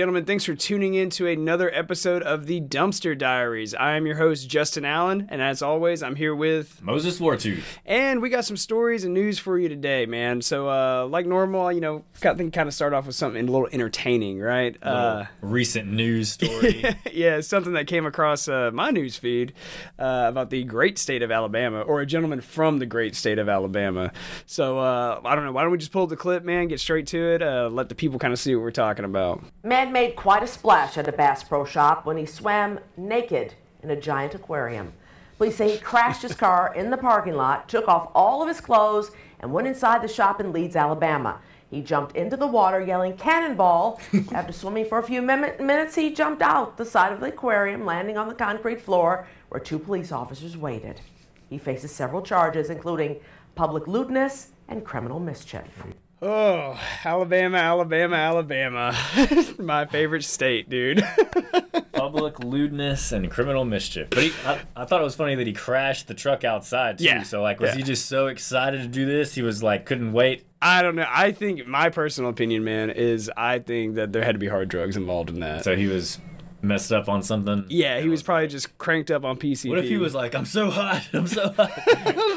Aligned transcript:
gentlemen. 0.00 0.24
Thanks 0.24 0.46
for 0.46 0.54
tuning 0.54 0.94
in 0.94 1.10
to 1.10 1.26
another 1.26 1.70
episode 1.74 2.22
of 2.22 2.46
the 2.46 2.58
Dumpster 2.58 3.16
Diaries. 3.18 3.74
I 3.74 3.96
am 3.96 4.06
your 4.06 4.16
host, 4.16 4.48
Justin 4.48 4.86
Allen, 4.86 5.26
and 5.28 5.42
as 5.42 5.60
always, 5.60 6.02
I'm 6.02 6.16
here 6.16 6.34
with 6.34 6.82
Moses 6.82 7.20
Wartooth. 7.20 7.62
And 7.84 8.22
we 8.22 8.30
got 8.30 8.46
some 8.46 8.56
stories 8.56 9.04
and 9.04 9.12
news 9.12 9.38
for 9.38 9.58
you 9.58 9.68
today, 9.68 10.06
man. 10.06 10.40
So, 10.40 10.70
uh, 10.70 11.06
like 11.06 11.26
normal, 11.26 11.70
you 11.70 11.82
know, 11.82 12.06
I 12.24 12.32
think 12.32 12.54
kind 12.54 12.66
of 12.66 12.72
start 12.72 12.94
off 12.94 13.04
with 13.04 13.14
something 13.14 13.46
a 13.46 13.50
little 13.52 13.68
entertaining, 13.70 14.40
right? 14.40 14.74
Uh, 14.82 15.26
recent 15.42 15.92
news 15.92 16.30
story. 16.32 16.82
yeah, 17.12 17.42
something 17.42 17.74
that 17.74 17.86
came 17.86 18.06
across 18.06 18.48
uh, 18.48 18.70
my 18.72 18.88
news 18.88 19.18
feed 19.18 19.52
uh, 19.98 20.24
about 20.28 20.48
the 20.48 20.64
great 20.64 20.96
state 20.96 21.20
of 21.20 21.30
Alabama, 21.30 21.82
or 21.82 22.00
a 22.00 22.06
gentleman 22.06 22.40
from 22.40 22.78
the 22.78 22.86
great 22.86 23.14
state 23.14 23.38
of 23.38 23.50
Alabama. 23.50 24.12
So, 24.46 24.78
uh, 24.78 25.20
I 25.22 25.34
don't 25.34 25.44
know. 25.44 25.52
Why 25.52 25.60
don't 25.60 25.72
we 25.72 25.76
just 25.78 25.92
pull 25.92 26.06
the 26.06 26.16
clip, 26.16 26.42
man? 26.42 26.68
Get 26.68 26.80
straight 26.80 27.06
to 27.08 27.34
it. 27.34 27.42
Uh, 27.42 27.68
let 27.70 27.90
the 27.90 27.94
people 27.94 28.18
kind 28.18 28.32
of 28.32 28.38
see 28.38 28.54
what 28.54 28.62
we're 28.62 28.70
talking 28.70 29.04
about. 29.04 29.44
Man 29.62 29.89
made 29.90 30.16
quite 30.16 30.42
a 30.42 30.46
splash 30.46 30.96
at 30.96 31.08
a 31.08 31.12
Bass 31.12 31.44
Pro 31.44 31.64
Shop 31.64 32.06
when 32.06 32.16
he 32.16 32.26
swam 32.26 32.80
naked 32.96 33.54
in 33.82 33.90
a 33.90 34.00
giant 34.00 34.34
aquarium. 34.34 34.92
Police 35.38 35.56
say 35.56 35.72
he 35.72 35.78
crashed 35.78 36.22
his 36.22 36.34
car 36.34 36.74
in 36.74 36.90
the 36.90 36.96
parking 36.96 37.34
lot, 37.34 37.68
took 37.68 37.88
off 37.88 38.10
all 38.14 38.42
of 38.42 38.48
his 38.48 38.60
clothes, 38.60 39.10
and 39.40 39.52
went 39.52 39.66
inside 39.66 40.02
the 40.02 40.08
shop 40.08 40.40
in 40.40 40.52
Leeds, 40.52 40.76
Alabama. 40.76 41.40
He 41.70 41.80
jumped 41.80 42.16
into 42.16 42.36
the 42.36 42.46
water 42.46 42.80
yelling 42.80 43.16
cannonball. 43.16 44.00
After 44.32 44.52
swimming 44.52 44.86
for 44.86 44.98
a 44.98 45.02
few 45.02 45.22
minutes, 45.22 45.94
he 45.94 46.12
jumped 46.12 46.42
out 46.42 46.76
the 46.76 46.84
side 46.84 47.12
of 47.12 47.20
the 47.20 47.28
aquarium, 47.28 47.86
landing 47.86 48.18
on 48.18 48.28
the 48.28 48.34
concrete 48.34 48.80
floor 48.80 49.26
where 49.48 49.60
two 49.60 49.78
police 49.78 50.12
officers 50.12 50.56
waited. 50.56 51.00
He 51.48 51.58
faces 51.58 51.90
several 51.90 52.22
charges, 52.22 52.70
including 52.70 53.20
public 53.54 53.86
lewdness 53.86 54.50
and 54.68 54.84
criminal 54.84 55.20
mischief. 55.20 55.84
Oh, 56.22 56.78
Alabama, 57.02 57.56
Alabama, 57.56 58.16
Alabama. 58.16 58.96
My 59.58 59.86
favorite 59.86 60.24
state, 60.24 60.68
dude. 60.68 61.02
Public 61.92 62.40
lewdness 62.40 63.12
and 63.12 63.30
criminal 63.30 63.64
mischief. 63.64 64.10
But 64.10 64.24
he, 64.24 64.32
I, 64.44 64.60
I, 64.76 64.84
thought 64.84 65.00
it 65.00 65.04
was 65.04 65.14
funny 65.14 65.34
that 65.36 65.46
he 65.46 65.54
crashed 65.54 66.08
the 66.08 66.14
truck 66.14 66.44
outside 66.44 66.98
too. 66.98 67.04
Yeah. 67.04 67.22
So 67.22 67.40
like, 67.40 67.58
was 67.58 67.70
yeah. 67.70 67.76
he 67.76 67.82
just 67.82 68.06
so 68.06 68.26
excited 68.26 68.82
to 68.82 68.88
do 68.88 69.06
this? 69.06 69.34
He 69.34 69.40
was 69.40 69.62
like, 69.62 69.86
couldn't 69.86 70.12
wait. 70.12 70.44
I 70.60 70.82
don't 70.82 70.94
know. 70.94 71.06
I 71.08 71.32
think 71.32 71.66
my 71.66 71.88
personal 71.88 72.28
opinion, 72.28 72.64
man, 72.64 72.90
is 72.90 73.30
I 73.34 73.58
think 73.60 73.94
that 73.94 74.12
there 74.12 74.22
had 74.22 74.32
to 74.32 74.38
be 74.38 74.48
hard 74.48 74.68
drugs 74.68 74.96
involved 74.96 75.30
in 75.30 75.40
that. 75.40 75.64
So 75.64 75.74
he 75.74 75.86
was 75.86 76.18
messed 76.62 76.92
up 76.92 77.08
on 77.08 77.22
something. 77.22 77.64
Yeah, 77.68 78.00
he 78.00 78.08
was 78.08 78.22
probably 78.22 78.48
just 78.48 78.76
cranked 78.78 79.10
up 79.10 79.24
on 79.24 79.38
PCP. 79.38 79.70
What 79.70 79.78
if 79.78 79.86
he 79.86 79.96
was 79.96 80.14
like, 80.14 80.34
"I'm 80.34 80.44
so 80.44 80.70
hot, 80.70 81.08
I'm 81.12 81.26
so 81.26 81.50
hot," 81.52 81.70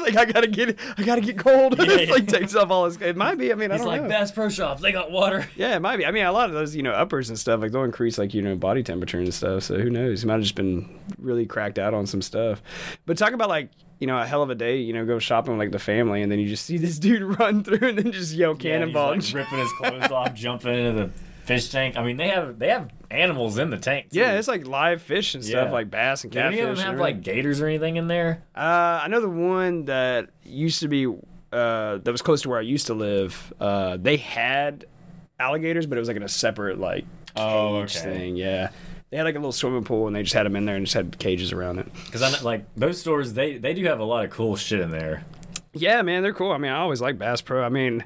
like 0.02 0.16
I 0.16 0.24
gotta 0.24 0.46
get, 0.46 0.78
I 0.96 1.02
gotta 1.02 1.20
get 1.20 1.38
cold. 1.38 1.74
Yeah, 1.84 1.96
yeah. 1.96 2.12
like 2.12 2.26
takes 2.28 2.54
off 2.54 2.70
all 2.70 2.86
his. 2.86 3.00
It 3.00 3.16
might 3.16 3.36
be. 3.36 3.52
I 3.52 3.56
mean, 3.56 3.70
He's 3.70 3.80
I 3.80 3.84
don't 3.84 3.92
like 3.92 4.02
know. 4.02 4.08
Bass 4.08 4.32
Pro 4.32 4.48
Shops. 4.48 4.80
They 4.80 4.92
got 4.92 5.10
water. 5.10 5.46
Yeah, 5.56 5.76
it 5.76 5.80
might 5.80 5.98
be. 5.98 6.06
I 6.06 6.10
mean, 6.10 6.24
a 6.24 6.32
lot 6.32 6.48
of 6.48 6.54
those, 6.54 6.74
you 6.74 6.82
know, 6.82 6.92
uppers 6.92 7.28
and 7.28 7.38
stuff, 7.38 7.60
like 7.60 7.72
they'll 7.72 7.84
increase 7.84 8.18
like 8.18 8.34
you 8.34 8.42
know 8.42 8.56
body 8.56 8.82
temperature 8.82 9.18
and 9.18 9.32
stuff. 9.32 9.64
So 9.64 9.78
who 9.78 9.90
knows? 9.90 10.22
He 10.22 10.26
might 10.26 10.34
have 10.34 10.42
just 10.42 10.54
been 10.54 10.88
really 11.18 11.46
cracked 11.46 11.78
out 11.78 11.94
on 11.94 12.06
some 12.06 12.22
stuff. 12.22 12.62
But 13.06 13.18
talk 13.18 13.32
about 13.32 13.48
like 13.48 13.70
you 14.00 14.06
know, 14.06 14.18
a 14.18 14.26
hell 14.26 14.42
of 14.42 14.50
a 14.50 14.54
day, 14.54 14.78
you 14.78 14.92
know, 14.92 15.04
go 15.06 15.18
shopping 15.18 15.52
with 15.52 15.58
like 15.58 15.70
the 15.70 15.78
family, 15.78 16.22
and 16.22 16.30
then 16.30 16.38
you 16.38 16.48
just 16.48 16.64
see 16.66 16.78
this 16.78 16.98
dude 16.98 17.38
run 17.38 17.62
through 17.62 17.88
and 17.88 17.98
then 17.98 18.12
just 18.12 18.32
yell 18.34 18.54
cannonball. 18.54 19.14
Yeah, 19.16 19.22
like 19.22 19.34
ripping 19.34 19.58
his 19.58 19.72
clothes 19.72 20.10
off, 20.10 20.34
jumping 20.34 20.74
into 20.74 20.92
the 20.92 21.10
fish 21.44 21.68
tank. 21.68 21.96
I 21.96 22.02
mean, 22.02 22.16
they 22.16 22.28
have 22.28 22.58
they 22.58 22.68
have 22.68 22.90
animals 23.10 23.58
in 23.58 23.70
the 23.70 23.76
tank. 23.78 24.10
Too. 24.10 24.18
Yeah, 24.18 24.32
it's 24.32 24.48
like 24.48 24.66
live 24.66 25.02
fish 25.02 25.34
and 25.34 25.44
stuff, 25.44 25.66
yeah. 25.68 25.72
like 25.72 25.90
bass 25.90 26.24
and 26.24 26.32
Do 26.32 26.38
catfish. 26.38 26.56
Do 26.56 26.62
any 26.62 26.70
of 26.70 26.76
them 26.76 26.86
have 26.86 26.98
like 26.98 27.22
gators 27.22 27.60
or 27.60 27.66
anything 27.66 27.96
in 27.96 28.08
there? 28.08 28.42
Uh, 28.54 29.00
I 29.02 29.08
know 29.08 29.20
the 29.20 29.28
one 29.28 29.84
that 29.84 30.30
used 30.42 30.80
to 30.80 30.88
be 30.88 31.06
uh, 31.06 31.98
that 31.98 32.10
was 32.10 32.22
close 32.22 32.42
to 32.42 32.48
where 32.48 32.58
I 32.58 32.62
used 32.62 32.88
to 32.88 32.94
live. 32.94 33.52
Uh, 33.60 33.96
they 33.96 34.16
had 34.16 34.86
alligators, 35.38 35.86
but 35.86 35.98
it 35.98 36.00
was 36.00 36.08
like 36.08 36.16
in 36.16 36.22
a 36.22 36.28
separate 36.28 36.78
like 36.78 37.04
cage 37.34 37.36
oh, 37.36 37.76
okay. 37.76 38.00
thing. 38.00 38.36
Yeah. 38.36 38.70
They 39.10 39.18
had 39.18 39.24
like 39.24 39.36
a 39.36 39.38
little 39.38 39.52
swimming 39.52 39.84
pool, 39.84 40.08
and 40.08 40.16
they 40.16 40.22
just 40.22 40.34
had 40.34 40.44
them 40.44 40.56
in 40.56 40.64
there 40.64 40.74
and 40.74 40.84
just 40.84 40.94
had 40.94 41.16
cages 41.20 41.52
around 41.52 41.78
it. 41.78 41.86
Because 42.06 42.22
I 42.22 42.32
know, 42.32 42.38
like 42.42 42.64
those 42.74 43.00
stores, 43.00 43.32
they 43.32 43.58
they 43.58 43.72
do 43.72 43.84
have 43.84 44.00
a 44.00 44.04
lot 44.04 44.24
of 44.24 44.30
cool 44.32 44.56
shit 44.56 44.80
in 44.80 44.90
there. 44.90 45.22
Yeah, 45.72 46.02
man, 46.02 46.22
they're 46.22 46.32
cool. 46.32 46.50
I 46.50 46.58
mean, 46.58 46.72
I 46.72 46.78
always 46.78 47.00
like 47.00 47.16
Bass 47.16 47.40
Pro. 47.40 47.62
I 47.62 47.68
mean, 47.68 48.04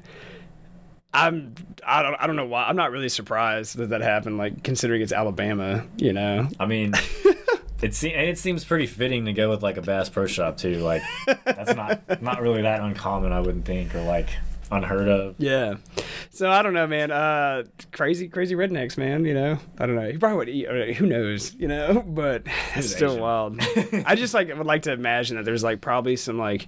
I'm 1.13 1.55
I 1.85 2.03
don't 2.03 2.15
I 2.19 2.27
don't 2.27 2.35
know 2.35 2.45
why 2.45 2.65
I'm 2.65 2.75
not 2.75 2.91
really 2.91 3.09
surprised 3.09 3.77
that 3.77 3.89
that 3.89 4.01
happened. 4.01 4.37
Like 4.37 4.63
considering 4.63 5.01
it's 5.01 5.11
Alabama, 5.11 5.85
you 5.97 6.13
know. 6.13 6.47
I 6.59 6.65
mean, 6.65 6.93
it 7.81 7.95
seems 7.95 8.13
and 8.15 8.27
it 8.29 8.37
seems 8.37 8.63
pretty 8.63 8.85
fitting 8.85 9.25
to 9.25 9.33
go 9.33 9.49
with 9.49 9.63
like 9.63 9.77
a 9.77 9.81
Bass 9.81 10.09
Pro 10.09 10.27
Shop 10.27 10.57
too. 10.57 10.77
Like 10.77 11.01
that's 11.45 11.75
not 11.75 12.21
not 12.21 12.41
really 12.41 12.61
that 12.61 12.81
uncommon, 12.81 13.31
I 13.31 13.39
wouldn't 13.39 13.65
think, 13.65 13.95
or 13.95 14.03
like 14.03 14.29
unheard 14.71 15.07
of. 15.07 15.35
Yeah. 15.39 15.75
So 16.29 16.49
I 16.49 16.61
don't 16.61 16.73
know, 16.73 16.85
man. 16.87 17.11
Uh, 17.11 17.63
crazy, 17.91 18.27
crazy 18.27 18.55
rednecks, 18.55 18.97
man. 18.97 19.25
You 19.25 19.33
know, 19.33 19.57
I 19.77 19.85
don't 19.85 19.95
know. 19.95 20.09
He 20.11 20.17
probably 20.17 20.37
would 20.37 20.49
eat. 20.49 20.67
Or, 20.67 20.93
Who 20.93 21.07
knows? 21.07 21.55
You 21.55 21.67
know, 21.67 22.03
but 22.07 22.43
it's 22.75 22.91
still 22.91 23.11
Asian. 23.13 23.21
wild. 23.21 23.59
I 24.05 24.15
just 24.15 24.33
like 24.33 24.55
would 24.55 24.67
like 24.67 24.83
to 24.83 24.91
imagine 24.91 25.37
that 25.37 25.43
there's 25.45 25.63
like 25.63 25.81
probably 25.81 26.15
some 26.15 26.37
like 26.37 26.67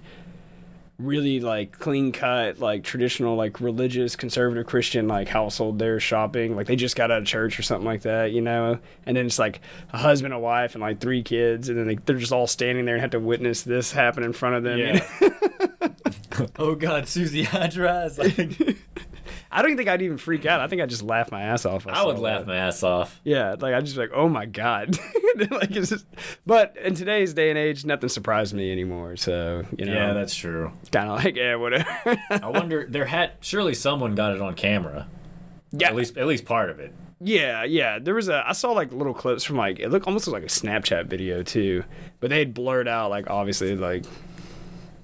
really 0.98 1.40
like 1.40 1.78
clean 1.78 2.12
cut 2.12 2.60
like 2.60 2.84
traditional 2.84 3.34
like 3.34 3.60
religious 3.60 4.14
conservative 4.14 4.66
christian 4.66 5.08
like 5.08 5.26
household 5.26 5.78
there 5.78 5.98
shopping 5.98 6.54
like 6.54 6.66
they 6.66 6.76
just 6.76 6.94
got 6.94 7.10
out 7.10 7.18
of 7.18 7.26
church 7.26 7.58
or 7.58 7.62
something 7.62 7.86
like 7.86 8.02
that 8.02 8.30
you 8.30 8.40
know 8.40 8.78
and 9.04 9.16
then 9.16 9.26
it's 9.26 9.38
like 9.38 9.60
a 9.92 9.98
husband 9.98 10.32
a 10.32 10.38
wife 10.38 10.74
and 10.74 10.82
like 10.82 11.00
three 11.00 11.22
kids 11.22 11.68
and 11.68 11.78
then 11.78 11.86
they, 11.86 11.96
they're 11.96 12.18
just 12.18 12.32
all 12.32 12.46
standing 12.46 12.84
there 12.84 12.94
and 12.94 13.00
have 13.00 13.10
to 13.10 13.18
witness 13.18 13.62
this 13.62 13.92
happen 13.92 14.22
in 14.22 14.32
front 14.32 14.54
of 14.54 14.62
them 14.62 14.78
yeah. 14.78 15.08
You 15.20 15.28
know? 15.28 16.46
oh 16.58 16.74
god 16.74 17.08
susie 17.08 17.44
hydra 17.44 18.10
like 18.16 18.78
I 19.52 19.62
don't 19.62 19.76
think 19.76 19.88
I'd 19.88 20.00
even 20.02 20.16
freak 20.16 20.46
out. 20.46 20.60
I 20.60 20.66
think 20.66 20.80
I'd 20.80 20.88
just 20.88 21.02
laugh 21.02 21.30
my 21.30 21.42
ass 21.42 21.66
off. 21.66 21.86
I, 21.86 21.90
I 21.90 22.06
would 22.06 22.18
laugh 22.18 22.40
that. 22.40 22.46
my 22.46 22.56
ass 22.56 22.82
off. 22.82 23.20
Yeah, 23.22 23.56
like 23.58 23.74
I'd 23.74 23.84
just 23.84 23.96
be 23.96 24.02
like, 24.02 24.12
oh 24.14 24.28
my 24.28 24.46
god. 24.46 24.98
like 25.50 25.70
it's 25.72 25.90
just, 25.90 26.06
but 26.46 26.76
in 26.82 26.94
today's 26.94 27.34
day 27.34 27.50
and 27.50 27.58
age, 27.58 27.84
nothing 27.84 28.08
surprised 28.08 28.54
me 28.54 28.72
anymore. 28.72 29.16
So 29.16 29.64
you 29.76 29.84
know, 29.84 29.92
yeah, 29.92 30.12
that's 30.14 30.34
true. 30.34 30.72
Kind 30.90 31.10
of 31.10 31.22
like 31.22 31.36
yeah, 31.36 31.56
whatever. 31.56 31.86
I 32.30 32.48
wonder. 32.48 32.86
There 32.88 33.04
had 33.04 33.32
surely 33.40 33.74
someone 33.74 34.14
got 34.14 34.34
it 34.34 34.40
on 34.40 34.54
camera. 34.54 35.06
Yeah, 35.70 35.88
at 35.88 35.94
least 35.94 36.16
at 36.16 36.26
least 36.26 36.44
part 36.46 36.70
of 36.70 36.80
it. 36.80 36.94
Yeah, 37.20 37.64
yeah. 37.64 37.98
There 37.98 38.14
was 38.14 38.28
a 38.28 38.42
I 38.46 38.52
saw 38.52 38.72
like 38.72 38.90
little 38.92 39.14
clips 39.14 39.44
from 39.44 39.56
like 39.56 39.78
it 39.78 39.90
looked 39.90 40.06
almost 40.06 40.26
like 40.28 40.42
a 40.42 40.46
Snapchat 40.46 41.06
video 41.06 41.42
too, 41.42 41.84
but 42.20 42.30
they 42.30 42.38
had 42.38 42.54
blurred 42.54 42.88
out 42.88 43.10
like 43.10 43.30
obviously 43.30 43.76
like 43.76 44.04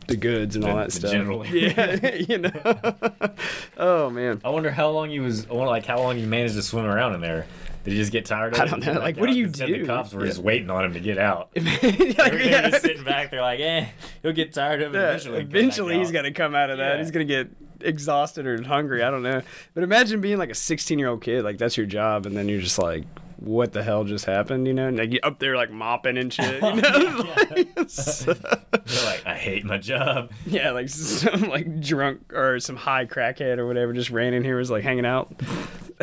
the 0.09 0.17
goods 0.17 0.57
and 0.57 0.65
all 0.65 0.77
that 0.77 0.93
stuff. 0.93 1.13
Generally, 1.13 1.49
yeah, 1.67 2.15
you 2.29 2.39
know. 2.39 2.51
oh 3.77 4.11
man. 4.11 4.41
I 4.45 4.51
wonder 4.51 4.71
how 4.71 4.91
long 4.91 5.11
he 5.11 5.21
was. 5.21 5.47
I 5.47 5.53
wonder 5.53 5.69
like 5.69 5.87
how 5.87 5.99
long 5.99 6.17
he 6.17 6.27
managed 6.27 6.55
to 6.55 6.63
swim 6.63 6.85
around 6.85 7.15
in 7.15 7.21
there. 7.21 7.47
Did 7.85 7.93
he 7.93 8.01
just 8.01 8.13
get 8.13 8.27
tired 8.27 8.53
of 8.53 8.59
it? 8.59 8.63
I 8.63 8.67
don't 8.67 8.85
know. 8.85 9.01
Like, 9.01 9.17
what 9.17 9.31
do 9.31 9.39
you 9.39 9.47
do? 9.47 9.81
The 9.81 9.87
cops 9.87 10.13
were 10.13 10.23
yeah. 10.23 10.27
just 10.27 10.41
waiting 10.41 10.69
on 10.69 10.85
him 10.85 10.95
to 10.95 11.01
get 11.01 11.17
out. 11.17 11.51
like, 11.55 11.83
yeah. 11.83 12.69
just 12.69 12.83
sitting 12.83 13.05
back. 13.05 13.31
They're 13.31 13.41
like, 13.41 13.61
eh, 13.61 13.87
he'll 14.21 14.33
get 14.33 14.53
tired 14.53 14.83
of 14.83 14.95
it 14.95 14.99
yeah, 14.99 15.09
eventually. 15.09 15.41
Eventually, 15.43 15.99
he's 15.99 16.11
gonna 16.11 16.33
come 16.33 16.55
out 16.55 16.71
of 16.71 16.79
that. 16.79 16.99
He's 16.99 17.13
gonna 17.13 17.25
get 17.25 17.49
exhausted 17.81 18.47
or 18.47 18.61
hungry. 18.63 19.03
I 19.03 19.11
don't 19.11 19.23
know. 19.23 19.43
But 19.75 19.85
imagine 19.85 20.21
being 20.21 20.39
like 20.39 20.51
a 20.51 20.55
16 20.55 20.99
year 20.99 21.09
old 21.09 21.23
kid. 21.23 21.45
Like 21.45 21.59
that's 21.59 21.77
your 21.77 21.87
job, 21.87 22.27
and 22.27 22.37
then 22.37 22.49
you're 22.49 22.61
just 22.61 22.79
like, 22.79 23.05
what 23.39 23.73
the 23.73 23.83
hell 23.83 24.05
just 24.05 24.25
happened, 24.25 24.67
you 24.67 24.75
know? 24.75 24.89
And 24.89 24.99
they 24.99 25.07
get 25.07 25.25
up 25.25 25.39
there 25.39 25.57
like 25.57 25.71
mopping 25.71 26.19
and 26.19 26.33
shit, 26.33 26.61
you 26.63 26.75
know? 26.81 27.35
like, 27.51 27.89
so, 27.89 28.33
They're 28.73 29.05
like, 29.05 29.23
I 29.25 29.35
hate 29.37 29.65
my 29.65 29.79
job. 29.79 30.31
Yeah, 30.47 30.73
like 30.73 30.89
some 30.89 31.49
like 31.49 31.81
drunk 31.81 32.33
or 32.33 32.59
some 32.61 32.77
high 32.77 33.07
crackhead 33.07 33.59
or 33.59 33.67
whatever 33.67 33.93
just 33.93 34.11
ran 34.11 34.35
in 34.35 34.43
here 34.43 34.57
was 34.59 34.71
like 34.71 34.83
hanging 34.83 35.07
out 35.07 35.41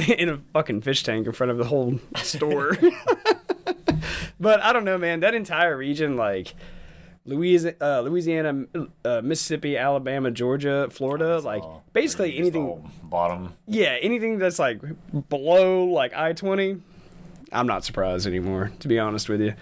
in 0.07 0.29
a 0.29 0.37
fucking 0.53 0.81
fish 0.81 1.03
tank 1.03 1.27
in 1.27 1.33
front 1.33 1.51
of 1.51 1.57
the 1.57 1.65
whole 1.65 1.99
store. 2.15 2.77
but 4.39 4.61
I 4.61 4.71
don't 4.73 4.85
know, 4.85 4.97
man. 4.97 5.19
That 5.19 5.35
entire 5.35 5.75
region, 5.75 6.15
like 6.15 6.55
Louisiana, 7.25 7.75
uh, 7.81 8.01
Louisiana 8.01 8.65
uh, 9.03 9.21
Mississippi, 9.23 9.77
Alabama, 9.77 10.31
Georgia, 10.31 10.87
Florida, 10.89 11.39
like 11.39 11.63
basically 11.91 12.37
anything 12.37 12.89
bottom. 13.03 13.53
Yeah, 13.67 13.97
anything 14.01 14.37
that's 14.37 14.59
like 14.59 14.79
below 15.29 15.85
like 15.85 16.13
I 16.13 16.33
twenty 16.33 16.77
I'm 17.51 17.67
not 17.67 17.83
surprised 17.83 18.27
anymore, 18.27 18.71
to 18.79 18.87
be 18.87 18.99
honest 18.99 19.29
with 19.29 19.41
you. 19.41 19.53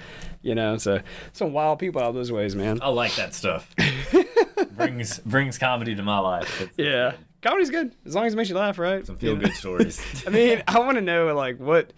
You 0.41 0.55
know, 0.55 0.77
so 0.77 1.01
some 1.31 1.53
wild 1.53 1.79
people 1.79 2.01
out 2.01 2.13
those 2.13 2.31
ways, 2.31 2.55
man. 2.55 2.79
I 2.81 2.89
like 2.89 3.15
that 3.15 3.33
stuff. 3.33 3.73
brings 4.75 5.19
brings 5.19 5.57
comedy 5.57 5.95
to 5.95 6.03
my 6.03 6.19
life. 6.19 6.61
It's 6.61 6.77
yeah, 6.77 7.13
comedy's 7.41 7.69
good 7.69 7.95
as 8.05 8.15
long 8.15 8.25
as 8.25 8.33
it 8.33 8.37
makes 8.37 8.49
you 8.49 8.55
laugh, 8.55 8.77
right? 8.77 9.05
Some 9.05 9.17
feel 9.17 9.35
good 9.35 9.53
stories. 9.53 10.01
I 10.25 10.29
mean, 10.29 10.63
I 10.67 10.79
want 10.79 10.95
to 10.95 11.01
know 11.01 11.33
like 11.35 11.57
what, 11.57 11.93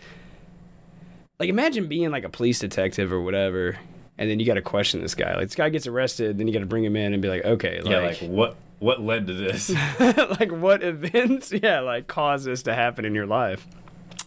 like 1.40 1.50
imagine 1.50 1.88
being 1.88 2.12
like 2.12 2.24
a 2.24 2.30
police 2.30 2.60
detective 2.60 3.12
or 3.12 3.22
whatever, 3.22 3.78
and 4.18 4.30
then 4.30 4.40
you 4.40 4.46
got 4.46 4.56
to 4.56 4.62
question 4.62 5.02
this 5.02 5.16
guy. 5.16 5.36
Like 5.36 5.48
this 5.48 5.56
guy 5.56 5.70
gets 5.70 5.88
arrested, 5.88 6.38
then 6.38 6.48
you 6.48 6.54
got 6.54 6.60
to 6.60 6.66
bring 6.66 6.84
him 6.84 6.96
in 6.96 7.14
and 7.14 7.22
be 7.22 7.30
like, 7.30 7.46
okay, 7.46 7.82
like, 7.82 7.92
yeah, 7.92 8.00
like 8.00 8.18
what 8.20 8.58
what 8.80 9.02
led 9.02 9.28
to 9.28 9.34
this? 9.34 9.70
like 10.00 10.52
what 10.52 10.84
events, 10.84 11.52
yeah, 11.52 11.80
like 11.80 12.08
caused 12.08 12.46
this 12.46 12.64
to 12.64 12.76
happen 12.76 13.06
in 13.06 13.16
your 13.16 13.26
life? 13.28 13.66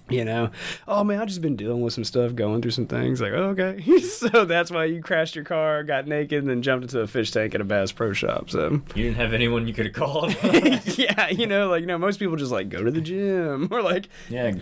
You 0.08 0.25
know, 0.25 0.50
oh 0.87 1.05
man, 1.05 1.20
I've 1.20 1.28
just 1.28 1.43
been 1.43 1.56
dealing 1.56 1.81
with 1.81 1.93
some 1.93 2.05
stuff, 2.05 2.34
going 2.34 2.62
through 2.62 2.70
some 2.72 2.87
things. 2.87 3.20
Like, 3.20 3.32
oh, 3.32 3.50
okay, 3.50 3.81
so 4.00 4.44
that's 4.44 4.70
why 4.70 4.87
you 4.87 5.02
crashed 5.02 5.34
your 5.34 5.44
car, 5.44 5.84
got 5.84 6.06
naked, 6.06 6.40
and 6.40 6.49
then 6.49 6.62
jumped 6.62 6.84
into 6.84 7.00
a 7.00 7.06
fish 7.06 7.31
tank 7.31 7.55
at 7.55 7.60
a 7.60 7.64
Bass 7.64 7.93
Pro 7.93 8.12
Shop. 8.12 8.50
So 8.50 8.81
you 8.94 9.05
didn't 9.05 9.16
have 9.16 9.32
anyone 9.32 9.66
you 9.66 9.75
could 9.75 9.87
have 9.87 9.94
called. 9.94 10.37
yeah, 10.96 11.28
you 11.28 11.46
know, 11.46 11.69
like 11.69 11.81
you 11.81 11.87
know, 11.87 11.99
most 11.99 12.19
people 12.19 12.37
just 12.37 12.52
like 12.52 12.69
go 12.69 12.82
to 12.82 12.90
the 12.90 13.00
gym 13.00 13.69
or 13.70 13.82
like 13.82 14.08
yeah. 14.28 14.55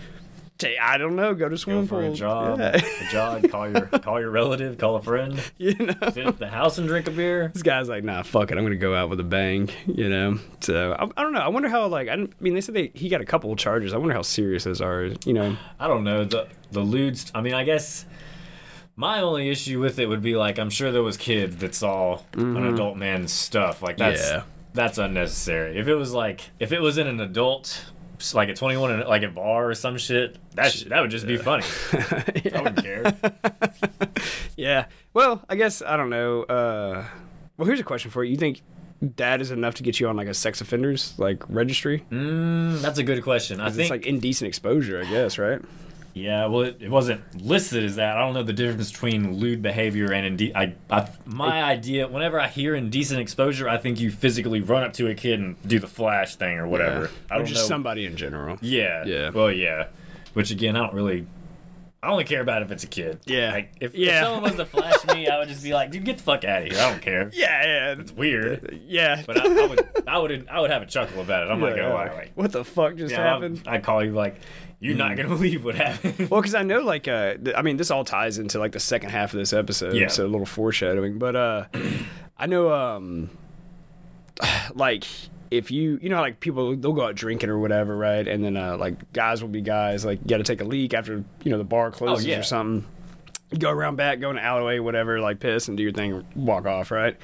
Tay- 0.57 0.77
I 0.77 0.97
don't 0.97 1.15
know. 1.15 1.33
Go 1.35 1.49
to 1.49 1.55
Go 1.65 1.85
for 1.85 2.01
pool. 2.01 2.11
a 2.11 2.15
job. 2.15 2.59
Yeah. 2.59 2.75
a 2.75 3.11
jog. 3.11 3.49
Call 3.51 3.69
your 3.69 3.81
call 4.01 4.19
your 4.19 4.31
relative, 4.31 4.77
call 4.77 4.95
a 4.95 5.01
friend, 5.01 5.39
you 5.57 5.75
know. 5.75 5.93
sit 6.11 6.25
at 6.25 6.39
the 6.39 6.47
house 6.47 6.77
and 6.79 6.87
drink 6.87 7.07
a 7.07 7.11
beer. 7.11 7.49
This 7.53 7.61
guy's 7.61 7.87
like, 7.89 8.03
nah, 8.03 8.23
fuck 8.23 8.49
it. 8.51 8.57
I'm 8.57 8.63
gonna 8.63 8.75
go 8.75 8.95
out 8.95 9.09
with 9.09 9.19
a 9.19 9.23
bang, 9.23 9.69
you 9.85 10.09
know. 10.09 10.39
So 10.61 10.93
I, 10.93 11.03
I 11.15 11.23
don't 11.23 11.33
know. 11.33 11.41
I 11.41 11.49
wonder 11.49 11.69
how 11.69 11.85
like 11.87 12.07
I, 12.07 12.13
I 12.13 12.27
mean 12.39 12.53
they 12.55 12.61
said 12.61 12.73
they, 12.75 12.91
he 12.95 13.07
got 13.09 13.21
a 13.21 13.25
couple 13.25 13.51
of 13.51 13.57
charges. 13.59 13.93
I 13.93 13.97
wonder 13.97 14.15
how 14.15 14.23
serious 14.23 14.63
those 14.63 14.81
are. 14.81 15.11
You 15.25 15.33
know. 15.33 15.57
I 15.79 15.87
don't 15.87 16.03
know 16.03 16.23
the 16.25 16.47
the 16.71 16.81
lewd. 16.81 17.19
I 17.35 17.41
mean, 17.41 17.53
I 17.53 17.63
guess 17.63 18.05
my 18.95 19.21
only 19.21 19.49
issue 19.49 19.79
with 19.79 19.99
it 19.99 20.07
would 20.07 20.23
be 20.23 20.35
like 20.35 20.57
I'm 20.57 20.71
sure 20.71 20.91
there 20.91 21.03
was 21.03 21.17
kids 21.17 21.57
that 21.57 21.75
saw 21.75 22.21
an 22.33 22.65
adult 22.65 22.97
man's 22.97 23.31
stuff. 23.31 23.83
Like 23.83 23.97
that's 23.97 24.21
Mm-hmm. 24.23 24.37
Yeah. 24.37 24.43
that's 24.73 24.97
unnecessary. 24.97 25.77
If 25.77 25.87
it 25.87 25.93
was 25.95 26.13
like 26.13 26.41
if 26.59 26.71
it 26.71 26.81
was 26.81 26.97
in 26.97 27.05
an 27.05 27.19
adult. 27.19 27.85
Like 28.33 28.49
at 28.49 28.55
21, 28.55 28.91
and 28.91 29.05
like 29.07 29.23
a 29.23 29.27
bar 29.29 29.69
or 29.69 29.75
some 29.75 29.97
shit, 29.97 30.37
that 30.55 30.71
sh- 30.71 30.83
that 30.85 31.01
would 31.01 31.11
just 31.11 31.27
be 31.27 31.37
funny. 31.37 31.63
I 31.93 32.61
wouldn't 32.61 32.83
care. 32.83 33.15
Yeah. 34.57 34.85
Well, 35.13 35.43
I 35.47 35.55
guess 35.55 35.81
I 35.83 35.97
don't 35.97 36.09
know. 36.09 36.41
Uh, 36.43 37.05
well, 37.57 37.67
here's 37.67 37.79
a 37.79 37.83
question 37.83 38.09
for 38.09 38.23
you. 38.23 38.31
You 38.31 38.37
think 38.37 38.61
that 39.17 39.39
is 39.39 39.51
enough 39.51 39.75
to 39.75 39.83
get 39.83 39.99
you 39.99 40.07
on 40.07 40.15
like 40.15 40.27
a 40.27 40.33
sex 40.33 40.61
offenders 40.61 41.13
like 41.19 41.47
registry? 41.47 42.03
Mm, 42.11 42.81
that's 42.81 42.97
a 42.97 43.03
good 43.03 43.21
question. 43.23 43.61
I 43.61 43.67
It's 43.67 43.75
think 43.75 43.91
like 43.91 44.07
indecent 44.07 44.47
exposure, 44.47 44.99
I 44.99 45.05
guess, 45.09 45.37
right? 45.37 45.61
Yeah, 46.17 46.45
well, 46.47 46.61
it, 46.61 46.77
it 46.81 46.89
wasn't 46.89 47.21
listed 47.43 47.83
as 47.83 47.95
that. 47.97 48.17
I 48.17 48.19
don't 48.21 48.33
know 48.33 48.43
the 48.43 48.53
difference 48.53 48.91
between 48.91 49.35
lewd 49.37 49.61
behavior 49.61 50.11
and 50.11 50.25
inde- 50.39 50.51
I, 50.55 50.75
I, 50.89 51.09
my 51.25 51.63
idea. 51.63 52.07
Whenever 52.07 52.39
I 52.39 52.47
hear 52.47 52.75
indecent 52.75 53.19
exposure, 53.19 53.67
I 53.69 53.77
think 53.77 53.99
you 53.99 54.11
physically 54.11 54.61
run 54.61 54.83
up 54.83 54.93
to 54.93 55.07
a 55.07 55.15
kid 55.15 55.39
and 55.39 55.55
do 55.67 55.79
the 55.79 55.87
flash 55.87 56.35
thing 56.35 56.57
or 56.57 56.67
whatever. 56.67 57.09
I 57.31 57.37
or 57.39 57.43
just 57.43 57.61
know. 57.61 57.67
somebody 57.67 58.05
in 58.05 58.15
general. 58.17 58.57
Yeah. 58.61 59.05
Yeah. 59.05 59.29
Well, 59.29 59.51
yeah. 59.51 59.87
Which 60.33 60.51
again, 60.51 60.75
I 60.75 60.79
don't 60.79 60.93
really. 60.93 61.25
I 62.03 62.11
only 62.11 62.25
care 62.25 62.41
about 62.41 62.61
if 62.61 62.69
it's 62.71 62.83
a 62.83 62.87
kid. 62.87 63.19
Yeah. 63.25 63.51
Like 63.51 63.73
if, 63.81 63.95
Yeah. 63.95 64.19
if 64.19 64.23
someone 64.25 64.43
was 64.43 64.55
to 64.55 64.65
flash 64.65 65.03
me, 65.07 65.27
I 65.27 65.39
would 65.39 65.47
just 65.47 65.63
be 65.63 65.73
like, 65.73 65.89
dude, 65.89 66.05
get 66.05 66.17
the 66.17 66.23
fuck 66.23 66.43
out 66.43 66.61
of 66.61 66.71
here. 66.71 66.79
I 66.79 66.91
don't 66.91 67.01
care. 67.01 67.31
Yeah, 67.33 67.65
yeah, 67.65 67.95
It's 67.99 68.11
weird. 68.11 68.79
yeah. 68.85 69.23
But 69.25 69.39
I, 69.39 69.63
I 69.63 69.67
would, 69.67 69.87
I 70.07 70.17
would, 70.19 70.47
I 70.47 70.61
would 70.61 70.69
have 70.69 70.83
a 70.83 70.85
chuckle 70.85 71.21
about 71.21 71.47
it. 71.47 71.51
I'm 71.51 71.59
like, 71.59 71.75
Yeah, 71.75 71.91
oh, 71.91 71.95
like, 71.95 72.13
like, 72.15 72.31
what 72.35 72.51
the 72.51 72.63
fuck 72.63 72.95
just 72.97 73.11
yeah, 73.13 73.23
happened? 73.23 73.63
I 73.65 73.79
call 73.79 74.03
you 74.05 74.11
like, 74.11 74.39
you're 74.79 74.95
not 74.95 75.15
gonna 75.17 75.29
believe 75.35 75.63
what 75.63 75.75
happened. 75.75 76.29
Well, 76.29 76.41
because 76.41 76.55
I 76.55 76.63
know, 76.63 76.79
like, 76.81 77.07
uh, 77.07 77.35
th- 77.35 77.55
I 77.55 77.61
mean, 77.61 77.77
this 77.77 77.91
all 77.91 78.03
ties 78.03 78.37
into 78.37 78.59
like 78.59 78.71
the 78.73 78.79
second 78.79 79.09
half 79.09 79.33
of 79.33 79.39
this 79.39 79.53
episode, 79.53 79.95
Yeah. 79.95 80.07
so 80.07 80.25
a 80.25 80.27
little 80.27 80.45
foreshadowing. 80.45 81.17
But 81.17 81.35
uh, 81.35 81.65
I 82.37 82.45
know, 82.45 82.71
um, 82.71 83.29
like, 84.75 85.05
if 85.49 85.71
you, 85.71 85.97
you 86.01 86.09
know, 86.09 86.19
like 86.19 86.39
people 86.39 86.75
they'll 86.75 86.93
go 86.93 87.05
out 87.05 87.15
drinking 87.15 87.49
or 87.49 87.57
whatever, 87.57 87.95
right? 87.95 88.27
And 88.27 88.43
then 88.43 88.57
uh, 88.57 88.77
like 88.77 89.13
guys 89.13 89.41
will 89.41 89.49
be 89.49 89.61
guys, 89.61 90.05
like, 90.05 90.19
you 90.21 90.27
got 90.27 90.37
to 90.37 90.43
take 90.43 90.61
a 90.61 90.65
leak 90.65 90.93
after 90.93 91.23
you 91.43 91.51
know 91.51 91.57
the 91.57 91.63
bar 91.63 91.91
closes 91.91 92.25
yeah. 92.25 92.39
or 92.39 92.43
something. 92.43 92.87
You 93.51 93.59
go 93.59 93.69
around 93.71 93.95
back, 93.95 94.19
go 94.19 94.29
in 94.29 94.35
the 94.35 94.43
alleyway, 94.43 94.79
whatever, 94.79 95.21
like 95.21 95.39
piss 95.39 95.69
and 95.69 95.77
do 95.77 95.83
your 95.83 95.93
thing, 95.93 96.25
walk 96.35 96.65
off, 96.65 96.91
right? 96.91 97.15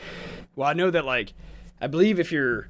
Well, 0.56 0.70
I 0.70 0.74
know 0.74 0.90
that, 0.90 1.04
like, 1.04 1.34
I 1.82 1.88
believe 1.88 2.18
if 2.18 2.32
you're 2.32 2.70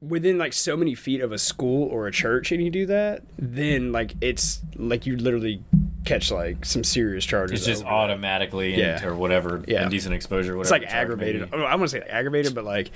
within 0.00 0.38
like 0.38 0.52
so 0.52 0.76
many 0.76 0.94
feet 0.94 1.20
of 1.20 1.30
a 1.32 1.38
school 1.38 1.86
or 1.88 2.06
a 2.06 2.10
church 2.12 2.52
and 2.52 2.62
you 2.62 2.70
do 2.70 2.86
that, 2.86 3.22
then 3.38 3.92
like 3.92 4.14
it's 4.20 4.60
like 4.76 5.04
you 5.06 5.16
literally 5.16 5.62
catch 6.06 6.30
like 6.30 6.64
some 6.64 6.82
serious 6.82 7.24
charges. 7.24 7.60
It's 7.60 7.66
just 7.66 7.84
automatically 7.84 8.74
Yeah. 8.78 9.04
or 9.04 9.14
whatever 9.14 9.62
Yeah. 9.68 9.82
indecent 9.84 10.14
exposure. 10.14 10.56
Whatever 10.56 10.62
It's 10.62 10.70
like 10.70 10.80
the 10.82 10.86
charge 10.86 10.94
may 10.94 11.02
aggravated. 11.28 11.48
Oh, 11.52 11.62
I 11.62 11.74
want 11.74 11.90
to 11.90 11.96
say 11.96 12.00
like 12.00 12.08
aggravated, 12.10 12.54
but 12.54 12.64
like, 12.64 12.90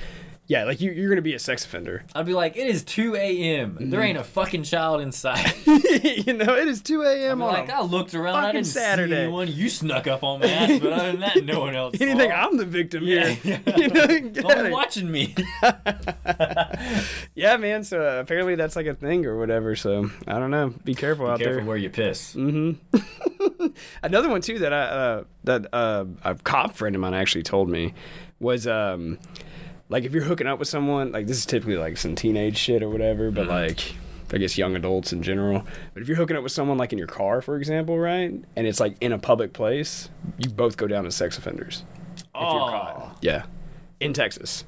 yeah, 0.46 0.64
like 0.64 0.80
you, 0.80 0.90
you're 0.92 1.08
gonna 1.08 1.22
be 1.22 1.34
a 1.34 1.38
sex 1.38 1.64
offender. 1.64 2.04
I'd 2.14 2.26
be 2.26 2.34
like, 2.34 2.56
it 2.56 2.66
is 2.66 2.84
2 2.84 3.14
a.m. 3.16 3.76
There 3.80 4.00
Mm-hmm. 4.00 4.02
ain't 4.02 4.18
a 4.18 4.24
fucking 4.24 4.62
child 4.64 5.00
inside. 5.00 5.54
you 5.66 6.32
know, 6.34 6.54
it 6.56 6.68
is 6.68 6.82
2 6.82 7.02
a.m. 7.02 7.40
On 7.42 7.52
like, 7.52 7.68
a- 7.68 7.76
I 7.76 7.80
looked 7.82 8.14
around. 8.14 8.36
I 8.36 8.40
fucking 8.42 8.54
didn't 8.60 8.66
Saturday. 8.66 9.12
see 9.14 9.20
anyone. 9.22 9.48
You 9.48 9.68
snuck 9.70 10.06
up 10.06 10.22
on 10.22 10.40
my 10.40 10.46
ass, 10.50 10.78
but 10.80 10.92
other 10.92 11.12
than 11.12 11.20
that, 11.20 11.44
no 11.44 11.60
one 11.60 11.74
else. 11.74 11.94
anything. 12.00 12.30
saw. 12.30 12.36
I'm 12.46 12.56
the 12.56 12.64
victim 12.66 13.04
Yeah, 13.04 13.28
here. 13.28 13.60
yeah. 13.66 13.76
you 13.76 13.88
know, 13.88 14.06
get 14.06 14.36
No 14.42 14.48
one 14.48 14.58
here. 14.64 14.70
watching 14.72 15.10
me. 15.10 15.34
yeah, 17.34 17.56
man. 17.56 17.84
So 17.84 18.00
uh, 18.02 18.20
apparently 18.20 18.54
that's 18.54 18.76
like 18.76 18.86
a 18.86 18.94
thing 18.94 19.26
or 19.26 19.38
whatever. 19.38 19.74
So 19.76 20.10
I 20.26 20.38
don't 20.38 20.50
know. 20.50 20.74
Be 20.84 20.94
careful 20.94 21.26
out 21.26 21.38
Careful 21.38 21.56
there. 21.56 21.64
where 21.64 21.76
you 21.76 21.90
piss. 21.90 22.34
Another 24.02 24.28
one 24.28 24.40
too 24.40 24.58
that 24.60 24.72
I 24.72 24.80
uh, 24.82 25.24
that 25.44 25.66
uh, 25.72 26.04
a 26.24 26.34
cop 26.36 26.74
friend 26.74 26.94
of 26.94 27.00
mine 27.00 27.14
actually 27.14 27.42
told 27.44 27.68
me 27.68 27.94
was 28.40 28.66
um 28.66 29.18
like 29.88 30.04
if 30.04 30.12
you're 30.12 30.24
hooking 30.24 30.46
up 30.46 30.58
with 30.58 30.68
someone 30.68 31.12
like 31.12 31.26
this 31.26 31.38
is 31.38 31.46
typically 31.46 31.76
like 31.76 31.96
some 31.96 32.14
teenage 32.14 32.56
shit 32.56 32.82
or 32.82 32.88
whatever, 32.88 33.30
but 33.30 33.42
mm-hmm. 33.42 33.50
like 33.50 33.94
I 34.32 34.38
guess 34.38 34.58
young 34.58 34.74
adults 34.74 35.12
in 35.12 35.22
general. 35.22 35.64
But 35.92 36.02
if 36.02 36.08
you're 36.08 36.16
hooking 36.16 36.36
up 36.36 36.42
with 36.42 36.52
someone 36.52 36.78
like 36.78 36.92
in 36.92 36.98
your 36.98 37.06
car, 37.06 37.40
for 37.40 37.56
example, 37.56 37.98
right, 37.98 38.30
and 38.56 38.66
it's 38.66 38.80
like 38.80 38.96
in 39.00 39.12
a 39.12 39.18
public 39.18 39.52
place, 39.52 40.08
you 40.38 40.50
both 40.50 40.76
go 40.76 40.86
down 40.86 41.06
as 41.06 41.14
sex 41.14 41.38
offenders 41.38 41.84
if 42.16 42.24
you're 42.34 42.42
Oh, 42.42 42.68
caught. 42.68 43.18
Yeah, 43.20 43.44
in 44.00 44.12
Texas. 44.12 44.64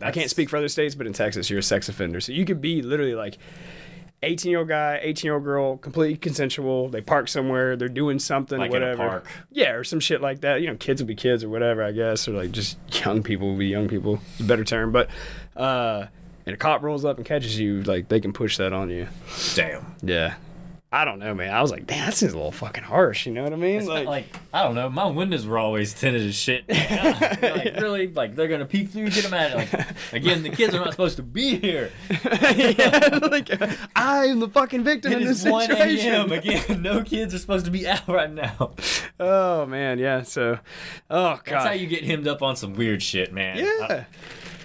I 0.00 0.12
can't 0.12 0.30
speak 0.30 0.48
for 0.48 0.56
other 0.56 0.68
states, 0.68 0.94
but 0.94 1.08
in 1.08 1.12
Texas, 1.12 1.50
you're 1.50 1.58
a 1.58 1.62
sex 1.62 1.88
offender. 1.88 2.20
So 2.20 2.30
you 2.30 2.44
could 2.44 2.60
be 2.60 2.82
literally 2.82 3.16
like 3.16 3.36
18 4.22 4.50
year 4.50 4.58
old 4.60 4.68
guy, 4.68 4.98
18 5.02 5.28
year 5.28 5.34
old 5.34 5.44
girl, 5.44 5.76
completely 5.76 6.16
consensual. 6.16 6.88
They 6.88 7.00
park 7.00 7.28
somewhere, 7.28 7.76
they're 7.76 7.88
doing 7.88 8.18
something, 8.18 8.58
Like 8.58 8.70
whatever. 8.70 8.96
park. 8.96 9.26
Yeah, 9.50 9.72
or 9.72 9.84
some 9.84 10.00
shit 10.00 10.20
like 10.20 10.40
that. 10.40 10.60
You 10.60 10.66
know, 10.68 10.74
kids 10.76 11.00
will 11.00 11.06
be 11.06 11.14
kids 11.14 11.44
or 11.44 11.48
whatever, 11.48 11.82
I 11.84 11.92
guess, 11.92 12.26
or 12.26 12.32
like 12.32 12.50
just 12.52 12.78
young 13.04 13.22
people 13.22 13.48
will 13.48 13.56
be 13.58 13.66
young 13.68 13.88
people. 13.88 14.20
It's 14.32 14.40
a 14.40 14.44
better 14.44 14.64
term. 14.64 14.90
But, 14.92 15.08
uh, 15.56 16.06
and 16.46 16.54
a 16.54 16.56
cop 16.56 16.82
rolls 16.82 17.04
up 17.04 17.18
and 17.18 17.26
catches 17.26 17.58
you, 17.58 17.82
like 17.82 18.08
they 18.08 18.20
can 18.20 18.32
push 18.32 18.56
that 18.56 18.72
on 18.72 18.90
you. 18.90 19.06
Damn. 19.54 19.94
Yeah. 20.02 20.34
I 20.90 21.04
don't 21.04 21.18
know, 21.18 21.34
man. 21.34 21.52
I 21.52 21.60
was 21.60 21.70
like, 21.70 21.86
damn, 21.86 22.06
that 22.06 22.14
seems 22.14 22.32
a 22.32 22.36
little 22.36 22.50
fucking 22.50 22.84
harsh. 22.84 23.26
You 23.26 23.32
know 23.34 23.42
what 23.42 23.52
I 23.52 23.56
mean? 23.56 23.84
Not 23.84 24.06
like 24.06 24.24
I 24.54 24.62
don't 24.62 24.74
know. 24.74 24.88
My 24.88 25.04
windows 25.04 25.46
were 25.46 25.58
always 25.58 25.92
tinted 25.92 26.22
as 26.22 26.34
shit. 26.34 26.66
like 26.68 27.76
really, 27.76 28.08
like 28.08 28.34
they're 28.34 28.48
gonna 28.48 28.64
peek 28.64 28.88
through, 28.88 29.10
get 29.10 29.24
them 29.24 29.34
it. 29.34 29.54
Like 29.54 29.86
again, 30.14 30.42
the 30.42 30.48
kids 30.48 30.74
are 30.74 30.78
not 30.78 30.92
supposed 30.92 31.16
to 31.16 31.22
be 31.22 31.58
here. 31.58 31.92
yeah, 32.10 33.18
like 33.20 33.50
I 33.94 34.26
am 34.26 34.40
the 34.40 34.48
fucking 34.48 34.82
victim 34.82 35.12
It 35.12 35.20
in 35.20 35.28
this 35.28 35.44
is 35.44 35.50
1 35.52 35.66
situation. 35.68 36.32
Again, 36.32 36.80
no 36.80 37.02
kids 37.02 37.34
are 37.34 37.38
supposed 37.38 37.66
to 37.66 37.70
be 37.70 37.86
out 37.86 38.08
right 38.08 38.32
now. 38.32 38.72
Oh 39.20 39.66
man, 39.66 39.98
yeah. 39.98 40.22
So, 40.22 40.58
oh 41.10 41.34
god, 41.34 41.42
That's 41.44 41.64
how 41.66 41.72
you 41.72 41.86
get 41.86 42.04
hemmed 42.04 42.26
up 42.26 42.40
on 42.40 42.56
some 42.56 42.72
weird 42.72 43.02
shit, 43.02 43.30
man. 43.30 43.58
Uh, 43.58 43.86
yeah. 43.90 44.04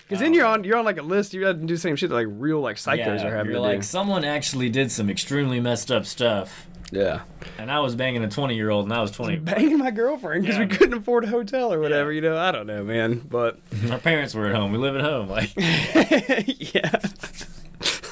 Because 0.07 0.19
then 0.19 0.33
you're 0.33 0.45
on 0.45 0.63
you're 0.63 0.77
on 0.77 0.85
like 0.85 0.97
a 0.97 1.01
list. 1.03 1.33
You 1.33 1.45
have 1.45 1.59
to 1.59 1.65
do 1.65 1.73
the 1.75 1.79
same 1.79 1.95
shit 1.95 2.09
that 2.09 2.15
like 2.15 2.27
real 2.29 2.59
like 2.61 2.75
psychos 2.77 2.97
yeah, 2.97 3.27
are 3.27 3.35
having 3.35 3.51
you're 3.53 3.61
to 3.61 3.67
like 3.67 3.77
do. 3.79 3.83
someone 3.83 4.23
actually 4.23 4.69
did 4.69 4.91
some 4.91 5.09
extremely 5.09 5.59
messed 5.59 5.91
up 5.91 6.05
stuff, 6.05 6.67
Yeah, 6.91 7.21
and 7.57 7.71
I 7.71 7.79
was 7.79 7.95
banging 7.95 8.23
a 8.23 8.29
20 8.29 8.53
year 8.55 8.69
old, 8.69 8.85
and 8.85 8.93
I 8.93 9.01
was 9.01 9.11
20. 9.11 9.37
banging 9.37 9.77
my 9.79 9.91
girlfriend 9.91 10.43
because 10.43 10.59
we 10.59 10.67
couldn't 10.67 10.93
afford 10.95 11.23
a 11.23 11.27
hotel 11.27 11.71
or 11.73 11.79
whatever. 11.79 12.11
You 12.11 12.21
know, 12.21 12.37
I 12.37 12.51
don't 12.51 12.67
know, 12.67 12.83
man. 12.83 13.21
But 13.27 13.59
Our 13.89 13.97
parents 13.97 14.35
were 14.35 14.47
at 14.47 14.55
home. 14.55 14.71
We 14.71 14.77
live 14.77 14.95
at 14.95 15.01
home. 15.01 15.29
Like 15.29 15.51
yeah. 15.57 16.99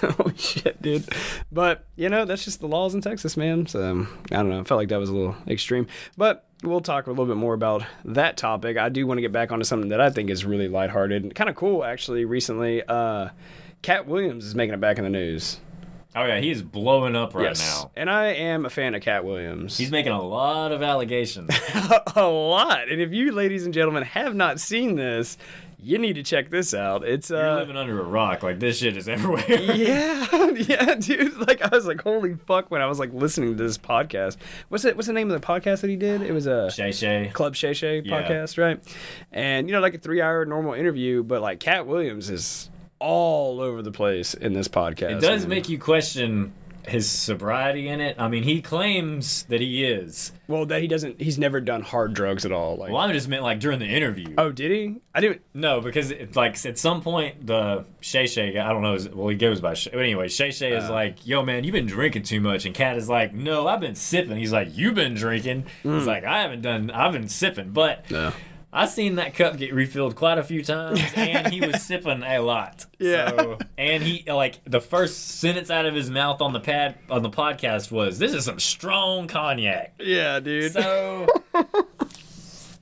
Holy 0.17 0.37
shit, 0.37 0.81
dude. 0.81 1.07
But, 1.51 1.85
you 1.95 2.09
know, 2.09 2.25
that's 2.25 2.43
just 2.43 2.59
the 2.59 2.67
laws 2.67 2.93
in 2.93 3.01
Texas, 3.01 3.37
man. 3.37 3.67
So, 3.67 4.07
I 4.31 4.35
don't 4.35 4.49
know. 4.49 4.61
I 4.61 4.63
felt 4.63 4.77
like 4.77 4.89
that 4.89 4.99
was 4.99 5.09
a 5.09 5.13
little 5.13 5.35
extreme. 5.47 5.87
But 6.17 6.45
we'll 6.63 6.81
talk 6.81 7.07
a 7.07 7.09
little 7.09 7.25
bit 7.25 7.37
more 7.37 7.53
about 7.53 7.83
that 8.05 8.37
topic. 8.37 8.77
I 8.77 8.89
do 8.89 9.05
want 9.05 9.17
to 9.17 9.21
get 9.21 9.31
back 9.31 9.51
onto 9.51 9.65
something 9.65 9.89
that 9.89 10.01
I 10.01 10.09
think 10.09 10.29
is 10.29 10.45
really 10.45 10.67
lighthearted 10.67 11.23
and 11.23 11.35
kind 11.35 11.49
of 11.49 11.55
cool, 11.55 11.83
actually, 11.83 12.25
recently. 12.25 12.83
Uh, 12.83 13.29
Katt 13.81 14.07
Williams 14.07 14.45
is 14.45 14.55
making 14.55 14.73
it 14.73 14.79
back 14.79 14.97
in 14.97 15.03
the 15.03 15.09
news. 15.09 15.59
Oh 16.13 16.25
yeah, 16.25 16.41
he's 16.41 16.61
blowing 16.61 17.15
up 17.15 17.33
right 17.33 17.57
now. 17.57 17.91
And 17.95 18.09
I 18.09 18.27
am 18.33 18.65
a 18.65 18.69
fan 18.69 18.95
of 18.95 19.01
Katt 19.01 19.23
Williams. 19.23 19.77
He's 19.77 19.91
making 19.91 20.11
a 20.11 20.21
lot 20.21 20.73
of 20.73 20.83
allegations. 20.83 21.49
a 22.15 22.27
lot. 22.27 22.89
And 22.91 22.99
if 22.99 23.13
you, 23.13 23.31
ladies 23.31 23.63
and 23.63 23.73
gentlemen, 23.73 24.03
have 24.03 24.35
not 24.35 24.59
seen 24.59 24.95
this, 24.95 25.37
you 25.83 25.97
need 25.97 26.13
to 26.13 26.23
check 26.23 26.49
this 26.51 26.73
out. 26.73 27.03
It's 27.03 27.29
You're 27.29 27.45
uh, 27.45 27.55
living 27.59 27.75
under 27.75 27.99
a 27.99 28.03
rock. 28.03 28.43
Like 28.43 28.59
this 28.59 28.77
shit 28.77 28.95
is 28.97 29.09
everywhere. 29.09 29.43
yeah, 29.49 30.49
yeah, 30.55 30.95
dude. 30.95 31.37
Like 31.47 31.61
I 31.61 31.69
was 31.75 31.85
like, 31.85 32.01
holy 32.01 32.35
fuck, 32.35 32.69
when 32.69 32.81
I 32.81 32.85
was 32.85 32.99
like 32.99 33.11
listening 33.13 33.57
to 33.57 33.63
this 33.63 33.77
podcast. 33.77 34.37
What's 34.69 34.85
it? 34.85 34.95
What's 34.95 35.07
the 35.07 35.13
name 35.13 35.31
of 35.31 35.39
the 35.41 35.45
podcast 35.45 35.81
that 35.81 35.89
he 35.89 35.95
did? 35.95 36.21
It 36.21 36.31
was 36.33 36.45
a 36.45 36.69
Shay 36.71 36.91
Shay. 36.91 37.31
Club 37.33 37.55
Shay 37.55 37.73
Shay 37.73 38.01
Yeah. 38.05 38.21
podcast, 38.21 38.57
right? 38.57 38.79
And 39.31 39.67
you 39.67 39.73
know, 39.73 39.81
like 39.81 39.95
a 39.95 39.99
three-hour 39.99 40.45
normal 40.45 40.73
interview, 40.73 41.23
but 41.23 41.41
like 41.41 41.59
Katt 41.59 41.87
Williams 41.87 42.29
is 42.29 42.69
all 42.99 43.59
over 43.61 43.81
the 43.81 43.91
place 43.91 44.33
in 44.35 44.53
this 44.53 44.67
podcast. 44.67 45.17
It 45.17 45.21
does 45.21 45.41
man. 45.41 45.49
make 45.49 45.69
you 45.69 45.79
question 45.79 46.53
his 46.87 47.09
sobriety 47.09 47.87
in 47.87 48.01
it. 48.01 48.15
I 48.19 48.27
mean, 48.27 48.43
he 48.43 48.61
claims 48.61 49.43
that 49.43 49.61
he 49.61 49.83
is. 49.85 50.31
well 50.47 50.65
that 50.65 50.81
he 50.81 50.87
doesn't. 50.87 51.21
He's 51.21 51.37
never 51.37 51.61
done 51.61 51.81
hard 51.81 52.13
drugs 52.13 52.45
at 52.45 52.51
all. 52.51 52.75
Like, 52.77 52.91
Well, 52.91 53.01
I 53.01 53.11
just 53.13 53.27
meant 53.27 53.43
like 53.43 53.59
during 53.59 53.79
the 53.79 53.85
interview. 53.85 54.33
oh, 54.37 54.51
did 54.51 54.71
he? 54.71 54.97
I 55.15 55.21
didn't. 55.21 55.41
No, 55.53 55.81
because 55.81 56.11
it, 56.11 56.35
like 56.35 56.63
at 56.65 56.77
some 56.77 57.01
point 57.01 57.45
the 57.45 57.85
Shay 58.01 58.27
Shay 58.27 58.51
guy, 58.53 58.67
I 58.67 58.73
don't 58.73 58.81
know, 58.81 58.95
is, 58.95 59.07
well 59.09 59.27
he 59.29 59.35
goes 59.35 59.61
by 59.61 59.73
Shay. 59.73 59.91
But 59.93 59.99
anyway, 60.01 60.27
Shay 60.27 60.51
Shay 60.51 60.73
is 60.75 60.85
Uh. 60.85 60.91
like, 60.91 61.25
"Yo 61.27 61.43
man, 61.43 61.63
you've 61.63 61.73
been 61.73 61.85
drinking 61.85 62.23
too 62.23 62.41
much," 62.41 62.65
and 62.65 62.73
Katt 62.75 62.97
is 62.97 63.07
like, 63.09 63.33
"No, 63.33 63.67
I've 63.67 63.81
been 63.81 63.95
sipping." 63.95 64.37
He's 64.37 64.51
like, 64.51 64.69
"You've 64.71 64.95
been 64.95 65.13
drinking." 65.13 65.65
Hmm. 65.83 65.97
He's 65.97 66.07
like, 66.07 66.23
"I 66.25 66.41
haven't 66.41 66.61
done. 66.61 66.91
I've 66.91 67.13
been 67.13 67.27
sipping." 67.29 67.71
But 67.71 68.09
No. 68.11 68.31
I 68.73 68.85
seen 68.85 69.15
that 69.15 69.33
cup 69.35 69.57
get 69.57 69.73
refilled 69.73 70.15
quite 70.15 70.37
a 70.37 70.43
few 70.43 70.63
times, 70.63 71.01
and 71.15 71.51
he 71.53 71.59
was 71.65 71.81
sipping 71.85 72.23
a 72.23 72.39
lot. 72.39 72.85
Yeah. 72.99 73.29
So, 73.29 73.57
and 73.77 74.01
he 74.01 74.23
like 74.31 74.61
the 74.65 74.79
first 74.79 75.39
sentence 75.39 75.69
out 75.69 75.85
of 75.85 75.93
his 75.93 76.09
mouth 76.09 76.41
on 76.41 76.53
the 76.53 76.59
pad 76.61 76.95
on 77.09 77.21
the 77.21 77.29
podcast 77.29 77.91
was, 77.91 78.17
"This 78.19 78.33
is 78.33 78.45
some 78.45 78.59
strong 78.59 79.27
cognac." 79.27 79.95
Yeah, 79.99 80.39
dude. 80.39 80.71
So, 80.71 81.27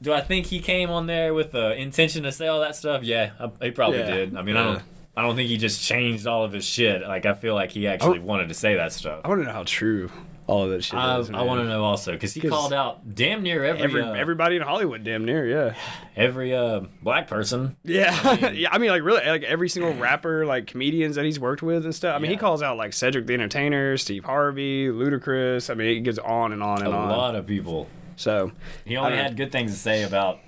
do 0.02 0.14
I 0.14 0.22
think 0.22 0.46
he 0.48 0.60
came 0.60 0.90
on 0.90 1.08
there 1.08 1.34
with 1.34 1.52
the 1.52 1.74
intention 1.74 2.24
to 2.24 2.32
say 2.32 2.48
all 2.48 2.60
that 2.62 2.76
stuff? 2.76 3.04
Yeah, 3.04 3.32
I, 3.40 3.66
he 3.66 3.72
probably 3.72 4.00
Yeah. 4.00 4.16
did. 4.16 4.38
I 4.38 4.42
mean, 4.42 4.58
I 4.58 4.64
don't. 4.64 4.84
I 5.18 5.22
don't 5.24 5.36
think 5.36 5.50
he 5.50 5.58
just 5.58 5.84
changed 5.84 6.28
all 6.28 6.46
of 6.46 6.54
his 6.54 6.64
shit. 6.64 7.02
Like 7.02 7.26
I 7.26 7.34
feel 7.34 7.54
like 7.56 7.72
he 7.72 7.88
actually 7.88 8.20
wanted 8.20 8.48
to 8.50 8.54
say 8.54 8.76
that 8.76 8.94
stuff. 8.94 9.22
I 9.26 9.28
want 9.28 9.42
to 9.42 9.48
know 9.48 9.54
how 9.54 9.64
true 9.64 10.10
all 10.50 10.64
of 10.64 10.72
that 10.72 10.84
shit 10.84 10.96
I, 10.96 11.20
is. 11.20 11.30
I 11.30 11.44
want 11.44 11.62
to 11.62 11.68
know 11.68 11.84
also 11.84 12.14
because 12.14 12.34
he 12.34 12.42
called 12.42 12.74
out 12.74 13.14
damn 13.14 13.44
near 13.44 13.64
every 13.64 13.84
Every, 13.84 14.02
uh, 14.02 14.14
everybody 14.14 14.56
in 14.56 14.64
Hollywood, 14.64 15.04
damn 15.04 15.24
near, 15.24 15.48
yeah. 15.48 15.76
every 16.16 16.56
uh, 16.56 16.82
black 17.04 17.28
person. 17.28 17.78
Yeah, 17.84 18.50
yeah. 18.52 18.70
I 18.72 18.80
mean, 18.80 18.90
like 18.90 19.04
really, 19.04 19.26
like 19.26 19.44
every 19.44 19.70
single 19.70 19.94
rapper, 19.94 20.46
like 20.46 20.66
comedians 20.66 21.16
that 21.18 21.26
he's 21.26 21.40
worked 21.40 21.62
with 21.62 21.86
and 21.86 21.94
stuff. 21.94 22.16
I 22.16 22.20
mean, 22.20 22.32
he 22.32 22.38
calls 22.38 22.64
out 22.64 22.78
like 22.78 22.94
Cedric 22.94 23.28
the 23.28 23.36
Entertainer, 23.36 23.96
Steve 23.98 24.26
Harvey, 24.26 24.88
Ludacris. 24.88 25.70
I 25.70 25.76
mean, 25.76 25.98
it 25.98 26.02
goes 26.02 26.18
on 26.18 26.52
and 26.52 26.64
on 26.64 26.82
A 26.82 26.86
and 26.86 26.96
on. 26.96 27.10
A 27.10 27.18
lot 27.18 27.36
of 27.36 27.46
people. 27.46 27.88
So, 28.16 28.52
He 28.84 28.98
only 28.98 29.16
had 29.16 29.38
good 29.38 29.52
things 29.52 29.72
to 29.72 29.78
say 29.78 30.04
about 30.04 30.40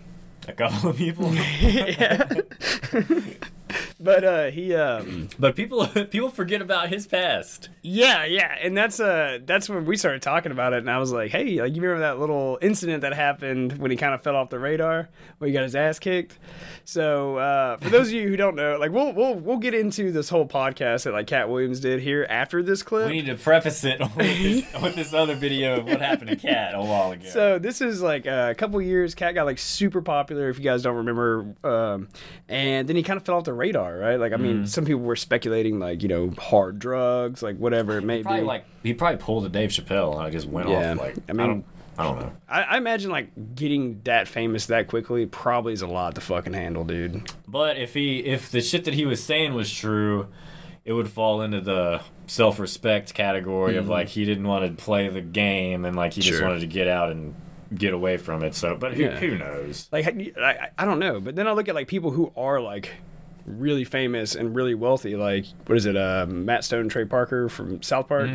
a 0.47 0.53
couple 0.53 0.89
of 0.89 0.97
people, 0.97 1.33
yeah. 1.61 2.27
but 3.99 4.23
uh, 4.23 4.45
he, 4.51 4.73
um, 4.75 5.29
but 5.39 5.55
people 5.55 5.87
people 6.09 6.29
forget 6.29 6.61
about 6.61 6.89
his 6.89 7.07
past. 7.07 7.69
yeah, 7.81 8.25
yeah, 8.25 8.55
and 8.61 8.75
that's 8.75 8.99
uh, 8.99 9.39
that's 9.45 9.69
when 9.69 9.85
we 9.85 9.97
started 9.97 10.21
talking 10.21 10.51
about 10.51 10.73
it, 10.73 10.79
and 10.79 10.89
I 10.89 10.97
was 10.97 11.11
like, 11.11 11.31
hey, 11.31 11.61
like 11.61 11.75
you 11.75 11.81
remember 11.81 12.01
that 12.01 12.19
little 12.19 12.57
incident 12.61 13.01
that 13.01 13.13
happened 13.13 13.77
when 13.77 13.91
he 13.91 13.97
kind 13.97 14.13
of 14.13 14.21
fell 14.21 14.35
off 14.35 14.49
the 14.49 14.59
radar, 14.59 15.09
where 15.37 15.47
he 15.47 15.53
got 15.53 15.63
his 15.63 15.75
ass 15.75 15.99
kicked. 15.99 16.37
So, 16.83 17.37
uh, 17.37 17.77
for 17.77 17.89
those 17.89 18.07
of 18.07 18.13
you 18.13 18.27
who 18.27 18.37
don't 18.37 18.55
know, 18.55 18.77
like 18.77 18.91
we'll 18.91 19.13
we'll 19.13 19.35
we'll 19.35 19.57
get 19.57 19.73
into 19.73 20.11
this 20.11 20.29
whole 20.29 20.47
podcast 20.47 21.03
that 21.03 21.13
like 21.13 21.27
Katt 21.27 21.49
Williams 21.49 21.79
did 21.79 22.01
here 22.01 22.25
after 22.29 22.63
this 22.63 22.83
clip. 22.83 23.07
We 23.07 23.21
need 23.21 23.27
to 23.27 23.35
preface 23.35 23.83
it 23.83 23.99
with 24.15 24.15
this, 24.17 24.81
with 24.81 24.95
this 24.95 25.13
other 25.13 25.35
video 25.35 25.79
of 25.79 25.85
what 25.85 26.01
happened 26.01 26.29
to 26.29 26.35
Katt 26.35 26.73
a 26.75 26.81
while 26.81 27.11
ago. 27.11 27.27
So 27.29 27.59
this 27.59 27.81
is 27.81 28.01
like 28.01 28.27
uh, 28.27 28.47
a 28.51 28.55
couple 28.55 28.81
years. 28.81 29.15
Katt 29.15 29.35
got 29.35 29.45
like 29.45 29.59
super 29.59 30.01
popular. 30.01 30.49
If 30.49 30.57
you 30.57 30.63
guys 30.63 30.81
don't 30.81 30.97
remember, 30.97 31.55
um, 31.63 32.09
and 32.47 32.87
then 32.87 32.95
he 32.95 33.03
kind 33.03 33.17
of 33.17 33.25
fell 33.25 33.35
off 33.37 33.43
the 33.43 33.53
radar, 33.61 33.97
right? 33.97 34.15
Like 34.19 34.31
I 34.33 34.35
Mm-hmm. 34.35 34.43
mean, 34.43 34.67
some 34.67 34.85
people 34.85 35.01
were 35.01 35.15
speculating 35.15 35.79
like 35.79 36.01
you 36.03 36.09
know 36.09 36.31
hard 36.37 36.79
drugs, 36.79 37.41
like 37.43 37.57
whatever 37.57 37.97
it 37.97 38.03
may 38.03 38.23
probably 38.23 38.41
be. 38.41 38.45
like 38.47 38.65
he 38.83 38.93
probably 38.93 39.17
pulled 39.17 39.45
a 39.45 39.49
Dave 39.49 39.69
Chappelle 39.69 40.13
and 40.13 40.21
I 40.21 40.29
just 40.29 40.47
went 40.47 40.69
Yeah, 40.69 40.91
off. 40.93 40.97
Like 40.99 41.17
I 41.17 41.21
I 41.29 41.33
mean- 41.33 41.47
don't, 41.47 41.65
I 41.97 42.03
don't 42.03 42.19
know. 42.19 42.31
I, 42.49 42.61
I 42.63 42.77
imagine 42.77 43.11
like 43.11 43.55
getting 43.55 44.01
that 44.05 44.27
famous 44.27 44.65
that 44.67 44.87
quickly 44.87 45.25
probably 45.25 45.73
is 45.73 45.81
a 45.81 45.87
lot 45.87 46.15
to 46.15 46.21
fucking 46.21 46.53
handle, 46.53 46.83
dude. 46.83 47.31
But 47.47 47.77
if 47.77 47.93
he 47.93 48.19
if 48.19 48.49
the 48.49 48.61
shit 48.61 48.85
that 48.85 48.93
he 48.93 49.05
was 49.05 49.23
saying 49.23 49.53
was 49.53 49.71
true, 49.71 50.27
it 50.85 50.93
would 50.93 51.09
fall 51.09 51.41
into 51.41 51.61
the 51.61 52.01
self 52.27 52.59
respect 52.59 53.13
category 53.13 53.75
of 53.77 53.87
like 53.89 54.07
he 54.07 54.25
didn't 54.25 54.47
want 54.47 54.65
to 54.65 54.83
play 54.83 55.09
the 55.09 55.21
game 55.21 55.85
and 55.85 55.95
like 55.95 56.13
he 56.13 56.21
just 56.21 56.37
Mm-hmm. 56.39 56.47
Wanted 56.47 56.61
to 56.61 56.67
get 56.67 56.87
out 56.87 57.11
and 57.11 57.35
get 57.75 57.93
away 57.93 58.17
from 58.17 58.43
it. 58.43 58.55
So, 58.55 58.75
but 58.75 58.93
who, 58.93 59.03
Yeah. 59.03 59.17
who 59.19 59.37
knows? 59.37 59.87
Like 59.91 60.07
I, 60.07 60.31
I, 60.41 60.69
I 60.79 60.85
don't 60.85 60.99
know, 60.99 61.19
but 61.19 61.35
then 61.35 61.47
I 61.47 61.51
look 61.51 61.67
at 61.69 61.75
like 61.75 61.87
people 61.87 62.11
who 62.11 62.31
are 62.35 62.59
like 62.61 62.89
really 63.45 63.83
famous 63.83 64.35
and 64.35 64.55
really 64.55 64.75
wealthy. 64.75 65.15
Like 65.15 65.45
what 65.65 65.77
is 65.77 65.85
it? 65.85 65.95
Uh, 65.97 66.25
Matt 66.27 66.63
Stone, 66.63 66.89
Trey 66.89 67.05
Parker 67.05 67.49
from 67.49 67.81
South 67.81 68.07
Park, 68.07 68.29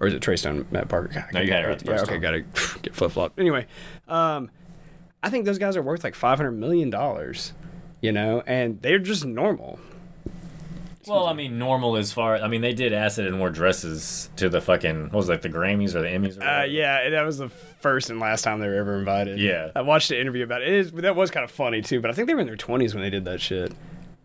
or 0.00 0.06
is 0.06 0.14
it 0.14 0.20
Trey 0.22 0.36
Stone, 0.36 0.66
Matt 0.70 0.88
Parker? 0.88 1.08
God. 1.14 1.24
No, 1.32 1.40
you 1.40 1.48
can't- 1.50 1.64
it 1.64 1.68
right 1.68 1.78
the 1.78 1.90
Yeah, 1.92 2.00
okay, 2.02 2.18
got 2.18 2.30
to 2.32 2.40
get 2.82 2.94
flip 2.94 3.12
flop. 3.12 3.32
Anyway, 3.38 3.66
um, 4.08 4.50
I 5.22 5.30
think 5.30 5.44
those 5.44 5.58
guys 5.58 5.76
are 5.76 5.82
worth 5.82 6.04
like 6.04 6.14
five 6.14 6.38
hundred 6.38 6.52
million 6.52 6.90
dollars. 6.90 7.52
You 8.00 8.10
know, 8.10 8.42
and 8.48 8.82
they're 8.82 8.98
just 8.98 9.24
normal. 9.24 9.78
Well, 11.06 11.26
I 11.26 11.32
mean, 11.32 11.58
normal 11.58 11.96
as 11.96 12.12
far. 12.12 12.36
I 12.36 12.46
mean, 12.46 12.60
they 12.60 12.74
did 12.74 12.92
acid 12.92 13.26
and 13.26 13.40
wore 13.40 13.50
dresses 13.50 14.30
to 14.36 14.48
the 14.48 14.60
fucking 14.60 15.04
what 15.06 15.14
was 15.14 15.28
it, 15.28 15.32
like 15.32 15.42
the 15.42 15.48
Grammys 15.48 15.96
or 15.96 16.02
the 16.02 16.08
Emmys. 16.08 16.38
Or 16.40 16.44
Uh, 16.44 16.64
yeah, 16.64 17.10
that 17.10 17.22
was 17.22 17.38
the 17.38 17.48
first 17.48 18.08
and 18.08 18.20
last 18.20 18.42
time 18.42 18.60
they 18.60 18.68
were 18.68 18.74
ever 18.74 18.98
invited. 18.98 19.40
Yeah. 19.40 19.70
I 19.74 19.82
watched 19.82 20.10
the 20.10 20.20
interview 20.20 20.44
about 20.44 20.62
it. 20.62 20.68
it 20.68 20.74
is, 20.74 20.92
that 20.92 21.16
was 21.16 21.32
kind 21.32 21.42
of 21.42 21.50
funny 21.50 21.82
too. 21.82 22.00
But 22.00 22.10
I 22.12 22.14
think 22.14 22.28
they 22.28 22.34
were 22.34 22.40
in 22.40 22.46
their 22.46 22.56
twenties 22.56 22.94
when 22.94 23.02
they 23.02 23.10
did 23.10 23.24
that 23.24 23.40
shit. 23.40 23.72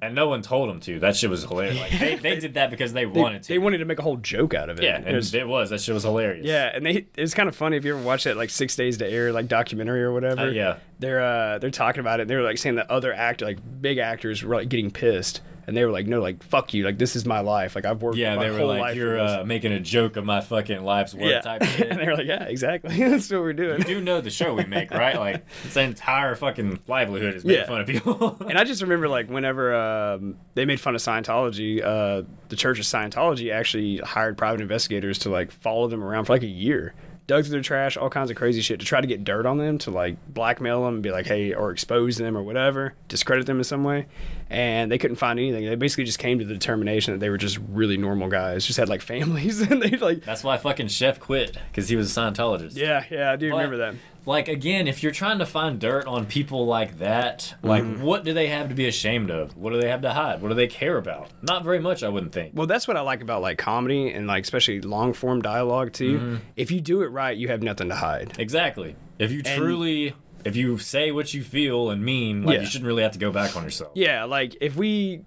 And 0.02 0.14
no 0.14 0.28
one 0.28 0.42
told 0.42 0.70
them 0.70 0.80
to. 0.82 1.00
That 1.00 1.16
shit 1.16 1.30
was 1.30 1.44
hilarious. 1.44 1.80
Like 1.80 2.00
they, 2.00 2.16
they 2.16 2.36
did 2.40 2.54
that 2.54 2.70
because 2.70 2.94
they, 2.94 3.06
They, 3.06 3.20
wanted 3.22 3.44
to. 3.44 3.48
they 3.50 3.58
wanted 3.58 3.80
to 3.80 3.86
make 3.86 3.98
a 4.00 4.02
whole 4.04 4.18
joke 4.18 4.54
out 4.54 4.70
of 4.70 4.80
it. 4.80 4.84
yeah, 4.84 5.00
It 5.00 5.16
was- 5.16 5.34
it 5.34 5.48
was. 5.48 5.70
That 5.72 5.82
shit 5.82 5.94
was 5.94 6.04
hilarious. 6.04 6.46
Yeah, 6.46 6.72
and 6.74 6.86
they 6.86 7.06
was 7.18 7.34
kind 7.34 7.50
of 7.50 7.56
funny 7.56 7.78
if 7.78 7.86
you 7.86 7.96
ever 7.96 8.04
watch 8.04 8.26
that 8.26 8.38
like 8.38 8.50
Six 8.50 8.76
Days 8.76 8.98
to 9.00 9.08
Air 9.10 9.32
like 9.32 9.48
documentary 9.48 10.04
or 10.04 10.12
whatever. 10.14 10.42
Uh, 10.42 10.50
yeah. 10.52 10.78
they're 11.00 11.24
uh 11.24 11.58
they're 11.60 11.72
talking 11.72 12.00
about 12.02 12.20
it. 12.20 12.24
and 12.24 12.30
They 12.30 12.36
were 12.36 12.44
like 12.44 12.58
saying 12.58 12.76
that 12.76 12.90
other 12.92 13.12
actor 13.14 13.46
like 13.46 13.58
big 13.82 13.98
actors 13.98 14.44
were 14.44 14.56
like 14.56 14.70
getting 14.70 14.92
pissed, 14.92 15.42
and 15.68 15.76
they 15.78 15.84
were 15.86 15.92
like, 15.92 16.08
no, 16.08 16.22
like 16.22 16.42
fuck 16.44 16.74
you, 16.74 16.84
like 16.86 16.98
this 16.98 17.16
is 17.16 17.26
my 17.26 17.42
life, 17.42 17.76
like 17.76 17.86
I've 17.86 18.02
worked 18.02 18.18
Yeah, 18.18 18.36
my 18.36 18.44
they 18.46 18.50
were 18.52 18.58
whole 18.60 18.68
like, 18.70 18.96
"You're 18.96 19.20
uh, 19.20 19.44
making 19.46 19.74
a 19.74 19.80
joke 19.80 20.16
of 20.16 20.26
my 20.26 20.42
fucking 20.42 20.82
life's 20.84 21.14
work." 21.14 21.24
yeah, 21.30 21.42
Type 21.42 21.64
shit. 21.66 21.88
and 21.90 22.00
they 22.00 22.06
were 22.06 22.16
like, 22.16 22.26
yeah, 22.26 22.44
exactly, 22.46 22.98
that's 23.04 23.30
what 23.30 23.42
we're 23.42 23.54
doing. 23.54 23.80
You 23.80 23.84
do 23.86 24.02
know 24.02 24.22
the 24.22 24.30
show 24.30 24.54
we 24.56 24.64
make, 24.66 24.92
right? 24.92 25.16
Like, 25.28 25.46
its 25.66 25.76
an 25.76 25.86
entire 25.86 26.36
fucking 26.36 26.80
livelihood 26.88 27.36
is 27.36 27.44
making 27.46 27.62
Yeah. 27.62 27.68
fun 27.68 27.82
of 27.82 27.88
people. 27.88 28.38
And 28.48 28.58
I 28.58 28.64
just 28.64 28.82
remember 28.82 29.08
like 29.10 29.30
whenever 29.30 29.76
um, 29.76 30.38
they 30.54 30.64
made 30.66 30.80
fun 30.80 30.96
of 30.96 31.02
Scientology, 31.02 31.84
uh, 31.84 32.24
the 32.50 32.56
Church 32.56 32.80
of 32.80 32.86
Scientology 32.86 33.52
actually 33.52 33.98
hired 33.98 34.38
private 34.38 34.62
investigators 34.62 35.20
to 35.20 35.30
like 35.30 35.52
follow 35.52 35.88
them 35.88 36.04
around 36.04 36.26
for 36.26 36.34
like 36.34 36.44
a 36.44 36.48
year, 36.48 36.94
dug 37.26 37.44
through 37.44 37.52
their 37.52 37.62
trash, 37.62 37.98
all 37.98 38.10
kinds 38.10 38.30
of 38.30 38.38
crazy 38.38 38.62
shit 38.62 38.80
to 38.80 38.86
try 38.86 39.02
to 39.02 39.08
get 39.08 39.24
dirt 39.26 39.46
on 39.46 39.58
them, 39.58 39.78
to 39.80 39.92
like 39.92 40.16
blackmail 40.34 40.86
them 40.86 40.94
and 40.96 41.04
be 41.04 41.12
like, 41.12 41.26
hey, 41.26 41.54
or 41.54 41.72
expose 41.72 42.16
them 42.18 42.38
or 42.38 42.44
whatever, 42.44 42.94
discredit 43.10 43.46
them 43.48 43.58
in 43.58 43.64
some 43.66 43.84
way. 43.84 44.06
And 44.50 44.92
they 44.92 44.98
couldn't 44.98 45.18
find 45.18 45.38
anything. 45.40 45.66
They 45.66 45.76
basically 45.76 46.06
just 46.06 46.20
came 46.20 46.40
to 46.40 46.46
the 46.46 46.54
determination 46.54 47.14
that 47.14 47.20
they 47.20 47.30
were 47.30 47.38
just 47.38 47.58
really 47.70 47.98
normal 47.98 48.30
guys, 48.30 48.66
just 48.66 48.78
had 48.80 48.88
like 48.90 49.02
families, 49.02 49.60
and 49.70 49.82
they 49.82 49.90
like, 49.98 50.24
That's 50.24 50.44
why 50.44 50.58
fucking 50.58 50.88
Chef 50.88 51.20
quit 51.20 51.58
because 51.72 51.90
he 51.90 51.96
was 51.96 52.16
a 52.16 52.20
Scientologist. 52.22 52.76
yeah, 52.78 53.04
yeah, 53.12 53.32
I 53.32 53.36
do 53.36 53.50
But, 53.52 53.58
remember 53.58 53.78
that. 53.78 53.96
Like 54.26 54.50
again, 54.50 54.90
if 54.90 55.04
you're 55.04 55.14
trying 55.14 55.40
to 55.40 55.46
find 55.46 55.80
dirt 55.80 56.06
on 56.06 56.26
people 56.26 56.66
like 56.66 57.00
that, 57.00 57.56
like 57.64 57.84
Mm-hmm. 57.84 58.02
what 58.04 58.26
do 58.26 58.34
they 58.34 58.48
have 58.48 58.68
to 58.68 58.76
be 58.76 58.86
ashamed 58.86 59.32
of? 59.32 59.56
What 59.56 59.72
do 59.72 59.80
they 59.80 59.88
have 59.90 60.02
to 60.02 60.12
hide? 60.12 60.42
What 60.42 60.50
do 60.50 60.54
they 60.56 60.68
care 60.68 60.98
about? 60.98 61.30
Not 61.42 61.64
very 61.64 61.80
much, 61.80 62.04
I 62.04 62.10
wouldn't 62.10 62.34
think. 62.34 62.52
Well, 62.54 62.68
that's 62.68 62.88
what 62.90 62.98
I 62.98 63.02
like 63.02 63.22
about 63.22 63.42
like 63.42 63.58
comedy 63.58 64.12
and 64.12 64.28
like 64.28 64.44
especially 64.44 64.82
long 64.82 65.14
form 65.14 65.42
dialogue 65.42 65.94
too. 65.94 66.20
Mm-hmm. 66.20 66.36
If 66.58 66.72
you 66.72 66.82
do 66.82 67.04
it 67.04 67.08
right, 67.08 67.38
you 67.38 67.48
have 67.48 67.62
nothing 67.64 67.88
to 67.88 67.96
hide. 67.96 68.34
Exactly. 68.38 68.98
If 69.18 69.32
you 69.32 69.44
truly, 69.44 70.14
if 70.48 70.56
you 70.56 70.78
say 70.78 71.12
what 71.12 71.34
you 71.34 71.44
feel 71.44 71.90
and 71.90 72.04
mean, 72.04 72.44
like 72.44 72.56
Yeah. 72.56 72.62
you 72.62 72.68
shouldn't 72.68 72.88
really 72.88 73.04
have 73.04 73.12
to 73.14 73.20
go 73.20 73.32
back 73.32 73.56
on 73.56 73.64
yourself. 73.64 73.92
Yeah, 73.96 74.24
like 74.24 74.56
if 74.62 74.76
we 74.76 75.22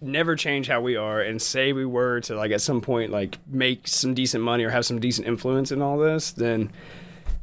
never 0.00 0.36
change 0.36 0.68
how 0.68 0.80
we 0.80 0.94
are 0.96 1.20
and 1.20 1.40
say 1.40 1.72
we 1.72 1.84
were 1.86 2.20
to 2.20 2.34
like 2.36 2.50
at 2.52 2.60
some 2.60 2.80
point 2.80 3.10
like 3.10 3.38
make 3.46 3.88
some 3.88 4.12
decent 4.14 4.44
money 4.44 4.62
or 4.64 4.70
have 4.70 4.84
some 4.84 5.00
decent 5.00 5.26
influence 5.26 5.72
in 5.72 5.80
all 5.82 5.98
this, 5.98 6.30
then 6.32 6.70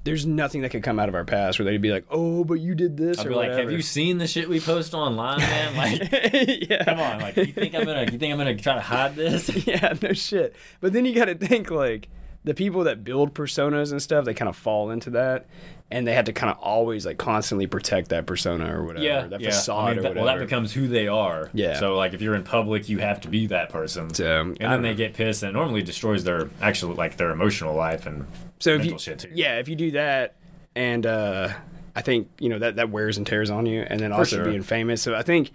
there's 0.06 0.26
nothing 0.26 0.62
that 0.62 0.70
could 0.70 0.84
come 0.84 1.00
out 1.00 1.08
of 1.08 1.16
our 1.16 1.24
past 1.24 1.58
where 1.58 1.66
they'd 1.66 1.82
be 1.82 1.90
like, 1.92 2.06
"Oh, 2.10 2.44
but 2.44 2.56
you 2.56 2.76
did 2.76 2.98
this." 2.98 3.20
I'd 3.20 3.26
or 3.26 3.30
be 3.30 3.36
like, 3.36 3.50
whatever. 3.52 3.62
have 3.70 3.72
you 3.72 3.82
seen 3.82 4.18
the 4.18 4.28
shit 4.28 4.50
we 4.50 4.60
post 4.60 4.94
online, 4.94 5.40
man? 5.40 5.76
Like, 5.78 6.70
yeah. 6.70 6.84
come 6.84 7.00
on, 7.00 7.22
like 7.22 7.38
you 7.38 7.46
think 7.48 7.74
I'm 7.74 7.86
gonna, 7.86 8.04
you 8.12 8.18
think 8.20 8.32
I'm 8.34 8.38
gonna 8.38 8.56
try 8.58 8.76
to 8.76 8.82
hide 8.82 9.16
this? 9.16 9.50
yeah, 9.68 9.94
no 10.02 10.12
shit. 10.14 10.56
But 10.82 10.92
then 10.94 11.06
you 11.06 11.16
got 11.16 11.26
to 11.26 11.36
think 11.36 11.72
like 11.72 12.10
the 12.44 12.54
people 12.54 12.84
that 12.84 13.06
build 13.06 13.34
personas 13.34 13.92
and 13.94 14.02
stuff, 14.02 14.26
they 14.26 14.34
kind 14.34 14.50
of 14.50 14.58
fall 14.58 14.92
into 14.92 15.10
that, 15.12 15.46
and 15.94 16.08
they 16.08 16.14
had 16.14 16.26
to 16.26 16.34
kind 16.34 16.52
of 16.52 16.58
always 16.58 17.06
like 17.06 17.20
constantly 17.20 17.68
protect 17.68 18.10
that 18.10 18.26
persona 18.26 18.76
or 18.76 18.84
whatever, 18.84 19.06
Yeah, 19.06 19.28
that 19.28 19.40
yeah. 19.40 19.50
facade 19.52 19.78
I 19.78 19.90
mean, 19.92 20.00
or 20.00 20.02
whatever. 20.02 20.26
well, 20.26 20.36
that 20.36 20.44
becomes 20.44 20.74
who 20.74 20.88
they 20.88 21.08
are. 21.08 21.52
Yeah. 21.54 21.80
So 21.80 21.96
like, 21.96 22.14
if 22.14 22.22
you're 22.22 22.34
in 22.34 22.44
public, 22.44 22.90
you 22.90 22.98
have 22.98 23.22
to 23.22 23.28
be 23.28 23.48
that 23.48 23.70
person. 23.70 24.14
So, 24.14 24.42
and 24.42 24.58
then 24.58 24.82
they 24.82 24.90
know. 24.90 24.96
get 24.96 25.14
pissed, 25.14 25.44
and 25.44 25.52
it 25.52 25.54
normally 25.54 25.84
destroys 25.84 26.24
their 26.24 26.50
actual 26.62 26.96
like 26.96 27.18
their 27.18 27.30
emotional 27.30 27.76
life 27.76 28.06
and 28.08 28.26
so 28.60 28.72
if 28.72 28.80
mental 28.80 28.94
you, 28.94 29.00
shit 29.00 29.20
too. 29.20 29.30
yeah, 29.34 29.60
if 29.60 29.68
you 29.68 29.76
do 29.76 29.92
that, 29.92 30.36
and 30.76 31.06
uh, 31.06 31.50
I 31.96 32.02
think 32.02 32.30
you 32.40 32.50
know 32.50 32.60
that 32.60 32.78
that 32.78 32.90
wears 32.90 33.18
and 33.18 33.28
tears 33.28 33.50
on 33.50 33.66
you, 33.66 33.82
and 33.82 34.00
then 34.00 34.12
also 34.12 34.38
sure. 34.38 34.46
being 34.46 34.64
famous. 34.64 35.02
So 35.02 35.14
I 35.14 35.22
think 35.22 35.52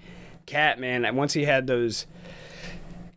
Katt 0.47 0.79
man, 0.79 1.17
once 1.17 1.33
he 1.33 1.45
had 1.45 1.67
those 1.67 2.07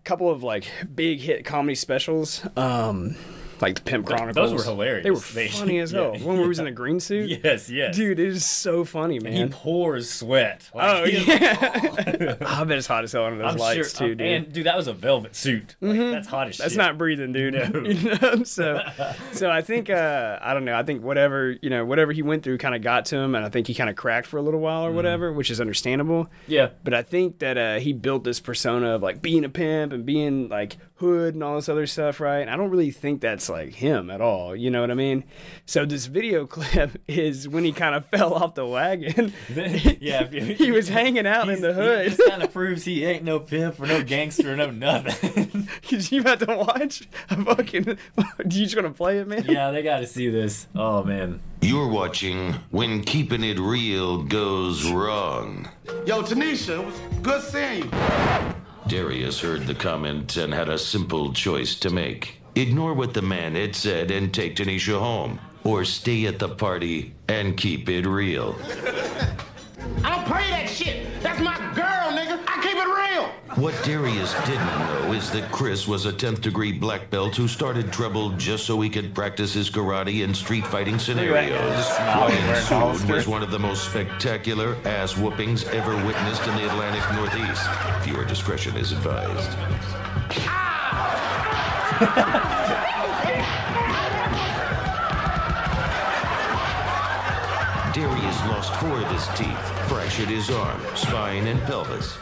couple 0.04 0.32
of 0.32 0.42
like 0.44 0.66
big 0.96 1.20
hit 1.20 1.46
comedy 1.46 1.75
specials, 1.75 2.42
um, 2.58 3.16
like 3.62 3.75
the 3.75 3.82
Pimp 3.82 4.06
Chronicles, 4.08 4.51
those 4.51 4.53
were 4.60 4.63
hilarious. 4.72 5.03
They 5.03 5.12
were 5.12 5.20
They- 5.20 5.48
funny 5.50 5.80
as 5.80 5.91
hell. 5.91 6.13
yeah. 6.18 6.24
One 6.25 6.36
where 6.36 6.44
he 6.44 6.48
was 6.50 6.60
in 6.60 6.68
a 6.68 6.72
green 6.72 7.00
suit. 7.00 7.30
Yes, 7.44 7.70
yes. 7.70 7.96
Dude, 7.96 8.20
it 8.20 8.27
is 8.27 8.46
so 8.46 8.84
funny, 8.86 9.20
man. 9.20 9.34
he 9.34 9.46
pours 9.48 10.10
sweat. 10.10 10.70
Like, 10.74 10.88
Oh 11.01 11.03
yeah, 11.06 12.36
I 12.46 12.63
bet 12.63 12.77
it's 12.77 12.88
hot 12.88 13.03
as 13.03 13.12
hell 13.12 13.25
under 13.25 13.38
those 13.44 13.53
I'm 13.53 13.58
lights 13.60 13.98
sure. 13.98 14.08
too, 14.10 14.15
dude. 14.15 14.20
Mm-hmm. 14.20 14.46
And 14.46 14.53
dude, 14.53 14.65
that 14.65 14.75
was 14.77 14.88
a 14.88 14.94
velvet 14.94 15.36
suit. 15.36 15.75
Like, 15.82 15.98
That's 15.98 16.27
hot 16.27 16.48
as 16.50 16.56
shit. 16.56 16.63
That's 16.63 16.75
not 16.75 16.98
breathing, 16.98 17.32
dude. 17.34 17.53
No. 17.53 17.82
You 17.82 17.94
know? 18.20 18.44
So, 18.44 18.82
so 19.34 19.50
I 19.50 19.62
think 19.62 19.89
uh, 19.89 20.39
I 20.41 20.53
don't 20.53 20.65
know. 20.65 20.75
I 20.75 20.84
think 20.84 21.03
whatever 21.03 21.51
you 21.62 21.70
know, 21.70 21.86
whatever 21.86 22.12
he 22.12 22.22
went 22.22 22.44
through, 22.44 22.58
kind 22.58 22.75
of 22.75 22.82
got 22.82 23.06
to 23.06 23.18
him, 23.18 23.36
and 23.36 23.46
I 23.46 23.50
think 23.50 23.68
he 23.68 23.74
kind 23.74 23.89
of 23.89 23.96
cracked 23.96 24.27
for 24.27 24.38
a 24.38 24.41
little 24.41 24.60
while 24.60 24.84
or 24.84 24.88
Mm-hmm. 24.88 24.96
whatever, 24.98 25.32
which 25.34 25.50
is 25.50 25.62
understandable. 25.62 26.27
Yeah. 26.48 26.70
But 26.84 26.94
I 26.94 27.01
think 27.03 27.39
that 27.39 27.58
uh, 27.58 27.80
he 27.80 27.94
built 27.94 28.24
this 28.24 28.39
persona 28.39 28.96
of 28.96 29.01
like 29.01 29.22
being 29.22 29.46
a 29.46 29.50
pimp 29.50 29.94
and 29.94 30.06
being 30.06 30.50
like 30.50 30.77
hood 31.01 31.34
and 31.34 31.43
all 31.43 31.55
this 31.55 31.67
other 31.67 31.88
stuff, 31.88 32.20
right? 32.20 32.39
And 32.39 32.50
I 32.50 32.55
don't 32.55 32.70
really 32.70 32.91
think 32.91 33.22
that's 33.22 33.50
like 33.50 33.74
him 33.74 34.10
at 34.10 34.22
all. 34.22 34.55
You 34.55 34.70
know 34.70 34.81
what 34.81 34.91
I 34.91 34.93
mean? 34.93 35.24
So 35.65 35.84
this 35.84 36.05
video 36.05 36.46
clip 36.48 37.01
is 37.08 37.50
when 37.50 37.63
he 37.63 37.72
kind 37.72 37.96
of 37.96 38.05
fell 38.05 38.34
off 38.34 38.55
the 38.55 38.65
wagon. 38.65 39.34
yeah, 40.00 40.27
he 40.27 40.72
was 40.72 40.88
hanging 40.88 41.27
out 41.27 41.50
in 41.50 41.62
the 41.62 41.74
hood. 41.74 42.12
This 42.12 42.29
kind 42.29 42.41
of 42.41 42.53
proves 42.53 42.86
he 42.86 43.03
ain't 43.03 43.24
no 43.24 43.39
pimp 43.39 43.79
or 43.79 43.88
no 43.88 44.03
gangster 44.03 44.53
or 44.53 44.55
no 44.55 44.72
nothing. 44.72 45.67
Cause 45.89 46.12
you 46.12 46.22
about 46.22 46.39
to 46.39 46.55
watch 46.55 47.08
a 47.29 47.43
fucking. 47.43 47.86
You 47.88 48.46
just 48.46 48.75
gonna 48.75 48.91
play 48.91 49.17
it, 49.20 49.27
man? 49.27 49.46
yeah, 49.46 49.72
they 49.72 49.81
got 49.81 50.00
to 50.00 50.08
see 50.08 50.29
this. 50.29 50.67
Oh 50.75 51.03
man. 51.03 51.41
You're 51.63 51.88
watching 51.89 52.53
When 52.72 53.03
Keeping 53.03 53.43
It 53.43 53.60
Real 53.60 54.24
Goes 54.24 54.89
Wrong. 54.89 55.70
Yo, 56.05 56.24
Tanisha, 56.24 56.79
it 56.79 56.86
was 56.86 57.00
good 57.22 57.43
seeing 57.43 57.84
you. 57.84 57.89
Darius 58.91 59.39
heard 59.39 59.67
the 59.67 59.74
comment 59.74 60.36
and 60.36 60.53
had 60.53 60.67
a 60.67 60.77
simple 60.77 61.31
choice 61.31 61.75
to 61.75 61.89
make. 61.89 62.41
Ignore 62.55 62.93
what 62.93 63.13
the 63.13 63.21
man 63.21 63.55
had 63.55 63.74
said 63.74 64.12
and 64.12 64.33
take 64.33 64.57
Tanisha 64.57 65.00
home. 65.00 65.39
Or 65.63 65.86
stay 65.86 66.25
at 66.25 66.39
the 66.39 66.50
party 66.50 67.13
and 67.29 67.55
keep 67.55 67.88
it 67.88 68.05
real. 68.05 68.53
I 70.03 70.13
don't 70.13 70.25
play 70.25 70.50
that 70.50 70.67
shit. 70.69 71.07
That's 71.24 71.39
my 71.39 71.55
girl. 71.74 71.90
I 72.53 72.62
keep 72.62 72.75
it 72.75 72.86
real. 72.86 73.27
What 73.63 73.74
Darius 73.84 74.34
didn't 74.46 74.65
know 74.65 75.13
is 75.13 75.31
that 75.31 75.50
Chris 75.51 75.88
was 75.88 76.05
a 76.05 76.12
10th 76.12 76.41
degree 76.41 76.72
black 76.74 77.10
belt 77.10 77.36
who 77.36 77.48
started 77.48 77.91
trouble 77.93 78.31
just 78.31 78.65
so 78.65 78.79
he 78.81 78.89
could 78.89 79.13
practice 79.15 79.53
his 79.53 79.70
karate 79.70 80.24
and 80.24 80.36
street 80.36 80.67
fighting 80.67 81.00
scenarios. 81.00 81.60
Just 81.75 81.96
smiling, 81.96 82.20
What 82.20 82.29
wearing 82.31 82.43
a 82.43 82.58
ensued 82.58 82.77
holster. 82.77 83.13
was 83.13 83.27
one 83.27 83.43
of 83.43 83.51
the 83.51 83.60
most 83.60 83.86
spectacular 83.89 84.75
ass 84.86 85.15
whoopings 85.15 85.63
ever 85.70 85.96
witnessed 86.05 86.46
in 86.48 86.55
the 86.55 86.65
Atlantic 86.70 87.03
Northeast. 87.13 87.70
Viewer 88.03 88.25
discretion 88.25 88.75
is 88.75 88.91
advised. 88.91 89.51
Darius 97.93 98.39
lost 98.48 98.74
four 98.75 99.01
of 99.01 99.12
his 99.12 99.27
teeth, 99.38 99.89
fractured 99.89 100.29
his 100.29 100.50
arm, 100.50 100.79
spine, 100.96 101.48
and 101.48 101.60
pelvis. 101.63 102.17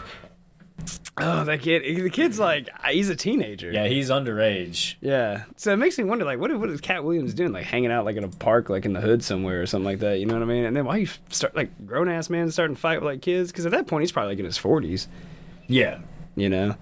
Oh, 1.22 1.44
that 1.44 1.62
kid. 1.62 1.84
The 1.84 2.10
kid's 2.10 2.40
like, 2.40 2.70
he's 2.88 3.10
a 3.10 3.16
teenager. 3.16 3.72
Yeah, 3.72 3.88
he's 3.88 4.10
underage. 4.10 4.96
Yeah. 5.02 5.44
So 5.58 5.74
it 5.74 5.78
makes 5.78 5.98
me 5.98 6.06
wonder, 6.06 6.24
like, 6.24 6.40
what 6.40 6.58
what 6.58 6.70
is 6.70 6.80
Katt 6.80 7.04
Williams 7.04 7.34
doing? 7.34 7.52
Like 7.52 7.66
hanging 7.66 7.92
out 7.92 8.06
like 8.06 8.16
in 8.16 8.24
a 8.24 8.30
park, 8.30 8.70
like 8.70 8.86
in 8.86 8.94
the 8.94 9.02
hood 9.02 9.24
somewhere 9.24 9.62
or 9.62 9.66
something 9.66 9.86
like 9.86 10.00
that. 10.00 10.20
You 10.20 10.26
know 10.26 10.36
what 10.36 10.44
I 10.44 10.46
mean? 10.46 10.64
And 10.64 10.76
then 10.78 10.86
why 10.86 10.96
are 10.96 11.00
you 11.00 11.10
start 11.30 11.56
like 11.56 11.86
grown 11.86 12.08
ass 12.08 12.30
man 12.30 12.50
starting 12.52 12.76
to 12.76 12.82
fight 12.82 13.02
with 13.02 13.12
like 13.12 13.22
kids? 13.22 13.52
Because 13.52 13.66
at 13.66 13.74
that 13.74 13.88
point 13.88 14.04
he's 14.04 14.12
probably 14.12 14.32
like 14.32 14.40
in 14.40 14.46
his 14.46 14.58
forties. 14.58 15.08
Yeah. 15.68 16.00
You 16.36 16.48
know, 16.48 16.76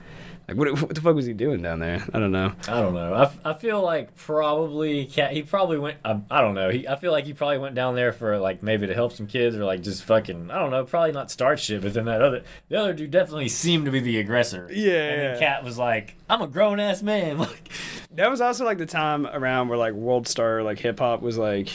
like 0.48 0.58
what 0.58 0.72
what 0.82 0.96
the 0.96 1.01
fuck 1.01 1.16
was 1.16 1.25
he 1.25 1.34
doing 1.34 1.62
down 1.62 1.80
there? 1.80 2.04
I 2.13 2.20
don't 2.20 2.32
know. 2.32 2.54
I 2.68 2.82
don't 2.82 2.94
know. 2.94 3.13
I, 3.13 3.50
I 3.51 3.54
feel 3.54 3.82
like 3.82 4.16
probably 4.16 5.06
Katt. 5.06 5.32
He 5.34 5.44
probably 5.44 5.77
went. 5.77 5.98
I, 6.06 6.20
I 6.32 6.42
don't 6.42 6.56
know. 6.56 6.70
He. 6.70 6.88
I 6.88 6.96
feel 6.96 7.12
like 7.12 7.25
he 7.25 7.34
probably 7.34 7.58
went 7.58 7.75
down 7.75 7.96
there 7.96 8.13
for 8.13 8.38
like 8.38 8.63
maybe 8.63 8.88
to 8.88 8.94
help 8.94 9.12
some 9.13 9.27
kids 9.27 9.56
or 9.56 9.66
like 9.66 9.82
just 9.82 10.04
fucking. 10.04 10.50
I 10.51 10.60
don't 10.60 10.72
know. 10.72 10.86
Probably 10.86 11.12
not 11.12 11.30
start 11.32 11.60
shit. 11.60 11.82
But 11.82 11.94
then 11.94 12.06
that 12.06 12.22
other 12.22 12.44
the 12.70 12.77
other 12.80 12.94
dude 12.94 13.12
definitely 13.12 13.50
seemed 13.50 13.86
to 13.86 13.92
be 13.92 14.00
the 14.00 14.20
aggressor. 14.20 14.70
Yeah, 14.72 14.92
And 14.94 15.22
then 15.22 15.39
Katt 15.39 15.63
was 15.63 15.77
like, 15.77 16.16
"I'm 16.30 16.42
a 16.42 16.48
grown 16.48 16.80
ass 16.80 17.01
man." 17.01 17.38
Like, 17.48 17.70
That 18.16 18.32
was 18.32 18.42
also 18.42 18.66
like 18.66 18.77
the 18.80 18.86
time 18.88 19.27
around 19.27 19.68
where 19.68 19.77
like 19.77 19.94
World 19.94 20.27
Star 20.27 20.63
like 20.63 20.80
hip 20.80 21.00
hop 21.00 21.22
was 21.22 21.38
like 21.38 21.70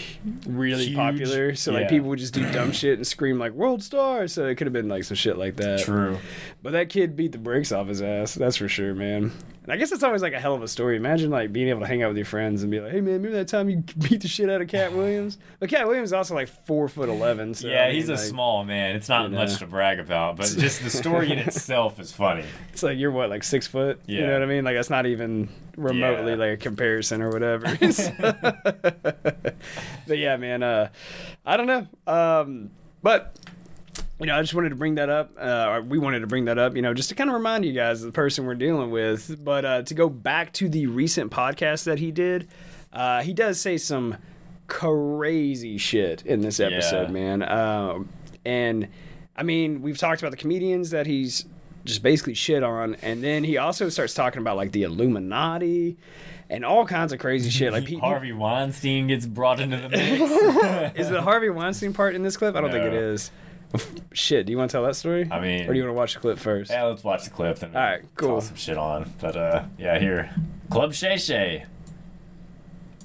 really 0.47 0.87
Huge. 0.87 0.97
popular. 0.97 1.55
So 1.55 1.73
like 1.73 1.83
Yeah. 1.85 1.89
people 1.91 2.09
would 2.09 2.19
just 2.19 2.35
do 2.35 2.51
dumb 2.51 2.73
shit 2.73 2.99
and 2.99 3.07
scream 3.07 3.39
like 3.39 3.53
World 3.53 3.83
Star. 3.83 4.27
So 4.29 4.47
it 4.47 4.57
could 4.57 4.67
have 4.67 4.73
been 4.73 4.89
like 4.89 5.05
some 5.05 5.15
shit 5.17 5.37
like 5.39 5.57
that. 5.57 5.81
True. 5.81 6.19
But 6.63 6.73
that 6.73 6.89
kid 6.89 7.17
beat 7.17 7.33
the 7.33 7.39
brakes 7.39 7.71
off 7.71 7.87
his 7.89 8.03
ass. 8.03 8.35
That's 8.35 8.61
for 8.63 8.69
sure, 8.69 8.95
man. 8.95 9.33
And 9.65 9.73
I 9.73 9.77
guess 9.77 9.91
it's 9.91 10.05
always 10.05 10.23
like 10.23 10.35
a 10.35 10.41
hell 10.41 10.55
of 10.55 10.63
a 10.63 10.69
story. 10.69 10.97
Imagine 10.97 11.31
like 11.31 11.53
being 11.53 11.69
able 11.69 11.81
to 11.81 11.87
hang 11.87 12.03
out 12.03 12.09
with 12.09 12.17
your 12.17 12.27
friends 12.27 12.63
and 12.63 12.71
be 12.71 12.81
like, 12.81 12.93
"Hey 12.93 13.01
man, 13.01 13.15
remember 13.15 13.37
that 13.39 13.49
time 13.49 13.69
you 13.69 13.79
beat 13.99 14.23
the 14.23 14.29
shit 14.29 14.49
out 14.49 14.61
of 14.61 14.69
Katt 14.69 14.93
Williams?" 14.97 15.37
But 15.59 15.69
Katt 15.69 15.87
Williams 15.87 16.11
is 16.11 16.13
also 16.13 16.35
like 16.35 16.49
four 16.49 16.89
foot 16.89 17.09
eleven. 17.09 17.55
So 17.55 17.67
yeah, 17.69 17.83
I 17.83 17.87
mean, 17.87 17.95
he's 17.97 18.09
a 18.09 18.13
like, 18.13 18.21
small 18.21 18.65
man. 18.65 18.95
It's 18.95 19.09
not 19.09 19.25
you 19.25 19.29
know. 19.31 19.39
much 19.39 19.59
to 19.59 19.67
brag 19.67 19.99
about, 19.99 20.37
but 20.37 20.47
just 20.59 20.83
the 20.83 20.91
story 20.91 21.33
in 21.33 21.39
itself 21.39 21.99
is 21.99 22.13
funny. 22.13 22.45
It's 22.73 22.83
like 22.85 22.99
you're 22.99 23.11
what, 23.11 23.31
like 23.31 23.43
six 23.43 23.67
foot? 23.67 24.01
Yeah. 24.07 24.21
You 24.21 24.27
know 24.29 24.33
what 24.35 24.43
I 24.43 24.47
mean? 24.47 24.65
Like 24.65 24.77
that's 24.77 24.91
not 24.91 25.07
even 25.07 25.49
remotely 25.77 26.33
Yeah. 26.33 26.39
like 26.39 26.51
a 26.53 26.57
comparison 26.57 27.21
or 27.23 27.31
whatever. 27.31 27.67
but 30.07 30.19
yeah, 30.19 30.37
man. 30.37 30.63
Uh, 30.63 30.89
I 31.45 31.57
don't 31.57 31.67
know. 31.67 31.87
Um, 32.07 32.71
but 33.03 33.37
you 34.23 34.27
know, 34.29 34.37
I 34.39 34.41
just 34.41 34.55
wanted 34.55 34.69
to 34.71 34.77
bring 34.77 34.95
that 34.95 35.09
up. 35.11 35.33
Uh, 35.39 35.67
or 35.69 35.83
we 35.83 35.99
wanted 35.99 36.21
to 36.21 36.27
bring 36.27 36.45
that 36.47 36.57
up, 36.59 36.77
you 36.77 36.83
know, 36.83 36.95
just 36.95 37.09
to 37.11 37.15
kind 37.15 37.29
of 37.29 37.35
remind 37.35 37.65
you 37.65 37.73
guys 37.73 38.01
of 38.03 38.07
the 38.07 38.13
person 38.13 38.47
we're 38.47 38.55
dealing 38.55 38.91
with. 38.91 39.43
But 39.45 39.65
uh, 39.65 39.83
to 39.83 39.95
go 39.95 40.09
back 40.09 40.53
to 40.55 40.69
the 40.69 40.87
recent 40.87 41.31
podcast 41.33 41.85
that 41.85 41.99
he 41.99 42.11
did, 42.13 42.49
uh, 42.93 43.23
he 43.23 43.35
does 43.35 43.61
say 43.61 43.77
some 43.77 44.17
crazy 44.69 45.77
shit 45.79 46.25
in 46.25 46.41
this 46.41 46.59
episode, 46.61 47.09
Yeah. 47.09 47.13
man. 47.13 47.43
Um, 47.43 48.09
and 48.45 48.89
I 49.37 49.43
mean, 49.43 49.83
we've 49.83 49.99
talked 49.99 50.21
about 50.23 50.31
the 50.31 50.37
comedians 50.37 50.91
that 50.91 51.07
he's 51.07 51.45
just 51.85 52.03
basically 52.03 52.35
shit 52.35 52.63
on, 52.63 52.95
and 53.03 53.23
then 53.25 53.45
he 53.45 53.59
also 53.59 53.89
starts 53.89 54.15
talking 54.15 54.41
about 54.41 54.57
like 54.57 54.73
the 54.73 54.85
Illuminati 54.85 55.97
and 56.49 56.65
all 56.65 56.87
kinds 56.87 57.13
of 57.13 57.19
crazy 57.19 57.51
shit. 57.51 57.73
Like 57.73 57.93
Harvey 57.99 58.33
Weinstein 58.33 59.09
gets 59.09 59.27
brought 59.27 59.59
into 59.61 59.77
the 59.79 59.89
mix. 59.89 60.95
is 60.99 61.09
the 61.11 61.23
Harvey 61.23 61.51
Weinstein 61.51 61.93
part 61.93 62.15
in 62.15 62.23
this 62.23 62.37
clip? 62.37 62.55
I 62.57 62.61
don't 62.61 62.71
think 62.71 62.85
it 62.85 62.93
No. 62.93 63.01
is. 63.13 63.31
Shit, 64.13 64.47
do 64.47 64.53
you 64.53 64.59
want 64.59 64.71
to 64.71 64.77
tell 64.77 64.85
that 64.85 64.97
story? 64.97 65.27
I 65.31 65.41
mean- 65.41 65.69
or 65.69 65.73
do 65.73 65.79
you 65.79 65.85
want 65.85 65.95
to 65.95 65.99
watch 65.99 66.15
the 66.15 66.21
clip 66.21 66.39
first? 66.39 66.71
Yeah, 66.71 66.85
let's 66.85 67.03
watch 67.03 67.25
the 67.25 67.31
clip. 67.31 67.59
Then 67.59 67.75
All 67.75 67.81
right, 67.83 68.03
cool. 68.15 68.37
Toss 68.37 68.49
some 68.49 68.57
shit 68.57 68.77
on. 68.77 69.11
But 69.21 69.37
uh, 69.37 69.65
yeah, 69.79 69.99
here, 69.99 70.31
Club 70.71 70.93
Shay 70.95 71.17
Shay. 71.17 71.65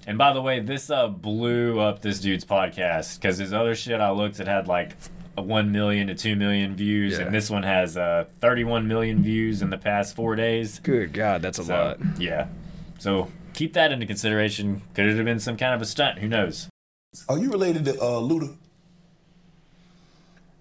And 0.06 0.18
by 0.18 0.32
the 0.34 0.42
way, 0.42 0.60
this 0.60 0.90
uh 0.90 1.08
blew 1.08 1.80
up 1.80 2.02
this 2.02 2.20
dude's 2.20 2.46
podcast 2.46 3.20
because 3.20 3.38
his 3.38 3.54
other 3.54 3.76
shit 3.76 4.00
I 4.00 4.12
looked, 4.12 4.40
it 4.40 4.48
had 4.48 4.68
like 4.68 4.96
a 5.38 5.42
one 5.42 5.72
million 5.72 6.08
to 6.08 6.16
two 6.16 6.36
million 6.36 6.76
views, 6.76 7.18
Yeah. 7.18 7.26
and 7.26 7.36
this 7.36 7.50
one 7.50 7.64
has 7.64 7.96
uh 7.98 8.26
31 8.40 8.88
million 8.88 9.22
views 9.22 9.62
in 9.62 9.70
the 9.70 9.78
past 9.78 10.16
four 10.16 10.36
days. 10.36 10.80
Good 10.80 11.14
God, 11.14 11.42
that's 11.42 11.60
a 11.60 11.64
So 11.66 11.74
lot. 11.74 12.00
yeah, 12.18 12.48
so 13.00 13.30
keep 13.54 13.74
that 13.74 13.92
into 13.92 14.06
consideration. 14.06 14.82
Could 14.94 15.06
it 15.08 15.16
have 15.16 15.26
been 15.26 15.40
some 15.40 15.58
kind 15.58 15.74
of 15.74 15.82
a 15.82 15.86
stunt? 15.86 16.20
Who 16.20 16.28
knows? 16.28 16.70
Are 17.30 17.38
you 17.38 17.52
related 17.52 17.84
to 17.86 17.94
uh, 18.02 18.20
Luda? 18.22 18.56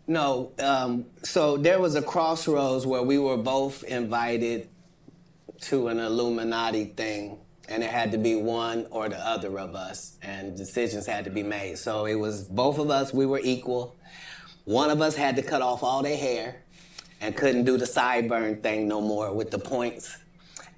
No, 0.08 0.52
um, 0.60 1.06
so 1.24 1.56
there 1.56 1.80
was 1.80 1.96
a 1.96 2.02
crossroads 2.02 2.86
where 2.86 3.02
we 3.02 3.18
were 3.18 3.36
both 3.36 3.82
invited 3.82 4.68
to 5.62 5.88
an 5.88 5.98
Illuminati 5.98 6.84
thing, 6.84 7.38
and 7.68 7.82
it 7.82 7.90
had 7.90 8.12
to 8.12 8.18
be 8.18 8.36
one 8.36 8.86
or 8.90 9.08
the 9.08 9.18
other 9.18 9.58
of 9.58 9.74
us, 9.74 10.16
and 10.22 10.56
decisions 10.56 11.06
had 11.06 11.24
to 11.24 11.30
be 11.30 11.42
made. 11.42 11.78
So 11.78 12.06
it 12.06 12.14
was 12.14 12.44
both 12.44 12.78
of 12.78 12.88
us, 12.88 13.12
we 13.12 13.26
were 13.26 13.40
equal. 13.42 13.96
One 14.64 14.90
of 14.90 15.00
us 15.00 15.16
had 15.16 15.34
to 15.36 15.42
cut 15.42 15.60
off 15.60 15.82
all 15.82 16.04
their 16.04 16.16
hair 16.16 16.62
and 17.20 17.36
couldn't 17.36 17.64
do 17.64 17.76
the 17.76 17.84
sideburn 17.84 18.62
thing 18.62 18.86
no 18.86 19.00
more 19.00 19.32
with 19.32 19.50
the 19.50 19.58
points. 19.58 20.18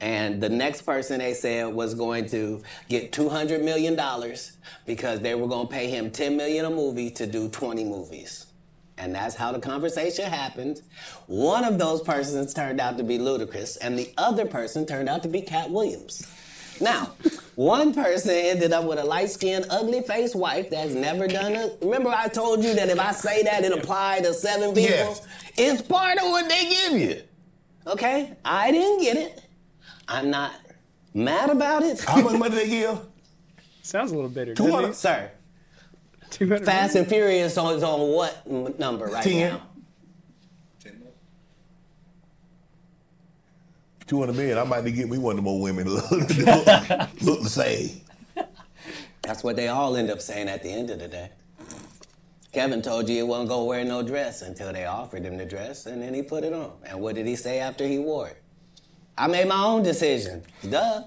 And 0.01 0.41
the 0.41 0.49
next 0.49 0.83
person 0.83 1.19
they 1.19 1.35
said 1.35 1.75
was 1.75 1.95
going 1.95 2.31
to 2.31 2.63
get 2.89 3.13
$200 3.13 3.63
million 3.63 3.99
because 4.87 5.21
they 5.21 5.35
were 5.35 5.49
going 5.49 5.67
to 5.67 5.73
pay 5.73 5.91
him 5.91 6.11
10 6.11 6.37
million 6.37 6.65
a 6.65 6.71
movie 6.71 7.11
to 7.11 7.27
do 7.27 7.49
20 7.49 7.85
movies. 7.85 8.48
And 8.99 9.15
that's 9.15 9.35
how 9.35 9.53
the 9.53 9.61
conversation 9.61 10.25
happened. 10.25 10.83
One 11.27 11.65
of 11.65 11.79
those 11.79 12.03
persons 12.03 12.53
turned 12.53 12.81
out 12.81 12.99
to 12.99 13.05
be 13.05 13.19
Ludacris, 13.19 13.79
and 13.81 13.99
the 13.99 14.13
other 14.19 14.45
person 14.45 14.87
turned 14.87 15.09
out 15.09 15.23
to 15.23 15.29
be 15.29 15.41
Katt 15.41 15.71
Williams. 15.71 16.27
Now, 16.81 17.13
one 17.55 17.93
person 17.93 18.31
ended 18.31 18.73
up 18.73 18.85
with 18.85 18.99
a 18.99 19.05
light 19.05 19.31
skinned, 19.31 19.67
ugly 19.71 20.03
faced 20.03 20.37
wife 20.37 20.71
that's 20.71 20.93
never 20.93 21.27
done 21.27 21.55
it. 21.55 21.79
Remember, 21.83 22.11
I 22.11 22.29
told 22.29 22.63
you 22.63 22.75
that 22.75 22.89
if 22.89 22.99
I 22.99 23.13
say 23.13 23.43
that, 23.45 23.65
it 23.65 23.73
applied 23.73 24.25
to 24.25 24.35
seven 24.35 24.75
people? 24.75 24.83
Yes. 24.83 25.27
It's 25.57 25.83
part 25.83 26.19
of 26.19 26.25
what 26.25 26.49
they 26.49 26.69
give 26.69 27.01
you. 27.01 27.23
Okay? 27.87 28.37
I 28.45 28.71
didn't 28.71 29.01
get 29.01 29.17
it. 29.17 29.43
I'm 30.07 30.31
not 30.31 30.53
mad 31.15 31.51
about 31.51 31.83
it. 31.83 32.01
How 32.01 32.21
much 32.23 32.39
money 32.39 32.55
they 32.55 32.69
give? 32.69 32.99
Sounds 33.83 34.13
a 34.13 34.15
little 34.15 34.31
bitter. 34.31 34.55
200. 34.55 34.95
Sir, 34.95 35.31
200 35.31 35.38
Fast 36.31 36.95
and 36.97 37.07
Furious 37.07 37.57
on, 37.57 37.77
is 37.77 37.83
on 37.83 38.01
what 38.13 38.79
number 38.79 39.07
right 39.07 39.25
10. 39.25 39.51
now? 39.51 39.63
200 44.07 44.35
million. 44.35 44.59
I 44.59 44.65
might 44.65 44.85
need 44.85 44.93
to 44.93 44.97
get 44.97 45.11
me 45.11 45.19
one 45.19 45.33
of 45.33 45.37
them 45.37 45.49
old 45.49 45.63
women 45.63 45.85
to 45.85 45.91
look, 46.11 46.11
look, 46.11 47.23
look 47.23 47.43
the 47.43 47.49
same. 47.49 48.01
That's 49.23 49.45
what 49.45 49.57
they 49.57 49.69
all 49.69 49.97
end 49.97 50.11
up 50.11 50.23
saying 50.23 50.49
at 50.49 50.63
the 50.63 50.71
end 50.71 50.89
of 50.89 50.99
the 50.99 51.09
day. 51.09 51.31
Kevin 52.53 52.81
told 52.81 53.09
you 53.09 53.17
he 53.17 53.23
wasn't 53.23 53.51
gonna 53.51 53.65
wear 53.65 53.85
no 53.85 54.03
dress 54.03 54.41
until 54.41 54.73
they 54.73 54.87
offered 54.87 55.25
him 55.25 55.37
the 55.37 55.45
dress, 55.45 55.85
and 55.85 56.01
then 56.01 56.15
he 56.15 56.23
put 56.23 56.45
it 56.45 56.55
on. 56.55 56.73
And 56.87 57.01
what 57.01 57.15
did 57.15 57.27
he 57.27 57.37
say 57.37 57.61
after 57.61 57.87
he 57.87 57.99
wore 57.99 58.29
it? 58.29 58.43
I 59.19 59.27
made 59.27 59.47
my 59.47 59.63
own 59.63 59.83
decision. 59.83 60.43
Duh. 60.69 61.03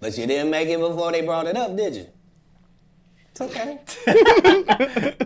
But 0.00 0.18
you 0.18 0.26
didn't 0.26 0.50
make 0.50 0.68
it 0.68 0.78
before 0.78 1.10
they 1.10 1.22
brought 1.22 1.46
it 1.46 1.56
up, 1.56 1.74
did 1.76 1.96
you? 1.96 2.06
It's 3.40 3.98
okay. 4.06 5.16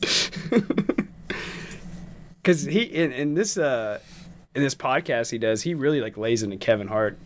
because 2.42 2.64
he 2.64 2.82
in, 2.82 3.12
in 3.12 3.34
this 3.34 3.56
uh 3.56 4.00
in 4.54 4.62
this 4.62 4.74
podcast 4.74 5.30
he 5.30 5.38
does 5.38 5.62
he 5.62 5.74
really 5.74 6.00
like 6.00 6.16
lays 6.16 6.42
into 6.42 6.56
Kevin 6.56 6.88
Hart 6.88 7.18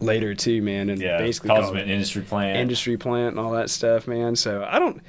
later 0.00 0.34
too, 0.34 0.60
man, 0.62 0.90
and 0.90 1.00
Yeah, 1.00 1.18
basically 1.18 1.48
calls 1.48 1.70
him 1.70 1.76
an 1.78 1.88
industry 1.88 2.22
plant. 2.22 2.58
industry 2.58 2.96
plant 2.96 3.36
and 3.36 3.40
all 3.40 3.52
that 3.52 3.70
stuff, 3.70 4.06
man. 4.06 4.36
So 4.36 4.66
I 4.68 4.78
don't. 4.78 5.00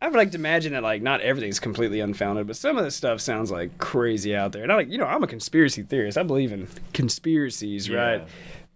I 0.00 0.06
would 0.06 0.16
like 0.16 0.30
to 0.30 0.36
imagine 0.38 0.72
that 0.74 0.82
like 0.82 1.02
not 1.02 1.20
everything's 1.22 1.58
completely 1.60 2.00
unfounded, 2.00 2.46
but 2.46 2.56
some 2.56 2.78
of 2.78 2.84
the 2.84 2.90
stuff 2.90 3.20
sounds 3.20 3.50
like 3.50 3.78
crazy 3.78 4.34
out 4.34 4.52
there. 4.52 4.62
And 4.62 4.70
I 4.70 4.76
like, 4.76 4.88
you 4.88 4.98
know, 4.98 5.06
I'm 5.06 5.22
a 5.24 5.26
conspiracy 5.26 5.82
theorist. 5.82 6.16
I 6.16 6.22
believe 6.22 6.52
in 6.52 6.68
conspiracies, 6.92 7.90
right? 7.90 8.26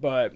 But 0.00 0.34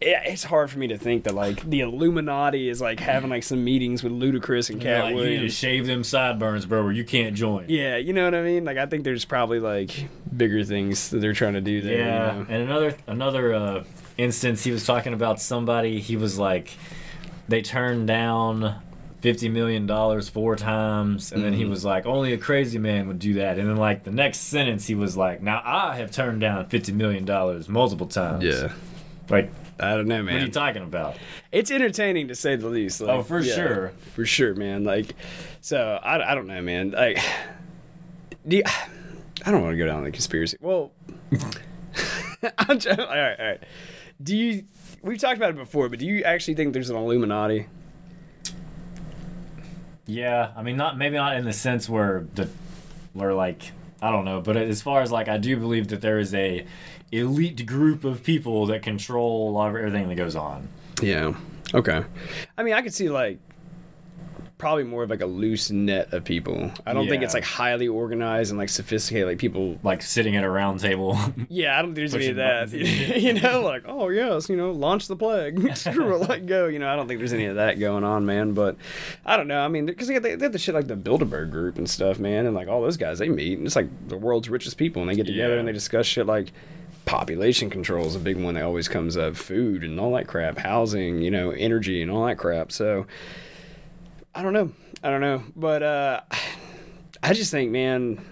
it, 0.00 0.16
it's 0.26 0.44
hard 0.44 0.70
for 0.70 0.78
me 0.78 0.86
to 0.88 0.98
think 0.98 1.24
that 1.24 1.34
like 1.34 1.68
the 1.68 1.80
Illuminati 1.80 2.68
is 2.68 2.80
like 2.80 3.00
having 3.00 3.30
like 3.30 3.42
some 3.42 3.64
meetings 3.64 4.02
with 4.02 4.12
Ludacris 4.12 4.70
and 4.70 4.82
You're 4.82 4.94
Katt 4.94 5.04
like, 5.06 5.14
you 5.16 5.24
need 5.30 5.40
to 5.40 5.48
shave 5.48 5.86
them 5.86 6.04
sideburns, 6.04 6.66
bro, 6.66 6.82
or 6.82 6.92
you 6.92 7.04
can't 7.04 7.34
join. 7.34 7.66
Yeah, 7.68 7.96
you 7.96 8.12
know 8.12 8.24
what 8.24 8.34
I 8.34 8.42
mean. 8.42 8.64
Like 8.64 8.78
I 8.78 8.86
think 8.86 9.04
there's 9.04 9.24
probably 9.24 9.60
like 9.60 10.08
bigger 10.36 10.62
things 10.64 11.10
that 11.10 11.18
they're 11.18 11.32
trying 11.32 11.54
to 11.54 11.60
do 11.60 11.80
there. 11.80 11.98
Yeah, 11.98 12.32
you 12.32 12.38
know? 12.40 12.46
and 12.48 12.62
another 12.62 12.94
another 13.06 13.54
uh, 13.54 13.84
instance, 14.16 14.64
he 14.64 14.70
was 14.70 14.84
talking 14.86 15.12
about 15.14 15.40
somebody. 15.40 16.00
He 16.00 16.16
was 16.16 16.38
like, 16.38 16.76
they 17.48 17.62
turned 17.62 18.06
down 18.06 18.80
fifty 19.20 19.48
million 19.48 19.84
dollars 19.86 20.28
four 20.28 20.54
times, 20.54 21.32
and 21.32 21.42
then 21.42 21.52
Mm-hmm. 21.52 21.58
he 21.62 21.64
was 21.68 21.84
like, 21.84 22.06
only 22.06 22.32
a 22.32 22.38
crazy 22.38 22.78
man 22.78 23.08
would 23.08 23.18
do 23.18 23.34
that. 23.34 23.58
And 23.58 23.68
then 23.68 23.76
like 23.76 24.04
the 24.04 24.12
next 24.12 24.38
sentence, 24.38 24.86
he 24.86 24.94
was 24.94 25.16
like, 25.16 25.42
now 25.42 25.60
I 25.64 25.96
have 25.96 26.12
turned 26.12 26.40
down 26.40 26.66
fifty 26.66 26.92
million 26.92 27.24
dollars 27.24 27.68
multiple 27.68 28.06
times. 28.06 28.44
Yeah. 28.44 28.72
like 29.28 29.50
I 29.80 29.94
don't 29.96 30.08
know, 30.08 30.22
man. 30.22 30.34
what 30.34 30.42
are 30.42 30.46
you 30.46 30.50
talking 30.52 30.82
about? 30.82 31.16
it's 31.52 31.70
entertaining 31.70 32.28
to 32.28 32.34
say 32.34 32.56
the 32.56 32.66
least. 32.68 33.00
Like, 33.00 33.10
Oh, 33.10 33.22
for 33.22 33.40
yeah, 33.40 33.54
sure. 33.54 33.92
for 34.14 34.24
sure, 34.26 34.54
man. 34.54 34.84
Like, 34.84 35.14
so 35.60 36.00
I, 36.02 36.32
I 36.32 36.34
don't 36.34 36.46
know, 36.48 36.60
man. 36.62 36.90
Like, 36.90 37.18
do 38.46 38.56
you, 38.56 38.62
I 39.46 39.50
don't 39.52 39.62
want 39.62 39.74
to 39.74 39.78
go 39.78 39.86
down 39.86 40.02
the 40.04 40.10
conspiracy. 40.10 40.56
Well, 40.60 40.90
I'm 42.58 42.78
trying, 42.78 43.00
all 43.00 43.06
right, 43.06 43.38
all 43.38 43.46
right. 43.46 43.62
Do 44.22 44.36
you? 44.36 44.64
We've 45.02 45.18
talked 45.18 45.36
about 45.36 45.50
it 45.50 45.56
before, 45.56 45.88
but 45.88 46.00
do 46.00 46.06
you 46.06 46.24
actually 46.24 46.54
think 46.54 46.72
there's 46.72 46.90
an 46.90 46.96
Illuminati? 46.96 47.66
Yeah, 50.06 50.52
I 50.56 50.62
mean, 50.62 50.76
not 50.76 50.96
maybe 50.96 51.16
not 51.16 51.36
in 51.36 51.44
the 51.44 51.52
sense 51.52 51.88
where 51.88 52.26
the 52.34 52.48
where 53.12 53.34
like 53.34 53.72
I 54.00 54.10
don't 54.10 54.24
know, 54.24 54.40
but 54.40 54.56
as 54.56 54.80
far 54.82 55.02
as 55.02 55.12
like 55.12 55.28
I 55.28 55.36
do 55.38 55.56
believe 55.56 55.88
that 55.88 56.00
there 56.00 56.18
is 56.18 56.34
a 56.34 56.66
elite 57.12 57.66
group 57.66 58.04
of 58.04 58.22
people 58.22 58.66
that 58.66 58.82
control 58.82 59.50
a 59.50 59.52
lot 59.52 59.70
of 59.70 59.76
everything 59.76 60.08
that 60.08 60.14
goes 60.16 60.36
on. 60.36 60.68
Yeah. 61.02 61.34
Okay. 61.74 62.04
I 62.56 62.62
mean, 62.62 62.74
I 62.74 62.82
could 62.82 62.94
see 62.94 63.08
like 63.08 63.38
probably 64.56 64.82
more 64.82 65.04
of 65.04 65.10
like 65.10 65.20
a 65.20 65.26
loose 65.26 65.70
net 65.70 66.12
of 66.12 66.24
people. 66.24 66.72
I 66.84 66.92
don't 66.92 67.08
think 67.08 67.22
it's 67.22 67.32
like 67.32 67.44
highly 67.44 67.86
organized 67.86 68.50
and 68.50 68.58
like 68.58 68.70
sophisticated. 68.70 69.28
Like 69.28 69.38
people 69.38 69.78
Like 69.84 70.02
sitting 70.02 70.34
at 70.34 70.42
a 70.42 70.50
round 70.50 70.80
table. 70.80 71.16
Yeah, 71.48 71.78
I 71.78 71.82
don't 71.82 71.94
think 71.94 72.10
there's 72.10 72.14
any 72.14 72.26
of 72.26 72.36
that. 72.36 72.72
you 72.72 73.34
know, 73.34 73.60
like, 73.62 73.84
oh 73.86 74.08
yes, 74.08 74.48
you 74.48 74.56
know, 74.56 74.72
launch 74.72 75.06
the 75.06 75.14
plague, 75.14 75.76
screw 75.76 76.14
it, 76.16 76.28
let 76.28 76.46
go. 76.46 76.66
You 76.66 76.80
know, 76.80 76.92
I 76.92 76.96
don't 76.96 77.06
think 77.06 77.20
there's 77.20 77.32
any 77.32 77.44
of 77.46 77.54
that 77.56 77.78
going 77.78 78.02
on, 78.02 78.26
man. 78.26 78.52
But 78.52 78.76
I 79.24 79.36
don't 79.36 79.46
know. 79.46 79.60
I 79.64 79.68
mean, 79.68 79.86
because 79.86 80.08
they, 80.08 80.18
they 80.18 80.30
have 80.30 80.52
the 80.52 80.58
shit 80.58 80.74
like 80.74 80.88
the 80.88 80.96
Bilderberg 80.96 81.50
group 81.52 81.78
and 81.78 81.88
stuff, 81.88 82.18
man, 82.18 82.44
and 82.44 82.54
like 82.56 82.66
all 82.66 82.82
those 82.82 82.96
guys, 82.96 83.20
they 83.20 83.28
meet, 83.28 83.58
and 83.58 83.66
it's 83.66 83.76
like 83.76 83.88
the 84.08 84.16
world's 84.16 84.48
richest 84.48 84.76
people, 84.76 85.00
and 85.02 85.10
they 85.10 85.14
get 85.14 85.26
together 85.26 85.54
Yeah. 85.54 85.60
and 85.60 85.68
they 85.68 85.72
discuss 85.72 86.06
shit 86.06 86.26
like 86.26 86.52
population 87.08 87.70
control 87.70 88.04
is 88.04 88.14
a 88.14 88.18
big 88.18 88.36
one 88.36 88.54
that 88.54 88.62
always 88.62 88.86
comes 88.86 89.16
up, 89.16 89.34
food 89.34 89.82
and 89.82 89.98
all 89.98 90.12
that 90.12 90.28
crap, 90.28 90.58
housing, 90.58 91.22
you 91.22 91.30
know, 91.30 91.50
energy 91.50 92.02
and 92.02 92.10
all 92.10 92.26
that 92.26 92.36
crap. 92.36 92.70
So 92.70 93.06
I 94.34 94.42
don't 94.42 94.52
know, 94.52 94.72
I 95.02 95.08
don't 95.08 95.22
know, 95.22 95.42
but 95.56 95.82
uh, 95.82 96.20
I 97.22 97.32
just 97.32 97.50
think, 97.50 97.72
man. 97.72 98.24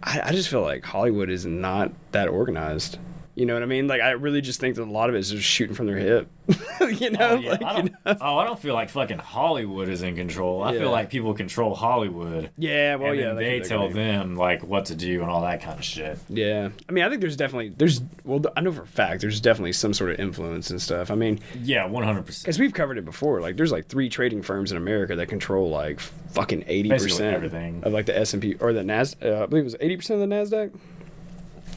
I, 0.00 0.20
I 0.26 0.32
just 0.32 0.50
feel 0.50 0.60
like 0.60 0.84
Hollywood 0.84 1.30
is 1.30 1.46
not 1.46 1.90
that 2.12 2.28
organized. 2.28 2.98
You 3.36 3.46
know 3.46 3.54
what 3.54 3.62
I 3.64 3.66
mean? 3.66 3.88
Like 3.88 4.00
I 4.00 4.12
really 4.12 4.40
just 4.40 4.60
think 4.60 4.76
that 4.76 4.82
a 4.82 4.90
lot 4.90 5.08
of 5.08 5.16
it 5.16 5.18
is 5.18 5.30
just 5.30 5.42
shooting 5.44 5.74
from 5.74 5.86
their 5.86 5.96
hip. 5.96 6.28
you 7.00 7.10
know, 7.10 7.30
Oh, 7.30 7.34
yeah. 7.36 7.50
like, 7.52 7.62
I 7.62 7.76
you 7.76 7.82
don't, 7.82 7.92
know? 8.06 8.16
oh, 8.20 8.38
I 8.38 8.44
don't 8.44 8.58
feel 8.60 8.74
like 8.74 8.90
fucking 8.90 9.18
Hollywood 9.18 9.88
is 9.88 10.02
in 10.02 10.14
control. 10.14 10.62
I 10.62 10.72
Yeah. 10.74 10.80
feel 10.80 10.90
like 10.92 11.10
people 11.10 11.34
control 11.34 11.74
Hollywood. 11.74 12.50
yeah. 12.58 12.94
Well, 12.96 13.14
yeah. 13.14 13.32
they 13.32 13.60
tell 13.60 13.88
be. 13.88 13.94
them 13.94 14.36
like 14.36 14.62
what 14.62 14.84
to 14.86 14.94
do 14.94 15.22
and 15.22 15.30
all 15.30 15.40
that 15.42 15.62
kind 15.62 15.78
of 15.78 15.84
shit. 15.84 16.18
Yeah. 16.28 16.68
I 16.88 16.92
mean, 16.92 17.02
I 17.02 17.08
think 17.08 17.22
there's 17.22 17.36
definitely 17.36 17.70
there's 17.70 18.00
well, 18.24 18.40
I 18.56 18.60
know 18.60 18.70
for 18.72 18.82
a 18.82 18.86
fact 18.86 19.20
there's 19.22 19.40
definitely 19.40 19.72
some 19.72 19.94
sort 19.94 20.10
of 20.12 20.20
influence 20.20 20.70
and 20.70 20.80
stuff. 20.80 21.10
I 21.10 21.14
mean, 21.16 21.40
Yeah, 21.60 21.86
one 21.86 22.04
hundred 22.04 22.26
percent. 22.26 22.44
because 22.44 22.58
we've 22.60 22.74
covered 22.74 22.98
it 22.98 23.04
before. 23.04 23.40
Like, 23.40 23.56
there's 23.56 23.72
like 23.72 23.86
three 23.88 24.08
trading 24.08 24.42
firms 24.42 24.70
in 24.70 24.76
America 24.76 25.16
that 25.16 25.26
control 25.28 25.70
like 25.70 25.98
fucking 25.98 26.64
eighty 26.68 26.90
percent 26.90 27.34
everything. 27.34 27.82
of 27.84 27.92
like 27.92 28.06
the 28.06 28.16
S 28.16 28.32
and 28.32 28.42
P 28.42 28.54
or 28.60 28.72
the 28.72 28.84
Nas. 28.84 29.16
Uh, 29.20 29.42
I 29.42 29.46
believe 29.46 29.62
it 29.62 29.64
was 29.64 29.76
eighty 29.80 29.96
percent 29.96 30.22
of 30.22 30.28
the 30.28 30.34
Nasdaq, 30.34 30.72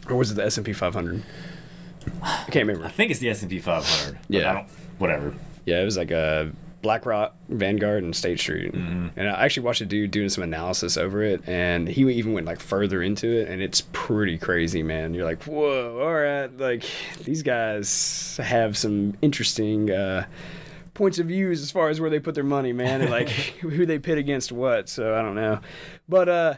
or 0.10 0.16
was 0.16 0.32
it 0.32 0.36
the 0.36 0.46
S 0.46 0.58
and 0.58 0.66
P 0.66 0.74
500? 0.74 1.24
I 2.22 2.46
can't 2.50 2.68
remember. 2.68 2.86
I 2.86 2.90
think 2.90 3.12
it's 3.12 3.20
the 3.20 3.30
S 3.30 3.42
and 3.42 3.50
P 3.50 3.60
500. 3.60 4.20
Yeah. 4.30 4.50
I 4.50 4.54
don't, 4.54 4.68
whatever. 4.98 5.34
Yeah, 5.66 5.82
it 5.82 5.86
was 5.86 5.98
like 5.98 6.12
a 6.12 6.52
BlackRock, 6.82 7.36
Vanguard, 7.50 8.04
and 8.04 8.16
State 8.16 8.40
Street. 8.40 8.74
Mm-hmm. 8.74 9.20
And 9.20 9.30
I 9.30 9.44
actually 9.44 9.64
watched 9.64 9.82
a 9.82 9.86
dude 9.86 10.12
doing 10.12 10.30
some 10.30 10.44
analysis 10.44 10.96
over 10.96 11.24
it, 11.24 11.48
and 11.48 11.88
he 11.88 12.10
even 12.10 12.34
went 12.34 12.46
like 12.46 12.60
further 12.60 13.02
into 13.02 13.28
it, 13.28 13.50
and 13.50 13.62
it's 13.62 13.82
pretty 13.92 14.38
crazy, 14.38 14.84
man. 14.84 15.14
You're 15.14 15.26
like, 15.26 15.44
whoa, 15.44 16.00
all 16.02 16.14
right, 16.14 16.56
like 16.58 16.86
these 17.24 17.44
guys 17.44 18.40
have 18.42 18.78
some 18.78 19.16
interesting 19.22 19.92
uh, 19.92 20.28
points 20.94 21.20
of 21.20 21.28
views 21.28 21.62
as 21.62 21.72
far 21.72 21.90
as 21.90 22.00
where 22.00 22.10
they 22.10 22.20
put 22.20 22.36
their 22.36 22.44
money, 22.44 22.74
man, 22.74 23.02
and 23.02 23.10
like 23.10 23.30
who 23.60 23.86
they 23.86 24.00
pit 24.00 24.18
against 24.18 24.52
what. 24.52 24.88
So 24.88 25.18
I 25.18 25.22
don't 25.22 25.36
know, 25.36 25.60
but 26.08 26.30
uh. 26.30 26.54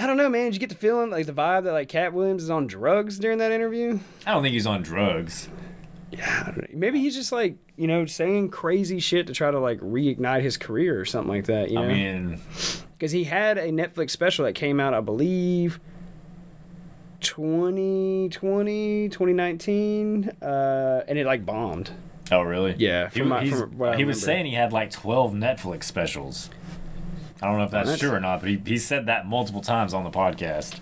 I 0.00 0.06
don't 0.06 0.16
know, 0.16 0.28
man. 0.28 0.46
Did 0.46 0.54
you 0.54 0.60
get 0.60 0.68
the 0.70 0.74
feeling, 0.74 1.10
like 1.10 1.26
the 1.26 1.32
vibe 1.32 1.64
that 1.64 1.72
like 1.72 1.88
Katt 1.88 2.12
Williams 2.14 2.42
is 2.42 2.50
on 2.50 2.66
drugs 2.66 3.18
during 3.18 3.38
that 3.38 3.52
interview? 3.52 3.98
I 4.26 4.32
don't 4.32 4.42
think 4.42 4.54
he's 4.54 4.66
on 4.66 4.82
drugs. 4.82 5.48
Yeah, 6.10 6.42
I 6.42 6.50
don't 6.50 6.56
know. 6.58 6.66
maybe 6.78 6.98
he's 7.00 7.14
just 7.14 7.30
like 7.32 7.56
you 7.76 7.86
know 7.86 8.04
saying 8.06 8.48
crazy 8.50 8.98
shit 8.98 9.26
to 9.28 9.32
try 9.32 9.50
to 9.50 9.60
like 9.60 9.78
reignite 9.80 10.42
his 10.42 10.56
career 10.56 10.98
or 10.98 11.04
something 11.04 11.30
like 11.30 11.44
that. 11.46 11.68
You 11.70 11.76
know, 11.76 11.82
I 11.84 11.88
mean, 11.88 12.40
because 12.94 13.12
he 13.12 13.24
had 13.24 13.58
a 13.58 13.68
Netflix 13.68 14.10
special 14.10 14.44
that 14.46 14.54
came 14.54 14.80
out, 14.80 14.92
I 14.94 15.00
believe, 15.00 15.78
2020, 17.20 19.08
2019, 19.08 20.30
uh, 20.42 21.02
and 21.06 21.18
it 21.18 21.26
like 21.26 21.44
bombed. 21.46 21.90
oh 22.32 22.42
really? 22.42 22.74
Yeah, 22.78 23.08
He, 23.10 23.22
my- 23.22 23.44
he 23.44 23.50
was 23.50 23.62
remember. 23.62 24.12
saying 24.14 24.46
he 24.46 24.54
had 24.54 24.72
like 24.72 24.90
12 24.90 25.32
Netflix 25.34 25.84
specials. 25.84 26.50
I 27.42 27.46
don't 27.46 27.58
know 27.58 27.64
if 27.64 27.70
that's, 27.70 27.86
That's- 27.88 28.00
true 28.00 28.12
or 28.12 28.20
not, 28.20 28.40
but 28.40 28.50
he, 28.50 28.60
he 28.66 28.78
said 28.78 29.06
that 29.06 29.26
multiple 29.26 29.60
times 29.62 29.94
on 29.94 30.04
the 30.04 30.10
podcast. 30.10 30.78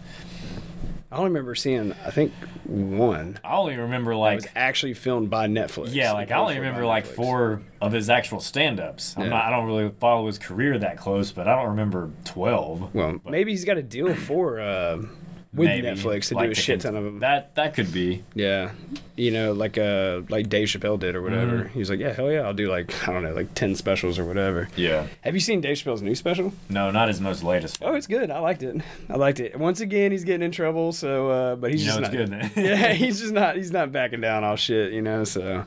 I 1.11 1.17
only 1.17 1.31
remember 1.31 1.55
seeing, 1.55 1.95
I 2.05 2.11
think, 2.11 2.33
one 2.65 3.39
I 3.43 3.57
only 3.57 3.77
remember 3.77 4.15
like 4.15 4.37
was 4.41 4.47
actually 4.55 4.93
filmed 4.93 5.31
by 5.31 5.47
Netflix. 5.47 5.95
yeah, 5.95 6.13
like 6.13 6.31
I 6.31 6.37
only 6.37 6.57
remember 6.57 6.85
like 6.85 7.07
Netflix. 7.07 7.15
four 7.15 7.63
of 7.81 7.93
his 7.93 8.11
actual 8.11 8.41
stand-ups. 8.41 9.15
Yeah. 9.19 9.29
not 9.29 9.45
I 9.47 9.51
don't 9.51 9.65
really 9.65 9.89
follow 10.01 10.27
his 10.27 10.39
career 10.39 10.79
that 10.79 10.99
close, 10.99 11.33
but 11.33 11.49
I 11.49 11.55
don't 11.57 11.71
remember 11.71 12.11
12. 12.27 12.95
Well, 12.95 13.21
maybe 13.27 13.53
he's 13.53 13.65
got 13.65 13.79
a 13.79 13.83
deal 13.83 14.15
for 14.15 14.61
uh, 14.61 15.03
with 15.53 15.67
Maybe, 15.67 15.87
Netflix 15.87 16.29
to 16.29 16.35
like 16.35 16.49
do 16.49 16.53
a 16.53 16.55
shit 16.55 16.83
ton 16.83 16.95
of 16.95 17.05
them. 17.05 17.21
That 17.21 17.55
that 17.55 17.75
could 17.75 17.91
be. 17.93 18.23
Yeah, 18.35 18.73
you 19.17 19.31
know, 19.31 19.53
like 19.53 19.79
uh, 19.79 20.21
like 20.29 20.49
Dave 20.49 20.69
Chappelle 20.69 20.99
did 20.99 21.17
or 21.17 21.23
whatever. 21.23 21.61
Mm-hmm. 21.65 21.79
He's 21.79 21.89
like, 21.89 22.01
yeah, 22.01 22.13
hell 22.13 22.31
yeah, 22.31 22.41
I'll 22.43 22.53
do 22.55 22.69
like 22.69 23.09
I 23.09 23.13
don't 23.13 23.23
know, 23.23 23.33
like 23.33 23.55
ten 23.55 23.75
specials 23.75 24.19
or 24.19 24.25
whatever. 24.27 24.69
Yeah. 24.77 25.07
Have 25.23 25.35
you 25.35 25.41
seen 25.41 25.61
Dave 25.63 25.79
Chappelle's 25.79 26.03
new 26.03 26.15
special? 26.15 26.53
No, 26.69 26.91
not 26.91 27.09
his 27.09 27.21
most 27.21 27.43
latest. 27.43 27.79
Oh, 27.81 27.95
it's 27.95 28.07
good. 28.07 28.31
I 28.31 28.41
liked 28.41 28.63
it. 28.63 28.77
I 29.09 29.17
liked 29.17 29.41
it. 29.41 29.59
Once 29.59 29.81
again, 29.81 30.13
he's 30.13 30.25
getting 30.25 30.45
in 30.45 30.53
trouble. 30.53 30.93
So, 30.93 31.31
uh, 31.31 31.57
but 31.57 31.71
he's 31.71 31.83
You 31.85 31.93
know 31.93 32.01
just 32.01 32.13
it's 32.13 32.31
not. 32.31 32.55
good 32.55 32.65
yeah, 32.65 32.93
he's 32.93 33.21
just 33.21 33.33
not. 33.33 33.57
He's 33.57 33.73
not 33.73 33.91
backing 33.91 34.21
down 34.21 34.45
all 34.45 34.57
shit, 34.57 34.93
you 34.93 35.01
know. 35.03 35.25
So, 35.25 35.65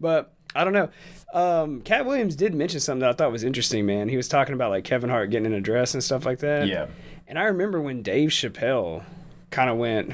but 0.00 0.32
I 0.54 0.64
don't 0.64 0.72
know. 0.72 0.88
Um, 1.34 1.82
Katt 1.82 2.06
Williams 2.06 2.34
did 2.34 2.54
mention 2.54 2.80
something 2.80 3.00
that 3.00 3.10
I 3.10 3.12
thought 3.12 3.30
was 3.30 3.44
interesting, 3.44 3.84
man. 3.84 4.08
He 4.08 4.16
was 4.16 4.28
talking 4.28 4.54
about 4.54 4.70
like 4.70 4.84
Kevin 4.84 5.10
Hart 5.10 5.28
getting 5.28 5.44
in 5.44 5.52
a 5.52 5.60
dress 5.60 5.92
and 5.92 6.02
stuff 6.02 6.24
like 6.24 6.38
that. 6.38 6.66
Yeah. 6.66 6.86
And 7.26 7.38
I 7.38 7.42
remember 7.44 7.78
when 7.82 8.00
Dave 8.00 8.30
Chappelle 8.30 9.04
kind 9.50 9.70
of 9.70 9.76
went, 9.76 10.12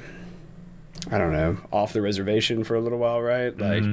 I 1.10 1.18
don't 1.18 1.32
know, 1.32 1.58
off 1.72 1.92
the 1.92 2.00
reservation 2.02 2.64
for 2.64 2.74
a 2.76 2.80
little 2.80 2.98
while, 2.98 3.20
right? 3.20 3.56
Like, 3.56 3.82
Mm-hmm. 3.82 3.92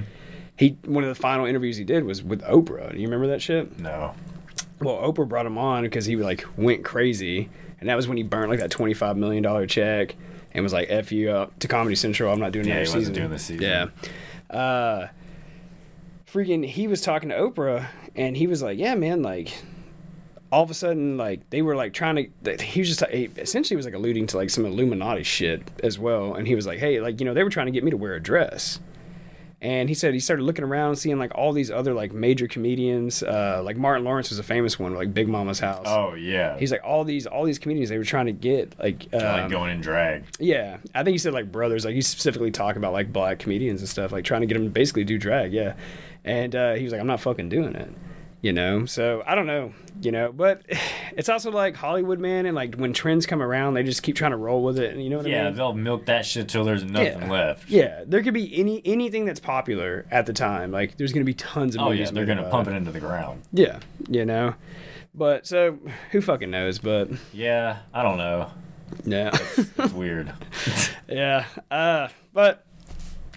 he 0.58 0.78
one 0.86 1.04
of 1.04 1.10
the 1.10 1.16
final 1.22 1.46
interviews 1.46 1.78
he 1.78 1.84
did 1.84 2.04
was 2.04 2.22
with 2.24 2.42
Oprah. 2.44 2.92
Do 2.92 2.98
you 3.00 3.08
remember 3.08 3.28
that 3.28 3.42
shit? 3.42 3.80
No. 3.80 4.14
Well, 4.80 4.98
Oprah 4.98 5.28
brought 5.28 5.46
him 5.46 5.58
on 5.58 5.84
because 5.84 6.06
he 6.06 6.16
like 6.16 6.46
went 6.58 6.84
crazy, 6.84 7.50
and 7.80 7.88
that 7.90 7.96
was 7.96 8.08
when 8.08 8.18
he 8.18 8.24
burned 8.24 8.50
like 8.50 8.60
that 8.60 8.72
twenty 8.72 8.94
five 8.94 9.18
million 9.18 9.44
dollar 9.44 9.66
check 9.68 10.16
and 10.54 10.64
was 10.64 10.74
like, 10.74 10.88
"F 10.90 11.12
you 11.12 11.32
up 11.32 11.58
to 11.60 11.68
Comedy 11.68 11.96
Central. 11.96 12.32
I'm 12.34 12.40
not 12.40 12.52
doing 12.52 12.66
Yeah, 12.68 12.76
another 12.78 12.90
he 12.92 12.98
wasn't 12.98 13.02
season." 13.02 13.14
doing 13.14 13.30
this 13.32 13.46
season. 13.46 13.64
Yeah. 14.52 14.56
Uh, 14.58 15.08
freaking, 16.32 16.66
he 16.66 16.88
was 16.88 17.02
talking 17.02 17.30
to 17.30 17.36
Oprah, 17.36 17.88
and 18.16 18.36
he 18.38 18.48
was 18.48 18.62
like, 18.62 18.78
"Yeah, 18.78 18.96
man, 18.96 19.22
like." 19.22 19.54
All 20.52 20.64
of 20.64 20.70
a 20.70 20.74
sudden, 20.74 21.18
like 21.18 21.50
they 21.50 21.62
were 21.62 21.76
like 21.76 21.94
trying 21.94 22.16
to. 22.44 22.58
He 22.64 22.82
was 22.82 22.90
just 22.90 23.10
he 23.10 23.30
essentially 23.38 23.78
was 23.78 23.86
like 23.86 23.96
alluding 23.96 24.28
to 24.28 24.38
like 24.38 24.50
some 24.50 24.66
Illuminati 24.66 25.24
shit 25.24 25.62
as 25.84 25.98
well, 25.98 26.34
and 26.34 26.46
he 26.48 26.56
was 26.56 26.68
like, 26.68 26.80
"Hey, 26.80 27.00
like 27.00 27.20
you 27.20 27.26
know, 27.26 27.34
they 27.34 27.44
were 27.44 27.50
trying 27.50 27.68
to 27.68 27.72
get 27.72 27.84
me 27.84 27.92
to 27.92 27.98
wear 27.98 28.16
a 28.16 28.20
dress," 28.22 28.80
And 29.62 29.90
he 29.90 29.94
said 29.96 30.16
he 30.16 30.20
started 30.20 30.42
looking 30.42 30.66
around, 30.66 30.96
seeing 30.96 31.20
like 31.20 31.32
all 31.36 31.54
these 31.54 31.70
other 31.70 31.94
like 31.94 32.12
major 32.12 32.48
comedians, 32.48 33.22
uh, 33.22 33.62
like 33.64 33.78
Martin 33.78 34.04
Lawrence 34.04 34.32
was 34.32 34.40
a 34.40 34.44
famous 34.44 34.80
one, 34.80 34.96
like 34.96 35.14
Big 35.14 35.28
Mama's 35.30 35.60
House. 35.60 35.86
Oh 35.88 36.16
yeah. 36.16 36.58
He's 36.58 36.72
like 36.72 36.82
all 36.84 37.04
these 37.04 37.28
all 37.28 37.46
these 37.46 37.60
comedians 37.60 37.90
they 37.90 38.00
were 38.00 38.04
trying 38.04 38.26
to 38.26 38.32
get 38.32 38.78
like 38.80 39.08
um, 39.14 39.22
like 39.22 39.52
going 39.52 39.72
in 39.72 39.80
drag. 39.82 40.24
yeah 40.40 40.78
I 40.96 41.04
think 41.04 41.14
he 41.14 41.20
said 41.20 41.34
like 41.34 41.52
brothers 41.52 41.86
like 41.86 41.94
he 41.94 42.02
specifically 42.02 42.50
talked 42.50 42.76
about 42.76 42.92
like 42.92 43.14
black 43.14 43.38
comedians 43.38 43.82
and 43.82 43.88
stuff 43.90 44.12
like 44.12 44.26
trying 44.26 44.42
to 44.42 44.48
get 44.48 44.56
them 44.56 44.64
to 44.64 44.70
basically 44.72 45.04
do 45.04 45.20
drag 45.20 45.54
yeah 45.54 45.76
and 46.26 46.56
uh, 46.56 46.74
he 46.74 46.84
was 46.84 46.92
like 46.92 47.00
I'm 47.00 47.08
not 47.08 47.20
fucking 47.22 47.50
doing 47.50 47.76
it 47.76 47.94
you 48.42 48.52
know 48.52 48.86
so 48.86 49.22
I 49.26 49.36
don't 49.36 49.46
know 49.48 49.74
you 50.02 50.12
know 50.12 50.32
but 50.32 50.64
it's 51.18 51.30
also 51.30 51.52
like 51.52 51.76
Hollywood 51.76 52.20
man 52.20 52.46
and 52.46 52.56
like 52.56 52.76
when 52.76 52.92
trends 52.94 53.26
come 53.26 53.42
around 53.42 53.74
they 53.76 53.84
just 53.84 54.02
keep 54.04 54.16
trying 54.16 54.32
to 54.32 54.38
roll 54.38 54.64
with 54.64 54.80
it 54.80 54.94
and 54.94 55.04
you 55.04 55.10
know 55.10 55.18
what 55.18 55.28
Yeah, 55.28 55.42
I 55.42 55.44
mean 55.44 55.52
Yeah, 55.54 55.58
they'll 55.58 55.74
milk 55.74 56.06
that 56.08 56.26
shit 56.26 56.50
till 56.50 56.64
there's 56.64 56.84
nothing 56.84 57.22
yeah. 57.24 57.32
left. 57.32 57.70
yeah 57.70 58.04
there 58.06 58.24
could 58.24 58.34
be 58.34 58.58
any 58.60 58.82
anything 58.86 59.26
that's 59.26 59.40
popular 59.40 60.06
at 60.12 60.26
the 60.26 60.34
time 60.34 60.72
like 60.72 60.98
there's 60.98 61.14
gonna 61.14 61.26
be 61.26 61.34
tons 61.36 61.76
of 61.76 61.82
Oh 61.82 61.92
yeah, 61.92 62.10
they're 62.12 62.26
gonna 62.26 62.50
pump 62.50 62.68
it 62.68 62.72
into 62.74 62.92
the 62.92 63.00
ground. 63.00 63.44
yeah 63.54 63.80
you 64.10 64.26
know 64.26 64.56
but 65.14 65.46
so 65.46 65.78
who 66.12 66.22
fucking 66.22 66.50
knows 66.50 66.80
but 66.80 67.10
Yeah, 67.34 67.80
I 67.94 68.02
don't 68.02 68.18
know. 68.18 68.50
yeah 69.06 69.30
It's 69.78 69.94
weird. 69.94 70.34
Yeah. 71.08 71.46
Uh, 71.70 72.08
but 72.34 72.64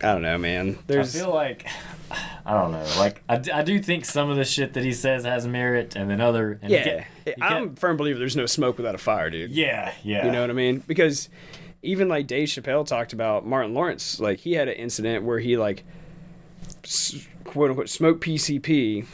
I 0.00 0.12
don't 0.12 0.22
know, 0.22 0.38
man. 0.38 0.78
there's 0.86 1.16
I 1.16 1.18
feel 1.18 1.34
like 1.34 1.66
I 2.46 2.52
don't 2.52 2.72
know. 2.72 2.86
Like 2.98 3.22
I 3.28 3.62
do 3.62 3.80
think 3.80 4.04
some 4.04 4.30
of 4.30 4.36
the 4.36 4.44
shit 4.44 4.74
that 4.74 4.84
he 4.84 4.92
says 4.92 5.24
has 5.24 5.46
merit, 5.46 5.96
and 5.96 6.10
then 6.10 6.20
other. 6.20 6.58
And 6.62 6.70
yeah. 6.70 7.04
get- 7.24 7.36
I'm 7.40 7.70
a 7.70 7.76
firm 7.76 7.96
believer 7.96 8.18
there's 8.18 8.36
no 8.36 8.46
smoke 8.46 8.76
without 8.76 8.94
a 8.94 8.98
fire, 8.98 9.30
dude. 9.30 9.50
yeah, 9.50 9.94
yeah. 10.02 10.26
You 10.26 10.32
know 10.32 10.40
what 10.42 10.50
I 10.50 10.54
mean? 10.54 10.82
Because 10.86 11.28
even 11.82 12.08
like 12.08 12.26
Dave 12.26 12.48
Chappelle 12.48 12.86
talked 12.86 13.12
about 13.12 13.46
Martin 13.46 13.74
Lawrence, 13.74 14.20
like 14.20 14.40
he 14.40 14.52
had 14.52 14.68
an 14.68 14.74
incident 14.74 15.24
where 15.24 15.38
he 15.38 15.56
like 15.56 15.84
quote 17.44 17.70
unquote 17.70 17.88
smoked 17.88 18.22
PCP, 18.22 19.06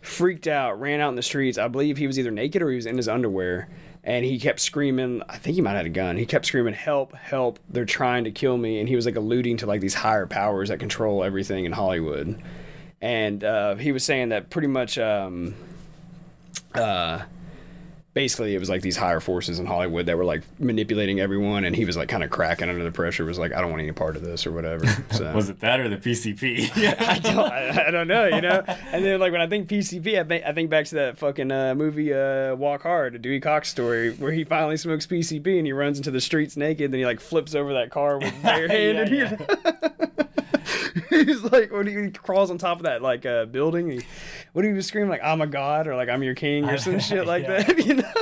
freaked 0.00 0.46
out, 0.46 0.80
ran 0.80 1.00
out 1.00 1.08
in 1.10 1.16
the 1.16 1.22
streets. 1.22 1.58
I 1.58 1.68
believe 1.68 1.96
he 1.96 2.06
was 2.06 2.18
either 2.18 2.30
naked 2.30 2.62
or 2.62 2.70
he 2.70 2.76
was 2.76 2.86
in 2.86 2.96
his 2.96 3.08
underwear. 3.08 3.68
And 4.02 4.24
he 4.24 4.38
kept 4.38 4.60
screaming. 4.60 5.22
I 5.28 5.36
think 5.36 5.56
he 5.56 5.60
might 5.60 5.70
have 5.72 5.80
had 5.80 5.86
a 5.86 5.90
gun. 5.90 6.16
He 6.16 6.24
kept 6.24 6.46
screaming, 6.46 6.72
"Help! 6.74 7.14
Help! 7.14 7.58
They're 7.68 7.84
trying 7.84 8.24
to 8.24 8.30
kill 8.30 8.56
me!" 8.56 8.80
And 8.80 8.88
he 8.88 8.96
was 8.96 9.04
like 9.04 9.16
alluding 9.16 9.58
to 9.58 9.66
like 9.66 9.80
these 9.82 9.94
higher 9.94 10.26
powers 10.26 10.70
that 10.70 10.78
control 10.80 11.22
everything 11.22 11.66
in 11.66 11.72
Hollywood. 11.72 12.40
And 13.02 13.44
uh, 13.44 13.76
he 13.76 13.92
was 13.92 14.04
saying 14.04 14.30
that 14.30 14.50
pretty 14.50 14.68
much, 14.68 14.98
um, 14.98 15.54
uh, 16.74 17.20
basically, 18.14 18.54
it 18.54 18.58
was 18.58 18.68
like 18.68 18.82
these 18.82 18.96
higher 18.96 19.20
forces 19.20 19.58
in 19.58 19.66
Hollywood 19.66 20.06
that 20.06 20.16
were 20.16 20.24
like 20.24 20.42
manipulating 20.58 21.20
everyone. 21.20 21.64
And 21.64 21.74
he 21.76 21.84
was 21.84 21.96
like 21.96 22.08
kind 22.08 22.24
of 22.24 22.30
cracking 22.30 22.68
under 22.68 22.82
the 22.82 22.90
pressure. 22.90 23.24
Was 23.24 23.38
like, 23.38 23.52
"I 23.52 23.60
don't 23.60 23.70
want 23.70 23.82
any 23.82 23.92
part 23.92 24.16
of 24.16 24.22
this" 24.22 24.46
or 24.46 24.52
whatever. 24.52 24.84
So 25.10 25.32
Was 25.34 25.48
it 25.48 25.60
that 25.60 25.80
or 25.80 25.88
the 25.88 25.96
PCP? 25.96 26.70
I 27.00 27.18
don't, 27.18 27.38
I, 27.38 27.88
I 27.88 27.90
don't 27.90 28.06
know, 28.08 28.26
you 28.26 28.40
know. 28.40 28.62
And 28.92 29.04
then 29.04 29.18
like 29.20 29.32
when 29.32 29.40
I 29.40 29.46
think 29.46 29.68
PCP, 29.68 30.18
I 30.20 30.24
think 30.24 30.44
I 30.44 30.52
think 30.52 30.70
back 30.70 30.86
to 30.86 30.94
that 30.96 31.18
fucking 31.18 31.50
uh, 31.50 31.74
movie 31.74 32.12
uh, 32.14 32.54
Walk 32.54 32.82
Hard, 32.82 33.14
a 33.14 33.18
Dewey 33.18 33.40
Cox 33.40 33.68
story, 33.68 34.12
where 34.14 34.32
he 34.32 34.44
finally 34.44 34.76
smokes 34.76 35.06
PCP 35.06 35.58
and 35.58 35.66
he 35.66 35.72
runs 35.72 35.98
into 35.98 36.10
the 36.10 36.20
streets 36.20 36.56
naked, 36.56 36.92
then 36.92 36.98
he 37.00 37.06
like 37.06 37.20
flips 37.20 37.54
over 37.54 37.72
that 37.74 37.90
car 37.90 38.18
with 38.18 38.32
bare 38.42 38.68
hand, 38.68 38.98
and 38.98 39.10
Yeah, 39.10 39.36
he's, 41.10 41.42
like 41.42 41.72
when 41.72 41.86
he 41.86 42.10
crawls 42.10 42.50
on 42.50 42.58
top 42.58 42.78
of 42.78 42.84
that 42.84 43.02
like 43.02 43.24
uh, 43.26 43.44
building, 43.46 43.90
he, 43.90 44.00
what 44.52 44.62
do 44.62 44.68
he 44.68 44.74
was 44.74 44.86
screaming 44.86 45.10
like 45.10 45.22
I'm 45.22 45.40
a 45.40 45.46
god 45.46 45.86
or 45.86 45.96
like 45.96 46.08
I'm 46.08 46.22
your 46.22 46.34
king 46.34 46.68
or 46.68 46.78
some 46.78 46.98
shit 46.98 47.26
like 47.26 47.44
Yeah. 47.44 47.62
that, 47.62 47.78
you 47.86 47.94
know. 47.94 48.14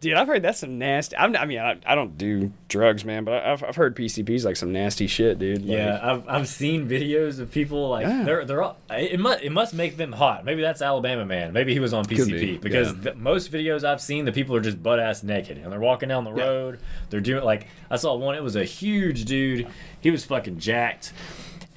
Dude, 0.00 0.14
I've 0.14 0.28
heard 0.28 0.42
that's 0.42 0.60
some 0.60 0.78
nasty. 0.78 1.16
I'm, 1.16 1.34
I 1.34 1.44
mean, 1.44 1.58
I, 1.58 1.78
I 1.84 1.94
don't 1.96 2.16
do 2.16 2.52
drugs, 2.68 3.04
man, 3.04 3.24
but 3.24 3.44
I've, 3.44 3.64
I've 3.64 3.76
heard 3.76 3.96
PCP's 3.96 4.44
like 4.44 4.56
some 4.56 4.72
nasty 4.72 5.06
shit, 5.08 5.38
dude. 5.38 5.62
Like, 5.62 5.68
Yeah, 5.68 5.98
I've, 6.00 6.28
I've 6.28 6.48
seen 6.48 6.88
videos 6.88 7.40
of 7.40 7.50
people 7.50 7.88
like 7.88 8.06
Yeah. 8.06 8.22
they're 8.22 8.44
they're 8.44 8.62
all, 8.62 8.76
it 8.90 9.18
must 9.18 9.42
it 9.42 9.50
must 9.50 9.74
make 9.74 9.96
them 9.96 10.12
hot. 10.12 10.44
Maybe 10.44 10.62
that's 10.62 10.80
Alabama 10.82 11.24
man. 11.24 11.52
Maybe 11.52 11.72
he 11.72 11.80
was 11.80 11.92
on 11.92 12.04
PCP 12.04 12.30
be, 12.40 12.58
because 12.58 12.88
yeah. 12.88 13.00
the, 13.00 13.14
most 13.14 13.50
videos 13.50 13.82
I've 13.84 14.00
seen 14.00 14.24
the 14.26 14.32
people 14.32 14.54
are 14.54 14.60
just 14.60 14.80
butt 14.82 15.00
ass 15.00 15.22
naked 15.24 15.58
and 15.58 15.72
they're 15.72 15.80
walking 15.80 16.08
down 16.08 16.24
the 16.24 16.32
road. 16.32 16.78
They're 17.10 17.20
doing 17.20 17.42
like 17.44 17.66
I 17.90 17.96
saw 17.96 18.14
one. 18.14 18.36
It 18.36 18.42
was 18.42 18.54
a 18.54 18.64
huge 18.64 19.24
dude. 19.24 19.66
He 20.00 20.10
was 20.10 20.24
fucking 20.24 20.58
jacked. 20.60 21.12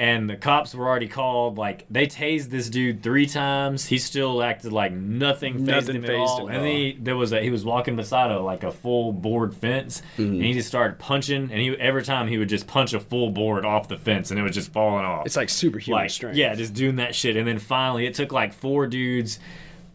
And 0.01 0.27
the 0.27 0.35
cops 0.35 0.73
were 0.73 0.87
already 0.87 1.07
called. 1.07 1.59
Like 1.59 1.85
they 1.87 2.07
tased 2.07 2.49
this 2.49 2.71
dude 2.71 3.03
three 3.03 3.27
times. 3.27 3.85
He 3.85 3.99
still 3.99 4.41
acted 4.41 4.73
like 4.73 4.91
nothing 4.91 5.53
fazed 5.63 5.67
Nothing 5.67 5.95
him 5.97 6.05
at 6.05 6.15
all. 6.15 6.47
him 6.47 6.55
and 6.55 6.65
then 6.65 6.71
he, 6.75 6.97
there 6.99 7.15
was 7.15 7.31
a 7.31 7.39
he 7.39 7.51
was 7.51 7.63
walking 7.63 7.95
beside 7.95 8.31
a 8.31 8.39
like 8.39 8.63
a 8.63 8.71
full 8.71 9.13
board 9.13 9.53
fence, 9.55 10.01
Mm-hmm. 10.17 10.23
and 10.33 10.43
he 10.43 10.53
just 10.53 10.67
started 10.67 10.97
punching. 10.97 11.51
And 11.51 11.61
he 11.61 11.69
every 11.79 12.01
time 12.01 12.27
he 12.27 12.39
would 12.39 12.49
just 12.49 12.65
punch 12.65 12.93
a 12.93 12.99
full 12.99 13.29
board 13.29 13.63
off 13.63 13.89
the 13.89 13.95
fence, 13.97 14.31
and 14.31 14.39
it 14.39 14.43
was 14.43 14.55
just 14.55 14.73
falling 14.73 15.05
off. 15.05 15.27
It's 15.27 15.35
like 15.35 15.49
superhuman 15.49 16.01
like 16.05 16.09
strength. 16.09 16.35
yeah, 16.35 16.55
just 16.55 16.73
doing 16.73 16.95
that 16.95 17.13
shit. 17.13 17.35
And 17.37 17.47
then 17.47 17.59
finally, 17.59 18.07
it 18.07 18.15
took 18.15 18.31
like 18.31 18.53
four 18.53 18.87
dudes. 18.87 19.37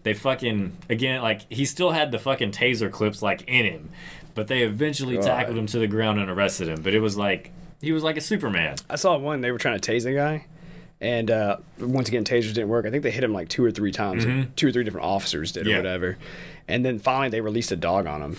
They 0.05 0.15
fucking 0.15 0.77
again 0.89 1.21
like 1.21 1.51
he 1.53 1.65
still 1.65 1.91
had 1.91 2.13
the 2.13 2.21
fucking 2.21 2.53
taser 2.53 2.93
clips 2.93 3.23
like 3.23 3.43
in 3.49 3.65
him, 3.65 3.91
but 4.37 4.47
they 4.47 4.63
eventually 4.63 5.17
God. 5.17 5.25
tackled 5.27 5.59
him 5.59 5.67
to 5.67 5.81
the 5.81 5.89
ground 5.89 6.21
and 6.21 6.31
arrested 6.31 6.69
him. 6.69 6.81
But 6.83 6.95
it 6.95 7.01
was 7.01 7.17
like 7.17 7.51
he 7.81 7.93
was 7.93 8.03
like 8.03 8.17
a 8.17 8.21
Superman. 8.21 8.77
I 8.91 8.97
saw 8.97 9.17
one. 9.19 9.41
They 9.41 9.51
were 9.53 9.59
trying 9.59 9.79
to 9.79 9.93
tase 9.93 10.05
a 10.07 10.13
guy, 10.15 10.47
and 11.01 11.31
uh, 11.31 11.57
once 11.79 12.09
again, 12.09 12.25
tasers 12.25 12.55
didn't 12.55 12.69
work. 12.69 12.87
I 12.87 12.91
think 12.91 13.03
they 13.03 13.11
hit 13.11 13.25
him 13.25 13.33
like 13.33 13.49
two 13.49 13.65
or 13.65 13.71
three 13.71 13.93
times. 13.93 14.25
like, 14.27 14.57
two 14.57 14.69
or 14.69 14.73
three 14.73 14.85
different 14.85 15.07
officers 15.07 15.53
did, 15.53 15.67
Yeah. 15.67 15.75
or 15.75 15.79
whatever. 15.79 16.19
And 16.69 16.85
then 16.85 16.99
finally, 16.99 17.29
they 17.29 17.41
released 17.41 17.71
a 17.71 17.77
dog 17.77 18.07
on 18.07 18.23
him, 18.23 18.37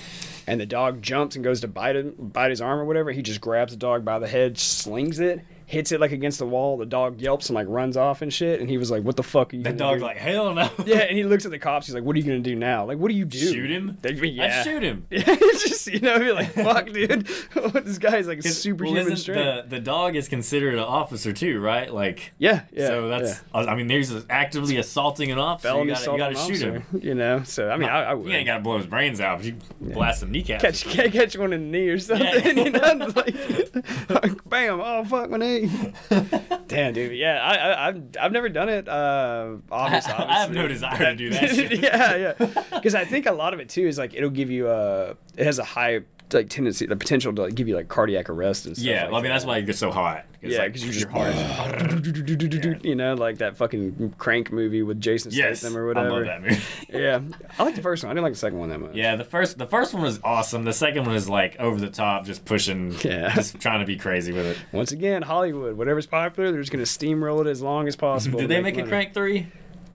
and 0.48 0.60
the 0.60 0.66
dog 0.66 1.02
jumps 1.02 1.36
and 1.36 1.44
goes 1.44 1.62
to 1.62 1.68
bite 1.68 1.96
him, 1.96 2.14
bite 2.18 2.50
his 2.50 2.60
arm 2.62 2.80
or 2.80 2.86
whatever. 2.86 3.12
He 3.12 3.22
just 3.22 3.40
grabs 3.42 3.72
the 3.74 3.78
dog 3.78 4.04
by 4.04 4.20
the 4.20 4.28
head, 4.28 4.58
slings 4.58 5.20
it, 5.20 5.42
hits 5.68 5.92
it 5.92 6.00
like 6.00 6.14
against 6.14 6.40
the 6.40 6.48
wall. 6.48 6.78
The 6.78 6.86
dog 6.86 7.20
yelps 7.22 7.50
and 7.50 7.56
like 7.56 7.68
runs 7.70 7.98
off 7.98 8.22
and 8.22 8.34
shit. 8.34 8.60
And 8.62 8.70
he 8.70 8.78
was 8.78 8.90
like, 8.90 9.04
"What 9.04 9.18
the 9.18 9.24
fuck 9.24 9.54
are 9.54 9.58
you?" 9.58 9.64
The 9.64 9.74
dog's 9.74 10.00
do?" 10.00 10.06
like 10.06 10.18
hell 10.18 10.54
no. 10.54 10.70
Yeah, 10.86 11.00
and 11.00 11.18
he 11.18 11.24
looks 11.26 11.46
at 11.46 11.52
the 11.52 11.60
cops. 11.60 11.86
He's 11.86 11.94
like, 11.94 12.04
"What 12.04 12.16
are 12.16 12.20
you 12.20 12.26
gonna 12.26 12.40
do 12.40 12.56
now? 12.56 12.86
Like, 12.86 12.98
what 12.98 13.10
do 13.10 13.16
you 13.16 13.26
do? 13.26 13.38
Shoot 13.38 13.70
him? 13.70 13.98
They, 14.02 14.14
yeah. 14.14 14.62
I'd 14.62 14.64
shoot 14.64 14.82
him. 14.82 15.06
Yeah, 15.18 15.24
just 15.26 15.88
you 15.88 16.00
know, 16.00 16.18
be 16.20 16.32
like, 16.32 16.54
"Fuck, 16.54 16.88
dude, 16.94 17.28
this 17.28 17.98
guy's 17.98 18.28
like 18.28 18.44
Well, 18.44 18.54
superhuman 18.54 19.04
isn't 19.04 19.18
strength." 19.18 19.70
the 19.70 19.78
the 19.78 19.82
dog 19.82 20.16
is 20.16 20.28
considered 20.30 20.74
an 20.76 20.80
officer 20.80 21.34
too, 21.34 21.60
right? 21.60 21.94
Like 21.94 22.34
yeah, 22.38 22.64
yeah. 22.72 22.88
so 22.88 23.10
that's 23.10 23.42
yeah. 23.54 23.60
I 23.62 23.76
mean, 23.76 23.88
there's 23.88 24.14
actively 24.30 24.78
assaulting 24.78 25.32
an 25.32 25.40
officer. 25.40 25.70
felony 25.70 25.90
you 25.90 25.96
gotta, 25.96 26.12
you 26.12 26.18
gotta 26.18 26.36
shoot 26.36 26.42
officer, 26.42 26.72
him. 26.80 27.02
You 27.02 27.16
know, 27.16 27.44
so 27.44 27.70
I 27.70 27.78
mean, 27.78 27.90
I, 27.90 28.04
I 28.04 28.14
would 28.14 28.28
You 28.28 28.34
ain't 28.34 28.46
gotta 28.46 28.64
blow 28.64 28.78
his 28.78 28.86
brains 28.86 29.20
out. 29.20 29.40
But 29.40 29.46
you 29.48 29.58
blast 29.82 30.22
some 30.22 30.32
kneecaps. 30.32 30.62
catch 30.62 30.86
catch, 30.86 31.12
catch 31.12 31.38
one 31.38 31.52
in 31.52 31.72
the 31.72 31.78
knee 31.78 31.90
or 31.90 32.00
something. 32.00 32.26
Yeah. 32.26 32.64
You 32.64 32.72
know, 32.72 33.12
like, 33.16 34.50
bam! 34.50 34.80
Oh 34.82 35.04
fuck 35.06 35.30
my 35.30 35.38
knee. 35.38 35.57
Damn, 36.68 36.94
dude. 36.94 37.18
Yeah, 37.18 37.42
I, 37.42 37.56
I 37.56 37.88
I've 37.88 38.04
I've 38.20 38.32
never 38.32 38.50
done 38.50 38.70
it. 38.70 38.88
Uh, 38.88 39.56
obviously, 39.72 40.14
I 40.14 40.40
have 40.42 40.52
no 40.52 40.68
desire 40.68 40.98
to 40.98 41.16
do 41.16 41.30
that 41.32 41.72
yeah, 41.82 42.16
yeah. 42.16 42.64
Because 42.74 42.96
I 42.96 43.06
think 43.06 43.26
a 43.26 43.32
lot 43.32 43.54
of 43.54 43.60
it 43.60 43.70
too 43.70 43.88
is 43.88 43.98
like 43.98 44.14
it'll 44.14 44.30
give 44.30 44.52
you 44.52 44.70
a. 44.70 45.16
it 45.36 45.46
has 45.46 45.60
a 45.60 45.64
high 45.64 46.02
like 46.34 46.50
tendency, 46.50 46.86
the 46.86 46.96
potential 46.96 47.34
to 47.34 47.44
like, 47.44 47.56
give 47.56 47.68
you 47.68 47.76
like 47.76 47.88
cardiac 47.88 48.30
arrest 48.30 48.66
and 48.66 48.76
stuff. 48.76 48.86
Yeah, 48.88 49.04
like 49.06 49.12
I 49.12 49.16
mean 49.16 49.24
that. 49.24 49.30
that's 49.30 49.46
why 49.46 49.58
it 49.58 49.66
gets 49.66 49.80
so 49.80 49.92
hot. 49.92 50.26
Yeah, 50.42 50.60
like, 50.60 50.74
because 50.74 50.84
you're 50.84 50.94
just 50.94 51.06
your 51.06 51.12
heart. 51.12 52.84
you 52.86 52.96
know, 52.96 53.16
like 53.16 53.40
that 53.40 53.58
fucking 53.58 54.14
crank 54.18 54.52
movie 54.52 54.84
with 54.84 55.02
Jason 55.02 55.32
Yes, 55.34 55.60
Statham 55.60 55.78
or 55.78 55.88
whatever. 55.88 56.08
I 56.08 56.12
love 56.12 56.26
that 56.26 56.42
movie. 56.42 56.62
Yeah, 56.90 57.22
I 57.60 57.64
like 57.64 57.76
the 57.76 57.82
first 57.82 58.04
one. 58.04 58.12
I 58.12 58.14
didn't 58.14 58.24
like 58.24 58.34
the 58.34 58.40
second 58.40 58.60
one 58.60 58.70
that 58.70 58.80
much. 58.80 58.94
Yeah, 58.96 59.16
the 59.16 59.24
first 59.24 59.58
the 59.58 59.68
first 59.68 59.94
one 59.94 60.04
was 60.04 60.20
awesome. 60.24 60.64
The 60.64 60.74
second 60.74 61.06
one 61.06 61.16
is 61.16 61.28
like 61.30 61.58
over 61.60 61.80
the 61.80 61.90
top, 61.90 62.26
just 62.26 62.46
pushing, 62.46 62.96
Yeah. 63.04 63.34
just 63.34 63.60
trying 63.60 63.80
to 63.82 63.86
be 63.86 63.98
crazy 63.98 64.32
with 64.32 64.46
it. 64.46 64.58
Once 64.72 64.92
again, 64.92 65.22
Hollywood, 65.22 65.76
whatever's 65.78 66.08
popular, 66.08 66.52
they're 66.52 66.62
just 66.62 66.72
gonna 66.72 66.84
steamroll 66.84 67.42
it 67.42 67.48
as 67.48 67.62
long 67.62 67.88
as 67.88 67.96
possible. 67.96 68.40
Did 68.40 68.50
they 68.50 68.62
make 68.62 68.78
a 68.78 68.84
crank 68.84 69.14
three? 69.14 69.48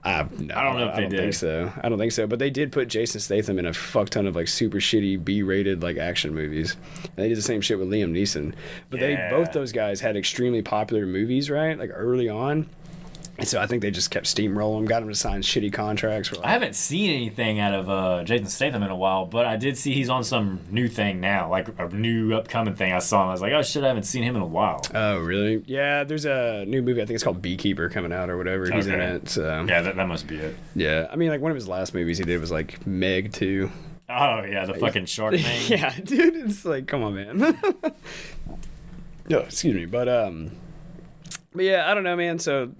I, 0.05 0.27
no, 0.39 0.55
I 0.57 0.65
don't 0.65 0.79
know 0.79 0.89
if 0.89 0.93
I 0.93 0.97
they 0.97 1.01
don't 1.03 1.11
did. 1.11 1.21
think 1.21 1.35
so. 1.35 1.73
I 1.81 1.89
don't 1.89 1.99
think 1.99 2.11
so. 2.13 2.27
But 2.27 2.39
they 2.41 2.51
did 2.51 2.73
put 2.73 2.89
Jason 2.89 3.21
Statham 3.21 3.59
in 3.59 3.67
a 3.67 3.73
fuck 3.73 4.11
ton 4.11 4.27
of 4.27 4.35
like 4.35 4.49
super 4.49 4.79
shitty 4.79 5.25
B-rated 5.25 5.83
like 5.83 5.97
action 5.97 6.35
movies. 6.35 6.77
And 7.05 7.13
they 7.17 7.29
did 7.29 7.39
the 7.39 7.43
same 7.43 7.61
shit 7.61 7.79
with 7.79 7.89
Liam 7.89 8.11
Neeson. 8.11 8.55
But 8.91 9.01
Yeah. 9.01 9.31
they 9.31 9.37
both 9.37 9.53
those 9.53 9.71
guys 9.71 10.01
had 10.01 10.17
extremely 10.17 10.61
popular 10.63 11.07
movies, 11.07 11.51
right? 11.51 11.79
Like 11.79 11.91
early 11.93 12.29
on. 12.29 12.69
And 13.43 13.49
so 13.49 13.61
I 13.61 13.67
think 13.67 13.83
they 13.83 13.91
just 13.91 14.13
kept 14.13 14.27
steamrolling 14.27 14.87
got 14.87 15.01
them 15.01 15.09
to 15.09 15.17
sign 15.17 15.43
shitty 15.43 15.73
contracts. 15.73 16.31
Like, 16.31 16.45
I 16.45 16.51
haven't 16.53 16.77
seen 16.77 17.11
anything 17.11 17.59
out 17.59 17.75
of 17.75 17.91
uh, 17.91 18.23
Jason 18.23 18.47
Statham 18.47 18.85
in 18.85 18.91
a 18.93 18.95
while, 18.95 19.27
but 19.27 19.47
I 19.47 19.57
did 19.57 19.77
see 19.77 19.93
he's 19.95 20.09
on 20.09 20.23
some 20.23 20.61
new 20.71 20.87
thing 20.87 21.19
now, 21.21 21.51
like 21.51 21.67
a 21.77 21.89
new 21.89 22.35
upcoming 22.37 22.77
thing. 22.77 22.93
I 22.93 23.01
saw 23.01 23.21
him. 23.25 23.31
I 23.31 23.33
was 23.33 23.41
like, 23.41 23.53
oh 23.53 23.63
shit, 23.63 23.83
I 23.83 23.89
haven't 23.89 24.05
seen 24.05 24.23
him 24.23 24.37
in 24.37 24.43
a 24.43 24.47
while. 24.47 24.81
Oh, 24.95 25.19
really? 25.19 25.61
Yeah, 25.67 26.05
there's 26.05 26.25
a 26.25 26.65
new 26.69 26.83
movie. 26.83 27.03
I 27.03 27.05
think 27.05 27.17
it's 27.17 27.25
called 27.25 27.43
Beekeeper 27.43 27.89
coming 27.89 28.13
out 28.13 28.31
or 28.31 28.37
whatever. 28.39 28.71
He's 28.71 28.87
in 28.87 29.01
it. 29.01 29.29
So 29.31 29.65
Yeah, 29.69 29.83
that, 29.83 29.97
that 29.97 30.07
must 30.07 30.29
be 30.29 30.37
it. 30.37 30.55
yeah. 30.77 31.09
I 31.11 31.17
mean, 31.17 31.31
like 31.31 31.41
one 31.41 31.51
of 31.51 31.57
his 31.57 31.67
last 31.67 31.95
movies 31.95 32.19
he 32.19 32.25
did 32.25 32.41
was 32.41 32.53
like 32.53 32.87
Meg 32.87 33.33
too. 33.33 33.73
Oh 34.09 34.45
yeah, 34.45 34.67
the 34.67 34.75
fucking 34.75 35.07
shark 35.07 35.35
thing. 35.39 35.79
yeah, 35.81 35.93
dude, 35.99 36.37
it's 36.37 36.65
like, 36.65 36.87
come 36.87 37.03
on, 37.03 37.15
man. 37.17 37.39
no, 39.29 39.39
excuse 39.39 39.75
me, 39.75 39.87
but 39.87 40.09
um, 40.09 40.53
but 41.53 41.65
yeah, 41.65 41.91
I 41.91 41.95
don't 41.95 42.05
know, 42.05 42.15
man. 42.15 42.39
So 42.39 42.71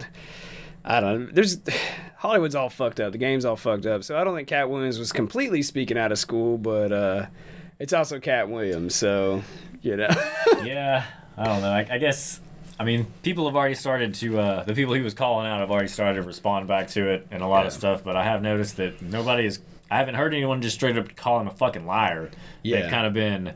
I 0.83 0.99
don't 0.99 1.25
know. 1.25 1.31
There's 1.31 1.57
Hollywood's 2.17 2.55
all 2.55 2.69
fucked 2.69 2.99
up. 2.99 3.11
The 3.11 3.17
game's 3.17 3.45
all 3.45 3.55
fucked 3.55 3.85
up. 3.85 4.03
So 4.03 4.17
I 4.17 4.23
don't 4.23 4.35
think 4.35 4.47
Katt 4.47 4.69
Williams 4.69 4.99
was 4.99 5.11
completely 5.11 5.61
speaking 5.61 5.97
out 5.97 6.11
of 6.11 6.19
school, 6.19 6.57
but 6.57 6.91
uh, 6.91 7.25
it's 7.79 7.93
also 7.93 8.19
Katt 8.19 8.49
Williams. 8.49 8.95
So 8.95 9.43
you 9.81 9.97
know, 9.97 10.09
yeah, 10.63 11.05
I 11.37 11.45
don't 11.45 11.61
know. 11.61 11.71
I, 11.71 11.87
I 11.91 11.97
guess 11.97 12.39
I 12.79 12.85
mean, 12.85 13.07
people 13.21 13.45
have 13.45 13.55
already 13.55 13.75
started 13.75 14.15
to. 14.15 14.39
Uh, 14.39 14.63
the 14.63 14.73
people 14.73 14.93
he 14.93 15.01
was 15.01 15.13
calling 15.13 15.47
out 15.47 15.59
have 15.59 15.71
already 15.71 15.87
started 15.87 16.21
to 16.21 16.27
respond 16.27 16.67
back 16.67 16.89
to 16.89 17.09
it 17.09 17.27
and 17.31 17.43
a 17.43 17.47
lot 17.47 17.65
of 17.65 17.73
stuff. 17.73 18.03
But 18.03 18.15
I 18.15 18.23
have 18.23 18.41
noticed 18.41 18.77
that 18.77 19.01
nobody 19.01 19.45
is. 19.45 19.59
I 19.91 19.97
haven't 19.97 20.15
heard 20.15 20.33
anyone 20.33 20.61
just 20.61 20.75
straight 20.75 20.97
up 20.97 21.15
call 21.15 21.39
him 21.39 21.47
a 21.47 21.51
fucking 21.51 21.85
liar. 21.85 22.31
Yeah. 22.63 22.81
They've 22.81 22.89
kind 22.89 23.05
of 23.05 23.13
been 23.13 23.53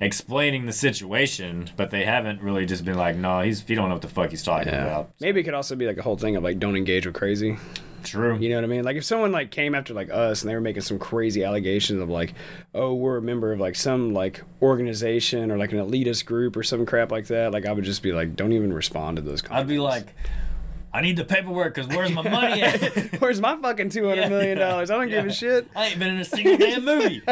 explaining 0.00 0.66
the 0.66 0.72
situation, 0.72 1.70
but 1.76 1.90
they 1.90 2.04
haven't 2.04 2.42
really 2.42 2.66
just 2.66 2.84
been 2.84 2.96
like, 2.96 3.16
"No, 3.16 3.40
he's 3.40 3.60
he 3.62 3.74
don't 3.74 3.88
know 3.88 3.94
what 3.96 4.02
the 4.02 4.08
fuck 4.08 4.30
he's 4.30 4.42
talking 4.42 4.72
Yeah. 4.72 4.84
about." 4.86 5.10
Maybe 5.20 5.40
it 5.40 5.44
could 5.44 5.54
also 5.54 5.76
be 5.76 5.86
like 5.86 5.98
a 5.98 6.02
whole 6.02 6.16
thing 6.16 6.36
of 6.36 6.42
like 6.42 6.58
don't 6.58 6.76
engage 6.76 7.06
with 7.06 7.14
crazy. 7.14 7.58
True. 8.02 8.38
You 8.38 8.48
know 8.48 8.54
what 8.54 8.64
I 8.64 8.66
mean? 8.68 8.82
Like 8.82 8.96
if 8.96 9.04
someone 9.04 9.30
like 9.30 9.50
came 9.50 9.74
after 9.74 9.92
like 9.92 10.08
us 10.10 10.40
and 10.40 10.48
they 10.50 10.54
were 10.54 10.60
making 10.62 10.80
some 10.82 10.98
crazy 10.98 11.44
allegations 11.44 12.00
of 12.00 12.08
like, 12.08 12.32
oh, 12.74 12.94
we're 12.94 13.18
a 13.18 13.22
member 13.22 13.52
of 13.52 13.60
like 13.60 13.76
some 13.76 14.14
like 14.14 14.42
organization 14.62 15.50
or 15.50 15.58
like 15.58 15.72
an 15.72 15.78
elitist 15.78 16.24
group 16.24 16.56
or 16.56 16.62
some 16.62 16.86
crap 16.86 17.12
like 17.12 17.26
that, 17.26 17.52
like 17.52 17.66
I 17.66 17.72
would 17.72 17.84
just 17.84 18.02
be 18.02 18.12
like, 18.12 18.36
don't 18.36 18.52
even 18.52 18.72
respond 18.72 19.16
to 19.16 19.22
those. 19.22 19.42
comments. 19.42 19.64
I'd 19.64 19.68
be 19.68 19.78
like, 19.78 20.14
"I 20.94 21.02
need 21.02 21.18
the 21.18 21.26
paperwork 21.26 21.74
because 21.74 21.94
where's 21.94 22.10
my 22.10 22.22
money 22.22 22.62
at?" 22.62 22.80
Where's 23.20 23.38
my 23.38 23.54
fucking 23.60 23.90
two 23.90 24.08
hundred 24.08 24.30
million 24.30 24.56
dollars? 24.56 24.90
I 24.90 24.96
don't 24.96 25.08
give 25.10 25.26
a 25.26 25.32
shit. 25.32 25.68
I 25.76 25.88
ain't 25.88 25.98
been 25.98 26.08
in 26.14 26.20
a 26.20 26.24
single 26.24 26.56
damn 26.56 26.82
movie. 26.86 27.20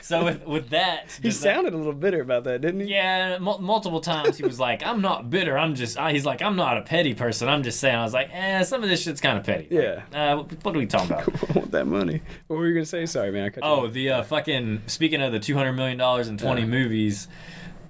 so 0.00 0.24
with 0.24 0.44
with 0.46 0.70
that, 0.70 1.18
He 1.22 1.28
that- 1.28 1.34
sounded 1.34 1.72
a 1.72 1.76
little 1.76 1.92
bitter 1.92 2.20
about 2.20 2.44
that, 2.44 2.60
didn't 2.60 2.80
he? 2.80 2.86
Yeah, 2.92 3.38
mul 3.38 3.58
multiple 3.60 4.00
times 4.00 4.36
he 4.36 4.42
was 4.44 4.58
like, 4.58 4.84
"I'm 4.84 5.00
not 5.00 5.30
bitter. 5.30 5.56
I'm 5.56 5.74
just." 5.74 5.98
I, 5.98 6.12
he's 6.12 6.26
like, 6.26 6.42
"I'm 6.42 6.56
not 6.56 6.76
a 6.78 6.82
petty 6.82 7.14
person. 7.14 7.48
I'm 7.48 7.62
just 7.62 7.78
saying." 7.80 7.94
I 7.94 8.02
was 8.02 8.12
like, 8.12 8.30
"Eh, 8.32 8.62
some 8.64 8.82
of 8.82 8.88
this 8.88 9.02
shit's 9.02 9.20
kind 9.20 9.38
of 9.38 9.44
petty." 9.44 9.68
Like, 9.74 9.84
Yeah. 10.12 10.34
uh, 10.34 10.42
what 10.62 10.74
are 10.74 10.78
we 10.78 10.86
talking 10.86 11.12
about? 11.12 11.28
I 11.50 11.58
want 11.58 11.70
that 11.70 11.86
money. 11.86 12.22
What 12.48 12.58
were 12.58 12.66
you 12.66 12.74
gonna 12.74 12.86
say? 12.86 13.06
Sorry, 13.06 13.30
man. 13.30 13.44
I 13.44 13.48
cut 13.50 13.62
oh, 13.64 13.86
the 13.86 14.10
uh, 14.10 14.22
fucking. 14.24 14.82
Speaking 14.86 15.22
of 15.22 15.32
the 15.32 15.40
two 15.40 15.54
hundred 15.56 15.74
million 15.74 15.98
dollars 15.98 16.26
in 16.28 16.36
twenty 16.36 16.64
movies, 16.64 17.28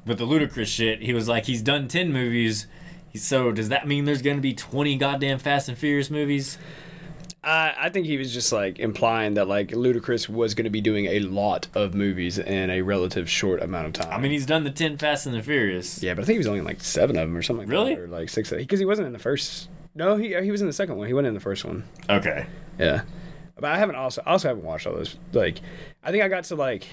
with 0.07 0.19
the 0.19 0.27
Ludacris 0.27 0.67
shit, 0.67 1.03
he 1.03 1.13
was 1.15 1.29
like, 1.29 1.47
he's 1.47 1.63
done 1.63 1.89
ten 1.89 2.13
movies. 2.13 2.67
So 3.15 3.51
does 3.51 3.71
that 3.71 3.89
mean 3.89 4.05
there's 4.05 4.23
gonna 4.23 4.41
be 4.41 4.55
twenty 4.55 4.97
goddamn 4.97 5.39
Fast 5.39 5.69
and 5.69 5.77
Furious 5.79 6.11
movies? 6.11 6.59
I, 7.43 7.75
I 7.79 7.89
think 7.89 8.07
he 8.07 8.19
was 8.19 8.33
just 8.35 8.53
like 8.53 8.79
implying 8.79 9.35
that 9.35 9.49
like 9.49 9.69
Ludacris 9.69 10.29
was 10.29 10.55
going 10.55 10.65
to 10.65 10.71
be 10.71 10.81
doing 10.83 11.07
a 11.07 11.21
lot 11.21 11.69
of 11.75 11.95
movies 11.95 12.39
in 12.39 12.69
a 12.71 12.83
relative 12.83 13.31
short 13.31 13.63
amount 13.63 13.87
of 13.87 13.93
time. 13.95 14.13
I 14.13 14.19
mean, 14.19 14.31
he's 14.33 14.45
done 14.45 14.65
the 14.65 14.71
ten 14.71 14.99
Fast 14.99 15.25
and 15.27 15.35
the 15.35 15.43
Furious. 15.43 16.03
yeah, 16.03 16.13
but 16.15 16.23
I 16.23 16.25
think 16.27 16.35
he 16.35 16.39
was 16.39 16.47
only 16.47 16.59
in 16.59 16.65
like 16.67 16.83
seven 16.83 17.17
of 17.17 17.29
them 17.29 17.37
or 17.37 17.43
something. 17.43 17.67
Like 17.67 17.73
Really? 17.73 17.95
That, 17.95 18.03
or 18.03 18.09
like 18.09 18.29
six 18.29 18.51
because 18.51 18.79
he 18.79 18.85
wasn't 18.85 19.07
in 19.07 19.13
the 19.13 19.19
first. 19.19 19.69
No, 19.95 20.17
he 20.17 20.35
uh, 20.35 20.43
he 20.43 20.51
was 20.51 20.61
in 20.61 20.67
the 20.67 20.73
second 20.73 20.97
one. 20.97 21.07
He 21.07 21.15
wasn't 21.15 21.29
in 21.29 21.35
the 21.35 21.41
first 21.41 21.65
one. 21.65 21.85
Okay. 22.09 22.47
Yeah, 22.79 23.03
but 23.57 23.65
I 23.73 23.79
haven't 23.79 23.97
also 23.97 24.23
also 24.27 24.49
haven't 24.49 24.65
watched 24.65 24.87
all 24.87 24.95
those. 24.95 25.17
Like, 25.33 25.61
I 26.05 26.11
think 26.11 26.23
I 26.23 26.29
got 26.29 26.45
to 26.45 26.55
like 26.57 26.87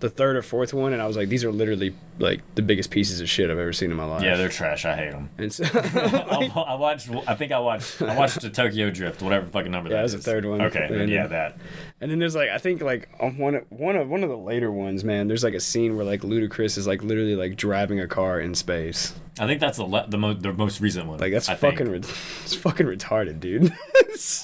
the 0.00 0.08
third 0.08 0.36
or 0.36 0.42
fourth 0.42 0.72
one, 0.72 0.92
and 0.92 1.02
I 1.02 1.06
was 1.06 1.16
like, 1.16 1.28
these 1.28 1.44
are 1.44 1.50
literally 1.52 1.94
like 2.18 2.40
the 2.54 2.62
biggest 2.62 2.90
pieces 2.90 3.20
of 3.20 3.28
shit 3.28 3.50
I've 3.50 3.58
ever 3.58 3.72
seen 3.72 3.90
in 3.90 3.96
my 3.96 4.04
life. 4.04 4.22
Yeah, 4.22 4.36
they're 4.36 4.48
trash. 4.48 4.84
I 4.84 4.96
hate 4.96 5.12
them. 5.12 5.30
and 5.38 5.52
so 5.52 5.64
I, 5.72 6.50
I 6.66 6.74
watched. 6.74 7.08
I 7.26 7.34
think 7.34 7.52
I 7.52 7.58
watched. 7.60 8.02
I 8.02 8.16
watched 8.16 8.40
the 8.40 8.50
Tokyo 8.50 8.90
Drift, 8.90 9.22
whatever 9.22 9.46
fucking 9.46 9.70
number 9.70 9.88
Yeah, 9.90 9.96
that 9.96 9.98
that 9.98 10.02
was 10.02 10.24
the 10.24 10.30
third 10.30 10.44
one. 10.44 10.60
Okay, 10.62 10.88
And- 10.90 11.10
yeah, 11.10 11.26
that. 11.28 11.58
And 12.00 12.10
then 12.10 12.18
there's 12.20 12.36
like 12.36 12.48
I 12.50 12.58
think 12.58 12.80
like 12.80 13.08
on 13.18 13.38
one 13.38 13.56
of, 13.56 13.64
one 13.70 13.96
of 13.96 14.08
one 14.08 14.22
of 14.22 14.28
the 14.30 14.36
later 14.36 14.70
ones, 14.70 15.02
man. 15.04 15.26
There's 15.28 15.42
like 15.42 15.54
a 15.54 15.60
scene 15.60 15.96
where 15.96 16.04
like 16.04 16.20
Ludacris 16.22 16.78
is 16.78 16.86
like 16.86 17.02
literally 17.02 17.34
like 17.36 17.56
driving 17.56 17.98
a 18.00 18.06
car 18.06 18.38
in 18.40 18.54
space. 18.54 19.14
I 19.40 19.46
think 19.46 19.60
that's 19.60 19.78
the 19.78 19.84
le- 19.84 20.06
the, 20.08 20.18
mo- 20.18 20.34
the 20.34 20.52
most 20.52 20.80
recent 20.80 21.06
one. 21.06 21.18
Like 21.18 21.32
that's 21.32 21.48
I 21.48 21.54
fucking 21.56 21.88
re- 21.90 21.98
it's 21.98 22.54
fucking 22.56 22.86
retarded, 22.86 23.40
dude. 23.40 23.72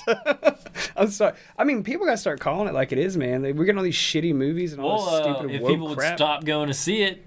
I'm 0.97 1.11
sorry. 1.11 1.35
I 1.59 1.65
mean, 1.65 1.83
people 1.83 2.07
gotta 2.07 2.17
start 2.17 2.41
calling 2.41 2.69
it 2.69 2.75
like 2.75 2.93
it 2.93 2.99
is, 2.99 3.17
man. 3.17 3.43
Like, 3.43 3.55
we're 3.55 3.65
getting 3.65 3.79
all 3.79 3.85
these 3.85 3.95
shitty 3.97 4.35
movies 4.35 4.73
and 4.73 4.81
all 4.83 4.97
Well, 4.97 5.05
this 5.05 5.27
uh, 5.27 5.35
stupid 5.39 5.55
if 5.57 5.63
woke 5.63 5.71
people 5.71 5.89
would 5.89 5.99
crap. 5.99 6.17
stop 6.19 6.45
going 6.45 6.69
to 6.69 6.75
see 6.75 7.03
it, 7.03 7.25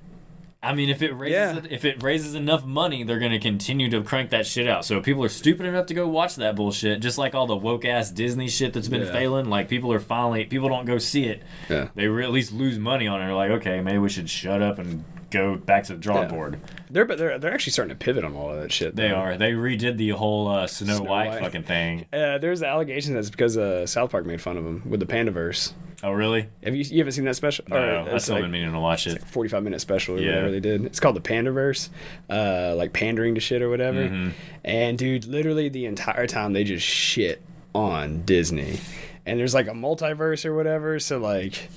I 0.68 0.74
mean, 0.76 0.90
if 0.90 1.02
it 1.02 1.14
raises 1.14 1.34
Yeah. 1.36 1.62
if 1.70 1.86
it 1.86 2.04
raises 2.04 2.36
enough 2.36 2.66
money, 2.66 3.04
they're 3.04 3.20
gonna 3.20 3.40
continue 3.40 3.90
to 3.92 4.02
crank 4.02 4.30
that 4.32 4.46
shit 4.46 4.68
out. 4.68 4.86
So 4.86 4.98
if 4.98 5.04
people 5.06 5.24
are 5.24 5.30
stupid 5.30 5.66
enough 5.66 5.86
to 5.88 5.94
go 5.94 6.08
watch 6.08 6.36
that 6.36 6.56
bullshit, 6.56 7.00
just 7.00 7.18
like 7.18 7.34
all 7.36 7.48
the 7.48 7.56
woke 7.56 7.86
ass 7.86 8.12
Disney 8.12 8.48
shit 8.50 8.74
that's 8.74 8.88
been 8.90 9.06
Yeah. 9.06 9.12
failing. 9.12 9.50
Like 9.50 9.70
people 9.70 9.92
are 9.94 10.00
finally 10.00 10.46
people 10.46 10.70
don't 10.70 10.86
go 10.86 10.98
see 10.98 11.26
it. 11.26 11.42
Yeah. 11.70 11.88
They 11.96 12.08
re- 12.08 12.24
at 12.26 12.32
least 12.32 12.52
lose 12.54 12.78
money 12.78 13.08
on 13.08 13.22
it. 13.22 13.26
They're 13.26 13.34
like, 13.36 13.52
okay, 13.52 13.82
maybe 13.82 13.98
we 14.00 14.10
should 14.10 14.30
shut 14.30 14.62
up 14.62 14.78
and 14.80 15.04
go 15.32 15.56
back 15.56 15.84
to 15.86 15.94
the 15.94 16.00
drawing 16.00 16.30
board. 16.30 16.60
They're 16.90 17.06
but 17.06 17.18
they're 17.18 17.38
they're 17.38 17.54
actually 17.54 17.74
starting 17.74 17.98
to 17.98 18.04
pivot 18.04 18.24
on 18.24 18.34
all 18.36 18.52
of 18.54 18.62
that 18.62 18.72
shit. 18.72 18.96
They 18.96 19.10
though. 19.10 19.16
are. 19.16 19.38
They 19.38 19.52
redid 19.52 19.98
the 19.98 20.10
whole 20.10 20.48
uh, 20.48 20.68
Snow, 20.68 20.98
Snow 20.98 21.10
White, 21.10 21.30
White. 21.30 21.40
fucking 21.42 21.64
thing. 21.64 22.06
Uh, 22.14 22.38
there's 22.38 22.64
allegations 22.64 23.16
that's 23.16 23.30
because 23.30 23.58
uh, 23.58 23.86
South 23.86 24.12
Park 24.12 24.26
made 24.26 24.42
fun 24.42 24.56
of 24.58 24.64
them 24.64 24.84
with 24.90 25.00
the 25.00 25.06
Panderverse. 25.06 25.74
Oh, 26.04 26.12
really? 26.12 26.48
Have 26.64 26.76
you 26.76 26.84
you 26.84 27.00
haven't 27.00 27.14
seen 27.14 27.26
that 27.26 27.36
special? 27.36 27.66
No, 27.70 27.76
Or 27.76 27.82
I 27.82 28.04
it's 28.16 28.26
still 28.26 28.36
like- 28.36 28.44
been 28.44 28.52
meaning 28.52 28.72
to 28.72 28.80
watch 28.80 29.08
it. 29.08 29.22
45 29.28 29.64
minute 29.64 29.82
special 29.82 30.16
or 30.16 30.20
Yeah. 30.20 30.28
whatever 30.36 30.52
they 30.52 30.60
did. 30.60 30.86
It's 30.86 31.00
called 31.00 31.16
the 31.16 31.22
Panderverse, 31.22 31.90
uh, 32.30 32.76
like 32.78 32.94
pandering 32.94 33.36
to 33.36 33.42
shit 33.42 33.62
or 33.62 33.70
whatever. 33.70 34.04
Mm-hmm. 34.08 34.30
And 34.64 34.98
dude, 34.98 35.26
literally 35.26 35.70
the 35.70 35.88
entire 35.88 36.28
time 36.28 36.54
they 36.54 36.64
just 36.64 36.86
shit 36.86 37.42
on 37.74 38.22
Disney. 38.24 38.80
And 39.26 39.40
there's 39.40 39.54
like 39.56 39.68
a 39.68 39.72
multiverse 39.72 40.46
or 40.46 40.56
whatever. 40.56 41.00
So 41.00 41.18
like 41.18 41.70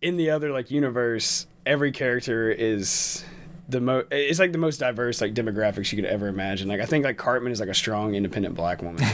in 0.00 0.16
the 0.16 0.30
other 0.30 0.50
like 0.50 0.70
universe, 0.70 1.46
every 1.64 1.92
character 1.92 2.50
is 2.50 3.24
the 3.68 3.80
most. 3.80 4.06
It's 4.10 4.38
like 4.38 4.52
the 4.52 4.58
most 4.58 4.78
diverse 4.78 5.20
like 5.20 5.34
demographics 5.34 5.92
you 5.92 5.96
could 6.02 6.10
ever 6.10 6.26
imagine. 6.28 6.68
Like 6.68 6.80
I 6.80 6.86
think 6.86 7.04
like 7.04 7.16
Cartman 7.16 7.52
is 7.52 7.60
like 7.60 7.68
a 7.68 7.74
strong, 7.74 8.14
independent 8.14 8.54
black 8.54 8.82
woman. 8.82 9.04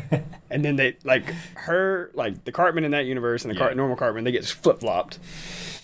and 0.50 0.64
then 0.64 0.76
they 0.76 0.96
like 1.04 1.26
her 1.54 2.10
like 2.14 2.44
the 2.44 2.52
Cartman 2.52 2.84
in 2.84 2.90
that 2.92 3.06
universe 3.06 3.44
and 3.44 3.54
the 3.54 3.58
Cart 3.58 3.72
Yeah. 3.72 3.76
normal 3.76 3.96
Cartman 3.96 4.24
they 4.24 4.32
get 4.32 4.44
flip 4.46 4.80
flopped. 4.80 5.18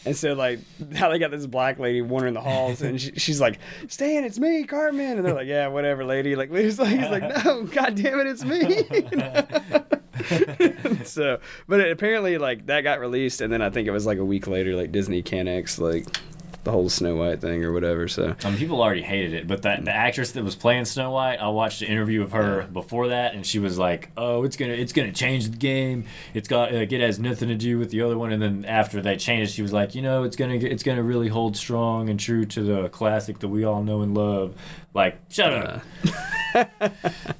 And 0.04 0.16
so 0.16 0.34
like 0.34 0.60
now 0.78 1.08
they 1.10 1.18
got 1.18 1.30
this 1.32 1.46
black 1.46 1.78
lady 1.78 2.00
wandering 2.00 2.34
the 2.34 2.40
halls 2.40 2.80
and 2.80 3.00
she, 3.00 3.12
she's 3.16 3.40
like, 3.40 3.58
Stan, 3.88 4.22
it's 4.24 4.38
me, 4.38 4.64
Cartman. 4.64 5.16
And 5.18 5.26
they're 5.26 5.34
like, 5.34 5.48
yeah, 5.48 5.66
whatever, 5.66 6.04
lady. 6.04 6.36
Like 6.36 6.50
he's 6.54 6.78
like, 6.78 6.98
he's 6.98 7.10
like, 7.10 7.44
no, 7.44 7.64
god 7.64 7.96
damn 7.96 8.20
it, 8.20 8.26
it's 8.28 8.44
me. 8.44 8.84
so, 11.04 11.38
but 11.68 11.80
it, 11.80 11.90
apparently 11.92 12.38
like 12.38 12.66
that 12.66 12.82
got 12.82 13.00
released 13.00 13.40
and 13.40 13.52
then 13.52 13.62
I 13.62 13.70
think 13.70 13.86
it 13.88 13.90
was 13.92 14.06
like 14.06 14.18
a 14.18 14.24
week 14.24 14.46
later 14.46 14.74
like 14.74 14.92
Disney 14.92 15.22
Canex 15.22 15.78
like 15.78 16.06
the 16.66 16.72
whole 16.72 16.88
Snow 16.90 17.16
White 17.16 17.40
thing 17.40 17.64
or 17.64 17.72
whatever. 17.72 18.06
So 18.08 18.34
Some 18.40 18.56
people 18.56 18.82
already 18.82 19.00
hated 19.02 19.32
it, 19.32 19.46
but 19.46 19.62
that 19.62 19.84
the 19.84 19.92
actress 19.92 20.32
that 20.32 20.44
was 20.44 20.54
playing 20.54 20.84
Snow 20.84 21.12
White, 21.12 21.36
I 21.40 21.48
watched 21.48 21.80
an 21.80 21.88
interview 21.88 22.22
of 22.22 22.32
her 22.32 22.66
before 22.72 23.08
that, 23.08 23.34
and 23.34 23.46
she 23.46 23.58
was 23.58 23.78
like, 23.78 24.10
"Oh, 24.16 24.42
it's 24.44 24.56
gonna 24.56 24.72
it's 24.74 24.92
gonna 24.92 25.12
change 25.12 25.48
the 25.48 25.56
game. 25.56 26.04
It's 26.34 26.48
got 26.48 26.72
like, 26.74 26.92
it 26.92 27.00
has 27.00 27.18
nothing 27.18 27.48
to 27.48 27.54
do 27.54 27.78
with 27.78 27.90
the 27.90 28.02
other 28.02 28.18
one." 28.18 28.32
And 28.32 28.42
then 28.42 28.64
after 28.66 29.00
they 29.00 29.16
changed, 29.16 29.54
she 29.54 29.62
was 29.62 29.72
like, 29.72 29.94
"You 29.94 30.02
know, 30.02 30.24
it's 30.24 30.36
gonna 30.36 30.54
it's 30.56 30.82
gonna 30.82 31.02
really 31.02 31.28
hold 31.28 31.56
strong 31.56 32.10
and 32.10 32.18
true 32.20 32.44
to 32.44 32.62
the 32.62 32.88
classic 32.90 33.38
that 33.38 33.48
we 33.48 33.64
all 33.64 33.82
know 33.82 34.02
and 34.02 34.14
love." 34.14 34.54
Like, 34.92 35.18
shut 35.30 35.52
up. 35.52 35.82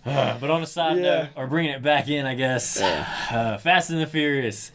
Uh, 0.04 0.38
but 0.38 0.50
on 0.50 0.62
a 0.62 0.66
side 0.66 0.96
Yeah. 0.98 1.02
note, 1.02 1.28
or 1.36 1.46
bringing 1.46 1.72
it 1.72 1.82
back 1.82 2.08
in, 2.08 2.26
I 2.26 2.34
guess, 2.34 2.80
uh, 2.80 3.58
Fast 3.62 3.88
and 3.90 3.98
the 4.00 4.06
Furious, 4.06 4.72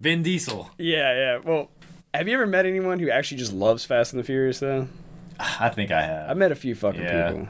Vin 0.00 0.22
Diesel. 0.22 0.70
yeah, 0.78 1.12
yeah. 1.14 1.38
Well, 1.44 1.70
have 2.18 2.28
you 2.28 2.34
ever 2.34 2.46
met 2.46 2.66
anyone 2.66 2.98
who 2.98 3.10
actually 3.10 3.38
just 3.38 3.52
loves 3.52 3.84
Fast 3.84 4.12
and 4.12 4.20
the 4.20 4.24
Furious 4.24 4.60
though? 4.60 4.88
I 5.38 5.68
think 5.68 5.90
I 5.90 6.02
have. 6.02 6.30
I 6.30 6.34
met 6.34 6.52
a 6.52 6.54
few 6.54 6.74
fucking 6.74 7.00
Yeah. 7.02 7.30
people. 7.32 7.48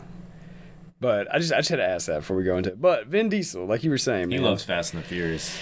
But 1.01 1.33
I 1.33 1.39
just 1.39 1.53
I 1.53 1.57
just 1.59 1.69
had 1.69 1.77
to 1.77 1.87
ask 1.87 2.07
that 2.07 2.21
before 2.21 2.37
we 2.37 2.45
go 2.45 2.57
into 2.57 2.71
it. 2.71 2.81
But 2.81 3.07
Vin 3.09 3.29
Diesel, 3.29 3.67
like 3.67 3.85
you 3.85 3.91
were 3.91 3.99
saying, 3.99 4.31
he 4.31 4.37
man, 4.39 4.45
loves 4.47 4.65
Fast 4.65 4.95
and 4.95 5.03
the 5.03 5.07
Furious. 5.07 5.59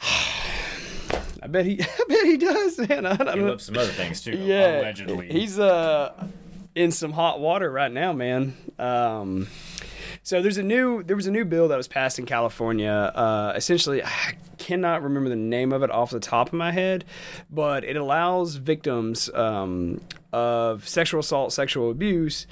I 1.42 1.46
bet 1.46 1.66
he 1.66 1.80
I 1.82 2.04
bet 2.08 2.24
he 2.24 2.36
does, 2.36 2.78
man. 2.78 3.04
I 3.06 3.16
don't 3.16 3.34
He 3.34 3.40
know. 3.40 3.48
loves 3.48 3.64
some 3.64 3.76
other 3.76 3.90
things 3.90 4.20
too. 4.22 4.32
yeah, 4.36 4.80
allegedly. 4.80 5.28
he's 5.30 5.58
uh 5.58 6.12
in 6.74 6.90
some 6.90 7.12
hot 7.12 7.40
water 7.40 7.70
right 7.70 7.90
now, 7.92 8.12
man. 8.12 8.56
Um, 8.78 9.46
so 10.24 10.40
there's 10.40 10.56
a 10.56 10.62
new 10.62 11.02
there 11.02 11.16
was 11.16 11.26
a 11.26 11.30
new 11.30 11.44
bill 11.44 11.68
that 11.68 11.76
was 11.76 11.86
passed 11.86 12.18
in 12.18 12.24
California. 12.24 13.12
Uh, 13.14 13.52
essentially, 13.54 14.02
I 14.02 14.36
cannot 14.56 15.02
remember 15.02 15.28
the 15.28 15.36
name 15.36 15.70
of 15.70 15.82
it 15.82 15.90
off 15.90 16.10
the 16.10 16.18
top 16.18 16.48
of 16.48 16.54
my 16.54 16.72
head, 16.72 17.04
but 17.50 17.84
it 17.84 17.94
allows 17.94 18.56
victims 18.56 19.28
um, 19.34 20.00
of 20.32 20.88
sexual 20.88 21.20
assault, 21.20 21.52
sexual 21.52 21.90
abuse, 21.90 22.46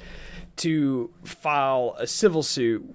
to 0.56 1.10
file 1.24 1.96
a 1.98 2.06
civil 2.06 2.42
suit 2.42 2.94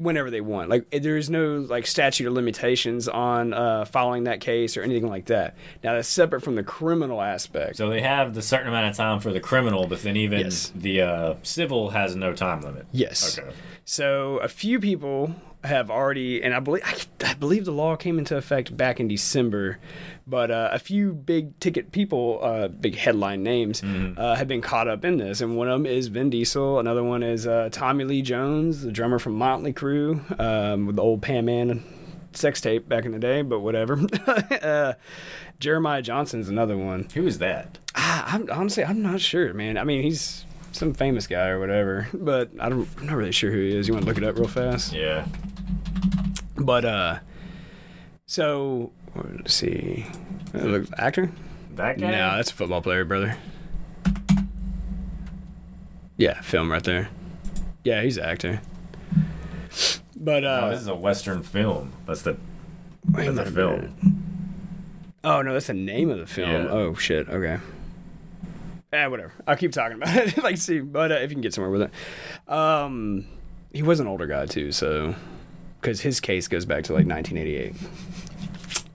whenever 0.00 0.30
they 0.30 0.40
want. 0.40 0.70
Like 0.70 0.88
there 0.90 1.16
is 1.18 1.28
no 1.28 1.58
like 1.58 1.86
statute 1.86 2.26
of 2.26 2.32
limitations 2.32 3.06
on 3.06 3.52
uh, 3.52 3.84
filing 3.84 4.24
that 4.24 4.40
case 4.40 4.76
or 4.76 4.82
anything 4.82 5.08
like 5.08 5.26
that. 5.26 5.54
Now 5.84 5.94
that's 5.94 6.08
separate 6.08 6.40
from 6.42 6.54
the 6.56 6.62
criminal 6.64 7.20
aspect. 7.20 7.76
So 7.76 7.90
they 7.90 8.00
have 8.00 8.34
the 8.34 8.42
certain 8.42 8.68
amount 8.68 8.88
of 8.88 8.96
time 8.96 9.20
for 9.20 9.32
the 9.32 9.40
criminal, 9.40 9.86
but 9.86 10.02
then 10.02 10.16
even 10.16 10.40
Yes. 10.40 10.72
the 10.74 11.02
uh, 11.02 11.34
civil 11.42 11.90
has 11.90 12.16
no 12.16 12.32
time 12.32 12.62
limit. 12.62 12.86
Yes. 12.92 13.38
Okay. 13.38 13.50
So 13.84 14.38
a 14.38 14.48
few 14.48 14.80
people 14.80 15.34
have 15.64 15.90
already, 15.90 16.42
and 16.42 16.54
I 16.54 16.60
believe 16.60 16.82
I, 16.84 16.96
I 17.26 17.34
believe 17.34 17.64
the 17.64 17.72
law 17.72 17.96
came 17.96 18.18
into 18.18 18.36
effect 18.36 18.76
back 18.76 18.98
in 18.98 19.08
December, 19.08 19.78
but 20.26 20.50
uh, 20.50 20.70
a 20.72 20.78
few 20.78 21.12
big 21.12 21.58
ticket 21.60 21.92
people, 21.92 22.40
uh, 22.42 22.68
big 22.68 22.96
headline 22.96 23.42
names, 23.42 23.82
uh, 23.82 24.34
have 24.36 24.48
been 24.48 24.62
caught 24.62 24.88
up 24.88 25.04
in 25.04 25.18
this, 25.18 25.40
and 25.40 25.56
one 25.56 25.68
of 25.68 25.72
them 25.72 25.86
is 25.86 26.08
Vin 26.08 26.30
Diesel. 26.30 26.78
Another 26.78 27.04
one 27.04 27.22
is 27.22 27.46
uh, 27.46 27.68
Tommy 27.70 28.04
Lee 28.04 28.22
Jones, 28.22 28.82
the 28.82 28.92
drummer 28.92 29.18
from 29.18 29.34
Motley 29.34 29.72
Crue, 29.72 30.38
um, 30.40 30.86
with 30.86 30.96
the 30.96 31.02
old 31.02 31.22
Pam 31.22 31.44
Man 31.44 31.82
sex 32.32 32.60
tape 32.60 32.88
back 32.88 33.04
in 33.04 33.12
the 33.12 33.18
day, 33.18 33.42
but 33.42 33.60
whatever. 33.60 34.00
uh, 34.62 34.94
Jeremiah 35.58 36.00
Johnson's 36.00 36.48
another 36.48 36.76
one. 36.76 37.08
Who 37.14 37.26
is 37.26 37.38
that? 37.38 37.78
I, 37.94 38.24
I'm 38.28 38.48
honestly 38.50 38.84
I'm 38.84 39.02
not 39.02 39.20
sure, 39.20 39.52
man. 39.52 39.76
I 39.76 39.84
mean, 39.84 40.02
he's 40.02 40.44
some 40.72 40.94
famous 40.94 41.26
guy 41.26 41.48
or 41.48 41.58
whatever, 41.58 42.08
but 42.12 42.50
I 42.60 42.68
don't, 42.68 42.88
I'm 42.98 43.06
not 43.06 43.16
really 43.16 43.32
sure 43.32 43.50
who 43.50 43.58
he 43.58 43.76
is. 43.76 43.88
You 43.88 43.94
want 43.94 44.04
to 44.04 44.08
look 44.08 44.18
it 44.18 44.24
up 44.24 44.36
real 44.36 44.48
fast? 44.48 44.92
Yeah. 44.92 45.26
But 46.60 46.84
uh, 46.84 47.18
so 48.26 48.92
let's 49.14 49.54
see, 49.54 50.06
look, 50.52 50.86
actor? 50.98 51.32
That 51.74 51.98
guy? 51.98 52.10
No, 52.10 52.36
that's 52.36 52.50
a 52.50 52.54
football 52.54 52.82
player, 52.82 53.04
brother. 53.04 53.36
Yeah, 56.16 56.40
film 56.42 56.70
right 56.70 56.84
there. 56.84 57.08
Yeah, 57.82 58.02
he's 58.02 58.18
an 58.18 58.24
actor. 58.24 58.60
But 60.16 60.44
Oh, 60.44 60.48
uh, 60.48 60.70
this 60.70 60.80
is 60.80 60.86
a 60.86 60.94
Western 60.94 61.42
film. 61.42 61.92
That's 62.06 62.22
the 62.22 62.36
that's 63.04 63.26
minute. 63.36 63.54
film. 63.54 64.26
Oh 65.24 65.40
no, 65.40 65.54
that's 65.54 65.68
the 65.68 65.74
name 65.74 66.10
of 66.10 66.18
the 66.18 66.26
film. 66.26 66.50
Yeah. 66.50 66.70
Oh 66.70 66.94
shit. 66.94 67.28
Okay. 67.28 67.58
Eh, 68.92 69.06
whatever. 69.06 69.32
I'll 69.46 69.56
keep 69.56 69.72
talking 69.72 69.96
about 69.96 70.14
it. 70.14 70.36
like, 70.42 70.58
see, 70.58 70.80
but 70.80 71.10
uh, 71.10 71.14
if 71.16 71.30
you 71.30 71.36
can 71.36 71.40
get 71.42 71.54
somewhere 71.54 71.70
with 71.70 71.82
it, 71.82 72.52
um, 72.52 73.24
he 73.72 73.82
was 73.82 74.00
an 74.00 74.06
older 74.06 74.26
guy 74.26 74.44
too, 74.46 74.72
so 74.72 75.14
because 75.80 76.00
his 76.00 76.20
case 76.20 76.48
goes 76.48 76.64
back 76.64 76.84
to 76.84 76.92
like 76.92 77.06
1988. 77.06 77.74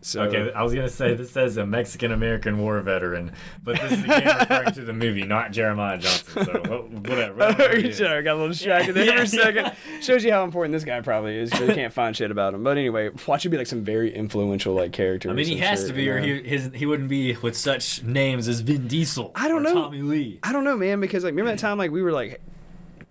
So 0.01 0.21
Okay, 0.21 0.53
I 0.53 0.61
was 0.61 0.71
gonna 0.71 0.87
say 0.87 1.15
this 1.15 1.31
says 1.31 1.57
a 1.57 1.65
Mexican 1.65 2.11
American 2.11 2.59
war 2.59 2.79
veteran, 2.81 3.31
but 3.63 3.81
this 3.81 3.91
is 3.93 4.03
again 4.03 4.37
referring 4.39 4.73
to 4.73 4.81
the 4.85 4.93
movie, 4.93 5.23
not 5.23 5.51
Jeremiah 5.51 5.97
Johnson. 5.97 6.45
So 6.45 6.51
wh- 6.61 6.91
whatever. 7.09 7.33
whatever. 7.33 7.91
Sorry, 7.91 8.19
I 8.19 8.21
got 8.21 8.33
a 8.33 8.35
little 8.35 8.49
distracted 8.49 8.93
there 8.93 9.17
for 9.17 9.23
a 9.23 9.27
second. 9.27 9.71
Shows 10.03 10.23
you 10.23 10.31
how 10.31 10.43
important 10.43 10.73
this 10.73 10.83
guy 10.83 11.01
probably 11.01 11.35
is. 11.37 11.49
'cause 11.49 11.61
You 11.67 11.73
can't 11.73 11.91
find 11.91 12.15
shit 12.15 12.29
about 12.29 12.53
him. 12.53 12.63
But 12.63 12.77
anyway, 12.77 13.09
watch 13.25 13.47
it 13.47 13.49
be 13.49 13.57
like 13.57 13.65
some 13.65 13.83
very 13.83 14.13
influential 14.13 14.75
like 14.75 14.91
character. 14.91 15.31
I 15.31 15.33
mean, 15.33 15.47
he 15.47 15.57
has 15.57 15.79
shit, 15.79 15.87
to 15.87 15.93
be, 15.95 16.03
you 16.03 16.13
or 16.13 16.19
he 16.19 16.39
his, 16.43 16.69
he 16.75 16.85
wouldn't 16.85 17.09
be 17.09 17.35
with 17.37 17.57
such 17.57 18.03
names 18.03 18.47
as 18.47 18.59
Vin 18.59 18.87
Diesel. 18.87 19.31
I 19.33 19.47
don't 19.47 19.65
or 19.65 19.73
know. 19.73 19.81
Tommy 19.85 20.03
Lee. 20.03 20.39
I 20.43 20.51
don't 20.53 20.63
know, 20.65 20.77
man, 20.77 20.99
because 21.01 21.23
like 21.23 21.31
remember 21.31 21.49
that 21.49 21.57
time 21.59 21.79
like 21.79 21.89
we 21.89 22.03
were 22.03 22.11
like 22.11 22.41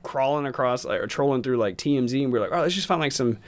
crawling 0.04 0.46
across 0.46 0.84
like 0.84 1.00
or 1.00 1.06
trolling 1.08 1.42
through 1.42 1.56
like 1.56 1.76
TMZ 1.76 2.22
and 2.22 2.32
we 2.32 2.38
were 2.38 2.44
like, 2.46 2.56
oh, 2.56 2.60
let's 2.62 2.74
just 2.74 2.86
find 2.86 3.00
like 3.00 3.12
some, 3.12 3.38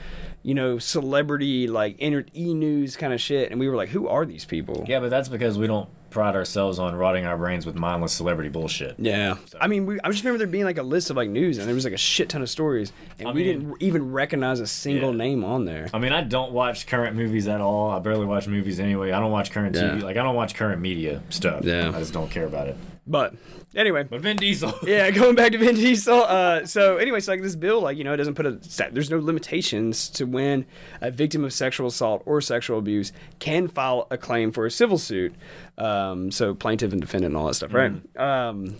you 0.43 0.53
know, 0.53 0.77
celebrity 0.79 1.67
like 1.67 1.95
e 2.01 2.53
news 2.53 2.97
kind 2.97 3.13
of 3.13 3.21
shit, 3.21 3.51
and 3.51 3.59
we 3.59 3.69
were 3.69 3.75
like, 3.75 3.89
who 3.89 4.07
are 4.07 4.25
these 4.25 4.43
people? 4.45 4.85
Yeah, 4.87 4.99
but 4.99 5.09
that's 5.09 5.29
because 5.29 5.57
we 5.57 5.67
don't 5.67 5.87
pride 6.09 6.35
ourselves 6.35 6.79
on 6.79 6.95
rotting 6.95 7.25
our 7.25 7.37
brains 7.37 7.65
with 7.65 7.75
mindless 7.75 8.13
celebrity 8.13 8.49
bullshit. 8.49 8.95
Yeah, 8.97 9.35
I 9.59 9.67
mean, 9.67 9.85
we, 9.85 9.99
I 10.03 10.09
just 10.09 10.23
remember 10.23 10.37
there 10.37 10.47
being 10.47 10.63
like 10.63 10.77
a 10.77 10.83
list 10.83 11.09
of 11.09 11.17
like 11.17 11.29
news, 11.29 11.57
and 11.57 11.67
there 11.67 11.75
was 11.75 11.83
like 11.83 11.93
a 11.93 11.97
shit 11.97 12.29
ton 12.29 12.41
of 12.41 12.49
stories, 12.49 12.91
and 13.19 13.27
I 13.27 13.31
we 13.33 13.43
mean- 13.43 13.59
didn't 13.59 13.81
even 13.81 14.11
recognize 14.11 14.59
a 14.59 14.67
single 14.67 15.11
Yeah. 15.11 15.17
name 15.17 15.43
on 15.43 15.65
there. 15.65 15.89
I 15.93 15.99
mean, 15.99 16.13
I 16.13 16.21
don't 16.21 16.53
watch 16.53 16.87
current 16.87 17.15
movies 17.15 17.47
at 17.47 17.59
all. 17.61 17.91
I 17.91 17.99
barely 17.99 18.25
watch 18.25 18.47
movies 18.47 18.79
anyway. 18.79 19.11
I 19.11 19.19
don't 19.19 19.31
watch 19.31 19.51
current 19.51 19.75
TV. 19.75 20.01
Like, 20.01 20.17
I 20.17 20.23
don't 20.23 20.35
watch 20.35 20.55
current 20.55 20.81
media 20.81 21.21
stuff. 21.29 21.65
Yeah. 21.65 21.89
I 21.93 21.99
just 21.99 22.13
don't 22.13 22.31
care 22.31 22.45
about 22.45 22.67
it. 22.69 22.77
But 23.07 23.35
anyway, 23.73 24.03
But 24.03 24.21
Vin 24.21 24.35
Diesel. 24.37 24.73
yeah, 24.83 25.09
going 25.11 25.35
back 25.35 25.53
to 25.53 25.57
Vin 25.57 25.75
Diesel. 25.75 26.23
Uh, 26.23 26.65
so 26.65 26.97
anyway, 26.97 27.21
so 27.21 27.31
like 27.31 27.41
this 27.41 27.55
bill, 27.55 27.81
like 27.81 27.97
you 27.97 28.03
know, 28.03 28.13
it 28.13 28.17
doesn't 28.17 28.35
put 28.35 28.45
a 28.45 28.61
stat- 28.63 28.93
there's 28.93 29.09
no 29.09 29.19
limitations 29.19 30.09
to 30.09 30.25
when 30.25 30.65
a 30.99 31.09
victim 31.09 31.43
of 31.45 31.53
sexual 31.53 31.87
assault 31.87 32.21
or 32.25 32.41
sexual 32.41 32.77
abuse 32.77 33.13
can 33.39 33.67
file 33.67 34.07
a 34.11 34.17
claim 34.17 34.51
for 34.51 34.65
a 34.65 34.71
civil 34.71 34.97
suit. 34.97 35.33
Um, 35.77 36.31
so 36.31 36.53
plaintiff 36.53 36.91
and 36.91 36.99
defendant 36.99 37.31
and 37.31 37.37
all 37.37 37.47
that 37.47 37.53
stuff, 37.53 37.73
right? 37.73 37.93
Um, 38.17 38.75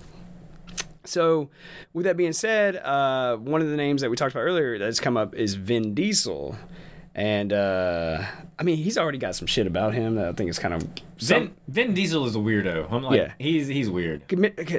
so 1.05 1.49
with 1.93 2.05
that 2.05 2.17
being 2.17 2.33
said, 2.33 2.75
uh, 2.77 3.37
one 3.37 3.61
of 3.61 3.69
the 3.69 3.77
names 3.77 4.01
that 4.01 4.09
we 4.09 4.17
talked 4.17 4.33
about 4.33 4.41
earlier 4.41 4.77
that's 4.77 4.99
come 4.99 5.15
up 5.15 5.33
is 5.35 5.55
Vin 5.55 5.93
Diesel. 5.93 6.57
And 7.17 7.51
uh, 7.51 8.21
I 8.59 8.63
mean, 8.63 8.77
he's 8.77 8.95
already 8.95 9.17
got 9.17 9.33
some 9.35 9.47
shit 9.47 9.65
about 9.65 9.95
him 9.95 10.13
that 10.15 10.27
I 10.27 10.31
think 10.33 10.51
is 10.51 10.59
kind 10.59 10.75
of 10.75 10.87
Vin, 11.17 11.51
Vin 11.67 11.95
Diesel 11.95 12.27
is 12.27 12.35
a 12.35 12.37
weirdo. 12.39 12.91
I'm 12.91 13.01
like, 13.01 13.17
Yeah. 13.17 13.33
he's 13.39 13.65
he's 13.67 13.89
weird. 13.89 14.21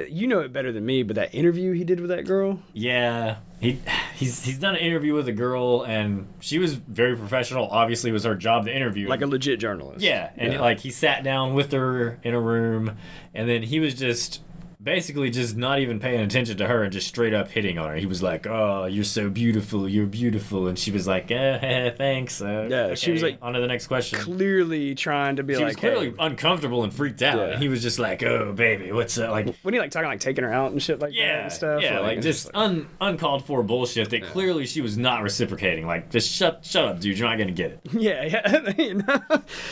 You 0.09 0.25
know 0.25 0.39
it 0.39 0.53
better 0.53 0.71
than 0.71 0.85
me, 0.85 1.03
but 1.03 1.17
that 1.17 1.35
interview 1.35 1.73
he 1.73 1.83
did 1.83 1.99
with 1.99 2.09
that 2.11 2.25
girl, 2.25 2.61
Yeah, 2.71 3.39
he 3.59 3.79
he's 4.15 4.45
he's 4.45 4.57
done 4.57 4.75
an 4.75 4.79
interview 4.81 5.13
with 5.15 5.27
a 5.27 5.33
girl, 5.33 5.83
and 5.83 6.27
she 6.39 6.59
was 6.59 6.75
very 6.75 7.17
professional. 7.17 7.67
Obviously, 7.67 8.09
it 8.09 8.13
was 8.13 8.23
her 8.23 8.35
job 8.35 8.65
to 8.67 8.73
interview. 8.73 9.09
like 9.09 9.21
a 9.21 9.27
legit 9.27 9.59
journalist. 9.59 9.99
yeah, 9.99 10.29
and 10.37 10.53
Yeah. 10.53 10.61
like 10.61 10.79
he 10.79 10.91
sat 10.91 11.25
down 11.25 11.53
with 11.55 11.73
her 11.73 12.19
in 12.23 12.33
a 12.33 12.39
room, 12.39 12.95
and 13.33 13.49
then 13.49 13.63
he 13.63 13.81
was 13.81 13.93
just 13.95 14.41
basically 14.81 15.29
just 15.29 15.57
not 15.57 15.79
even 15.79 15.99
paying 15.99 16.21
attention 16.21 16.57
to 16.57 16.67
her 16.67 16.83
and 16.83 16.93
just 16.93 17.07
straight 17.07 17.33
up 17.33 17.49
hitting 17.49 17.77
on 17.77 17.89
her. 17.89 17.95
He 17.95 18.05
was 18.05 18.23
like, 18.23 18.47
"Oh, 18.47 18.85
you're 18.85 19.03
so 19.03 19.29
beautiful, 19.29 19.89
you're 19.89 20.05
beautiful," 20.05 20.67
and 20.67 20.79
she 20.79 20.91
was 20.91 21.05
like, 21.05 21.29
eh, 21.31 21.89
"Thanks." 21.97 22.41
Uh, 22.41 22.67
Yeah, 22.69 22.95
she 22.95 23.11
was 23.11 23.21
like- 23.21 23.37
on 23.41 23.53
to 23.53 23.59
the 23.59 23.67
next 23.67 23.87
question. 23.87 24.19
clearly 24.19 24.95
trying 24.95 25.35
to 25.35 25.43
be 25.43 25.53
She 25.55 25.59
like, 25.59 25.67
was 25.67 25.75
clearly 25.75 26.09
hey, 26.11 26.15
uncomfortable 26.19 26.83
and 26.83 26.93
freaked 26.93 27.21
out. 27.21 27.37
Yeah. 27.37 27.45
And 27.53 27.61
he 27.61 27.67
was 27.67 27.81
just 27.81 27.99
like, 27.99 28.23
"Oh, 28.23 28.53
baby, 28.53 28.91
what's 28.91 29.17
up?" 29.17 29.31
Like, 29.31 29.53
when 29.63 29.73
he 29.73 29.79
like 29.79 29.91
talking 29.91 30.07
like 30.09 30.19
taking 30.21 30.43
her 30.43 30.53
out 30.53 30.71
and 30.71 30.81
shit 30.81 30.99
like 30.99 31.11
that 31.11 31.17
yeah, 31.17 31.43
and 31.43 31.51
stuff. 31.51 31.81
yeah, 31.81 31.99
like, 31.99 32.17
it's 32.17 32.25
just 32.25 32.49
un, 32.53 32.87
uncalled 33.01 33.45
for 33.45 33.63
bullshit 33.63 34.09
that 34.11 34.23
clearly 34.23 34.65
she 34.65 34.81
was 34.81 34.97
not 34.97 35.23
reciprocating. 35.23 35.85
Like, 35.87 36.09
just 36.09 36.31
shut, 36.31 36.63
shut 36.65 36.85
up, 36.85 36.99
dude. 36.99 37.17
You're 37.19 37.27
not 37.29 37.37
gonna 37.37 37.51
get 37.51 37.71
it. 37.71 37.79
yeah, 37.93 38.23
yeah, 38.23 38.73
you 38.77 38.93
know? 38.95 39.19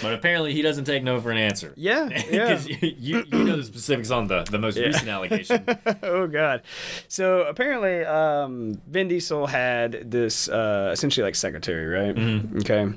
But 0.01 0.13
apparently, 0.13 0.53
he 0.53 0.61
doesn't 0.61 0.85
take 0.85 1.03
no 1.03 1.19
for 1.21 1.31
an 1.31 1.37
answer. 1.37 1.73
yeah, 1.77 2.09
yeah. 2.29 2.47
Because 2.55 2.67
you, 2.67 2.95
you, 2.99 3.25
know 3.31 3.55
the 3.57 3.63
specifics 3.63 4.11
on 4.11 4.27
the, 4.27 4.43
the 4.43 4.57
most 4.59 4.77
recent 4.77 4.96
allegation. 5.05 5.65
oh 6.03 6.27
god. 6.27 6.61
So 7.07 7.41
apparently, 7.43 8.03
um, 8.05 8.81
Vin 8.87 9.07
Diesel 9.07 9.47
had 9.47 10.09
this 10.11 10.49
uh, 10.49 10.89
essentially 10.93 11.23
like 11.23 11.35
secretary, 11.35 11.85
right? 11.87 12.15
Mm-hmm. 12.15 12.57
Okay, 12.59 12.87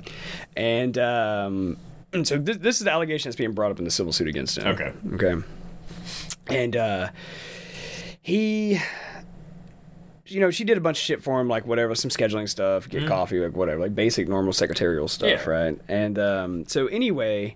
and 0.55 0.97
um, 0.97 1.77
so 2.23 2.37
this, 2.37 2.57
this 2.57 2.77
is 2.79 2.85
the 2.85 2.91
allegation 2.91 3.29
that's 3.29 3.37
being 3.37 3.53
brought 3.53 3.71
up 3.71 3.79
in 3.79 3.85
the 3.85 3.91
civil 3.91 4.11
suit 4.11 4.27
against 4.27 4.57
him. 4.57 4.67
Okay. 4.67 4.91
Okay. 5.13 5.35
And 6.47 6.75
uh, 6.75 7.09
he, 8.21 8.79
you 10.25 10.39
know, 10.39 10.51
she 10.51 10.63
did 10.63 10.77
a 10.77 10.81
bunch 10.81 10.97
of 10.97 11.03
shit 11.03 11.23
for 11.23 11.39
him, 11.39 11.47
like 11.47 11.65
whatever, 11.65 11.95
some 11.95 12.11
scheduling 12.11 12.49
stuff, 12.49 12.89
get 12.89 13.07
coffee, 13.07 13.39
like 13.39 13.55
whatever, 13.55 13.79
like 13.79 13.95
basic 13.95 14.27
normal 14.27 14.51
secretarial 14.51 15.07
stuff. 15.07 15.29
Yeah. 15.29 15.49
right? 15.49 15.79
And 15.87 16.19
um, 16.19 16.65
so 16.67 16.87
anyway, 16.87 17.55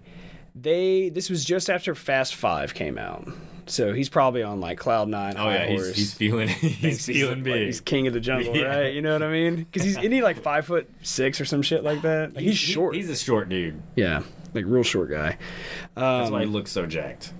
they 0.53 1.09
this 1.09 1.29
was 1.29 1.43
just 1.43 1.69
after 1.69 1.93
Fast 1.93 2.35
Five 2.35 2.73
came 2.73 2.97
out, 2.97 3.27
so 3.67 3.93
he's 3.93 4.09
probably 4.09 4.43
on 4.43 4.59
like 4.59 4.77
cloud 4.77 5.07
nine. 5.07 5.35
Oh 5.37 5.49
yeah, 5.49 5.65
he's, 5.67 5.95
he's 5.95 6.13
feeling 6.13 6.47
he's 6.49 7.05
feeling 7.05 7.35
like, 7.37 7.43
big. 7.43 7.65
he's 7.67 7.81
king 7.81 8.07
of 8.07 8.13
the 8.13 8.19
jungle, 8.19 8.55
Yeah. 8.55 8.65
right? 8.79 8.93
You 8.93 9.01
know 9.01 9.13
what 9.13 9.23
I 9.23 9.31
mean? 9.31 9.55
Because 9.55 9.83
he's 9.83 9.97
isn't 9.97 10.11
he 10.11 10.21
like 10.21 10.37
five 10.41 10.65
foot 10.65 10.89
six 11.01 11.39
or 11.41 11.45
some 11.45 11.61
shit 11.61 11.83
like 11.83 12.01
that? 12.03 12.35
Like, 12.35 12.43
he's 12.43 12.51
He- 12.59 12.73
short. 12.73 12.95
He's 12.95 13.09
a 13.09 13.15
short 13.15 13.49
dude. 13.49 13.81
yeah, 13.95 14.23
like 14.53 14.65
real 14.67 14.83
short 14.83 15.09
guy. 15.09 15.37
That's 15.95 16.27
Um, 16.27 16.33
why 16.33 16.41
he 16.41 16.45
looks 16.47 16.71
so 16.71 16.85
jacked. 16.85 17.33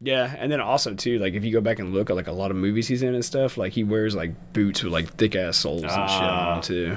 Yeah, 0.00 0.32
and 0.38 0.50
then 0.52 0.60
also 0.60 0.94
too, 0.94 1.18
like 1.18 1.34
if 1.34 1.44
you 1.44 1.52
go 1.52 1.60
back 1.60 1.78
and 1.80 1.92
look 1.92 2.08
at 2.10 2.14
like 2.16 2.28
a 2.28 2.32
lot 2.32 2.50
of 2.52 2.56
movies 2.56 2.86
he's 2.86 3.02
in 3.02 3.14
and 3.14 3.24
stuff, 3.24 3.56
like 3.56 3.72
he 3.72 3.82
wears 3.82 4.14
like 4.14 4.52
boots 4.52 4.82
with 4.84 4.92
like 4.92 5.14
thick 5.14 5.34
ass 5.34 5.56
soles 5.56 5.82
and 5.82 5.90
shit 5.90 5.98
Ah. 6.00 6.54
on 6.56 6.62
too. 6.62 6.96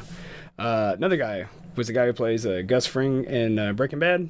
Uh, 0.59 0.93
another 0.97 1.17
guy 1.17 1.45
was 1.75 1.88
the 1.88 1.93
guy 1.93 2.05
who 2.05 2.13
plays 2.13 2.45
uh, 2.45 2.61
Gus 2.65 2.86
Fring 2.86 3.23
in 3.25 3.57
uh, 3.57 3.73
Breaking 3.73 3.97
Bad. 3.99 4.29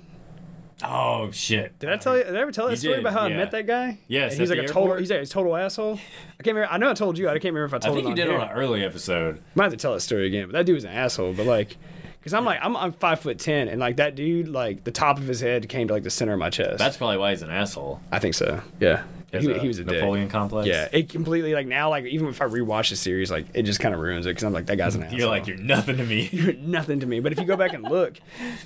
Oh 0.84 1.30
shit! 1.32 1.78
Did 1.80 1.90
I 1.90 1.98
tell 1.98 2.18
you? 2.18 2.24
Did 2.24 2.36
I 2.36 2.40
ever 2.42 2.52
tell 2.52 2.66
that 2.66 2.72
You 2.72 2.78
story 2.78 2.96
did, 2.96 3.02
about 3.02 3.14
how 3.14 3.22
I 3.26 3.30
met 3.30 3.52
that 3.52 3.68
guy? 3.68 4.00
Yes, 4.08 4.38
he's 4.38 4.50
like 4.50 4.60
a 4.60 4.68
total. 4.68 4.98
He's 4.98 5.12
like 5.12 5.22
a 5.22 5.26
total 5.26 5.56
asshole. 5.56 5.94
I 6.40 6.44
can't 6.44 6.56
remember. 6.56 6.74
I 6.74 6.78
know 6.78 6.90
I 6.90 6.94
told 6.94 7.18
you. 7.18 7.28
I 7.30 7.34
can't 7.34 7.54
remember 7.54 7.66
if 7.66 7.74
I 7.74 7.78
I 7.78 7.80
told 7.80 7.96
think 7.98 8.10
you 8.10 8.16
did 8.16 8.28
here. 8.28 8.38
on 8.40 8.48
an 8.50 8.54
early 8.54 8.84
episode. 8.84 9.42
Might 9.56 9.66
have 9.66 9.74
to 9.74 9.78
tell 9.78 9.94
that 9.94 10.02
story 10.02 10.28
again, 10.28 10.48
but 10.48 10.54
that 10.54 10.66
dude 10.66 10.76
was 10.76 10.84
an 10.84 10.92
asshole. 10.92 11.34
But 11.34 11.46
like, 11.46 11.78
because 12.20 12.34
I'm 12.34 12.46
like 12.46 12.60
I'm 12.62 12.76
I'm 12.76 12.92
five 12.94 13.20
foot 13.20 13.38
ten, 13.40 13.68
and 13.68 13.80
like 13.80 13.98
that 13.98 14.16
dude, 14.16 14.48
like 14.48 14.84
the 14.84 14.92
top 14.92 15.18
of 15.18 15.28
his 15.28 15.40
head 15.42 15.70
came 15.70 15.88
to 15.88 15.94
like 15.94 16.04
the 16.04 16.10
center 16.10 16.34
of 16.34 16.40
my 16.40 16.50
chest. 16.50 16.78
That's 16.80 16.98
probably 16.98 17.18
why 17.18 17.32
he's 17.32 17.42
an 17.42 17.52
asshole. 17.52 18.02
I 18.12 18.20
think 18.20 18.34
so. 18.34 18.62
Yeah, 18.80 19.04
He, 19.32 19.40
he, 19.40 19.60
he 19.60 19.68
was 19.68 19.80
a 19.80 19.84
dick. 19.84 20.02
Napoleon 20.02 20.28
complex. 20.30 20.68
Yeah, 20.68 20.90
it 20.92 21.10
completely 21.10 21.54
like 21.54 21.68
now 21.68 21.90
like 21.90 22.06
even 22.06 22.28
if 22.28 22.42
I 22.42 22.46
rewatch 22.46 22.90
the 22.90 22.96
series, 22.96 23.32
like 23.32 23.46
it 23.54 23.64
just 23.64 23.80
kind 23.80 23.94
of 23.94 24.02
ruins 24.02 24.26
it 24.26 24.30
because 24.30 24.44
I'm 24.44 24.54
like 24.54 24.66
that 24.66 24.78
guy's 24.78 24.96
an 24.96 25.04
asshole. 25.04 25.20
You're 25.20 25.30
like 25.30 25.48
you're 25.48 25.58
nothing 25.58 25.98
to 25.98 26.04
me. 26.04 26.30
You're 26.32 26.54
nothing 26.54 27.00
to 27.02 27.06
me. 27.06 27.20
But 27.20 27.32
if 27.32 27.40
you 27.40 27.46
go 27.46 27.56
back 27.56 27.74
and 27.74 27.84
look, 27.84 28.18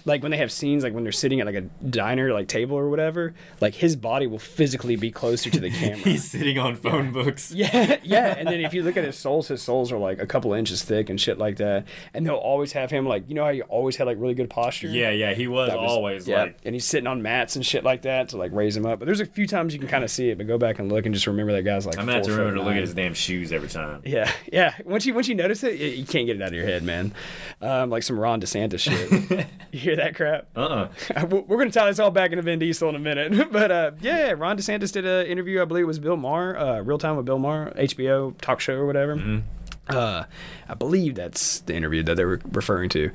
like 0.05 0.21
when 0.23 0.31
they 0.31 0.37
have 0.37 0.51
scenes, 0.51 0.83
like 0.83 0.93
when 0.93 1.03
they're 1.03 1.11
sitting 1.11 1.39
at 1.39 1.45
like 1.45 1.55
a 1.55 1.61
diner, 1.61 2.33
like 2.33 2.47
table 2.47 2.77
or 2.77 2.89
whatever, 2.89 3.33
like 3.61 3.75
his 3.75 3.95
body 3.95 4.27
will 4.27 4.39
physically 4.39 4.95
be 4.95 5.11
closer 5.11 5.49
to 5.49 5.59
the 5.59 5.69
camera. 5.79 5.97
He's 5.97 6.29
sitting 6.29 6.57
on 6.57 6.75
phone 6.75 7.11
books. 7.11 7.51
yeah, 7.51 7.97
yeah. 8.03 8.35
And 8.37 8.47
then 8.47 8.61
if 8.61 8.73
you 8.73 8.83
look 8.83 8.97
at 8.97 9.03
his 9.03 9.17
soles, 9.17 9.47
his 9.49 9.61
soles 9.61 9.91
are 9.91 9.97
like 9.97 10.19
a 10.19 10.25
couple 10.25 10.53
inches 10.53 10.83
thick 10.83 11.09
and 11.09 11.19
shit 11.19 11.37
like 11.37 11.57
that. 11.57 11.85
And 12.13 12.25
they'll 12.25 12.35
always 12.35 12.73
have 12.73 12.91
him 12.91 13.05
like 13.05 13.29
you 13.29 13.35
know 13.35 13.45
how 13.45 13.51
he 13.51 13.61
always 13.63 13.97
had 13.97 14.07
like 14.07 14.17
really 14.19 14.35
good 14.35 14.49
posture. 14.49 14.87
Yeah, 14.87 15.11
yeah, 15.11 15.33
he 15.33 15.47
was, 15.47 15.69
was- 15.71 15.91
always 15.91 16.27
yeah. 16.27 16.43
like 16.43 16.57
and 16.63 16.73
he's 16.73 16.85
sitting 16.85 17.07
on 17.07 17.21
mats 17.21 17.55
and 17.55 17.65
shit 17.65 17.83
like 17.83 18.03
that 18.03 18.29
to 18.29 18.37
like 18.37 18.51
raise 18.51 18.75
him 18.75 18.85
up. 18.85 18.99
But 18.99 19.05
there's 19.05 19.21
a 19.21 19.25
few 19.25 19.47
times 19.47 19.73
you 19.73 19.79
can 19.79 19.89
kind 19.89 20.03
of 20.03 20.09
see 20.11 20.29
it, 20.29 20.37
but 20.37 20.47
go 20.47 20.54
back 20.57 20.79
and 20.79 20.91
look 20.91 21.05
and 21.05 21.13
just 21.13 21.27
remember 21.27 21.53
that 21.53 21.63
guy's 21.63 21.85
like. 21.85 21.97
I'm 21.97 22.05
gonna 22.05 22.17
have 22.17 22.25
to 22.25 22.31
remember 22.31 22.55
to 22.55 22.63
look 22.63 22.75
at 22.75 22.81
his 22.81 22.93
damn 22.93 23.13
shoes 23.13 23.51
every 23.51 23.69
time. 23.69 24.01
Yeah, 24.05 24.31
yeah. 24.51 24.73
Once 24.85 25.05
you 25.05 25.13
once 25.13 25.27
you 25.27 25.35
notice 25.35 25.63
it, 25.63 25.79
you, 25.79 26.05
can't 26.05 26.25
get 26.25 26.35
it 26.35 26.41
out 26.41 26.49
of 26.49 26.53
your 26.53 26.65
head, 26.65 26.83
man. 26.83 27.13
Um, 27.61 27.89
like 27.89 28.03
some 28.03 28.19
Ron 28.19 28.41
DeSantis 28.41 28.79
shit. 28.79 29.47
you 29.71 29.79
hear 29.79 29.95
that 29.95 30.15
crap? 30.15 30.47
Uh 30.55 30.87
uh 31.15 31.25
We're 31.29 31.41
we're 31.41 31.57
gonna 31.57 31.71
tie 31.71 31.87
this 31.87 31.99
all 31.99 32.11
back 32.11 32.31
into 32.31 32.41
Vin 32.41 32.59
Diesel 32.59 32.89
in 32.89 32.95
a 32.95 32.99
minute, 32.99 33.49
but 33.51 33.71
uh, 33.71 33.91
yeah, 34.01 34.31
Ron 34.31 34.57
DeSantis 34.57 34.91
did 34.91 35.05
an 35.05 35.27
interview. 35.27 35.61
I 35.61 35.65
believe 35.65 35.83
it 35.83 35.87
was 35.87 35.99
Bill 35.99 36.17
Maher, 36.17 36.57
uh, 36.57 36.81
Real 36.81 36.97
Time 36.97 37.17
with 37.17 37.25
Bill 37.25 37.39
Maher, 37.39 37.71
HBO 37.75 38.35
talk 38.41 38.59
show 38.59 38.75
or 38.75 38.85
whatever. 38.85 39.43
Uh, 39.87 40.23
I 40.67 40.73
believe 40.73 41.13
that's 41.15 41.59
the 41.61 41.75
interview 41.75 42.01
that 42.03 42.15
they 42.15 42.25
were 42.25 42.41
referring 42.51 42.89
to, 42.89 43.11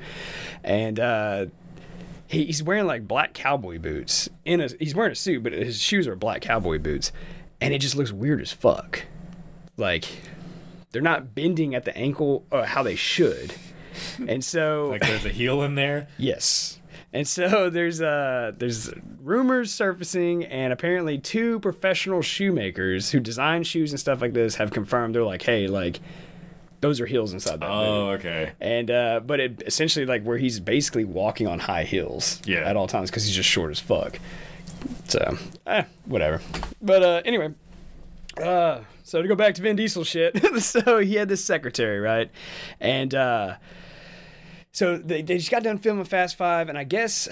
and 0.63 0.99
uh, 0.99 1.45
he, 2.31 2.45
he's 2.45 2.63
wearing 2.63 2.87
like 2.87 3.07
black 3.07 3.33
cowboy 3.33 3.77
boots 3.77 4.29
in 4.45 4.61
a. 4.61 4.69
He's 4.79 4.95
wearing 4.95 5.11
a 5.11 5.15
suit, 5.15 5.43
but 5.43 5.53
his 5.53 5.81
shoes 5.81 6.07
are 6.07 6.15
black 6.15 6.41
cowboy 6.41 6.79
boots. 6.79 7.11
and 7.59 7.73
it 7.73 7.79
just 7.79 7.95
looks 7.95 8.11
weird 8.11 8.41
as 8.41 8.51
fuck. 8.51 9.03
Like 9.77 10.05
they're 10.91 11.01
not 11.01 11.35
bending 11.35 11.75
at 11.75 11.85
the 11.85 11.95
ankle 11.95 12.45
uh, 12.51 12.63
how 12.63 12.83
they 12.83 12.95
should, 12.95 13.53
and 14.27 14.43
so 14.43 14.87
Like 14.91 15.01
there's 15.01 15.25
a 15.25 15.29
heel 15.29 15.61
in 15.61 15.75
there. 15.75 16.07
Yes. 16.17 16.77
And 17.13 17.27
so 17.27 17.69
there's 17.69 18.01
uh 18.01 18.53
there's 18.57 18.93
rumors 19.21 19.73
surfacing 19.73 20.45
and 20.45 20.71
apparently 20.71 21.17
two 21.17 21.59
professional 21.59 22.21
shoemakers 22.21 23.11
who 23.11 23.19
design 23.19 23.63
shoes 23.63 23.91
and 23.91 23.99
stuff 23.99 24.21
like 24.21 24.31
this 24.31 24.55
have 24.55 24.71
confirmed 24.71 25.13
they're 25.15 25.23
like, 25.23 25.41
hey, 25.41 25.67
like 25.67 25.99
those 26.81 26.99
are 26.99 27.05
heels 27.05 27.31
inside 27.33 27.59
that. 27.61 27.69
Oh, 27.69 28.09
okay. 28.11 28.51
And 28.59 28.91
uh 28.91 29.19
but 29.25 29.39
it 29.39 29.63
essentially 29.65 30.05
like 30.05 30.23
where 30.23 30.37
he's 30.37 30.59
basically 30.59 31.05
walking 31.05 31.47
on 31.47 31.59
high 31.59 31.83
heels 31.83 32.41
Yeah. 32.45 32.59
at 32.59 32.75
all 32.75 32.87
times 32.87 33.09
because 33.09 33.25
he's 33.25 33.35
just 33.35 33.49
short 33.49 33.71
as 33.71 33.79
fuck. 33.79 34.19
So 35.07 35.37
eh, 35.67 35.83
whatever. 36.05 36.41
But 36.81 37.03
uh 37.03 37.21
anyway. 37.25 37.53
Uh 38.41 38.81
so 39.03 39.21
to 39.21 39.27
go 39.27 39.35
back 39.35 39.55
to 39.55 39.61
Vin 39.61 39.75
Diesel 39.75 40.03
shit. 40.03 40.37
so 40.63 40.99
he 40.99 41.15
had 41.15 41.29
this 41.29 41.43
secretary, 41.45 41.99
right? 41.99 42.29
And 42.79 43.13
uh 43.15 43.55
so 44.73 44.97
they, 44.97 45.21
they 45.21 45.37
just 45.37 45.51
got 45.51 45.63
done 45.63 45.77
filming 45.79 46.05
Fast 46.05 46.37
Five, 46.37 46.69
and 46.69 46.77
I 46.77 46.85
guess 46.85 47.27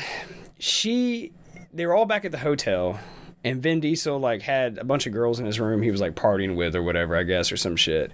she, 0.59 1.31
they 1.73 1.85
were 1.85 1.95
all 1.95 2.03
back 2.05 2.25
at 2.25 2.31
the 2.33 2.37
hotel, 2.39 2.99
and 3.45 3.63
Vin 3.63 3.79
Diesel 3.79 4.19
like 4.19 4.41
had 4.41 4.77
a 4.77 4.83
bunch 4.83 5.07
of 5.07 5.13
girls 5.13 5.39
in 5.39 5.45
his 5.45 5.57
room 5.57 5.81
he 5.81 5.89
was 5.89 6.01
like 6.01 6.15
partying 6.15 6.55
with 6.57 6.75
or 6.75 6.83
whatever, 6.83 7.15
I 7.15 7.23
guess, 7.23 7.49
or 7.49 7.55
some 7.55 7.77
shit. 7.77 8.11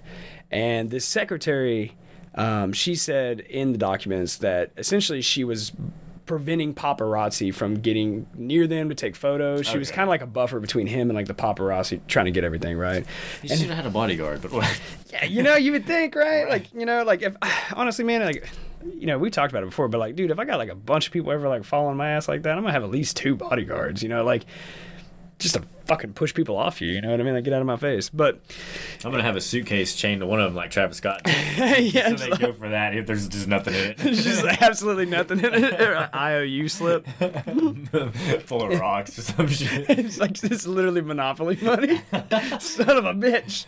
And 0.50 0.90
this 0.90 1.04
secretary, 1.04 1.96
um, 2.34 2.72
she 2.72 2.94
said 2.94 3.40
in 3.40 3.72
the 3.72 3.78
documents 3.78 4.36
that 4.36 4.72
essentially 4.76 5.22
she 5.22 5.44
was 5.44 5.72
preventing 6.26 6.74
paparazzi 6.74 7.54
from 7.54 7.76
getting 7.76 8.26
near 8.34 8.66
them 8.66 8.88
to 8.88 8.94
take 8.94 9.14
photos. 9.14 9.66
She 9.66 9.78
was 9.78 9.90
kind 9.90 10.02
of 10.02 10.08
like 10.08 10.22
a 10.22 10.26
buffer 10.26 10.58
between 10.58 10.88
him 10.88 11.08
and 11.08 11.16
like 11.16 11.26
the 11.26 11.34
paparazzi 11.34 12.00
trying 12.08 12.24
to 12.24 12.32
get 12.32 12.42
everything 12.42 12.76
right. 12.76 13.06
He 13.42 13.48
should 13.48 13.60
have 13.68 13.76
had 13.76 13.86
a 13.86 13.90
bodyguard, 13.90 14.42
but 14.42 14.52
what? 14.52 14.80
Yeah, 15.12 15.24
you 15.24 15.44
know, 15.44 15.54
you 15.54 15.70
would 15.70 15.86
think, 15.86 16.16
right? 16.16 16.48
Like, 16.48 16.74
you 16.74 16.84
know, 16.84 17.04
like 17.04 17.22
if 17.22 17.36
honestly, 17.74 18.04
man, 18.04 18.22
like, 18.22 18.50
you 18.84 19.06
know, 19.06 19.18
we 19.18 19.30
talked 19.30 19.52
about 19.52 19.62
it 19.62 19.66
before, 19.66 19.86
but 19.86 19.98
like, 19.98 20.16
dude, 20.16 20.32
if 20.32 20.38
I 20.40 20.44
got 20.44 20.58
like 20.58 20.68
a 20.68 20.74
bunch 20.74 21.06
of 21.06 21.12
people 21.12 21.30
ever 21.30 21.48
like 21.48 21.62
following 21.62 21.96
my 21.96 22.10
ass 22.10 22.26
like 22.28 22.42
that, 22.42 22.56
I'm 22.58 22.62
gonna 22.62 22.72
have 22.72 22.82
at 22.82 22.90
least 22.90 23.16
two 23.16 23.36
bodyguards. 23.36 24.02
You 24.02 24.08
know, 24.08 24.24
like, 24.24 24.44
just 25.38 25.54
to 25.54 25.62
fucking 25.86 26.12
push 26.14 26.34
people 26.34 26.56
off 26.56 26.80
you. 26.80 26.88
You 26.88 27.00
know 27.00 27.10
what 27.10 27.20
I 27.20 27.22
mean? 27.22 27.34
Like, 27.34 27.44
get 27.44 27.52
out 27.52 27.60
of 27.60 27.66
my 27.66 27.76
face. 27.76 28.08
But 28.08 28.40
I'm 29.04 29.10
gonna 29.10 29.22
have 29.22 29.36
a 29.36 29.40
suitcase 29.40 29.94
chained 29.94 30.20
to 30.20 30.26
one 30.26 30.40
of 30.40 30.46
them, 30.46 30.54
like 30.54 30.70
Travis 30.70 30.96
Scott. 30.98 31.22
yeah, 31.26 32.14
so 32.16 32.16
they 32.16 32.30
go 32.30 32.52
for 32.52 32.68
that 32.68 32.94
if 32.96 33.06
there's 33.06 33.28
just 33.28 33.46
nothing 33.46 33.74
in 33.74 33.90
it. 33.90 33.98
just 33.98 34.44
absolutely 34.62 35.06
nothing 35.06 35.38
in 35.40 35.54
it. 35.54 35.80
An 35.80 36.08
IOU 36.14 36.68
slip. 36.68 37.06
Full 38.46 38.62
of 38.72 38.80
rocks 38.80 39.18
or 39.18 39.22
some 39.22 39.48
shit. 39.48 39.88
It's 39.90 40.18
like 40.18 40.42
it's 40.42 40.66
literally 40.66 41.02
monopoly 41.02 41.58
money. 41.62 42.00
Son 42.58 42.90
of 42.96 43.04
a 43.04 43.14
bitch. 43.14 43.66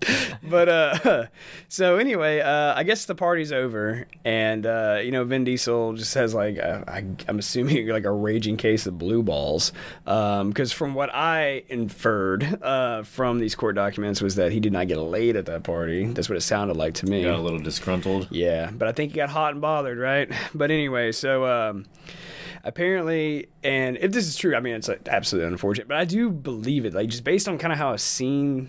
But 0.42 0.68
uh 0.68 1.26
so 1.68 1.96
anyway, 1.96 2.40
uh 2.40 2.74
I 2.74 2.82
guess 2.84 3.04
the 3.04 3.14
party's 3.14 3.52
over 3.52 4.06
and 4.24 4.64
uh 4.64 5.00
you 5.02 5.10
know 5.10 5.24
Vin 5.24 5.44
Diesel 5.44 5.92
just 5.94 6.14
has 6.14 6.34
like 6.34 6.58
uh, 6.58 6.84
I 6.86 7.04
I'm 7.26 7.38
assuming 7.38 7.88
like 7.88 8.04
a 8.04 8.12
raging 8.12 8.56
case 8.56 8.86
of 8.86 8.98
blue 8.98 9.22
balls 9.22 9.72
um 10.06 10.52
cuz 10.52 10.72
from 10.72 10.94
what 10.94 11.14
I 11.14 11.64
inferred 11.68 12.62
uh 12.62 13.02
from 13.02 13.40
these 13.40 13.54
court 13.54 13.74
documents 13.74 14.22
was 14.22 14.36
that 14.36 14.52
he 14.52 14.60
did 14.60 14.72
not 14.72 14.88
get 14.88 14.98
laid 14.98 15.36
at 15.36 15.46
that 15.46 15.64
party. 15.64 16.06
That's 16.06 16.28
what 16.28 16.38
it 16.38 16.42
sounded 16.42 16.76
like 16.76 16.94
to 16.94 17.06
me. 17.06 17.24
Got 17.24 17.38
a 17.38 17.42
little 17.42 17.58
disgruntled. 17.58 18.28
Yeah, 18.30 18.70
but 18.70 18.88
I 18.88 18.92
think 18.92 19.12
he 19.12 19.16
got 19.16 19.30
hot 19.30 19.52
and 19.52 19.60
bothered, 19.60 19.98
right? 19.98 20.30
But 20.54 20.70
anyway, 20.70 21.12
so 21.12 21.44
um, 21.46 21.86
apparently, 22.64 23.48
and 23.62 23.96
if 23.98 24.12
this 24.12 24.26
is 24.26 24.36
true, 24.36 24.54
I 24.54 24.60
mean, 24.60 24.74
it's 24.74 24.88
like, 24.88 25.06
absolutely 25.08 25.50
unfortunate, 25.50 25.88
but 25.88 25.96
I 25.96 26.04
do 26.04 26.30
believe 26.30 26.84
it. 26.84 26.94
Like, 26.94 27.08
just 27.08 27.24
based 27.24 27.48
on 27.48 27.58
kind 27.58 27.72
of 27.72 27.78
how 27.78 27.92
I've 27.92 28.00
seen, 28.00 28.68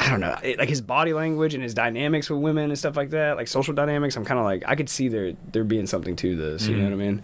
I 0.00 0.08
don't 0.08 0.20
know, 0.20 0.34
it, 0.42 0.58
like 0.58 0.70
his 0.70 0.80
body 0.80 1.12
language 1.12 1.52
and 1.52 1.62
his 1.62 1.74
dynamics 1.74 2.30
with 2.30 2.40
women 2.40 2.70
and 2.70 2.78
stuff 2.78 2.96
like 2.96 3.10
that, 3.10 3.36
like 3.36 3.48
social 3.48 3.74
dynamics, 3.74 4.16
I'm 4.16 4.24
kind 4.24 4.38
of 4.40 4.46
like, 4.46 4.62
I 4.66 4.74
could 4.74 4.88
see 4.88 5.08
there 5.08 5.34
there 5.52 5.62
being 5.62 5.86
something 5.86 6.16
to 6.16 6.36
this, 6.36 6.66
you 6.66 6.76
know 6.76 6.84
what 6.84 6.92
I 6.94 6.96
mean? 6.96 7.22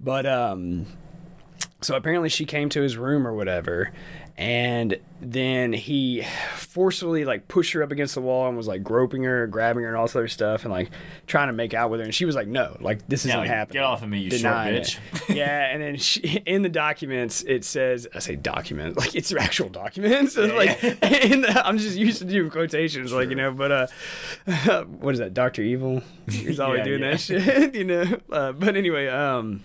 But, 0.00 0.24
um, 0.24 0.86
so 1.82 1.96
apparently 1.96 2.30
she 2.30 2.46
came 2.46 2.70
to 2.70 2.80
his 2.80 2.96
room 2.96 3.26
or 3.26 3.34
whatever 3.34 3.92
and 4.38 4.96
then 5.20 5.72
he 5.72 6.24
forcefully 6.54 7.24
like 7.24 7.48
pushed 7.48 7.72
her 7.72 7.82
up 7.82 7.90
against 7.90 8.14
the 8.14 8.20
wall 8.20 8.46
and 8.46 8.56
was 8.56 8.68
like 8.68 8.84
groping 8.84 9.24
her 9.24 9.48
grabbing 9.48 9.82
her 9.82 9.88
and 9.88 9.96
all 9.96 10.06
this 10.06 10.14
other 10.14 10.28
stuff 10.28 10.62
and 10.62 10.72
like 10.72 10.90
trying 11.26 11.48
to 11.48 11.52
make 11.52 11.74
out 11.74 11.90
with 11.90 11.98
her. 11.98 12.04
And 12.04 12.14
she 12.14 12.24
was 12.24 12.36
like 12.36 12.46
no 12.46 12.76
like 12.80 13.06
this 13.08 13.24
isn't 13.24 13.36
like, 13.36 13.48
happening. 13.48 13.72
"Get 13.80 13.82
off 13.82 14.00
of 14.04 14.08
me, 14.08 14.20
you 14.20 14.30
short 14.30 14.54
bitch." 14.54 14.98
it. 15.28 15.34
yeah 15.36 15.72
and 15.72 15.82
then 15.82 15.96
she, 15.96 16.20
in 16.46 16.62
the 16.62 16.68
documents 16.68 17.42
it 17.42 17.64
says 17.64 18.06
i 18.14 18.20
say 18.20 18.36
document 18.36 18.96
like 18.96 19.16
it's 19.16 19.34
actual 19.34 19.68
documents. 19.68 20.36
It's 20.38 20.54
like 20.54 20.84
in 20.84 21.40
the, 21.42 21.66
i'm 21.66 21.78
just 21.78 21.96
used 21.96 22.20
to 22.20 22.24
doing 22.24 22.48
quotations 22.48 23.12
like 23.12 23.30
you 23.30 23.34
know 23.34 23.50
but 23.50 23.72
uh 23.72 24.84
what 24.84 25.14
is 25.14 25.18
that 25.18 25.34
dr 25.34 25.60
evil? 25.60 26.00
He's 26.30 26.60
always 26.60 26.78
Yeah, 26.78 26.84
doing 26.84 27.02
yeah. 27.02 27.10
that 27.10 27.20
shit 27.20 27.74
you 27.74 27.84
know? 27.84 28.20
Uh, 28.30 28.52
but 28.52 28.76
anyway 28.76 29.08
um 29.08 29.64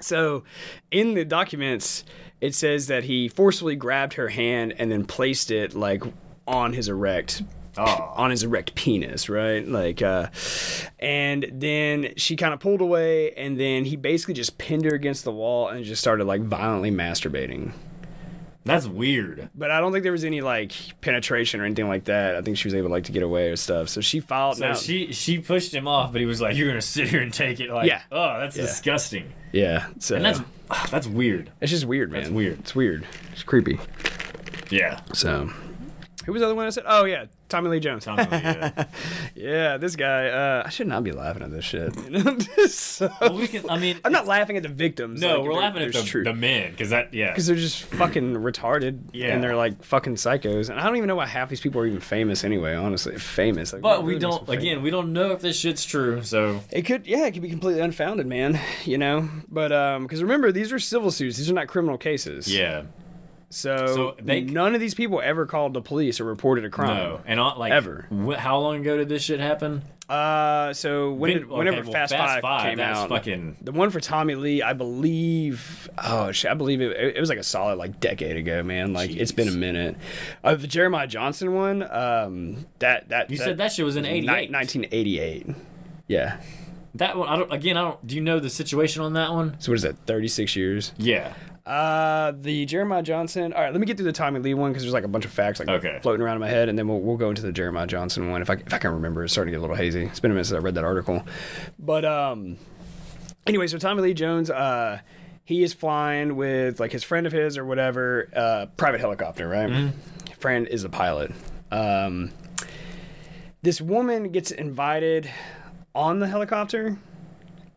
so, 0.00 0.44
in 0.90 1.14
the 1.14 1.24
documents, 1.24 2.04
it 2.40 2.54
says 2.54 2.86
that 2.88 3.04
he 3.04 3.28
forcefully 3.28 3.76
grabbed 3.76 4.14
her 4.14 4.28
hand 4.28 4.74
and 4.78 4.90
then 4.90 5.04
placed 5.04 5.50
it 5.50 5.74
like 5.74 6.02
on 6.46 6.72
his 6.72 6.88
erect 6.88 7.42
Oh. 7.78 8.12
on 8.16 8.30
his 8.30 8.42
erect 8.42 8.74
penis, 8.74 9.30
right? 9.30 9.66
Like 9.66 10.02
uh 10.02 10.26
and 10.98 11.46
then 11.50 12.12
she 12.18 12.36
kind 12.36 12.52
of 12.52 12.60
pulled 12.60 12.82
away 12.82 13.32
and 13.32 13.58
then 13.58 13.86
he 13.86 13.96
basically 13.96 14.34
just 14.34 14.58
pinned 14.58 14.84
her 14.84 14.94
against 14.94 15.24
the 15.24 15.32
wall 15.32 15.68
and 15.68 15.82
just 15.82 16.02
started 16.02 16.26
like 16.26 16.42
violently 16.42 16.90
masturbating. 16.90 17.72
That's 18.64 18.86
weird. 18.86 19.48
But 19.56 19.70
I 19.72 19.80
don't 19.80 19.90
think 19.92 20.04
there 20.04 20.12
was 20.12 20.24
any 20.24 20.40
like 20.40 20.72
penetration 21.00 21.60
or 21.60 21.64
anything 21.64 21.88
like 21.88 22.04
that. 22.04 22.36
I 22.36 22.42
think 22.42 22.56
she 22.56 22.68
was 22.68 22.74
able 22.74 22.90
like 22.90 23.04
to 23.04 23.12
get 23.12 23.22
away 23.24 23.50
or 23.50 23.56
stuff. 23.56 23.88
So 23.88 24.00
she 24.00 24.20
filed 24.20 24.58
So 24.58 24.68
now. 24.68 24.74
she 24.74 25.12
she 25.12 25.38
pushed 25.40 25.74
him 25.74 25.88
off, 25.88 26.12
but 26.12 26.20
he 26.20 26.26
was 26.26 26.40
like, 26.40 26.56
"You're 26.56 26.68
gonna 26.68 26.80
sit 26.80 27.08
here 27.08 27.20
and 27.22 27.32
take 27.34 27.58
it." 27.58 27.70
Like, 27.70 27.88
Yeah. 27.88 28.02
oh, 28.12 28.38
that's 28.40 28.56
Yeah. 28.56 28.62
disgusting. 28.62 29.32
yeah. 29.50 29.86
So 29.98 30.14
And 30.16 30.24
that's 30.24 30.40
ah, 30.70 30.86
that's 30.92 31.08
weird. 31.08 31.50
it's 31.60 31.72
just 31.72 31.86
weird, 31.86 32.12
man. 32.12 32.20
That's 32.22 32.32
weird. 32.32 32.58
It's 32.60 32.74
weird. 32.74 33.04
It's 33.32 33.42
creepy. 33.42 33.80
Yeah. 34.70 35.00
So, 35.12 35.50
who 36.24 36.32
was 36.32 36.40
the 36.40 36.46
other 36.46 36.54
one 36.54 36.66
I 36.66 36.70
said? 36.70 36.84
Oh 36.86 37.04
yeah, 37.04 37.26
Tommy 37.48 37.68
Lee 37.70 37.80
Jones. 37.80 38.04
Tommy 38.04 38.22
Lee, 38.24 38.28
yeah. 38.32 38.84
Yeah, 39.34 39.76
this 39.76 39.96
guy. 39.96 40.28
Uh, 40.28 40.62
I 40.66 40.68
should 40.70 40.86
not 40.86 41.02
be 41.04 41.12
laughing 41.12 41.42
at 41.42 41.50
this 41.50 41.64
shit. 41.64 41.94
You 42.12 42.22
know? 42.22 42.36
so, 42.66 43.10
well, 43.20 43.34
we 43.34 43.48
can. 43.48 43.68
I 43.70 43.78
mean, 43.78 43.98
I'm 44.04 44.12
not 44.12 44.26
laughing 44.26 44.56
at 44.56 44.62
the 44.62 44.68
victims. 44.68 45.20
no, 45.20 45.40
like, 45.40 45.48
we're 45.48 45.54
laughing 45.54 45.82
at 45.82 45.92
the, 45.92 46.02
truth. 46.02 46.24
the 46.24 46.34
men 46.34 46.70
because 46.72 46.90
that. 46.90 47.12
Yeah. 47.14 47.30
because 47.30 47.46
they're 47.46 47.56
just 47.56 47.82
fucking 47.84 48.34
retarded 48.36 49.00
Yeah. 49.12 49.28
and 49.34 49.42
they're 49.42 49.56
like 49.56 49.82
fucking 49.82 50.14
psychos 50.16 50.68
and 50.70 50.78
i 50.80 50.84
don't 50.86 50.96
even 50.96 51.08
know 51.08 51.16
why 51.16 51.26
half 51.26 51.48
these 51.48 51.60
people 51.60 51.80
are 51.80 51.86
even 51.86 52.00
famous 52.00 52.44
anyway 52.44 52.74
honestly 52.74 53.16
famous 53.18 53.72
like, 53.72 53.82
But 53.82 54.02
we 54.02 54.10
really 54.14 54.20
don't. 54.20 54.46
famous? 54.46 54.62
Again, 54.62 54.82
we 54.82 54.90
don't 54.90 55.12
know 55.12 55.32
if 55.32 55.40
this 55.40 55.58
shit's 55.58 55.84
true. 55.84 56.22
So 56.22 56.60
it 56.70 56.82
could 56.82 57.06
yeah 57.06 57.26
it 57.26 57.32
could 57.32 57.42
be 57.42 57.50
completely 57.50 57.80
unfounded 57.80 58.26
man 58.26 58.58
you 58.84 58.98
know 58.98 59.28
but 59.48 59.72
um 59.72 60.02
because 60.04 60.22
remember 60.22 60.52
these 60.52 60.72
are 60.72 60.78
civil 60.78 61.10
suits 61.10 61.36
these 61.38 61.50
are 61.50 61.54
not 61.54 61.66
criminal 61.68 61.98
cases 61.98 62.52
yeah. 62.54 62.82
So, 63.52 63.86
So 63.86 64.16
they- 64.22 64.40
none 64.40 64.74
of 64.74 64.80
these 64.80 64.94
people 64.94 65.20
ever 65.22 65.44
called 65.46 65.74
the 65.74 65.82
police 65.82 66.20
or 66.20 66.24
reported 66.24 66.64
a 66.64 66.70
crime 66.70 66.96
No. 66.96 67.20
And 67.26 67.38
on, 67.38 67.58
like 67.58 67.72
Ever. 67.72 68.06
wh- 68.10 68.34
how 68.36 68.58
long 68.58 68.76
ago 68.80 68.96
did 68.96 69.08
this 69.08 69.22
shit 69.22 69.40
happen? 69.40 69.82
uh 70.08 70.72
so 70.72 71.12
when 71.12 71.30
did, 71.32 71.48
whenever 71.48 71.76
okay, 71.78 71.84
well, 71.84 71.92
fast, 71.92 72.12
Fast 72.12 72.32
five, 72.34 72.42
Five, 72.42 72.70
came 72.70 72.80
out 72.80 73.08
fucking- 73.08 73.56
the 73.62 73.70
one 73.70 73.88
for 73.90 74.00
tommy 74.00 74.34
lee 74.34 74.60
i 74.60 74.72
believe 74.72 75.88
oh 75.96 76.32
shit 76.32 76.50
i 76.50 76.54
believe 76.54 76.80
it 76.82 76.90
it 77.16 77.20
was 77.20 77.28
like 77.28 77.38
a 77.38 77.42
solid 77.44 77.76
like 77.76 78.00
decade 78.00 78.36
ago 78.36 78.64
man 78.64 78.92
like 78.92 79.10
it's 79.14 79.30
been 79.32 79.46
a 79.46 79.52
minute 79.52 79.96
uh, 80.42 80.56
the 80.56 80.66
jeremiah 80.66 81.06
johnson 81.06 81.54
one 81.54 81.82
um 81.90 82.66
that 82.80 83.08
that 83.10 83.30
You 83.30 83.36
said 83.36 83.58
that 83.58 83.72
shit 83.72 83.84
was 83.84 83.94
in 83.96 84.02
ni- 84.02 84.08
88. 84.26 84.50
1988 84.50 85.46
yeah 86.08 86.38
That 86.96 87.16
one. 87.16 87.28
I 87.28 87.36
don't. 87.36 87.50
Again, 87.52 87.76
I 87.78 87.82
don't. 87.82 88.06
Do 88.06 88.14
you 88.16 88.20
know 88.20 88.38
the 88.38 88.50
situation 88.50 89.00
on 89.02 89.14
that 89.14 89.32
one? 89.32 89.56
so 89.60 89.72
what 89.72 89.76
is 89.76 89.82
that 89.82 89.96
36 90.06 90.56
years 90.56 90.92
Yeah. 90.98 91.32
Uh 91.64 92.32
the 92.40 92.64
jeremiah 92.66 93.02
johnson 93.04 93.52
all 93.52 93.62
right 93.62 93.70
let 93.72 93.80
me 93.80 93.86
get 93.86 93.96
through 93.96 94.04
the 94.06 94.12
tommy 94.12 94.40
lee 94.40 94.52
one 94.52 94.72
because 94.72 94.82
there's 94.82 94.92
like 94.92 95.04
a 95.04 95.08
bunch 95.08 95.24
of 95.24 95.30
facts 95.30 95.60
like 95.60 95.68
Okay. 95.68 96.00
floating 96.02 96.20
around 96.20 96.34
in 96.34 96.40
my 96.40 96.48
head 96.48 96.68
and 96.68 96.76
then 96.76 96.88
we'll, 96.88 96.98
we'll 97.00 97.16
go 97.16 97.28
into 97.28 97.42
the 97.42 97.52
jeremiah 97.52 97.86
johnson 97.86 98.30
one. 98.30 98.42
If 98.42 98.50
i, 98.50 98.54
if 98.54 98.74
I 98.74 98.78
can 98.78 98.90
remember 98.92 99.22
it's 99.22 99.32
starting 99.32 99.52
to 99.52 99.56
get 99.56 99.60
a 99.60 99.62
little 99.62 99.76
hazy. 99.76 100.04
It's 100.06 100.18
been 100.18 100.32
a 100.32 100.34
minute 100.34 100.46
since 100.46 100.56
i 100.58 100.60
read 100.60 100.74
that 100.74 100.82
article. 100.84 101.24
But 101.78 102.04
um 102.04 102.56
anyway 103.46 103.68
so 103.68 103.78
tommy 103.78 104.02
lee 104.02 104.14
jones 104.14 104.50
uh 104.50 105.00
he 105.44 105.62
is 105.62 105.72
flying 105.72 106.34
with 106.36 106.80
like 106.80 106.90
his 106.92 107.04
friend 107.04 107.26
of 107.28 107.32
his 107.32 107.56
or 107.56 107.64
whatever 107.64 108.28
uh 108.34 108.66
private 108.76 109.00
helicopter 109.00 109.46
right? 109.48 109.92
Friend 110.40 110.66
is 110.66 110.82
a 110.82 110.88
pilot. 110.88 111.30
Um 111.70 112.32
this 113.62 113.80
woman 113.80 114.32
gets 114.32 114.50
invited 114.50 115.30
on 115.94 116.18
the 116.18 116.26
helicopter 116.26 116.98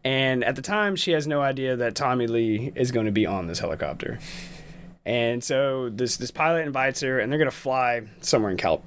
and 0.05 0.43
at 0.43 0.55
the 0.55 0.61
time, 0.61 0.95
she 0.95 1.11
has 1.13 1.25
no 1.25 1.41
idea 1.41 1.75
that 1.75 1.95
Tommy 1.95 2.27
Lee 2.27 2.71
is 2.75 2.91
going 2.91 3.07
to 3.07 3.11
be 3.11 3.25
on 3.25 3.47
this 3.47 3.57
helicopter. 3.57 4.19
And 5.03 5.43
so 5.43 5.89
this 5.89 6.17
this 6.17 6.29
pilot 6.29 6.65
invites 6.65 7.01
her, 7.01 7.19
and 7.19 7.31
they're 7.31 7.39
going 7.39 7.49
to 7.49 7.55
fly 7.55 8.03
somewhere 8.21 8.51
in 8.51 8.57
Cal- 8.57 8.83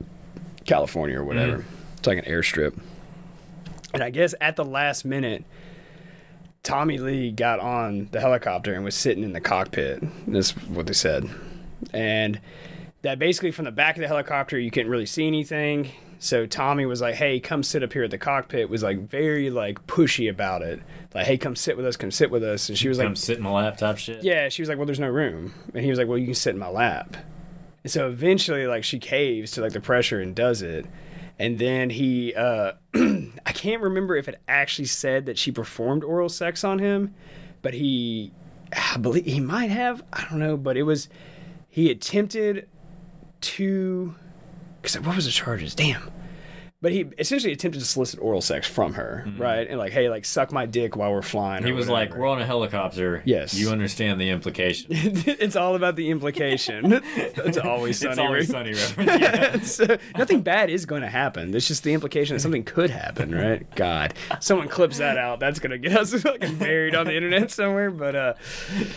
California 0.64 1.18
or 1.18 1.24
whatever. 1.24 1.58
Mm-hmm. 1.58 1.96
It's 1.98 2.06
like 2.06 2.18
an 2.18 2.24
airstrip. 2.24 2.78
And 3.92 4.02
I 4.02 4.10
guess 4.10 4.34
at 4.40 4.54
the 4.54 4.64
last 4.64 5.04
minute, 5.04 5.44
Tommy 6.62 6.98
Lee 6.98 7.32
got 7.32 7.58
on 7.58 8.08
the 8.12 8.20
helicopter 8.20 8.72
and 8.74 8.84
was 8.84 8.94
sitting 8.94 9.24
in 9.24 9.32
the 9.32 9.40
cockpit. 9.40 10.02
That's 10.26 10.50
what 10.68 10.86
they 10.86 10.92
said. 10.92 11.28
And 11.92 12.40
that 13.02 13.18
basically 13.18 13.50
from 13.50 13.64
the 13.64 13.72
back 13.72 13.96
of 13.96 14.02
the 14.02 14.08
helicopter 14.08 14.58
you 14.58 14.70
couldn't 14.70 14.90
really 14.90 15.06
see 15.06 15.26
anything. 15.26 15.90
So 16.18 16.46
Tommy 16.46 16.84
was 16.84 17.00
like, 17.00 17.14
"Hey, 17.14 17.38
come 17.38 17.62
sit 17.62 17.82
up 17.82 17.92
here 17.92 18.04
at 18.04 18.10
the 18.10 18.18
cockpit." 18.18 18.68
Was 18.68 18.82
like 18.82 18.98
very 19.08 19.50
like 19.50 19.86
pushy 19.86 20.28
about 20.28 20.62
it. 20.62 20.80
Like, 21.14 21.26
"Hey, 21.26 21.38
come 21.38 21.54
sit 21.54 21.76
with 21.76 21.86
us. 21.86 21.96
Come 21.96 22.10
sit 22.10 22.30
with 22.30 22.42
us." 22.42 22.68
And 22.68 22.76
she 22.76 22.88
was 22.88 22.98
Come 22.98 23.04
like, 23.04 23.08
"Come 23.10 23.16
sit 23.16 23.36
in 23.38 23.42
my 23.44 23.50
laptop 23.50 23.98
shit. 23.98 24.24
"Yeah." 24.24 24.48
She 24.48 24.62
was 24.62 24.68
like, 24.68 24.78
"Well, 24.78 24.86
there's 24.86 24.98
no 25.00 25.08
room." 25.08 25.54
And 25.74 25.84
he 25.84 25.90
was 25.90 25.98
like, 25.98 26.08
"Well, 26.08 26.18
you 26.18 26.26
can 26.26 26.34
sit 26.34 26.54
in 26.54 26.58
my 26.58 26.68
lap." 26.68 27.16
And 27.84 27.92
so 27.92 28.08
eventually, 28.08 28.66
like, 28.66 28.84
she 28.84 28.98
caves 28.98 29.52
to 29.52 29.60
like 29.60 29.72
the 29.72 29.80
pressure 29.80 30.20
and 30.20 30.34
does 30.34 30.62
it. 30.62 30.86
And 31.38 31.60
then 31.60 31.90
he, 31.90 32.34
uh, 32.34 32.72
I 32.94 33.52
can't 33.54 33.80
remember 33.80 34.16
if 34.16 34.26
it 34.28 34.40
actually 34.48 34.86
said 34.86 35.26
that 35.26 35.38
she 35.38 35.52
performed 35.52 36.02
oral 36.02 36.28
sex 36.28 36.64
on 36.64 36.80
him, 36.80 37.14
but 37.62 37.74
he, 37.74 38.32
I 38.76 38.96
believe 38.96 39.24
he 39.24 39.38
might 39.38 39.70
have. 39.70 40.02
I 40.12 40.26
don't 40.28 40.40
know, 40.40 40.56
but 40.56 40.76
it 40.76 40.82
was 40.82 41.08
he 41.68 41.90
attempted 41.90 42.68
to. 43.42 44.16
Because 44.80 45.00
what 45.00 45.16
was 45.16 45.24
the 45.26 45.30
charges? 45.30 45.74
Damn. 45.74 46.10
But 46.80 46.92
he 46.92 47.06
essentially 47.18 47.52
attempted 47.52 47.80
to 47.80 47.84
solicit 47.84 48.20
oral 48.20 48.40
sex 48.40 48.68
from 48.68 48.94
her, 48.94 49.26
right? 49.36 49.66
And 49.68 49.78
like, 49.78 49.92
hey, 49.92 50.08
like, 50.08 50.24
suck 50.24 50.52
my 50.52 50.64
dick 50.64 50.94
while 50.94 51.10
we're 51.10 51.22
flying. 51.22 51.62
Mm-hmm. 51.62 51.66
He 51.66 51.72
was 51.72 51.88
like, 51.88 52.14
"We're 52.14 52.28
on 52.28 52.40
a 52.40 52.46
helicopter. 52.46 53.20
Yes. 53.24 53.52
you 53.54 53.70
understand 53.70 54.20
the 54.20 54.30
implication." 54.30 54.86
it's 54.90 55.56
all 55.56 55.74
about 55.74 55.96
the 55.96 56.08
implication. 56.08 56.92
it's 57.16 57.58
always 57.58 57.98
sunny. 57.98 58.12
it's 58.12 58.18
always 58.20 58.48
sunny 58.48 58.74
reference. 58.74 59.80
Yeah. 59.80 59.96
Nothing 60.16 60.42
bad 60.42 60.70
is 60.70 60.86
going 60.86 61.02
to 61.02 61.08
happen. 61.08 61.52
It's 61.52 61.66
just 61.66 61.82
the 61.82 61.92
implication 61.94 62.36
that 62.36 62.40
something 62.40 62.62
could 62.62 62.90
happen, 62.90 63.34
right? 63.34 63.68
God, 63.74 64.14
someone 64.38 64.68
clips 64.68 64.98
that 64.98 65.18
out. 65.18 65.40
That's 65.40 65.58
gonna 65.58 65.78
get 65.78 65.96
us 65.96 66.14
fucking 66.22 66.58
buried 66.58 66.94
on 66.94 67.06
the 67.06 67.16
internet 67.16 67.50
somewhere. 67.50 67.90
But 67.90 68.14
uh, 68.14 68.34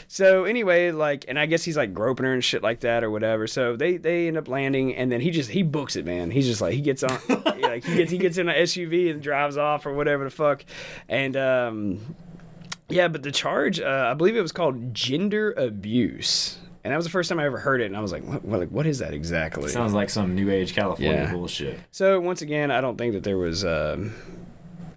so 0.08 0.44
anyway, 0.44 0.92
like, 0.92 1.26
and 1.28 1.40
I 1.40 1.48
guess 1.48 1.64
he's 1.64 1.78
like 1.78 1.96
groping 1.96 2.26
her 2.26 2.34
and 2.34 2.44
shit 2.44 2.62
like 2.62 2.82
that 2.82 3.04
or 3.04 3.10
whatever. 3.10 3.48
So 3.48 3.76
they 3.76 3.98
they 3.98 4.28
end 4.28 4.38
up 4.38 4.48
landing, 4.48 4.96
and 4.96 5.12
then 5.12 5.22
he 5.22 5.32
just 5.32 5.50
he 5.50 5.64
books 5.64 5.96
it, 5.96 6.06
man. 6.06 6.30
He's 6.30 6.46
just 6.46 6.62
like 6.62 6.74
he 6.74 6.82
gets 6.82 7.04
on, 7.04 7.20
like 7.72 7.84
he 7.84 7.96
gets 7.96 8.12
he 8.12 8.18
gets 8.18 8.38
in 8.38 8.48
an 8.50 8.56
SUV 8.56 9.10
and 9.12 9.22
drives 9.22 9.58
off 9.58 9.86
or 9.86 9.94
whatever 9.94 10.24
the 10.24 10.30
fuck, 10.30 10.64
and 11.10 11.36
um. 11.38 12.16
Yeah, 12.90 13.08
but 13.08 13.24
the 13.24 13.32
charge, 13.32 13.80
uh, 13.80 14.10
I 14.12 14.14
believe 14.16 14.36
it 14.36 14.42
was 14.42 14.52
called 14.52 14.94
gender 14.94 15.54
abuse, 15.54 16.58
and 16.84 16.92
that 16.92 16.98
was 16.98 17.06
the 17.06 17.10
first 17.10 17.30
time 17.30 17.40
I 17.40 17.46
ever 17.46 17.58
heard 17.58 17.80
it, 17.80 17.86
and 17.86 17.96
I 17.96 18.02
was 18.02 18.12
like, 18.12 18.22
"What? 18.26 18.44
what 18.44 18.60
like, 18.60 18.68
what 18.70 18.86
is 18.86 19.00
that 19.00 19.14
exactly?" 19.14 19.70
Sounds 19.70 19.94
like 19.94 20.10
some 20.10 20.36
new 20.36 20.52
age 20.52 20.76
California 20.76 21.22
Yeah. 21.24 21.32
bullshit. 21.32 21.80
So 21.92 22.20
once 22.20 22.42
again, 22.42 22.70
I 22.70 22.82
don't 22.82 22.98
think 22.98 23.14
that 23.14 23.24
there 23.24 23.38
was 23.38 23.64
um, 23.64 24.14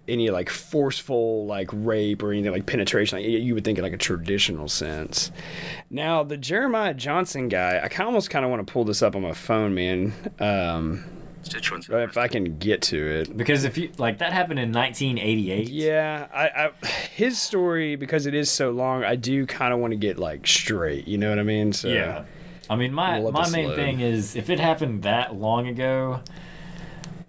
any 0.09 0.29
like 0.29 0.49
forceful 0.49 1.45
like 1.45 1.69
rape 1.71 2.21
or 2.21 2.33
anything 2.33 2.51
like 2.51 2.65
penetration. 2.65 3.17
Like, 3.19 3.27
you 3.29 3.53
would 3.53 3.63
think 3.63 3.77
in 3.77 3.83
like 3.85 3.93
a 3.93 3.97
traditional 3.97 4.67
sense. 4.67 5.31
Now 5.89 6.21
the 6.21 6.35
Jeremiah 6.35 6.93
Johnson 6.93 7.47
guy, 7.47 7.77
I 7.77 8.03
almost 8.03 8.29
kind 8.29 8.43
of 8.43 8.51
want 8.51 8.67
to 8.67 8.73
pull 8.73 8.83
this 8.83 9.01
up 9.01 9.15
on 9.15 9.21
my 9.21 9.31
phone, 9.33 9.73
man. 9.73 10.11
Um, 10.37 11.05
if 11.89 12.17
I 12.17 12.27
can 12.27 12.57
get 12.57 12.81
to 12.83 12.97
it. 12.97 13.35
Because 13.35 13.63
if 13.63 13.77
you 13.77 13.91
like 13.97 14.19
that 14.19 14.33
happened 14.33 14.59
in 14.59 14.71
1988. 14.71 15.69
Yeah, 15.69 16.27
I, 16.33 16.71
I 16.83 16.87
his 17.15 17.39
story 17.39 17.95
because 17.95 18.25
it 18.25 18.33
is 18.33 18.49
so 18.51 18.71
long. 18.71 19.03
I 19.03 19.15
do 19.15 19.45
kind 19.45 19.73
of 19.73 19.79
want 19.79 19.91
to 19.91 19.97
get 19.97 20.17
like 20.17 20.47
straight. 20.47 21.07
You 21.07 21.17
know 21.17 21.29
what 21.29 21.39
I 21.39 21.43
mean? 21.43 21.73
So 21.73 21.87
Yeah. 21.87 22.25
I 22.69 22.75
mean, 22.75 22.93
my 22.93 23.19
my 23.19 23.49
main 23.49 23.67
load. 23.67 23.75
thing 23.75 23.99
is 23.99 24.35
if 24.35 24.49
it 24.49 24.59
happened 24.59 25.03
that 25.03 25.35
long 25.35 25.67
ago, 25.67 26.21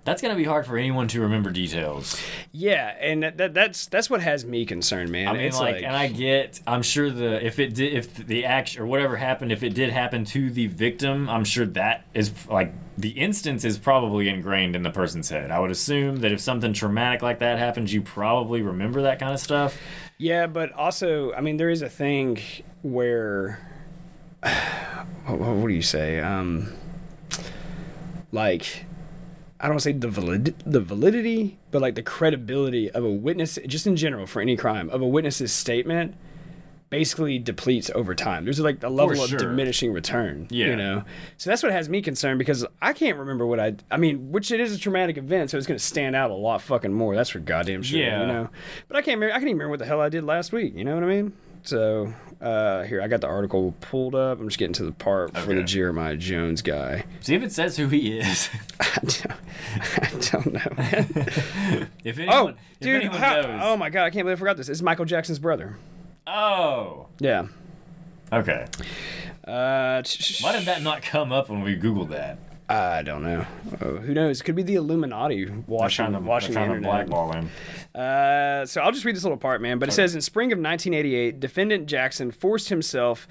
that's 0.07 0.23
gonna 0.23 0.37
be 0.37 0.45
hard 0.45 0.67
for 0.67 0.79
anyone 0.79 1.09
to 1.09 1.21
remember 1.21 1.51
details. 1.51 2.19
yeah, 2.53 2.97
and 2.99 3.23
that, 3.23 3.37
that 3.37 3.53
that's 3.55 3.87
that's 3.87 4.09
what 4.09 4.23
has 4.23 4.47
me 4.47 4.65
concerned, 4.65 5.11
man. 5.11 5.29
I 5.29 5.33
mean, 5.33 5.43
it's 5.43 5.61
like, 5.61 5.77
like, 5.77 5.85
and 5.85 5.95
I 5.95 6.09
get, 6.09 6.61
I'm 6.67 6.83
sure 6.83 7.11
the 7.11 7.45
if 7.45 7.59
it 7.59 7.75
did, 7.75 7.93
if 7.93 8.15
the 8.15 8.47
action 8.47 8.81
or 8.81 8.87
whatever 8.87 9.17
happened, 9.17 9.53
if 9.53 9.63
it 9.63 9.75
did 9.75 9.91
happen 9.91 10.25
to 10.27 10.51
the 10.51 10.69
victim, 10.69 11.29
I'm 11.29 11.45
sure 11.45 11.67
that 11.67 12.07
is 12.15 12.33
like 12.49 12.73
the 12.99 13.11
instance 13.11 13.65
is 13.65 13.79
probably 13.79 14.29
ingrained 14.29 14.75
in 14.75 14.83
the 14.83 14.91
person's 14.91 15.29
head. 15.29 15.51
I 15.51 15.59
would 15.59 15.71
assume 15.71 16.17
that 16.19 16.33
if 16.33 16.41
something 16.41 16.73
traumatic 16.73 17.21
like 17.21 17.41
that 17.41 17.59
happens, 17.59 17.93
you 17.93 18.01
probably 18.01 18.63
remember 18.63 19.03
that 19.03 19.19
kind 19.19 19.35
of 19.35 19.41
stuff. 19.41 19.79
Yeah, 20.19 20.47
but 20.47 20.73
also, 20.73 21.33
I 21.35 21.43
mean, 21.43 21.59
there 21.59 21.69
is 21.69 21.83
a 21.83 21.91
thing 21.91 22.39
where, 22.83 23.59
what, 25.27 25.39
what 25.39 25.69
do 25.69 25.75
you 25.75 25.83
say? 25.83 26.21
Um, 26.21 26.73
like, 28.33 28.87
I 29.59 29.65
don't 29.65 29.75
want 29.75 29.83
to 29.83 29.85
say 29.85 29.93
the 29.93 30.09
valid, 30.09 30.55
the 30.67 30.81
validity, 30.81 31.59
but 31.71 31.81
like 31.81 31.95
the 31.95 32.03
credibility 32.03 32.91
of 32.91 33.05
a 33.05 33.11
witness, 33.11 33.59
just 33.67 33.87
in 33.87 33.97
general 33.97 34.27
for 34.27 34.43
any 34.43 34.57
crime, 34.57 34.91
of 34.91 35.01
a 35.01 35.07
witness's 35.07 35.53
statement, 35.53 36.15
basically 36.91 37.39
depletes 37.39 37.91
over 37.95 38.15
time. 38.15 38.45
There's 38.45 38.61
like 38.61 38.83
a 38.83 38.89
level 38.89 39.23
of 39.23 39.31
diminishing 39.31 39.93
return. 39.93 40.47
Yeah. 40.51 40.67
You 40.67 40.77
know, 40.77 41.05
so 41.37 41.51
that's 41.51 41.63
what 41.63 41.73
has 41.73 41.89
me 41.89 42.03
concerned 42.03 42.39
because 42.39 42.67
I 42.83 42.93
can't 42.93 43.17
remember 43.17 43.47
what 43.47 43.59
I. 43.59 43.77
I 43.91 43.97
mean, 43.97 44.31
which 44.31 44.51
it 44.51 44.61
is 44.61 44.75
a 44.75 44.79
traumatic 44.79 45.17
event, 45.17 45.51
so 45.51 45.59
it's 45.59 45.67
going 45.67 45.79
to 45.79 45.85
stand 45.85 46.15
out 46.15 46.31
a 46.31 46.35
lot 46.35 46.61
fucking 46.63 46.93
more. 46.93 47.15
That's 47.15 47.31
for 47.31 47.39
goddamn 47.39 47.83
sure. 47.83 47.99
Yeah. 47.99 48.21
You 48.21 48.27
know, 48.27 48.51
but 48.89 48.97
I 48.97 49.03
can't. 49.03 49.19
Remember, 49.19 49.35
I 49.35 49.39
can't 49.39 49.49
even 49.49 49.57
remember 49.59 49.71
what 49.71 49.79
the 49.79 49.87
hell 49.87 50.01
I 50.01 50.09
did 50.09 50.25
last 50.25 50.53
week. 50.53 50.75
You 50.75 50.85
know 50.85 50.95
what 50.95 51.05
I 51.05 51.07
mean? 51.07 51.33
So 51.67 52.13
uh, 52.41 52.85
here, 52.85 53.03
I 53.03 53.09
got 53.09 53.21
the 53.21 53.27
article 53.27 53.75
pulled 53.81 54.15
up. 54.15 54.39
I'm 54.41 54.47
just 54.49 54.59
getting 54.59 54.73
to 54.75 54.85
the 54.85 54.93
part 54.93 55.37
for 55.37 55.53
the 55.55 55.63
Jeremiah 55.65 56.17
Jones 56.17 56.63
guy. 56.63 57.05
See 57.21 57.35
if 57.35 57.43
it 57.43 57.53
says 57.53 57.77
who 57.77 57.89
he 57.89 58.19
is. 58.19 58.49
I 58.81 58.99
don't, 59.01 59.27
I 59.99 60.11
don't 60.31 60.53
know. 60.53 61.87
If 62.05 62.19
anyone, 62.19 62.37
Oh, 62.37 62.49
if 62.49 62.57
dude! 62.81 62.97
anyone 63.03 63.19
how- 63.19 63.41
knows. 63.41 63.61
oh 63.65 63.77
my 63.77 63.91
god! 63.91 64.05
I 64.05 64.11
can't 64.11 64.25
believe 64.25 64.39
I 64.39 64.41
forgot 64.41 64.57
this. 64.57 64.69
It's 64.69 64.81
Michael 64.81 65.05
Jackson's 65.07 65.41
brother. 65.41 65.77
Oh, 66.27 67.09
Yeah. 67.19 67.47
okay. 68.33 68.67
Uh, 69.45 70.03
Why 70.41 70.53
did 70.57 70.67
that 70.67 70.83
not 70.83 71.03
come 71.03 71.33
up 71.33 71.49
when 71.49 71.63
we 71.63 71.77
Googled 71.77 72.11
that? 72.11 72.39
I 72.69 73.03
don't 73.03 73.23
know. 73.23 73.47
Oh, 73.81 73.97
who 73.99 74.13
knows? 74.13 74.43
Could 74.43 74.57
be 74.57 74.63
the 74.65 74.75
Illuminati 74.75 75.47
watching, 75.69 76.13
to, 76.13 76.19
watching 76.19 76.53
the 76.55 76.61
they're 76.61 76.67
trying 76.67 76.83
to 76.83 76.87
internet. 76.89 77.07
blackball 77.09 77.33
him. 77.33 77.51
Uh, 77.95 78.67
so 78.67 78.81
I'll 78.81 78.91
just 78.93 79.05
read 79.05 79.15
this 79.15 79.23
little 79.23 79.39
part, 79.39 79.61
man. 79.63 79.79
But 79.79 79.89
it 79.89 79.93
says 79.93 80.15
in 80.17 80.21
spring 80.21 80.51
of 80.53 80.59
1988, 80.59 81.39
defendant 81.39 81.87
Jackson 81.87 82.31
forced 82.33 82.69
himself. 82.69 83.29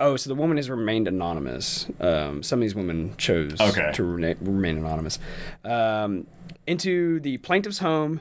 Oh, 0.00 0.16
so 0.16 0.28
the 0.30 0.34
woman 0.34 0.56
has 0.56 0.70
remained 0.70 1.06
anonymous. 1.06 1.86
Um, 2.00 2.42
some 2.42 2.58
of 2.58 2.62
these 2.62 2.74
women 2.74 3.14
chose 3.18 3.60
Okay. 3.60 3.92
to 3.92 4.02
remain, 4.04 4.36
remain 4.40 4.78
anonymous. 4.78 5.18
Um, 5.64 6.26
into 6.66 7.20
the 7.20 7.36
plaintiff's 7.38 7.78
home 7.78 8.20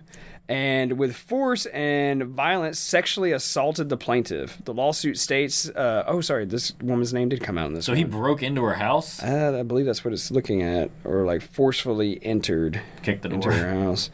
and 0.52 0.98
with 0.98 1.16
force 1.16 1.66
and 1.68 2.24
violence 2.26 2.78
sexually 2.78 3.32
assaulted 3.32 3.90
the 3.90 3.98
plaintiff. 3.98 4.62
The 4.66 4.74
lawsuit 4.74 5.18
states, 5.18 5.70
uh, 5.70 6.04
oh, 6.08 6.22
sorry, 6.22 6.46
this 6.46 6.74
woman's 6.82 7.14
name 7.14 7.30
did 7.30 7.42
come 7.42 7.58
out 7.58 7.68
in 7.68 7.74
this 7.74 7.86
So 7.86 7.94
one. 7.94 7.98
he 7.98 8.04
broke 8.04 8.44
into 8.44 8.62
her 8.64 8.74
house, 8.76 9.24
Uh, 9.24 9.58
I 9.60 9.64
believe 9.64 9.86
that's 9.86 10.04
what 10.04 10.14
it's 10.14 10.30
looking 10.32 10.62
at, 10.62 10.92
or 11.06 11.26
like 11.26 11.42
forcefully 11.42 12.20
entered 12.24 12.82
kicked 13.02 13.22
the 13.24 13.30
door. 13.30 13.38
into 13.38 13.52
her 13.54 13.74
house. 13.84 14.10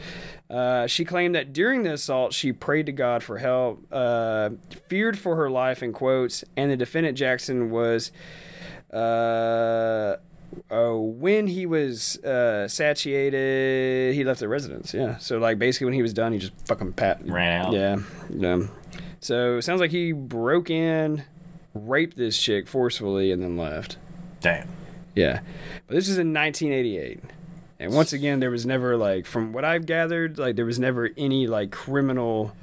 Uh, 0.50 0.88
she 0.88 1.04
claimed 1.04 1.36
that 1.36 1.52
during 1.52 1.84
the 1.84 1.92
assault, 1.94 2.32
she 2.34 2.54
prayed 2.54 2.86
to 2.86 2.92
God 2.94 3.22
for 3.22 3.38
help, 3.40 3.86
uh, 3.92 4.52
feared 4.88 5.18
for 5.20 5.36
her 5.36 5.50
life, 5.50 5.84
in 5.84 5.92
quotes, 5.92 6.44
and 6.56 6.72
the 6.72 6.78
defendant 6.78 7.18
Jackson 7.18 7.70
was. 7.70 8.12
Uh, 8.94 10.16
Oh, 10.70 11.02
when 11.02 11.48
he 11.48 11.66
was 11.66 12.18
uh, 12.24 12.68
satiated, 12.68 14.16
he 14.16 14.24
left 14.24 14.40
the 14.40 14.48
residence. 14.48 14.94
Yeah. 14.94 15.18
So 15.18 15.38
like 15.38 15.60
basically, 15.60 15.86
when 15.86 15.94
he 15.94 16.02
was 16.02 16.14
done, 16.14 16.34
he 16.34 16.40
just 16.40 16.54
fucking 16.66 16.94
pat 16.94 17.20
Ran 17.26 17.66
out. 17.66 17.74
Yeah. 17.74 17.98
Yeah. 18.30 18.68
So 19.20 19.58
it 19.58 19.64
sounds 19.64 19.82
like 19.82 19.92
he 19.92 20.12
broke 20.12 20.70
in, 20.70 21.24
raped 21.74 22.18
this 22.18 22.42
chick 22.42 22.68
forcefully, 22.68 23.32
and 23.32 23.42
then 23.42 23.58
left. 23.58 23.98
Damn. 24.42 24.68
Yeah. 25.16 25.42
But 25.88 25.96
this 25.96 26.08
is 26.08 26.18
in 26.18 26.34
1988. 26.34 27.20
And 27.80 27.94
once 27.94 28.14
again, 28.14 28.40
there 28.40 28.50
was 28.50 28.66
never 28.66 28.98
like, 28.98 29.26
from 29.26 29.54
what 29.54 29.64
I've 29.64 29.86
gathered, 29.86 30.38
like 30.38 30.56
there 30.56 30.66
was 30.66 30.80
never 30.80 31.10
any 31.18 31.48
like 31.48 31.72
criminal 31.72 32.54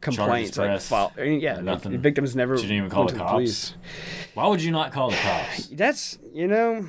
complaints 0.00 0.56
like 0.56 0.80
filed. 0.80 1.12
Yeah, 1.18 1.60
nothing. 1.60 1.92
The 1.92 1.98
victims 1.98 2.34
never 2.34 2.56
She 2.56 2.62
didn't 2.62 2.76
even 2.78 2.90
call 2.90 3.06
the 3.06 3.16
cops? 3.16 3.74
Why 4.34 4.46
would 4.46 4.62
you 4.62 4.70
not 4.70 4.92
call 4.92 5.10
the 5.10 5.16
cops? 5.16 5.66
That's 5.72 6.18
you 6.32 6.46
know, 6.46 6.88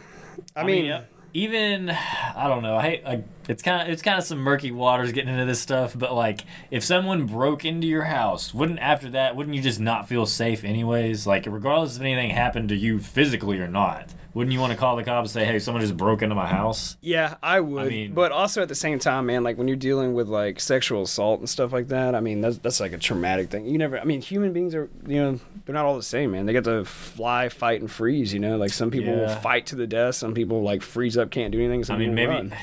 I, 0.58 0.64
mean, 0.64 1.01
even 1.34 1.89
I 1.89 2.47
don't 2.47 2.64
know. 2.64 2.76
I 2.76 2.82
hate 2.82 3.03
like 3.03 3.26
it's 3.47 3.62
kind 3.62 3.84
of 3.84 3.93
it's 3.93 4.01
kind 4.01 4.18
of 4.18 4.26
some 4.26 4.39
murky 4.39 4.72
waters 4.72 5.12
getting 5.12 5.32
into 5.32 5.45
this 5.45 5.60
stuff. 5.60 5.93
But 5.97 6.14
like, 6.14 6.41
if 6.72 6.84
someone 6.84 7.28
broke 7.28 7.64
into 7.64 7.86
your 7.88 8.05
house, 8.05 8.53
wouldn't 8.53 8.80
after 8.80 9.10
that 9.12 9.36
wouldn't 9.36 9.55
you 9.55 9.62
just 9.62 9.80
not 9.80 10.08
feel 10.10 10.26
safe 10.26 10.64
anyways? 10.64 11.28
Like, 11.28 11.45
regardless 11.47 11.97
if 11.97 12.01
anything 12.01 12.32
happened 12.32 12.70
to 12.70 12.76
you 12.76 12.99
physically 12.99 13.60
or 13.60 13.68
not, 13.68 14.14
wouldn't 14.38 14.54
you 14.54 14.60
want 14.60 14.72
to 14.72 14.78
call 14.78 14.96
the 14.96 15.04
cops 15.04 15.34
and 15.36 15.42
say, 15.42 15.46
"Hey, 15.52 15.58
someone 15.60 15.82
just 15.82 15.98
broke 15.98 16.22
into 16.22 16.36
my 16.36 16.46
house"? 16.46 16.96
Yeah, 17.02 17.36
I 17.42 17.60
would. 17.60 17.86
I 17.88 17.90
mean- 17.90 18.14
but 18.14 18.32
also 18.32 18.62
at 18.62 18.70
the 18.70 18.76
same 18.76 19.00
time, 19.00 19.26
man, 19.26 19.44
like 19.44 19.58
when 19.58 19.68
you're 19.68 19.76
dealing 19.76 20.14
with 20.14 20.28
like 20.28 20.60
sexual 20.60 21.02
assault 21.02 21.40
and 21.40 21.50
stuff 21.50 21.74
like 21.74 21.88
that, 21.88 22.14
I 22.14 22.20
mean, 22.20 22.42
that's 22.42 22.60
that's 22.60 22.80
like 22.80 22.94
a 22.94 22.98
traumatic 22.98 23.50
thing. 23.50 23.66
You 23.66 23.78
never, 23.80 24.00
I 24.00 24.04
mean, 24.04 24.22
human 24.22 24.54
beings 24.54 24.76
are, 24.76 24.90
you 25.08 25.18
know, 25.18 25.40
they're 25.66 25.74
not 25.74 25.86
all 25.86 25.96
the 25.98 26.04
same, 26.04 26.32
man. 26.32 26.46
They 26.46 26.54
get 26.54 26.64
to 26.66 26.86
fly, 26.86 27.50
fight, 27.50 27.82
and 27.82 27.90
freeze. 27.92 28.32
You 28.34 28.40
know, 28.40 28.58
like 28.58 28.72
some 28.72 28.92
people 28.92 29.14
will 29.16 29.28
fight 29.30 29.66
to 29.68 29.76
the 29.76 29.88
death, 29.88 30.16
some 30.16 30.34
people 30.36 30.62
like 30.62 30.84
freeze 30.84 31.18
up, 31.18 31.32
can't 31.32 31.52
do 31.52 31.60
anything. 31.60 31.84
Some 31.84 31.96
I 31.96 32.00
mean, 32.00 32.14
maybe 32.16 32.32
run. 32.32 32.54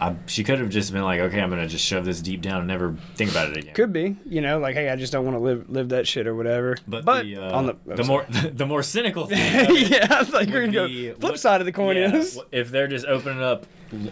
I, 0.00 0.16
she 0.26 0.42
could 0.42 0.58
have 0.58 0.70
just 0.70 0.92
been 0.92 1.02
like, 1.04 1.20
okay, 1.20 1.40
I'm 1.40 1.50
gonna 1.50 1.68
just 1.68 1.84
shove 1.84 2.04
this 2.04 2.20
deep 2.20 2.42
down 2.42 2.58
and 2.58 2.66
never 2.68 2.96
think 3.14 3.30
about 3.30 3.50
it 3.50 3.56
again. 3.58 3.74
Could 3.74 3.92
be, 3.92 4.16
you 4.26 4.40
know, 4.40 4.58
like 4.58 4.74
hey, 4.74 4.88
I 4.88 4.96
just 4.96 5.12
don't 5.12 5.24
want 5.24 5.36
to 5.36 5.40
live 5.42 5.70
live 5.70 5.88
that 5.90 6.08
shit 6.08 6.26
or 6.26 6.34
whatever. 6.34 6.76
But, 6.88 7.04
but 7.04 7.22
the, 7.24 7.36
uh, 7.36 7.56
on 7.56 7.66
the, 7.66 7.76
the 7.86 8.04
more 8.04 8.26
the 8.52 8.66
more 8.66 8.82
cynical 8.82 9.26
thing, 9.26 9.38
yeah, 9.90 10.06
I 10.10 10.22
like 10.22 10.48
would 10.48 10.72
gonna 10.72 10.88
be 10.88 11.06
go 11.08 11.14
flip 11.14 11.22
what- 11.32 11.40
side 11.40 11.60
of 11.60 11.64
the 11.66 11.72
coin 11.72 11.96
yeah, 11.96 12.14
is. 12.14 12.40
if 12.50 12.70
they're 12.70 12.88
just 12.88 13.06
opening 13.06 13.42
up 13.42 13.66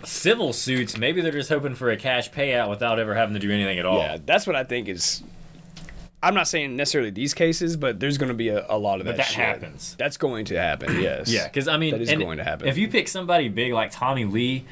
civil 0.04 0.52
suits, 0.52 0.96
maybe 0.96 1.20
they're 1.20 1.32
just 1.32 1.48
hoping 1.48 1.74
for 1.74 1.90
a 1.90 1.96
cash 1.96 2.30
payout 2.30 2.70
without 2.70 2.98
ever 3.00 3.14
having 3.14 3.34
to 3.34 3.40
do 3.40 3.50
anything 3.50 3.78
at 3.78 3.84
all. 3.86 3.98
Yeah, 3.98 4.18
that's 4.24 4.46
what 4.46 4.54
I 4.56 4.62
think 4.64 4.88
is. 4.88 5.22
I'm 6.24 6.34
not 6.34 6.46
saying 6.46 6.76
necessarily 6.76 7.10
these 7.10 7.34
cases, 7.34 7.76
but 7.76 7.98
there's 7.98 8.16
going 8.16 8.28
to 8.28 8.34
be 8.36 8.48
a, 8.48 8.64
a 8.68 8.78
lot 8.78 9.00
of 9.00 9.06
But 9.06 9.16
that. 9.16 9.26
that 9.26 9.34
happens. 9.34 9.96
That's 9.98 10.16
going 10.16 10.44
to 10.44 10.54
happen. 10.56 11.00
Yes. 11.02 11.28
Yeah, 11.32 11.48
because 11.48 11.66
I 11.66 11.78
mean, 11.78 11.90
that 11.94 12.00
is 12.00 12.12
going 12.12 12.38
to 12.38 12.44
happen. 12.44 12.68
If 12.68 12.78
you 12.78 12.86
pick 12.86 13.08
somebody 13.08 13.48
big 13.48 13.72
like 13.72 13.90
Tommy 13.90 14.24
Lee, 14.24 14.64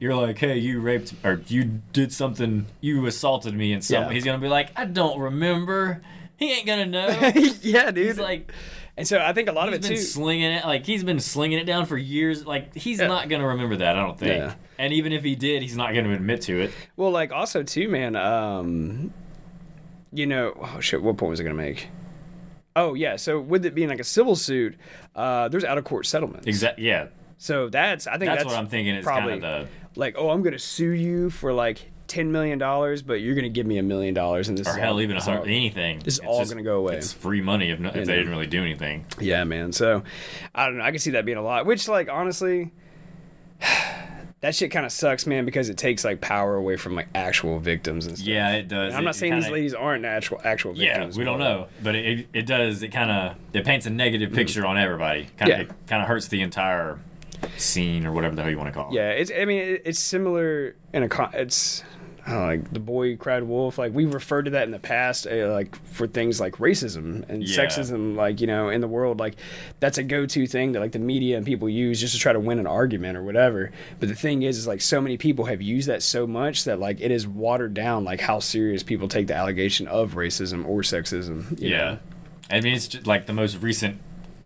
you're 0.00 0.14
like, 0.16 0.38
hey, 0.38 0.58
you 0.58 0.80
raped 0.80 1.14
or 1.22 1.40
you 1.46 1.82
did 1.92 2.12
something, 2.12 2.66
you 2.80 3.06
assaulted 3.06 3.54
me, 3.54 3.72
and 3.72 3.84
some 3.84 4.04
Yeah. 4.04 4.10
he's 4.10 4.24
gonna 4.24 4.38
be 4.38 4.48
like, 4.48 4.72
I 4.76 4.86
don't 4.86 5.20
remember. 5.20 6.02
He 6.36 6.52
ain't 6.52 6.66
gonna 6.66 6.86
know. 6.86 7.06
yeah, 7.62 7.90
dude. 7.90 8.06
he's 8.06 8.18
like, 8.18 8.50
and 8.96 9.06
so 9.06 9.18
I 9.18 9.32
think 9.34 9.48
a 9.48 9.52
lot 9.52 9.68
of 9.68 9.74
it 9.74 9.82
been 9.82 9.90
too. 9.90 9.96
slinging 9.98 10.52
it, 10.52 10.64
like 10.64 10.84
he's 10.86 11.04
been 11.04 11.20
slinging 11.20 11.58
it 11.58 11.64
down 11.64 11.84
for 11.86 11.96
years. 11.98 12.44
Like 12.46 12.74
he's 12.74 12.98
Yeah. 12.98 13.06
not 13.08 13.28
gonna 13.28 13.46
remember 13.46 13.76
that, 13.76 13.94
I 13.96 14.00
don't 14.00 14.18
think. 14.18 14.32
Yeah. 14.38 14.54
And 14.78 14.92
even 14.94 15.12
if 15.12 15.22
he 15.22 15.36
did, 15.36 15.60
he's 15.62 15.76
not 15.76 15.94
gonna 15.94 16.12
admit 16.14 16.40
to 16.42 16.60
it. 16.62 16.72
Well, 16.96 17.10
like 17.10 17.30
also 17.30 17.62
too, 17.62 17.88
man. 17.88 18.16
Um, 18.16 19.12
you 20.12 20.26
know, 20.26 20.54
oh 20.58 20.80
shit. 20.80 21.02
What 21.02 21.18
point 21.18 21.30
was 21.30 21.40
I 21.40 21.42
gonna 21.44 21.54
make? 21.54 21.88
Oh 22.74 22.94
yeah. 22.94 23.16
So 23.16 23.38
with 23.38 23.66
it 23.66 23.74
being 23.74 23.90
like 23.90 24.00
a 24.00 24.04
civil 24.04 24.34
suit, 24.36 24.76
uh, 25.14 25.48
there's 25.48 25.64
out 25.64 25.76
of 25.76 25.84
court 25.84 26.06
settlements. 26.06 26.46
Exactly. 26.46 26.86
Yeah. 26.86 27.08
So 27.36 27.68
that's 27.68 28.06
I 28.06 28.12
think 28.12 28.30
That's, 28.30 28.44
that's, 28.44 28.54
what 28.54 28.58
I'm 28.58 28.68
thinking. 28.68 28.94
Is 28.94 29.04
probably 29.04 29.32
kind 29.40 29.44
of 29.44 29.68
like, 29.96 30.14
oh, 30.18 30.30
I'm 30.30 30.42
gonna 30.42 30.58
sue 30.58 30.90
you 30.90 31.30
for 31.30 31.52
like 31.52 31.90
ten 32.06 32.32
million 32.32 32.58
dollars, 32.58 33.02
but 33.02 33.14
you're 33.20 33.34
gonna 33.36 33.48
give 33.48 33.66
me 33.66 33.78
a 33.78 33.82
million 33.82 34.14
dollars, 34.14 34.48
and 34.48 34.58
this 34.58 34.66
or 34.66 34.70
is 34.70 34.76
hell, 34.76 34.94
all- 34.94 35.00
even 35.00 35.14
a 35.16 35.18
it's 35.18 35.28
all- 35.28 35.44
anything. 35.44 35.98
This 36.00 36.14
is 36.14 36.18
It's 36.18 36.26
all 36.28 36.40
just- 36.40 36.50
gonna 36.52 36.62
go 36.64 36.78
away. 36.78 36.96
It's 36.96 37.12
free 37.12 37.40
money 37.40 37.70
if, 37.70 37.78
no, 37.78 37.88
if 37.88 37.94
they 37.94 38.00
know. 38.00 38.06
didn't 38.16 38.30
really 38.30 38.46
do 38.48 38.62
anything. 38.62 39.06
Yeah, 39.20 39.44
man. 39.44 39.72
So 39.72 40.02
I 40.54 40.66
don't 40.66 40.78
know. 40.78 40.84
I 40.84 40.90
can 40.90 40.98
see 40.98 41.12
that 41.12 41.24
being 41.24 41.38
a 41.38 41.42
lot. 41.42 41.66
Which, 41.66 41.86
like, 41.88 42.08
honestly, 42.10 42.72
that 44.40 44.54
shit 44.54 44.70
kind 44.70 44.86
of 44.86 44.92
sucks, 44.92 45.26
man, 45.26 45.44
because 45.44 45.68
it 45.68 45.76
takes 45.76 46.02
like 46.04 46.20
power 46.20 46.56
away 46.56 46.76
from 46.76 46.94
like 46.94 47.08
actual 47.14 47.58
victims 47.58 48.06
and 48.06 48.16
stuff. 48.16 48.26
Yeah, 48.26 48.52
it 48.54 48.68
does. 48.68 48.88
And 48.88 48.96
I'm 48.96 49.02
It- 49.02 49.06
not 49.06 49.14
saying 49.16 49.34
these 49.34 49.44
kinda- 49.44 49.54
ladies 49.54 49.74
aren't 49.74 50.04
actual 50.04 50.40
actual 50.44 50.74
Yeah, 50.76 51.06
we 51.14 51.24
don't 51.24 51.38
but- 51.38 51.44
know, 51.44 51.66
but 51.82 51.94
it, 51.94 52.26
it, 52.32 52.46
does. 52.46 52.82
It 52.82 52.88
kind 52.88 53.10
of 53.10 53.36
it 53.52 53.64
paints 53.64 53.86
a 53.86 53.90
negative 53.90 54.32
picture 54.32 54.64
on 54.66 54.78
everybody. 54.78 55.28
Kind 55.38 55.52
of 55.52 55.58
Mm. 55.58 55.60
Yeah. 55.60 55.64
it 55.64 55.86
kind 55.86 56.02
of 56.02 56.08
hurts 56.08 56.28
the 56.28 56.40
entire 56.40 56.98
scene 57.56 58.06
or 58.06 58.12
whatever 58.12 58.34
the 58.36 58.42
hell 58.42 58.50
you 58.50 58.58
want 58.58 58.68
to 58.68 58.78
call 58.78 58.90
it. 58.90 58.94
Yeah, 58.94 59.10
it's. 59.10 59.30
I 59.36 59.44
mean, 59.44 59.78
it's 59.84 59.98
similar 60.00 60.74
in 60.92 61.02
a. 61.02 61.08
con- 61.08 61.30
It's. 61.34 61.82
I 62.26 62.32
don't 62.32 62.40
know, 62.42 62.46
like 62.48 62.72
the 62.72 62.80
boy 62.80 63.16
cried 63.16 63.44
wolf. 63.44 63.78
Like 63.78 63.94
we 63.94 64.04
referred 64.04 64.42
to 64.42 64.50
that 64.50 64.64
in 64.64 64.72
the 64.72 64.78
past, 64.78 65.26
uh, 65.26 65.50
like 65.52 65.74
for 65.86 66.06
things 66.06 66.38
like 66.38 66.56
racism 66.58 67.26
and 67.30 67.42
Yeah. 67.42 67.64
sexism. 67.64 68.14
Like 68.14 68.42
you 68.42 68.46
know, 68.46 68.68
in 68.68 68.82
the 68.82 68.86
world, 68.88 69.18
like 69.18 69.36
that's 69.80 69.96
a 69.96 70.02
go-to 70.02 70.46
thing 70.46 70.72
that 70.72 70.80
like 70.80 70.92
the 70.92 70.98
media 70.98 71.38
and 71.38 71.46
people 71.46 71.66
use 71.68 71.98
just 71.98 72.12
to 72.14 72.20
try 72.20 72.34
to 72.34 72.38
win 72.38 72.58
an 72.58 72.66
argument 72.66 73.16
or 73.16 73.22
whatever. 73.22 73.72
But 73.98 74.10
the 74.10 74.14
thing 74.14 74.42
is, 74.42 74.58
is 74.58 74.66
like 74.66 74.82
so 74.82 75.00
many 75.00 75.16
people 75.16 75.46
have 75.46 75.62
used 75.62 75.88
that 75.88 76.02
so 76.02 76.26
much 76.26 76.64
that 76.64 76.78
like 76.78 77.00
it 77.00 77.10
is 77.10 77.26
watered 77.26 77.72
down. 77.72 78.04
Like 78.04 78.20
how 78.20 78.38
serious 78.38 78.82
people 78.82 79.08
take 79.08 79.26
the 79.26 79.34
allegation 79.34 79.88
of 79.88 80.12
racism 80.12 80.66
or 80.66 80.82
sexism. 80.82 81.58
you 81.58 81.70
Yeah. 81.70 81.78
know? 81.78 81.98
I 82.50 82.60
mean, 82.60 82.74
it's 82.74 82.86
just 82.88 83.06
like 83.06 83.26
the 83.26 83.32
most 83.32 83.56
recent 83.62 83.98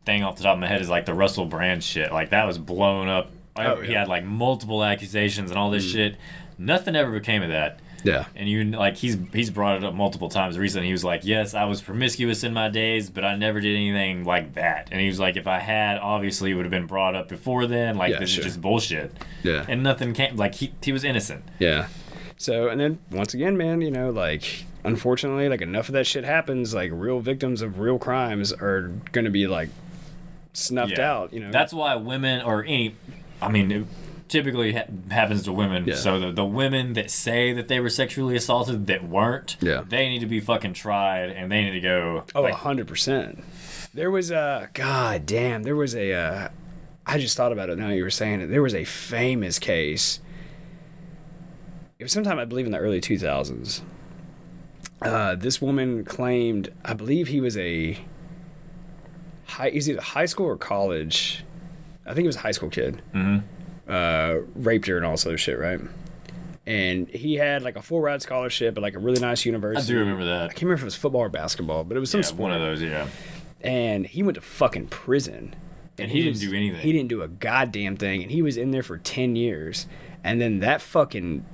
thing 0.05 0.23
off 0.23 0.37
the 0.37 0.43
top 0.43 0.55
of 0.55 0.61
my 0.61 0.67
head 0.67 0.81
is 0.81 0.89
like 0.89 1.07
the 1.07 1.15
Russell 1.15 1.47
Brand 1.47 1.83
shit. 1.83 2.13
Like 2.13 2.31
that 2.31 2.47
was 2.47 2.59
blown 2.59 3.09
up. 3.09 3.31
Oh, 3.57 3.81
He 3.81 3.93
had 3.93 4.09
like 4.09 4.25
multiple 4.25 4.83
accusations 4.83 5.51
and 5.51 5.59
all 5.59 5.71
this 5.71 5.87
mm. 5.87 5.93
shit. 5.93 6.17
Nothing 6.59 6.97
ever 6.97 7.11
became 7.11 7.43
of 7.43 7.51
that. 7.51 7.81
Yeah. 8.05 8.27
And 8.37 8.49
you 8.49 8.65
like 8.65 8.97
he's 8.97 9.17
he's 9.33 9.51
brought 9.51 9.79
it 9.79 9.85
up 9.85 9.95
multiple 9.95 10.29
times 10.29 10.59
recently. 10.59 10.89
He 10.89 10.93
was 10.93 11.05
like, 11.05 11.25
"Yes, 11.25 11.55
I 11.55 11.65
was 11.65 11.81
promiscuous 11.81 12.45
in 12.45 12.53
my 12.53 12.69
days, 12.69 13.09
but 13.09 13.25
I 13.25 13.35
never 13.35 13.61
did 13.61 13.75
anything 13.75 14.25
like 14.25 14.55
that." 14.55 14.89
And 14.93 15.01
he 15.01 15.07
was 15.07 15.19
like, 15.19 15.37
"If 15.37 15.47
I 15.47 15.59
had, 15.59 15.99
obviously 15.99 16.51
it 16.51 16.55
would 16.55 16.67
have 16.67 16.71
been 16.71 16.87
brought 16.87 17.15
up 17.15 17.29
before 17.31 17.67
then. 17.67 17.97
Like 17.97 18.13
Yeah, 18.13 18.19
this 18.19 18.31
sure. 18.31 18.41
is 18.41 18.47
just 18.47 18.61
bullshit." 18.61 19.13
Yeah. 19.43 19.65
And 19.67 19.83
nothing 19.83 20.13
came. 20.13 20.37
Like 20.37 20.57
he 20.57 20.75
he 20.83 20.93
was 20.93 21.03
innocent. 21.03 21.45
Yeah. 21.59 21.89
So, 22.37 22.69
and 22.69 22.81
then 22.81 22.99
once 23.11 23.33
again, 23.33 23.57
man, 23.57 23.81
you 23.81 23.91
know, 23.91 24.11
like, 24.11 24.65
unfortunately, 24.83 25.49
like, 25.49 25.63
enough 25.63 25.89
of 25.89 25.95
that 25.95 26.07
shit 26.07 26.25
happens. 26.25 26.75
Like, 26.75 26.91
real 26.93 27.21
victims 27.21 27.63
of 27.63 27.79
real 27.79 27.99
crimes 27.99 28.53
are 28.53 28.93
going 29.13 29.25
to 29.25 29.31
be, 29.31 29.47
like, 29.47 29.71
snuffed 30.55 30.97
Yeah. 30.99 31.13
out, 31.13 31.33
you 31.35 31.41
know? 31.41 31.51
That's 31.53 31.73
why 31.75 31.95
women 31.97 32.41
or 32.43 32.65
any, 32.65 32.97
I 33.43 33.49
mean, 33.51 33.71
it 33.71 33.85
typically 34.29 34.73
ha- 34.73 34.85
happens 35.11 35.43
to 35.43 35.53
women. 35.53 35.85
Yeah. 35.87 35.95
So 35.97 36.19
the, 36.19 36.33
the 36.33 36.45
women 36.47 36.95
that 36.95 37.11
say 37.11 37.53
that 37.53 37.69
they 37.69 37.79
were 37.81 37.91
sexually 37.91 38.35
assaulted 38.37 38.87
that 38.87 39.05
weren't, 39.07 39.57
Yeah. 39.61 39.85
they 39.87 40.09
need 40.09 40.21
to 40.21 40.27
be 40.27 40.41
fucking 40.41 40.73
tried 40.73 41.31
and 41.31 41.53
they 41.53 41.63
need 41.65 41.73
to 41.73 41.81
go. 41.81 42.25
Oh, 42.35 42.41
a 42.41 42.45
like, 42.45 42.55
hundred 42.55 42.87
percent. 42.89 43.45
There 43.93 44.11
was 44.11 44.31
a 44.31 44.71
god 44.75 45.27
damn. 45.27 45.63
There 45.63 45.77
was 45.77 45.95
a. 45.95 46.13
Uh, 46.13 46.49
I 47.07 47.19
just 47.19 47.37
thought 47.37 47.53
about 47.53 47.69
it 47.71 47.79
now. 47.79 47.91
You 47.91 48.03
were 48.03 48.11
saying 48.11 48.41
it. 48.41 48.47
There 48.49 48.63
was 48.63 48.75
a 48.75 48.85
famous 48.85 49.59
case. 49.59 50.21
It 51.99 52.05
was 52.05 52.13
sometime 52.13 52.39
I 52.39 52.45
believe 52.45 52.67
in 52.67 52.73
the 52.73 52.79
early 52.79 53.01
two 53.01 53.19
thousands. 53.19 53.83
Uh, 55.03 55.35
this 55.35 55.61
woman 55.61 56.05
claimed, 56.05 56.73
I 56.85 56.95
believe 56.95 57.29
he 57.29 57.41
was 57.41 57.57
a 57.59 57.99
high. 59.47 59.71
He's 59.71 59.89
either 59.89 60.01
high 60.01 60.27
school 60.27 60.47
or 60.47 60.57
college. 60.57 61.45
I 62.05 62.11
think 62.11 62.21
he 62.21 62.27
was 62.27 62.37
a 62.37 62.41
high 62.41 62.53
school 62.53 62.71
kid. 62.71 63.01
Mm-hmm. 63.15 63.47
Uh, 63.91 64.47
raped 64.55 64.87
her 64.87 64.97
and 64.97 65.05
all 65.05 65.17
sort 65.17 65.35
of 65.35 65.41
shit, 65.41 65.59
right? 65.59 65.81
And 66.67 67.09
he 67.09 67.35
had 67.35 67.63
like 67.63 67.77
a 67.77 67.83
full 67.83 68.01
ride 68.01 68.23
scholarship 68.23 68.77
at 68.77 68.83
like 68.83 68.95
a 68.95 68.99
really 68.99 69.21
nice 69.21 69.45
university. 69.45 69.93
I 69.93 69.95
do 69.97 69.99
remember 70.01 70.25
that. 70.25 70.45
I 70.45 70.49
can't 70.49 70.63
remember 70.63 70.77
if 70.77 70.83
it 70.83 70.87
was 70.87 70.95
football 70.97 71.21
or 71.23 71.29
basketball, 71.29 71.85
but 71.85 71.97
it 71.97 72.01
was 72.01 72.11
some 72.11 72.21
Yeah, 72.21 72.27
sport 72.27 72.41
one 72.41 72.53
of 72.53 72.61
those, 72.61 72.81
yeah. 72.81 73.07
and 73.61 74.07
he 74.07 74.23
went 74.23 74.37
to 74.37 74.41
fucking 74.41 74.87
prison. 74.89 75.55
And 75.99 76.11
he 76.11 76.23
didn't 76.23 76.41
do 76.41 76.55
anything. 76.55 76.81
He 76.81 76.93
didn't 76.93 77.09
do 77.09 77.23
a 77.23 77.29
goddamn 77.29 77.97
thing, 77.99 78.23
and 78.23 78.31
he 78.31 78.41
was 78.43 78.57
in 78.57 78.71
there 78.71 78.83
for 78.83 78.97
ten 78.99 79.37
years. 79.37 79.87
And 80.25 80.41
then 80.41 80.61
that 80.61 80.81
fucking, 80.81 81.45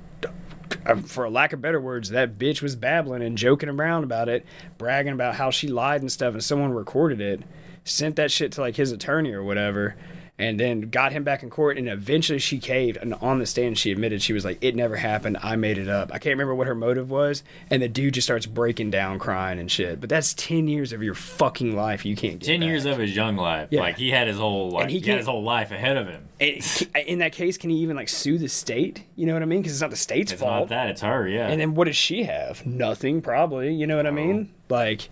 uh, 0.85 0.95
for 0.95 1.25
a 1.25 1.29
lack 1.29 1.51
of 1.51 1.61
better 1.61 1.81
words, 1.81 2.09
that 2.11 2.39
bitch 2.39 2.61
was 2.61 2.77
babbling 2.77 3.21
and 3.21 3.37
joking 3.37 3.67
around 3.69 4.05
about 4.05 4.29
it, 4.29 4.45
bragging 4.77 5.11
about 5.11 5.35
how 5.35 5.51
she 5.51 5.67
lied 5.67 5.99
and 6.01 6.09
stuff. 6.11 6.33
And 6.33 6.43
someone 6.43 6.71
recorded 6.71 7.19
it, 7.19 7.41
sent 7.83 8.15
that 8.17 8.31
shit 8.31 8.51
to 8.53 8.61
like 8.61 8.75
his 8.75 8.91
attorney 8.91 9.33
or 9.33 9.43
whatever. 9.43 9.95
And 10.39 10.59
then 10.59 10.89
got 10.89 11.11
him 11.11 11.23
back 11.23 11.43
in 11.43 11.51
court, 11.51 11.77
and 11.77 11.87
eventually 11.87 12.39
she 12.39 12.57
caved. 12.57 12.97
And 12.97 13.13
on 13.15 13.37
the 13.37 13.45
stand, 13.45 13.77
she 13.77 13.91
admitted 13.91 14.23
she 14.23 14.33
was 14.33 14.43
like, 14.43 14.57
"It 14.59 14.75
never 14.75 14.95
happened. 14.95 15.37
I 15.43 15.55
made 15.55 15.77
it 15.77 15.87
up." 15.87 16.09
I 16.11 16.17
can't 16.17 16.33
remember 16.33 16.55
what 16.55 16.65
her 16.65 16.73
motive 16.73 17.11
was. 17.11 17.43
And 17.69 17.79
the 17.79 17.87
dude 17.87 18.15
just 18.15 18.25
starts 18.25 18.47
breaking 18.47 18.89
down, 18.89 19.19
crying 19.19 19.59
and 19.59 19.69
shit. 19.69 20.01
But 20.01 20.09
that's 20.09 20.33
ten 20.33 20.67
years 20.67 20.93
of 20.93 21.03
your 21.03 21.13
fucking 21.13 21.75
life 21.75 22.05
you 22.05 22.15
can't 22.15 22.39
get. 22.39 22.47
Ten 22.47 22.61
back. 22.61 22.67
years 22.69 22.85
of 22.85 22.97
his 22.97 23.15
young 23.15 23.35
life. 23.35 23.67
Yeah. 23.69 23.81
Like 23.81 23.97
he 23.97 24.09
had 24.09 24.27
his 24.27 24.37
whole 24.37 24.71
like 24.71 24.89
he 24.89 24.97
he, 24.97 25.07
had 25.07 25.19
his 25.19 25.27
whole 25.27 25.43
life 25.43 25.69
ahead 25.69 25.97
of 25.97 26.07
him. 26.07 26.27
And 26.39 26.87
in 27.05 27.19
that 27.19 27.33
case, 27.33 27.57
can 27.57 27.69
he 27.69 27.75
even 27.77 27.95
like 27.95 28.09
sue 28.09 28.39
the 28.39 28.49
state? 28.49 29.03
You 29.15 29.27
know 29.27 29.33
what 29.33 29.43
I 29.43 29.45
mean? 29.45 29.61
Because 29.61 29.73
it's 29.73 29.81
not 29.81 29.91
the 29.91 29.95
state's 29.95 30.31
It's 30.31 30.41
fault. 30.41 30.53
not 30.61 30.69
that, 30.69 30.89
it's 30.89 31.01
her, 31.01 31.27
yeah. 31.27 31.49
And 31.49 31.61
then 31.61 31.75
what 31.75 31.85
does 31.85 31.95
she 31.97 32.23
have? 32.23 32.65
Nothing, 32.65 33.21
probably. 33.21 33.75
You 33.75 33.85
know 33.85 33.95
what 33.97 34.07
I 34.07 34.11
mean? 34.11 34.51
Like, 34.69 35.09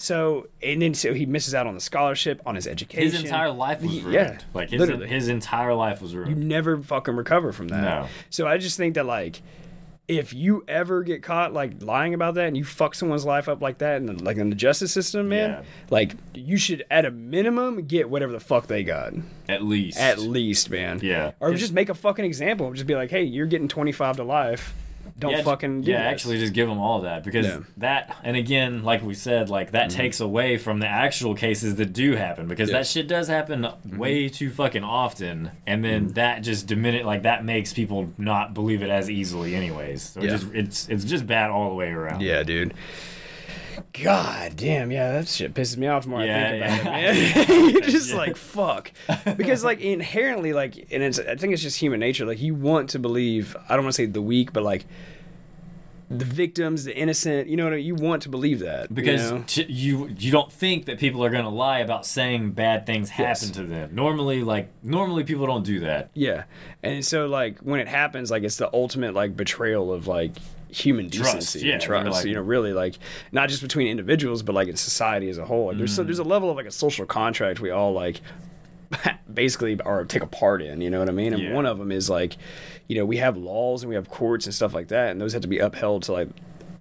so 0.00 0.48
and 0.62 0.80
then 0.80 0.94
so 0.94 1.12
he 1.12 1.26
misses 1.26 1.54
out 1.54 1.66
on 1.66 1.74
the 1.74 1.80
scholarship, 1.80 2.40
on 2.46 2.54
his 2.54 2.66
education. 2.66 3.04
his 3.10 3.22
entire 3.22 3.50
life 3.50 3.82
was 3.82 4.00
ruined. 4.00 4.12
Yeah, 4.14 4.38
like 4.54 4.70
his 4.70 4.80
literally. 4.80 5.06
his 5.06 5.28
entire 5.28 5.74
life 5.74 6.00
was 6.00 6.14
ruined. 6.14 6.30
You 6.36 6.44
never 6.44 6.78
fucking 6.78 7.14
recover 7.14 7.52
from 7.52 7.68
that. 7.68 7.82
No. 7.82 8.08
So 8.30 8.46
I 8.46 8.58
just 8.58 8.76
think 8.76 8.94
that 8.94 9.06
like. 9.06 9.42
If 10.08 10.34
you 10.34 10.64
ever 10.66 11.04
get 11.04 11.22
caught 11.22 11.52
like 11.52 11.80
lying 11.84 12.14
about 12.14 12.34
that 12.34 12.48
and 12.48 12.56
you 12.56 12.64
fuck 12.64 12.96
someone's 12.96 13.24
life 13.24 13.48
up 13.48 13.62
like 13.62 13.78
that, 13.78 13.98
and 14.02 14.20
like 14.20 14.38
in 14.38 14.50
the 14.50 14.56
justice 14.56 14.92
system, 14.92 15.28
man, 15.28 15.50
Yeah. 15.50 15.62
like 15.88 16.16
you 16.34 16.56
should 16.56 16.84
at 16.90 17.04
a 17.04 17.12
minimum 17.12 17.86
get 17.86 18.10
whatever 18.10 18.32
the 18.32 18.40
fuck 18.40 18.66
they 18.66 18.82
got. 18.82 19.12
At 19.48 19.62
least. 19.62 20.00
At 20.00 20.18
least, 20.18 20.68
man. 20.68 20.98
Yeah. 21.00 21.30
Or 21.38 21.54
just 21.54 21.72
make 21.72 21.90
a 21.90 21.94
fucking 21.94 22.24
example. 22.24 22.72
Just 22.72 22.88
be 22.88 22.96
like, 22.96 23.10
hey, 23.10 23.22
you're 23.22 23.46
getting 23.46 23.68
25 23.68 24.16
to 24.16 24.24
life. 24.24 24.74
Don't 25.20 25.32
yeah, 25.32 25.42
fucking 25.42 25.82
do 25.82 25.90
yeah. 25.90 26.02
this. 26.02 26.12
Actually, 26.12 26.38
just 26.38 26.54
give 26.54 26.66
them 26.66 26.78
all 26.78 27.02
that 27.02 27.22
because 27.22 27.46
Yeah. 27.46 27.58
that, 27.76 28.16
and 28.24 28.36
again, 28.36 28.82
like 28.82 29.02
we 29.02 29.12
said, 29.12 29.50
like 29.50 29.72
that 29.72 29.90
mm-hmm. 29.90 29.98
takes 29.98 30.18
away 30.18 30.56
from 30.56 30.80
the 30.80 30.86
actual 30.86 31.34
cases 31.34 31.76
that 31.76 31.92
do 31.92 32.16
happen 32.16 32.48
because 32.48 32.70
Yeah. 32.70 32.78
that 32.78 32.86
shit 32.86 33.06
does 33.06 33.28
happen 33.28 33.62
mm-hmm. 33.62 33.98
way 33.98 34.30
too 34.30 34.50
fucking 34.50 34.82
often, 34.82 35.50
and 35.66 35.84
then 35.84 36.04
mm-hmm. 36.06 36.14
that 36.14 36.40
just 36.40 36.66
diminish 36.66 37.04
like 37.04 37.22
that 37.22 37.44
makes 37.44 37.74
people 37.74 38.12
not 38.16 38.54
believe 38.54 38.82
it 38.82 38.88
as 38.88 39.10
easily, 39.10 39.54
anyways. 39.54 40.02
So 40.02 40.20
it 40.20 40.30
just 40.30 40.46
it's 40.54 40.88
it's 40.88 41.04
just 41.04 41.26
bad 41.26 41.50
all 41.50 41.68
the 41.68 41.74
way 41.74 41.90
around. 41.90 42.22
Yeah, 42.22 42.42
dude. 42.42 42.72
God 43.92 44.56
damn, 44.56 44.90
yeah, 44.90 45.12
that 45.12 45.28
shit 45.28 45.54
pisses 45.54 45.76
me 45.76 45.86
off 45.86 46.06
more 46.06 46.20
I 46.20 46.24
Yeah, 46.26 46.50
think 46.50 46.82
about 46.82 47.02
yeah. 47.02 47.12
it, 47.12 47.48
man. 47.48 47.70
You're 47.70 47.80
just 47.82 48.14
like 48.14 48.36
fuck, 48.36 48.92
because 49.36 49.64
like 49.64 49.80
inherently, 49.80 50.52
like, 50.52 50.76
and 50.90 51.02
it's 51.02 51.18
I 51.18 51.36
think 51.36 51.52
it's 51.52 51.62
just 51.62 51.78
human 51.78 52.00
nature. 52.00 52.24
Like 52.24 52.40
you 52.40 52.54
want 52.54 52.90
to 52.90 52.98
believe. 52.98 53.56
I 53.68 53.74
don't 53.76 53.84
want 53.84 53.94
to 53.94 54.02
say 54.02 54.06
the 54.06 54.22
weak, 54.22 54.52
but 54.52 54.62
like 54.62 54.86
the 56.12 56.24
victims, 56.24 56.82
the 56.84 56.96
innocent. 56.96 57.48
You 57.48 57.56
know 57.56 57.64
what 57.64 57.72
I 57.72 57.76
mean? 57.76 57.86
You 57.86 57.94
want 57.94 58.22
to 58.22 58.28
believe 58.28 58.58
that 58.58 58.92
because 58.92 59.30
you 59.30 59.38
know? 59.38 59.44
t- 59.46 59.66
you 59.68 60.08
you 60.18 60.32
don't 60.32 60.50
think 60.50 60.86
that 60.86 60.98
people 60.98 61.24
are 61.24 61.30
going 61.30 61.44
to 61.44 61.50
lie 61.50 61.78
about 61.78 62.04
saying 62.04 62.50
bad 62.50 62.84
things 62.84 63.10
Yes. 63.16 63.40
happen 63.42 63.54
to 63.54 63.62
them. 63.62 63.94
Normally, 63.94 64.42
like 64.42 64.70
normally 64.82 65.22
people 65.22 65.46
don't 65.46 65.64
do 65.64 65.80
that. 65.80 66.10
Yeah, 66.12 66.44
and 66.82 67.04
so 67.04 67.26
like 67.26 67.60
when 67.60 67.78
it 67.78 67.86
happens, 67.86 68.30
like 68.30 68.42
it's 68.42 68.56
the 68.56 68.68
ultimate 68.74 69.14
like 69.14 69.36
betrayal 69.36 69.92
of 69.92 70.08
like 70.08 70.32
human 70.68 71.10
Trust, 71.10 71.34
decency 71.34 71.66
yeah, 71.66 71.74
and 71.74 71.82
trust. 71.82 72.10
like- 72.10 72.24
you 72.26 72.34
know, 72.34 72.42
really 72.42 72.72
like 72.72 72.96
not 73.30 73.48
just 73.48 73.62
between 73.62 73.86
individuals, 73.86 74.42
but 74.42 74.54
like 74.54 74.66
in 74.68 74.76
society 74.76 75.28
as 75.28 75.38
a 75.38 75.44
whole. 75.44 75.66
Like, 75.68 75.78
there's 75.78 75.94
so, 75.94 76.02
there's 76.02 76.18
a 76.18 76.24
mm. 76.24 76.28
level 76.28 76.50
of 76.50 76.56
like 76.56 76.66
a 76.66 76.70
social 76.72 77.06
contract 77.06 77.60
we 77.60 77.70
all 77.70 77.92
like 77.92 78.20
basically 79.32 79.80
are 79.80 80.04
take 80.04 80.22
a 80.22 80.26
part 80.26 80.62
in. 80.62 80.80
You 80.80 80.90
know 80.90 80.98
what 80.98 81.08
I 81.08 81.12
mean? 81.12 81.32
And 81.32 81.42
Yeah. 81.42 81.54
one 81.54 81.66
of 81.66 81.78
them 81.78 81.92
is 81.92 82.10
like, 82.10 82.36
you 82.90 82.96
know, 82.96 83.04
we 83.04 83.18
have 83.18 83.36
laws 83.36 83.84
and 83.84 83.88
we 83.88 83.94
have 83.94 84.10
courts 84.10 84.46
and 84.46 84.54
stuff 84.54 84.74
like 84.74 84.88
that, 84.88 85.12
and 85.12 85.20
those 85.20 85.32
have 85.32 85.42
to 85.42 85.48
be 85.48 85.60
upheld 85.60 86.02
to 86.02 86.12
like 86.12 86.28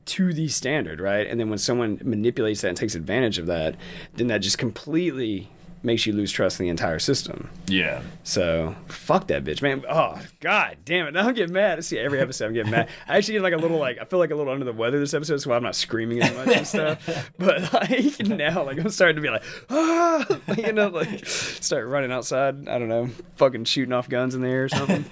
to 0.05 0.34
the 0.34 0.47
standard, 0.47 0.99
right? 0.99 1.28
And 1.28 1.39
then 1.39 1.51
when 1.51 1.60
someone 1.60 2.01
manipulates 2.03 2.62
that 2.62 2.70
and 2.70 2.76
takes 2.76 2.95
advantage 2.95 3.38
of 3.38 3.45
that, 3.45 3.76
then 4.16 4.26
that 4.26 4.39
just 4.39 4.57
completely 4.57 5.51
makes 5.82 6.06
you 6.06 6.14
lose 6.14 6.32
trust 6.32 6.60
in 6.60 6.66
the 6.66 6.70
entire 6.70 7.00
system. 7.00 7.50
Yeah. 7.68 8.02
So 8.24 8.76
fuck 8.88 9.28
that 9.28 9.44
bitch, 9.44 9.62
man. 9.62 9.84
Oh 9.90 10.20
god 10.40 10.78
damn 10.86 11.08
it! 11.08 11.14
Now 11.14 11.22
I'm 11.28 11.34
getting 11.34 11.54
mad. 11.54 11.78
I 11.78 11.82
see 11.82 11.98
every 11.98 12.20
episode 12.20 12.48
I'm 12.48 12.54
getting 12.54 12.72
mad. 12.72 12.90
I 13.08 13.18
actually 13.18 13.36
get 13.36 13.44
like 13.44 13.54
a 13.54 13.58
little 13.58 13.78
like 13.78 13.98
I 14.00 14.06
feel 14.06 14.20
like 14.20 14.32
a 14.32 14.36
little 14.36 14.52
under 14.52 14.66
the 14.66 14.74
weather 14.74 15.00
this 15.00 15.14
episode, 15.14 15.38
so 15.38 15.52
I'm 15.52 15.64
not 15.64 15.76
screaming 15.76 16.22
as 16.22 16.34
much 16.34 16.56
and 16.56 16.68
stuff. 16.68 17.32
But 17.38 17.74
like 17.74 18.20
now, 18.20 18.64
like 18.64 18.80
I'm 18.80 18.90
starting 18.90 19.16
to 19.16 19.22
be 19.22 19.30
like, 19.30 19.44
ah, 19.70 20.26
you 20.58 20.74
know, 20.74 20.88
like 20.88 21.26
start 21.26 21.88
running 21.88 22.12
outside. 22.12 22.68
I 22.68 22.78
don't 22.78 22.90
know, 22.90 23.10
fucking 23.38 23.66
shooting 23.66 23.94
off 23.94 24.10
guns 24.10 24.36
in 24.36 24.42
the 24.42 24.50
air 24.50 24.66
or 24.66 24.70
something. 24.70 25.06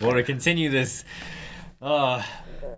Well, 0.00 0.12
to 0.14 0.22
continue 0.22 0.70
this, 0.70 1.04
uh, 1.80 2.22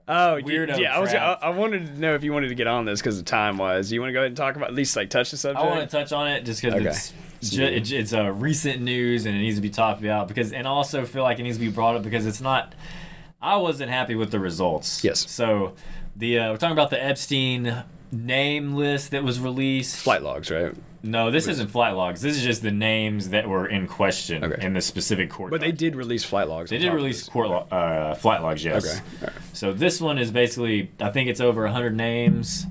Oh, 0.08 0.38
Weirdo 0.42 0.78
yeah. 0.78 0.96
I 0.96 1.00
was. 1.00 1.12
I. 1.14 1.32
I 1.42 1.48
wanted 1.50 1.86
to 1.94 2.00
know 2.00 2.14
if 2.14 2.22
you 2.22 2.32
wanted 2.32 2.48
to 2.48 2.54
get 2.54 2.66
on 2.66 2.84
this 2.84 3.00
because 3.00 3.18
of 3.18 3.24
time 3.24 3.58
wise. 3.58 3.90
You 3.90 4.00
want 4.00 4.10
to 4.10 4.12
go 4.12 4.20
ahead 4.20 4.28
and 4.28 4.36
talk 4.36 4.56
about 4.56 4.68
at 4.68 4.74
least 4.74 4.96
like 4.96 5.10
touch 5.10 5.30
the 5.30 5.36
subject? 5.36 5.64
I 5.64 5.68
want 5.68 5.80
to 5.88 5.96
touch 5.96 6.12
on 6.12 6.28
it 6.28 6.44
just 6.44 6.62
because 6.62 6.74
Okay. 6.80 6.88
it's 7.40 7.50
ju- 7.50 7.64
it's 7.64 7.90
it's 7.90 8.12
a 8.12 8.32
recent 8.32 8.82
news 8.82 9.26
and 9.26 9.34
it 9.36 9.40
needs 9.40 9.56
to 9.56 9.62
be 9.62 9.70
talked 9.70 10.00
about 10.00 10.28
because 10.28 10.52
and 10.52 10.66
also 10.66 11.04
feel 11.04 11.22
like 11.22 11.38
it 11.38 11.42
needs 11.42 11.56
to 11.58 11.64
be 11.64 11.70
brought 11.70 11.96
up 11.96 12.02
because 12.02 12.26
it's 12.26 12.40
not. 12.40 12.74
I 13.42 13.56
wasn't 13.56 13.90
happy 13.90 14.14
with 14.14 14.30
the 14.30 14.40
results. 14.40 15.02
Yes. 15.04 15.30
So 15.30 15.74
the 16.14 16.38
uh, 16.38 16.50
we're 16.52 16.56
talking 16.56 16.72
about 16.72 16.90
the 16.90 17.02
Epstein 17.02 17.84
name 18.12 18.74
list 18.74 19.10
that 19.10 19.24
was 19.24 19.40
released. 19.40 19.96
Flight 19.96 20.22
logs, 20.22 20.50
right? 20.50 20.74
No, 21.02 21.30
this 21.30 21.46
isn't 21.46 21.68
flight 21.70 21.94
logs. 21.94 22.20
This 22.20 22.36
is 22.36 22.42
just 22.42 22.62
the 22.62 22.72
names 22.72 23.28
that 23.28 23.48
were 23.48 23.66
in 23.66 23.86
question 23.86 24.42
Okay. 24.42 24.64
in 24.64 24.72
the 24.72 24.80
specific 24.80 25.30
court. 25.30 25.52
But 25.52 25.60
they 25.60 25.70
did 25.70 25.94
release 25.94 26.24
flight 26.24 26.48
logs. 26.48 26.70
They 26.70 26.78
did 26.78 26.86
top 26.86 26.96
release 26.96 27.28
court 27.28 27.48
lo- 27.48 27.66
uh, 27.70 28.14
flight 28.14 28.42
logs, 28.42 28.64
yes. 28.64 28.84
Okay. 28.84 29.00
All 29.20 29.28
right. 29.28 29.32
So 29.52 29.72
this 29.72 30.00
one 30.00 30.18
is 30.18 30.32
basically, 30.32 30.90
I 31.00 31.10
think 31.10 31.28
it's 31.28 31.40
over 31.40 31.62
100 31.62 31.94
names. 31.94 32.66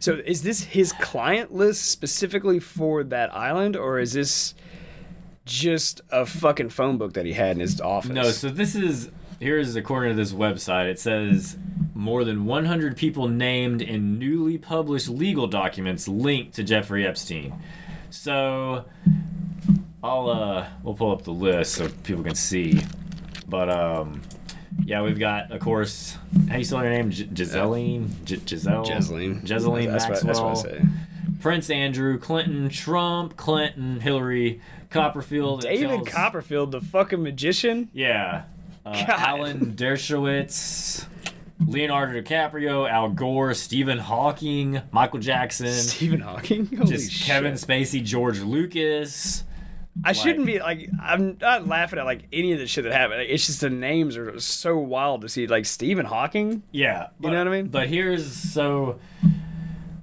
So 0.00 0.14
is 0.26 0.42
this 0.42 0.64
his 0.64 0.92
client 0.92 1.54
list 1.54 1.86
specifically 1.86 2.58
for 2.58 3.02
that 3.04 3.34
island, 3.34 3.74
or 3.74 3.98
is 3.98 4.12
this 4.12 4.54
just 5.46 6.02
a 6.10 6.26
fucking 6.26 6.68
phone 6.68 6.98
book 6.98 7.14
that 7.14 7.24
he 7.24 7.32
had 7.32 7.52
in 7.52 7.60
his 7.60 7.80
office? 7.80 8.10
No, 8.10 8.30
so 8.30 8.50
this 8.50 8.74
is 8.74 9.10
here's 9.40 9.76
according 9.76 10.10
to 10.12 10.16
this 10.16 10.32
website. 10.32 10.86
It 10.88 10.98
says 10.98 11.56
more 11.94 12.24
than 12.24 12.44
100 12.44 12.96
people 12.96 13.28
named 13.28 13.82
in 13.82 14.18
newly 14.18 14.58
published 14.58 15.08
legal 15.08 15.46
documents 15.46 16.06
linked 16.08 16.54
to 16.54 16.62
Jeffrey 16.62 17.06
Epstein. 17.06 17.54
So 18.10 18.84
I'll 20.02 20.30
uh 20.30 20.68
we'll 20.82 20.94
pull 20.94 21.12
up 21.12 21.22
the 21.22 21.32
list 21.32 21.74
so 21.74 21.88
people 22.04 22.22
can 22.22 22.34
see. 22.34 22.80
But 23.48 23.68
um 23.68 24.22
yeah, 24.84 25.02
we've 25.02 25.18
got 25.18 25.50
of 25.50 25.60
course 25.60 26.16
how 26.48 26.56
you 26.58 26.64
spell 26.64 26.82
your 26.84 26.92
name? 26.92 27.10
G- 27.10 27.26
Giseline, 27.26 28.08
G- 28.24 28.40
Giselle, 28.46 28.84
Jesseline. 28.86 29.42
Jesseline 29.44 29.90
That's 29.90 30.04
what, 30.08 30.24
Maxwell, 30.24 30.52
that's 30.52 30.64
what 30.64 30.74
I 30.74 30.78
say. 30.78 30.82
Prince 31.40 31.70
Andrew, 31.70 32.18
Clinton, 32.18 32.68
Trump, 32.68 33.36
Clinton, 33.36 34.00
Hillary, 34.00 34.60
Copperfield, 34.90 35.60
David 35.62 35.88
tells- 35.88 36.08
Copperfield, 36.08 36.72
the 36.72 36.80
fucking 36.80 37.22
magician. 37.22 37.88
yeah. 37.92 38.44
Uh. 38.94 39.04
Alan 39.08 39.74
Dershowitz, 39.74 41.06
Leonardo 41.66 42.20
DiCaprio, 42.20 42.88
Al 42.88 43.10
Gore, 43.10 43.54
Stephen 43.54 43.98
Hawking, 43.98 44.80
Michael 44.90 45.20
Jackson, 45.20 45.72
Stephen 45.72 46.20
Hawking. 46.20 46.66
Holy 46.66 46.90
just 46.90 47.10
shit. 47.12 47.26
Kevin 47.26 47.54
Spacey, 47.54 48.02
George 48.02 48.40
Lucas. 48.40 49.44
I 50.04 50.12
shouldn't 50.12 50.46
be 50.46 50.60
like. 50.60 50.88
I'm 51.02 51.38
not 51.40 51.66
laughing 51.66 51.98
at 51.98 52.04
like 52.04 52.28
any 52.32 52.52
of 52.52 52.60
the 52.60 52.68
shit 52.68 52.84
that 52.84 52.92
happened. 52.92 53.18
Like, 53.20 53.30
it's 53.30 53.46
just 53.46 53.60
the 53.60 53.70
names 53.70 54.16
are 54.16 54.38
so 54.38 54.78
wild 54.78 55.22
to 55.22 55.28
see. 55.28 55.48
Like 55.48 55.66
Stephen 55.66 56.06
Hawking. 56.06 56.62
Yeah, 56.70 57.08
You 57.20 57.30
know 57.30 57.38
what 57.38 57.48
I 57.48 57.50
mean? 57.50 57.66
But 57.66 57.88
here's 57.88 58.32
so 58.32 59.00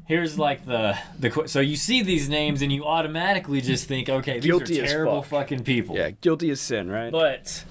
here's 0.05 0.37
like 0.37 0.65
the 0.65 0.97
the 1.19 1.47
so 1.47 1.61
you 1.61 1.77
see 1.77 2.01
these 2.01 2.27
names 2.27 2.61
and 2.61 2.71
you 2.71 2.83
automatically 2.85 3.61
just 3.61 3.87
think, 3.87 4.09
okay, 4.09 4.33
these 4.39 4.45
Guilty 4.51 4.81
are 4.81 4.85
terrible 4.87 5.21
fuck. 5.21 5.43
fucking 5.43 5.63
people. 5.63 5.95
Yeah, 5.95 6.11
guilty 6.11 6.49
as 6.49 6.59
sin, 6.59 6.89
right? 6.91 7.11
But 7.11 7.63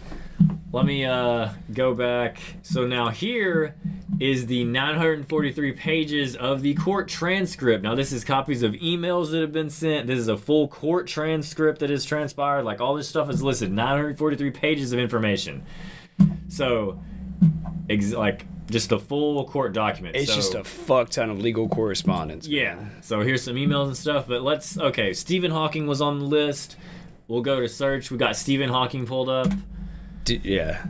let 0.74 0.86
me 0.86 1.04
uh, 1.04 1.50
go 1.72 1.94
back. 1.94 2.38
So 2.62 2.84
now 2.84 3.08
here 3.10 3.76
is 4.18 4.46
the 4.46 4.64
943 4.64 5.70
pages 5.72 6.34
of 6.34 6.62
the 6.62 6.74
court 6.74 7.06
transcript. 7.08 7.84
Now 7.84 7.94
this 7.94 8.10
is 8.12 8.24
copies 8.24 8.64
of 8.64 8.72
emails 8.72 9.30
that 9.30 9.40
have 9.40 9.52
been 9.52 9.70
sent. 9.70 10.08
This 10.08 10.18
is 10.18 10.26
a 10.26 10.36
full 10.36 10.66
court 10.66 11.06
transcript 11.06 11.78
that 11.78 11.90
has 11.90 12.04
transpired. 12.04 12.64
Like 12.64 12.80
all 12.80 12.96
this 12.96 13.08
stuff 13.08 13.30
is 13.30 13.40
listed. 13.40 13.70
943 13.70 14.50
pages 14.50 14.92
of 14.92 14.98
information. 14.98 15.62
So, 16.48 17.00
ex- 17.88 18.12
like 18.12 18.44
just 18.68 18.88
the 18.88 18.98
full 18.98 19.44
court 19.44 19.74
document. 19.74 20.16
it's 20.16 20.28
So- 20.30 20.34
just 20.34 20.54
a 20.56 20.64
fuck 20.64 21.08
ton 21.10 21.30
of 21.30 21.40
legal 21.40 21.68
correspondence. 21.68 22.48
yeah. 22.48 22.74
man. 22.74 22.90
So 23.00 23.20
here's 23.20 23.44
some 23.44 23.54
emails 23.54 23.86
and 23.86 23.96
stuff, 23.96 24.26
but 24.26 24.42
let's 24.42 24.76
okay, 24.76 25.12
Stephen 25.12 25.52
Hawking 25.52 25.86
was 25.86 26.00
on 26.00 26.18
the 26.18 26.24
list. 26.24 26.76
We'll 27.28 27.42
go 27.42 27.60
to 27.60 27.68
search. 27.68 28.10
We 28.10 28.16
got 28.18 28.34
Stephen 28.34 28.70
Hawking 28.70 29.06
pulled 29.06 29.28
up. 29.28 29.48
D- 30.24 30.40
yeah. 30.42 30.84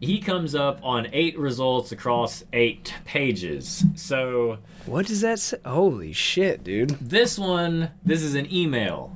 He 0.00 0.20
comes 0.20 0.54
up 0.54 0.78
on 0.82 1.08
eight 1.12 1.38
results 1.38 1.90
across 1.90 2.44
eight 2.52 2.92
pages. 3.04 3.84
So 3.94 4.58
What 4.84 5.06
does 5.06 5.22
that 5.22 5.38
say? 5.38 5.58
Holy 5.64 6.12
shit, 6.12 6.62
dude. 6.62 6.90
this 7.00 7.38
one, 7.38 7.90
this 8.04 8.22
is 8.22 8.34
an 8.34 8.52
email. 8.52 9.15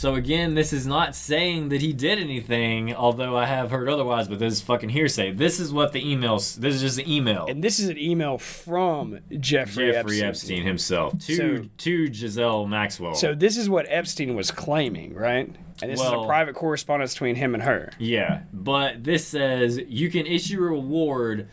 So 0.00 0.14
again, 0.14 0.54
this 0.54 0.72
is 0.72 0.86
not 0.86 1.14
saying 1.14 1.68
that 1.68 1.82
he 1.82 1.92
did 1.92 2.18
anything, 2.18 2.94
although 2.94 3.36
I 3.36 3.44
have 3.44 3.70
heard 3.70 3.86
otherwise, 3.86 4.28
but 4.28 4.38
this 4.38 4.54
is 4.54 4.62
fucking 4.62 4.88
hearsay. 4.88 5.32
This 5.32 5.60
is 5.60 5.74
what 5.74 5.92
the 5.92 6.02
emails 6.02 6.54
this 6.56 6.76
is 6.76 6.80
just 6.80 6.98
an 6.98 7.06
email. 7.06 7.44
And 7.50 7.62
this 7.62 7.78
is 7.78 7.90
an 7.90 7.98
email 7.98 8.38
from 8.38 9.18
Jeffrey, 9.38 9.92
Jeffrey 9.92 10.22
Epstein. 10.22 10.24
Epstein 10.24 10.62
himself 10.62 11.18
to 11.26 11.36
So- 11.36 11.64
to 11.76 12.14
Giselle 12.14 12.66
Maxwell. 12.66 13.12
So 13.12 13.34
this 13.34 13.58
is 13.58 13.68
what 13.68 13.84
Epstein 13.90 14.34
was 14.34 14.50
claiming, 14.50 15.12
right? 15.12 15.54
And 15.82 15.90
this 15.92 16.00
is 16.00 16.06
a 16.06 16.24
private 16.24 16.54
correspondence 16.54 17.12
between 17.12 17.34
him 17.34 17.52
and 17.52 17.62
her. 17.64 17.90
Yeah, 17.98 18.40
but 18.54 19.04
this 19.04 19.26
says 19.26 19.78
you 19.86 20.08
can 20.08 20.24
issue 20.24 20.60
a 20.60 20.62
reward 20.62 21.46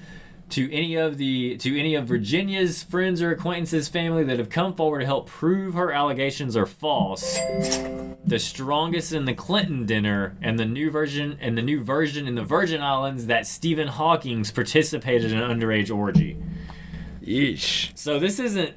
to 0.50 0.72
any 0.74 0.95
of 0.95 1.18
the 1.18 1.58
to 1.58 1.78
any 1.78 1.95
of 1.95 2.08
Virginia's 2.08 2.82
friends 2.84 3.22
or 3.22 3.32
acquaintances 3.32 3.88
family 3.89 4.24
that 4.24 4.39
have 4.39 4.50
come 4.50 4.74
forward 4.74 5.00
to 5.00 5.06
help 5.06 5.28
prove 5.28 5.74
her 5.74 5.91
allegations 5.91 6.56
are 6.56 6.66
false. 6.66 7.38
The 8.26 8.39
strongest 8.39 9.14
in 9.14 9.26
the 9.26 9.34
Clinton 9.34 9.86
dinner 9.86 10.38
and 10.41 10.58
the 10.58 10.66
new 10.66 10.89
version 10.89 11.38
and 11.41 11.58
the 11.58 11.62
new 11.62 11.84
version 11.84 12.28
in 12.28 12.36
the 12.36 12.43
Virgin 12.43 12.82
Islands 12.82 13.26
that 13.28 13.45
Stephen 13.48 13.88
Hawking's 13.88 14.52
participated 14.52 15.32
in 15.32 15.38
an 15.38 15.60
underage 15.60 15.93
orgy. 15.95 16.38
Yeesh. 17.24 17.91
So 17.98 18.20
this 18.20 18.39
isn't 18.39 18.74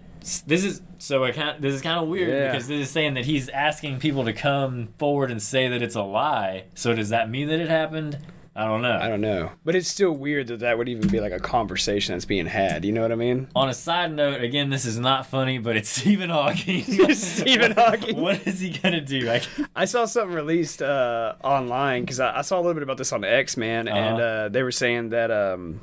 this 0.47 0.65
is 0.65 0.83
so 0.99 1.25
I 1.25 1.31
kind 1.33 1.63
this 1.63 1.75
is 1.75 1.81
kind 1.83 1.99
of 2.03 2.09
weird 2.09 2.29
Yeah. 2.29 2.51
because 2.53 2.69
this 2.69 2.81
is 2.87 2.91
saying 2.91 3.15
that 3.15 3.25
he's 3.25 3.49
asking 3.49 4.01
people 4.01 4.25
to 4.25 4.33
come 4.33 4.89
forward 4.99 5.31
and 5.31 5.41
say 5.43 5.69
that 5.69 5.83
it's 5.83 5.95
a 5.95 6.03
lie. 6.03 6.65
So 6.75 6.95
does 6.95 7.09
that 7.11 7.31
mean 7.31 7.49
that 7.49 7.61
it 7.61 7.69
happened? 7.69 8.19
I 8.55 8.65
don't 8.65 8.83
know. 8.83 8.99
I 9.01 9.09
don't 9.09 9.21
know. 9.21 9.53
But 9.65 9.77
it's 9.77 9.89
still 9.89 10.11
weird 10.11 10.49
that 10.49 10.59
that 10.61 10.77
would 10.77 10.89
even 10.89 11.09
be 11.09 11.21
like 11.21 11.33
a 11.33 11.39
conversation 11.39 12.15
that's 12.15 12.25
being 12.25 12.47
had. 12.47 12.85
You 12.85 12.91
know 12.93 13.01
what 13.03 13.13
I 13.13 13.15
mean? 13.15 13.47
On 13.55 13.69
a 13.69 13.75
side 13.75 14.13
note, 14.13 14.43
again, 14.43 14.71
this 14.71 14.85
is 14.85 14.99
not 14.99 15.27
funny, 15.27 15.59
but 15.59 15.77
it's 15.77 15.89
Stephen 16.01 16.31
Hawking. 16.31 16.83
Stephen 17.15 17.73
Hawking. 17.73 18.21
what 18.21 18.47
is 18.47 18.59
he 18.61 18.71
gonna 18.71 19.01
do? 19.01 19.31
I, 19.31 19.41
I 19.77 19.85
saw 19.85 20.05
something 20.05 20.35
released 20.35 20.83
uh, 20.83 21.35
online 21.45 22.03
because 22.03 22.19
I, 22.19 22.39
I 22.39 22.43
saw 22.43 22.57
a 22.57 22.61
little 22.61 22.75
bit 22.75 22.83
about 22.83 22.99
this 22.99 23.13
on 23.13 23.25
X 23.25 23.57
Man, 23.57 23.87
and 23.87 24.17
Uh-huh. 24.17 24.23
uh, 24.25 24.49
they 24.49 24.63
were 24.65 24.73
saying 24.73 25.11
that, 25.11 25.31
um, 25.31 25.81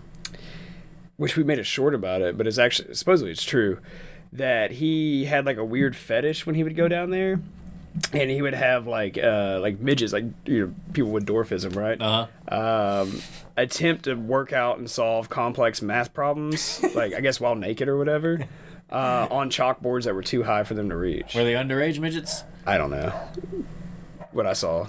which 1.15 1.37
we 1.37 1.43
made 1.43 1.59
a 1.59 1.63
short 1.63 1.95
about 1.95 2.21
it, 2.21 2.37
but 2.37 2.47
it's 2.47 2.57
actually 2.57 2.93
supposedly 2.95 3.31
it's 3.31 3.43
true 3.45 3.79
that 4.33 4.71
he 4.71 5.23
had 5.25 5.45
like 5.45 5.57
a 5.57 5.63
weird 5.65 5.95
fetish 5.95 6.45
when 6.45 6.53
he 6.53 6.63
would 6.63 6.75
go 6.75 6.89
down 6.89 7.11
there, 7.11 7.39
and 8.13 8.29
he 8.29 8.41
would 8.41 8.53
have 8.53 8.87
like 8.87 9.17
uh, 9.17 9.59
like 9.61 9.79
midgets, 9.79 10.13
like 10.13 10.25
you 10.45 10.67
know 10.67 10.73
people 10.93 11.11
with 11.11 11.25
dwarfism, 11.25 11.75
right? 11.75 11.99
Uh-huh. 12.01 13.01
um, 13.03 13.21
attempt 13.55 14.03
to 14.05 14.15
work 14.15 14.53
out 14.53 14.77
and 14.77 14.89
solve 14.89 15.29
complex 15.29 15.81
math 15.81 16.13
problems, 16.13 16.83
like 16.95 17.13
I 17.13 17.21
guess 17.21 17.39
while 17.39 17.55
naked 17.55 17.87
or 17.87 17.97
whatever, 17.97 18.45
uh, 18.91 19.27
on 19.31 19.49
chalkboards 19.49 20.03
that 20.05 20.13
were 20.15 20.23
too 20.23 20.43
high 20.43 20.63
for 20.63 20.73
them 20.73 20.89
to 20.89 20.95
reach. 20.95 21.35
Were 21.35 21.43
they 21.43 21.53
underage 21.53 21.99
midgets? 21.99 22.43
I 22.65 22.77
don't 22.77 22.91
know. 22.91 23.09
what 24.31 24.45
I 24.45 24.53
saw 24.53 24.87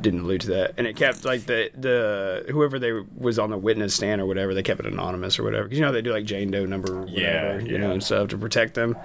didn't 0.00 0.20
allude 0.20 0.42
to 0.42 0.46
that, 0.48 0.74
and 0.78 0.86
it 0.86 0.96
kept 0.96 1.24
like 1.24 1.46
the 1.46 1.70
the 1.74 2.46
whoever 2.50 2.78
they 2.78 2.92
was 2.92 3.38
on 3.38 3.50
the 3.50 3.58
witness 3.58 3.94
stand 3.94 4.20
or 4.20 4.26
whatever, 4.26 4.54
they 4.54 4.62
kept 4.62 4.80
it 4.80 4.86
anonymous 4.86 5.38
or 5.38 5.42
whatever. 5.42 5.64
Because 5.64 5.78
you 5.78 5.84
know 5.84 5.92
they 5.92 6.02
do 6.02 6.12
like 6.12 6.24
Jane 6.24 6.50
Doe 6.50 6.64
number, 6.66 7.00
whatever, 7.00 7.10
Yeah, 7.10 7.58
you 7.58 7.78
know, 7.78 7.90
and 7.92 8.02
stuff 8.02 8.28
to 8.28 8.38
protect 8.38 8.74
them. 8.74 8.96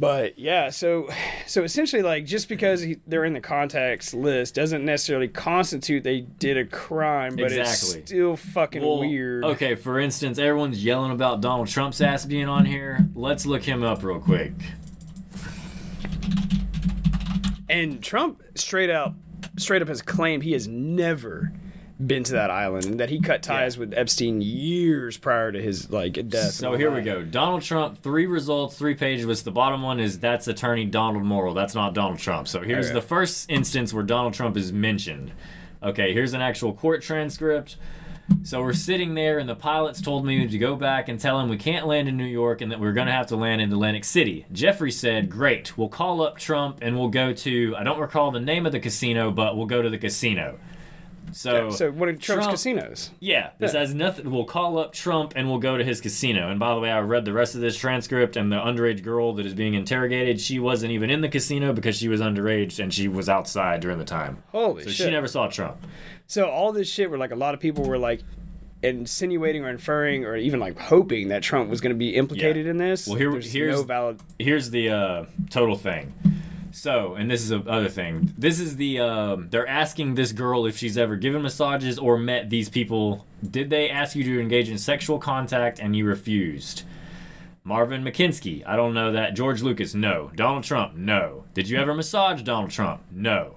But 0.00 0.38
yeah, 0.38 0.70
so 0.70 1.10
so 1.46 1.62
essentially, 1.62 2.00
like 2.02 2.24
just 2.24 2.48
because 2.48 2.80
he, 2.80 2.96
they're 3.06 3.24
in 3.26 3.34
the 3.34 3.40
contacts 3.40 4.14
list 4.14 4.54
doesn't 4.54 4.82
necessarily 4.84 5.28
constitute 5.28 6.02
they 6.02 6.22
did 6.22 6.56
a 6.56 6.64
crime, 6.64 7.36
but 7.36 7.52
Exactly. 7.52 8.00
it's 8.00 8.08
still 8.10 8.36
fucking 8.36 8.80
Well, 8.82 9.00
weird. 9.00 9.44
Okay, 9.44 9.74
for 9.74 10.00
instance, 10.00 10.38
everyone's 10.38 10.82
yelling 10.82 11.12
about 11.12 11.42
Donald 11.42 11.68
Trump's 11.68 12.00
ass 12.00 12.24
being 12.24 12.48
on 12.48 12.64
here. 12.64 13.06
Let's 13.14 13.44
look 13.44 13.62
him 13.62 13.82
up 13.82 14.02
real 14.02 14.20
quick. 14.20 14.52
And 17.68 18.02
Trump 18.02 18.42
straight 18.54 18.90
out 18.90 19.14
straight 19.58 19.82
up 19.82 19.88
has 19.88 20.00
claimed 20.00 20.42
he 20.42 20.52
has 20.52 20.66
never 20.66 21.52
been 22.06 22.24
to 22.24 22.32
that 22.32 22.50
island 22.50 22.86
and 22.86 23.00
that 23.00 23.10
he 23.10 23.20
cut 23.20 23.42
ties 23.42 23.76
Yeah. 23.76 23.80
with 23.80 23.94
Epstein 23.94 24.40
years 24.40 25.16
prior 25.18 25.52
to 25.52 25.60
his 25.60 25.90
like 25.90 26.14
death. 26.28 26.52
So 26.52 26.74
here 26.74 26.90
we 26.90 27.02
go. 27.02 27.22
Donald 27.22 27.62
Trump, 27.62 28.02
three 28.02 28.26
results, 28.26 28.76
three 28.78 28.94
pages. 28.94 29.42
The 29.42 29.50
bottom 29.50 29.82
one 29.82 30.00
is 30.00 30.18
that's 30.18 30.48
attorney 30.48 30.86
Donald 30.86 31.24
Morrill. 31.24 31.54
That's 31.54 31.74
not 31.74 31.92
Donald 31.94 32.18
Trump. 32.18 32.48
So 32.48 32.60
here's 32.62 32.86
Okay. 32.86 32.94
the 32.94 33.02
first 33.02 33.50
instance 33.50 33.92
where 33.92 34.02
Donald 34.02 34.34
Trump 34.34 34.56
is 34.56 34.72
mentioned. 34.72 35.32
Okay, 35.82 36.12
here's 36.12 36.32
an 36.34 36.40
actual 36.42 36.72
court 36.72 37.02
transcript. 37.02 37.76
So 38.44 38.62
we're 38.62 38.74
sitting 38.74 39.14
there, 39.14 39.40
and 39.40 39.48
the 39.48 39.56
pilots 39.56 40.00
told 40.00 40.24
me 40.24 40.46
to 40.46 40.58
go 40.58 40.76
back 40.76 41.08
and 41.08 41.18
tell 41.18 41.40
him 41.40 41.48
we 41.48 41.56
can't 41.56 41.86
land 41.88 42.08
in 42.08 42.16
New 42.16 42.24
York 42.26 42.60
and 42.60 42.70
that 42.70 42.78
we're 42.78 42.92
going 42.92 43.08
to 43.08 43.12
have 43.12 43.26
to 43.28 43.36
land 43.36 43.60
in 43.60 43.72
Atlantic 43.72 44.04
City. 44.04 44.46
Jeffrey 44.52 44.92
said, 44.92 45.28
Great, 45.28 45.76
we'll 45.76 45.88
call 45.88 46.22
up 46.22 46.38
Trump 46.38 46.78
and 46.80 46.96
we'll 46.96 47.08
go 47.08 47.32
to, 47.32 47.74
I 47.76 47.82
don't 47.82 47.98
recall 47.98 48.30
the 48.30 48.38
name 48.38 48.66
of 48.66 48.72
the 48.72 48.78
casino, 48.78 49.32
but 49.32 49.56
we'll 49.56 49.66
go 49.66 49.82
to 49.82 49.90
the 49.90 49.98
casino. 49.98 50.58
So, 51.32 51.70
So 51.70 51.90
what 51.90 52.08
are 52.08 52.12
Trump's 52.12 52.24
Trump- 52.46 52.50
casinos? 52.50 53.10
yeah, 53.20 53.50
this 53.58 53.74
Yeah. 53.74 53.80
has 53.80 53.94
nothing. 53.94 54.30
We'll 54.30 54.44
call 54.44 54.78
up 54.78 54.92
Trump 54.92 55.32
and 55.36 55.48
we'll 55.48 55.58
go 55.58 55.76
to 55.78 55.84
his 55.84 56.00
casino. 56.00 56.50
And 56.50 56.58
by 56.58 56.74
the 56.74 56.80
way, 56.80 56.90
I 56.90 57.00
read 57.00 57.24
the 57.24 57.32
rest 57.32 57.54
of 57.54 57.60
this 57.60 57.76
transcript, 57.76 58.36
and 58.36 58.50
the 58.52 58.56
underage 58.56 59.02
girl 59.02 59.32
that 59.34 59.46
is 59.46 59.54
being 59.54 59.74
interrogated, 59.74 60.40
she 60.40 60.58
wasn't 60.58 60.92
even 60.92 61.10
in 61.10 61.20
the 61.20 61.28
casino 61.28 61.72
because 61.72 61.96
she 61.96 62.08
was 62.08 62.20
underage 62.20 62.78
and 62.78 62.92
she 62.92 63.08
was 63.08 63.28
outside 63.28 63.80
during 63.80 63.98
the 63.98 64.04
time. 64.04 64.42
Holy 64.52 64.82
shit. 64.82 64.84
So 64.84 64.90
shit. 64.96 65.06
she 65.06 65.10
never 65.10 65.28
saw 65.28 65.46
Trump. 65.48 65.76
So 66.26 66.48
all 66.48 66.72
this 66.72 66.88
shit 66.88 67.10
where 67.10 67.18
like 67.18 67.30
a 67.32 67.36
lot 67.36 67.54
of 67.54 67.60
people 67.60 67.84
were 67.84 67.98
like 67.98 68.20
insinuating 68.82 69.64
or 69.64 69.68
inferring 69.68 70.24
or 70.24 70.36
even 70.36 70.58
like 70.58 70.78
hoping 70.78 71.28
that 71.28 71.42
Trump 71.42 71.68
was 71.68 71.80
going 71.80 71.94
to 71.94 71.98
be 71.98 72.14
implicated 72.16 72.64
Yeah. 72.64 72.70
in 72.70 72.76
this. 72.78 73.06
Well, 73.06 73.16
here- 73.16 73.30
There's 73.32 73.52
here's- 73.52 73.76
no 73.76 73.82
valid. 73.82 74.20
Here's 74.38 74.70
the 74.70 74.88
uh, 74.90 75.24
total 75.50 75.76
thing. 75.76 76.12
So, 76.72 77.14
and 77.14 77.30
this 77.30 77.42
is 77.42 77.48
the 77.48 77.60
other 77.60 77.88
thing. 77.88 78.32
This 78.36 78.60
is 78.60 78.76
the 78.76 79.00
um, 79.00 79.48
they're 79.50 79.66
asking 79.66 80.14
this 80.14 80.32
girl 80.32 80.66
if 80.66 80.76
she's 80.76 80.96
ever 80.96 81.16
given 81.16 81.42
massages 81.42 81.98
or 81.98 82.16
met 82.16 82.50
these 82.50 82.68
people. 82.68 83.26
Did 83.48 83.70
they 83.70 83.90
ask 83.90 84.14
you 84.14 84.24
to 84.24 84.40
engage 84.40 84.68
in 84.68 84.78
sexual 84.78 85.18
contact 85.18 85.78
and 85.78 85.96
you 85.96 86.04
refused? 86.06 86.84
Marvin 87.62 88.02
McKinsky, 88.02 88.62
I 88.66 88.76
don't 88.76 88.94
know 88.94 89.12
that. 89.12 89.34
George 89.34 89.62
Lucas, 89.62 89.94
no. 89.94 90.30
Donald 90.34 90.64
Trump, 90.64 90.94
no. 90.94 91.44
Did 91.54 91.68
you 91.68 91.78
ever 91.78 91.94
massage 91.94 92.42
Donald 92.42 92.70
Trump? 92.70 93.02
No. 93.10 93.56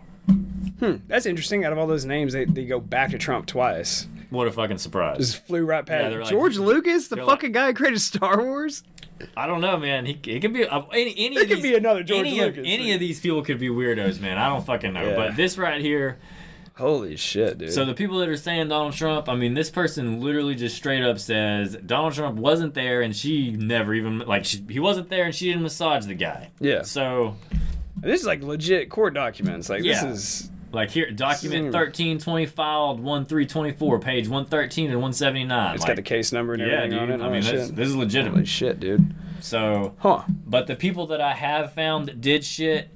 Hmm, 0.80 0.96
that's 1.08 1.26
interesting. 1.26 1.64
Out 1.64 1.72
of 1.72 1.78
all 1.78 1.88
those 1.88 2.06
names, 2.06 2.34
they, 2.34 2.46
they 2.46 2.66
go 2.66 2.80
back 2.80 3.12
to 3.12 3.18
Trump 3.18 3.46
twice. 3.46 4.08
What 4.34 4.48
a 4.48 4.52
fucking 4.52 4.80
surprise. 4.80 5.18
Just 5.18 5.46
flew 5.46 5.64
right 5.64 5.86
past 5.86 6.04
Yeah, 6.04 6.10
they're 6.10 6.22
like- 6.22 6.30
George 6.30 6.58
Lucas, 6.58 7.08
the 7.08 7.18
they're 7.18 7.26
fucking 7.26 7.52
guy 7.52 7.68
who 7.68 7.74
created 7.76 8.00
Star 8.00 8.42
Wars. 8.44 8.84
I 9.38 9.46
don't 9.48 9.62
know, 9.62 9.78
man. 9.78 10.06
He 10.06 10.20
it 10.26 10.40
could 10.42 10.54
be 10.54 10.66
uh, 10.66 10.82
any 10.92 11.14
any 11.18 11.36
There 11.36 11.44
of 11.44 11.50
could 11.50 11.58
these, 11.60 11.64
be 11.64 11.76
another 11.76 12.04
George 12.04 12.28
any 12.28 12.40
Of, 12.40 12.58
any 12.58 12.94
of 12.94 13.00
these 13.00 13.20
people 13.20 13.44
could 13.44 13.60
be 13.60 13.70
weirdos, 13.70 14.20
man. 14.20 14.38
I 14.38 14.50
don't 14.50 14.66
fucking 14.66 14.92
know. 14.92 15.08
Yeah. 15.10 15.16
But 15.16 15.36
this 15.36 15.58
right 15.58 15.80
here, 15.80 16.18
Holy 16.76 17.16
shit, 17.16 17.60
dude. 17.60 17.72
So 17.72 17.86
the 17.86 17.94
people 17.94 18.18
that 18.18 18.28
are 18.30 18.36
saying 18.36 18.70
Donald 18.70 18.94
Trump, 18.94 19.30
I 19.30 19.36
mean, 19.36 19.54
this 19.54 19.70
person 19.70 20.20
literally 20.20 20.56
just 20.56 20.76
straight 20.76 21.04
up 21.04 21.20
says 21.20 21.78
Donald 21.86 22.14
Trump 22.14 22.40
wasn't 22.40 22.74
there, 22.74 23.04
and 23.04 23.16
she 23.16 23.52
never 23.52 23.94
even 23.94 24.20
like 24.20 24.44
she, 24.46 24.66
he 24.68 24.80
wasn't 24.80 25.10
there, 25.10 25.26
and 25.26 25.36
she 25.36 25.46
didn't 25.50 25.62
massage 25.62 26.08
the 26.08 26.16
guy. 26.16 26.50
Yeah. 26.60 26.82
So 26.82 27.36
this 27.96 28.22
is 28.22 28.28
like 28.28 28.42
legit 28.42 28.90
court 28.90 29.14
documents. 29.14 29.70
Like 29.70 29.84
Yeah. 29.84 30.04
this 30.06 30.42
is 30.44 30.50
like 30.74 30.90
here, 30.92 31.10
document 31.12 31.72
thirteen 31.72 32.20
twenty 32.20 32.46
filed 32.46 33.00
one 33.00 33.26
three 33.26 33.46
twenty 33.46 33.72
four, 33.72 34.00
page 34.00 34.28
one 34.28 34.46
thirteen 34.46 34.92
and 34.92 35.02
one 35.02 35.14
seventy 35.14 35.44
nine. 35.46 35.76
it's 35.76 35.86
got 35.86 35.96
the 35.96 36.02
case 36.02 36.32
number 36.32 36.54
and 36.54 36.62
yeah, 36.62 36.68
everything 36.84 37.00
dude. 37.00 37.12
on 37.12 37.22
it. 37.22 37.24
I 37.24 37.30
mean, 37.30 37.44
this, 37.44 37.70
this 37.70 37.88
is 37.88 37.96
Holy 38.34 38.46
shit, 38.46 38.80
dude. 38.80 39.14
So, 39.40 39.94
Huh. 40.00 40.24
but 40.46 40.68
the 40.68 40.76
people 40.76 41.08
that 41.08 41.22
I 41.22 41.34
have 41.34 41.74
found 41.74 42.08
that 42.08 42.22
did 42.22 42.44
shit. 42.44 42.90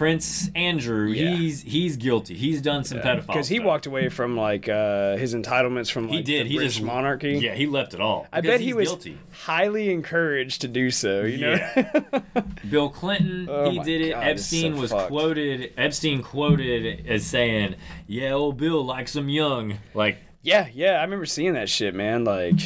Prince 0.00 0.48
Andrew, 0.54 1.08
Yeah. 1.08 1.34
he's 1.34 1.60
he's 1.60 1.98
guilty. 1.98 2.34
He's 2.34 2.62
done 2.62 2.84
some 2.84 3.00
pedophile 3.00 3.26
Because 3.26 3.48
he 3.48 3.56
stuff. 3.56 3.66
walked 3.66 3.84
away 3.84 4.08
from 4.08 4.34
like 4.34 4.66
uh, 4.66 5.18
his 5.18 5.34
entitlements 5.34 5.90
from 5.90 6.04
like 6.08 6.16
He 6.16 6.22
did. 6.22 6.46
the 6.46 6.50
he 6.52 6.56
British 6.56 6.76
just 6.76 6.86
monarchy. 6.86 7.32
Yeah, 7.36 7.54
he 7.54 7.66
left 7.66 7.92
it 7.92 8.00
all. 8.00 8.26
I 8.32 8.40
bet 8.40 8.60
he 8.60 8.72
was 8.72 8.88
guilty. 8.88 9.18
highly 9.44 9.90
encouraged 9.92 10.62
to 10.62 10.68
do 10.68 10.90
so. 10.90 11.20
You 11.24 11.36
know. 11.36 11.50
Yeah. 11.76 12.20
Bill 12.70 12.88
Clinton, 12.88 13.46
Oh 13.50 13.68
he 13.70 13.78
did 13.80 14.00
it. 14.00 14.10
God, 14.12 14.22
this 14.22 14.50
Epstein 14.50 14.74
so 14.76 14.80
was 14.80 14.90
fucked. 14.90 15.08
quoted. 15.08 15.72
Epstein 15.76 16.22
quoted 16.22 17.06
as 17.06 17.26
saying, 17.26 17.74
"Yeah, 18.06 18.30
old 18.32 18.56
Bill 18.56 18.82
likes 18.82 19.14
him 19.14 19.28
young." 19.28 19.80
Like 19.92 20.16
yeah, 20.42 20.68
yeah. 20.72 20.92
I 20.92 21.02
remember 21.02 21.26
seeing 21.26 21.52
that 21.52 21.68
shit, 21.68 21.94
man. 21.94 22.24
Like, 22.24 22.58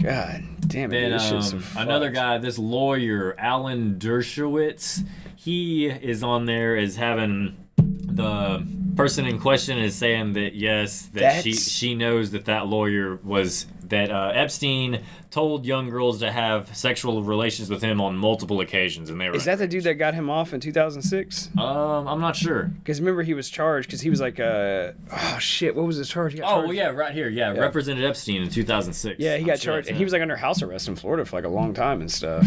God 0.00 0.44
damn 0.68 0.92
it. 0.92 1.00
then 1.00 1.10
this 1.10 1.28
shit's 1.28 1.52
um, 1.52 1.64
another 1.76 2.10
guy, 2.10 2.38
this 2.38 2.58
lawyer 2.60 3.34
Alan 3.38 3.96
Dershowitz, 3.98 5.04
he 5.42 5.86
is 5.86 6.22
on 6.22 6.44
there 6.44 6.76
as 6.76 6.96
having 6.96 7.56
the 7.78 8.62
person 8.94 9.24
in 9.24 9.38
question 9.38 9.78
is 9.78 9.94
saying 9.94 10.34
that 10.34 10.54
yes, 10.54 11.06
that 11.14 11.42
she 11.42 11.52
That's- 11.52 11.68
she 11.70 11.94
knows 11.94 12.32
that 12.32 12.44
that 12.44 12.66
lawyer 12.66 13.18
was 13.24 13.64
that 13.84 14.10
uh, 14.10 14.32
Epstein 14.34 15.02
told 15.30 15.64
young 15.64 15.88
girls 15.88 16.20
to 16.20 16.30
have 16.30 16.76
sexual 16.76 17.22
relations 17.22 17.70
with 17.70 17.82
him 17.82 18.02
on 18.02 18.16
multiple 18.16 18.60
occasions, 18.60 19.08
and 19.08 19.18
they 19.18 19.30
were. 19.30 19.34
Is 19.34 19.46
that 19.46 19.56
the 19.58 19.66
dude 19.66 19.84
that 19.84 19.94
got 19.94 20.12
him 20.12 20.28
off 20.28 20.52
in 20.52 20.60
2006? 20.60 21.48
Um, 21.58 22.06
I'm 22.06 22.20
not 22.20 22.36
sure. 22.36 22.64
Because 22.64 23.00
remember 23.00 23.22
he 23.22 23.32
was 23.32 23.48
charged 23.48 23.88
because 23.88 24.02
he 24.02 24.10
was 24.10 24.20
like, 24.20 24.38
uh, 24.38 24.92
oh 25.10 25.38
shit, 25.40 25.74
what 25.74 25.86
was 25.86 25.96
his 25.96 26.08
charge? 26.10 26.34
Oh, 26.36 26.42
charged- 26.42 26.64
well, 26.68 26.74
yeah, 26.74 26.88
right 26.88 27.14
here. 27.14 27.30
Yeah, 27.30 27.52
represented 27.52 28.04
Epstein 28.04 28.42
in 28.42 28.50
2006. 28.50 29.18
Yeah, 29.18 29.36
he 29.36 29.40
I'm 29.40 29.46
got 29.46 29.58
sure 29.58 29.72
charged, 29.74 29.88
and 29.88 29.96
he 29.96 30.04
was 30.04 30.12
like 30.12 30.20
under 30.20 30.36
house 30.36 30.60
arrest 30.60 30.86
in 30.86 30.96
Florida 30.96 31.24
for 31.24 31.36
like 31.36 31.46
a 31.46 31.48
long 31.48 31.72
time 31.72 32.02
and 32.02 32.12
stuff. 32.12 32.46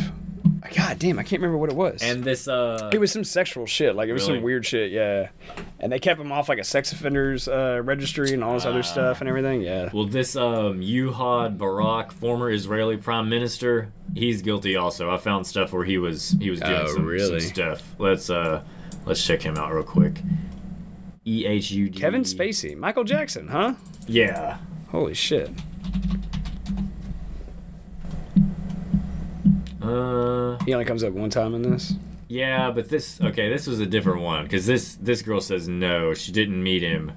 God 0.76 0.98
damn, 1.00 1.20
I 1.20 1.24
can't 1.24 1.42
remember 1.42 1.58
what 1.58 1.70
it 1.70 1.76
was. 1.76 2.02
And 2.02 2.24
this, 2.24 2.48
uh, 2.48 2.90
it 2.94 2.98
was 3.00 3.12
some 3.12 3.24
sexual 3.24 3.66
shit, 3.66 3.96
like 3.96 4.08
it 4.10 4.14
was 4.14 4.24
Really? 4.28 4.38
some 4.38 4.44
weird 4.44 4.66
shit, 4.66 4.92
yeah. 4.92 5.30
And 5.80 5.92
they 5.92 6.00
kept 6.00 6.20
him 6.22 6.32
off 6.32 6.48
like 6.48 6.60
a 6.60 6.64
sex 6.64 6.92
offenders 6.94 7.48
uh, 7.48 7.82
registry 7.84 8.32
and 8.34 8.44
all 8.44 8.54
this 8.54 8.66
Ah. 8.66 8.70
other 8.70 8.84
stuff 8.84 9.20
and 9.20 9.28
everything. 9.28 9.62
Yeah. 9.62 9.90
well, 9.94 10.06
this 10.06 10.36
um, 10.36 10.82
Ehud 10.82 11.58
Barak, 11.58 12.12
former 12.14 12.50
Israeli 12.50 12.98
prime 12.98 13.28
minister, 13.30 13.92
he's 14.16 14.42
guilty 14.42 14.76
also. 14.76 15.10
I 15.12 15.18
found 15.18 15.46
stuff 15.48 15.74
where 15.74 15.84
he 15.86 15.98
was 15.98 16.36
he 16.40 16.50
was 16.50 16.60
doing 16.62 16.74
Oh, 16.74 16.88
some, 16.88 17.06
really? 17.06 17.40
some 17.42 17.50
stuff. 17.54 17.96
Let's 18.00 18.30
uh, 18.30 18.64
let's 19.06 19.26
check 19.26 19.42
him 19.42 19.58
out 19.58 19.74
real 19.74 19.84
quick. 19.84 20.22
E 21.26 21.46
H 21.46 21.72
U 21.72 21.90
D. 21.90 22.00
Kevin 22.00 22.24
Spacey, 22.24 22.76
Michael 22.78 23.04
Jackson, 23.04 23.48
huh? 23.50 23.74
Yeah. 24.08 24.58
Holy 24.92 25.14
shit. 25.14 25.50
Uh, 29.84 30.58
He 30.66 30.74
only 30.74 30.86
comes 30.86 31.04
up 31.04 31.14
one 31.14 31.30
time 31.30 31.54
in 31.56 31.62
this. 31.64 31.94
yeah, 32.28 32.72
but 32.72 32.90
this 32.90 33.20
okay. 33.22 33.50
This 33.50 33.68
was 33.68 33.80
a 33.80 33.86
different 33.86 34.22
one 34.22 34.44
because 34.44 34.66
this 34.66 34.96
this 34.96 35.22
girl 35.22 35.42
says 35.42 35.68
no, 35.68 36.14
she 36.14 36.32
didn't 36.32 36.62
meet 36.64 36.82
him. 36.82 37.12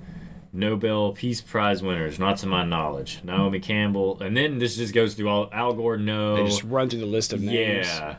Nobel 0.53 1.13
Peace 1.13 1.43
Prize 1.43 1.83
winners, 1.83 2.19
not 2.19 2.39
to 2.39 2.47
my 2.47 2.65
knowledge. 2.65 3.21
Naomi 3.23 3.61
Campbell, 3.61 4.21
and 4.23 4.35
then 4.37 4.59
this 4.59 4.77
just 4.77 4.95
goes 4.95 5.15
through 5.15 5.29
all 5.29 5.51
Al 5.53 5.75
Gore. 5.75 5.99
No, 5.99 6.37
They 6.37 6.45
just 6.45 6.65
run 6.65 6.89
through 6.89 7.01
the 7.01 7.07
list 7.07 7.33
of 7.35 7.41
names. 7.43 7.87
Yeah. 7.87 8.17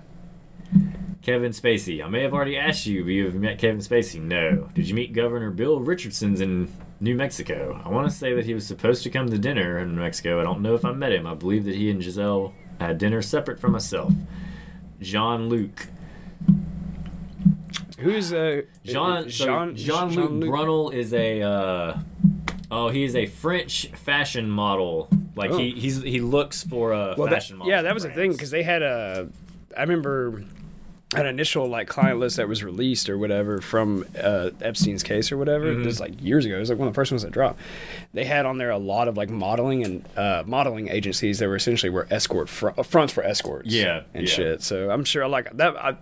Kevin 1.23 1.51
Spacey. 1.51 2.03
I 2.03 2.07
may 2.07 2.21
have 2.21 2.33
already 2.33 2.57
asked 2.57 2.85
you, 2.85 3.03
but 3.03 3.09
you 3.09 3.25
have 3.25 3.35
met 3.35 3.57
Kevin 3.59 3.79
Spacey. 3.79 4.21
No. 4.21 4.69
Did 4.73 4.87
you 4.87 4.95
meet 4.95 5.13
Governor 5.13 5.49
Bill 5.51 5.79
Richardson's 5.79 6.39
in 6.39 6.71
New 7.01 7.15
Mexico? 7.15 7.81
I 7.83 7.89
want 7.89 8.09
to 8.09 8.15
say 8.15 8.33
that 8.35 8.45
he 8.45 8.53
was 8.53 8.65
supposed 8.65 9.03
to 9.03 9.09
come 9.09 9.29
to 9.29 9.37
dinner 9.37 9.79
in 9.79 9.95
New 9.95 10.01
Mexico. 10.01 10.39
I 10.39 10.43
don't 10.43 10.61
know 10.61 10.75
if 10.75 10.85
I 10.85 10.91
met 10.93 11.11
him. 11.11 11.25
I 11.27 11.33
believe 11.33 11.65
that 11.65 11.75
he 11.75 11.89
and 11.89 12.01
Giselle 12.01 12.53
had 12.79 12.97
dinner 12.97 13.21
separate 13.21 13.59
from 13.59 13.71
myself. 13.73 14.13
Jean 15.01 15.49
Luc. 15.49 15.87
Who's 17.99 18.31
uh 18.31 18.61
Jean 18.83 19.27
Jean 19.27 19.75
Jean 19.75 20.09
Luc 20.09 20.49
Brunel 20.49 20.91
is 20.91 21.13
a 21.13 21.41
uh, 21.41 21.99
oh 22.69 22.89
he 22.89 23.03
is 23.03 23.15
a 23.15 23.25
French 23.25 23.87
fashion 23.95 24.49
model. 24.49 25.09
Like 25.35 25.51
he 25.51 25.73
Oh. 25.75 25.79
he's 25.79 26.01
he 26.03 26.19
looks 26.21 26.63
for 26.63 26.91
a 26.93 27.15
Well, 27.17 27.27
that, 27.27 27.33
fashion 27.35 27.57
model. 27.57 27.71
yeah, 27.71 27.81
that 27.81 27.93
was 27.93 28.03
the 28.03 28.09
thing 28.11 28.31
because 28.33 28.51
they 28.51 28.63
had 28.63 28.81
a. 28.83 29.29
I 29.75 29.81
remember 29.81 30.43
an 31.15 31.25
initial 31.25 31.67
like 31.67 31.87
client 31.87 32.19
list 32.19 32.35
that 32.35 32.49
was 32.49 32.63
released 32.63 33.09
or 33.09 33.17
whatever 33.17 33.61
from 33.61 34.03
uh, 34.21 34.49
Epstein's 34.61 35.03
case 35.03 35.31
or 35.31 35.37
whatever. 35.37 35.67
Mm-hmm. 35.67 35.83
This 35.83 35.93
is 35.93 35.99
like 36.01 36.21
years 36.21 36.45
ago. 36.45 36.57
It 36.57 36.59
was 36.59 36.69
like 36.69 36.77
one 36.79 36.87
of 36.87 36.93
the 36.93 36.97
first 36.97 37.11
ones 37.11 37.23
that 37.23 37.31
dropped. 37.31 37.59
They 38.13 38.25
had 38.25 38.45
on 38.45 38.57
there 38.57 38.71
a 38.71 38.77
lot 38.77 39.07
of 39.07 39.15
like 39.15 39.29
modeling 39.29 39.83
and 39.85 40.05
uh, 40.17 40.43
modeling 40.45 40.89
agencies 40.89 41.39
that 41.39 41.47
were 41.47 41.55
essentially 41.55 41.89
were 41.89 42.07
escort 42.11 42.49
fr- 42.49 42.69
uh, 42.77 42.83
fronts 42.83 43.13
for 43.13 43.23
escorts. 43.23 43.69
Yeah, 43.69 44.01
and 44.13 44.27
yeah. 44.27 44.33
shit. 44.33 44.63
So 44.63 44.89
I'm 44.91 45.05
sure 45.05 45.25
like 45.29 45.55
that. 45.55 45.77
I, 45.77 45.95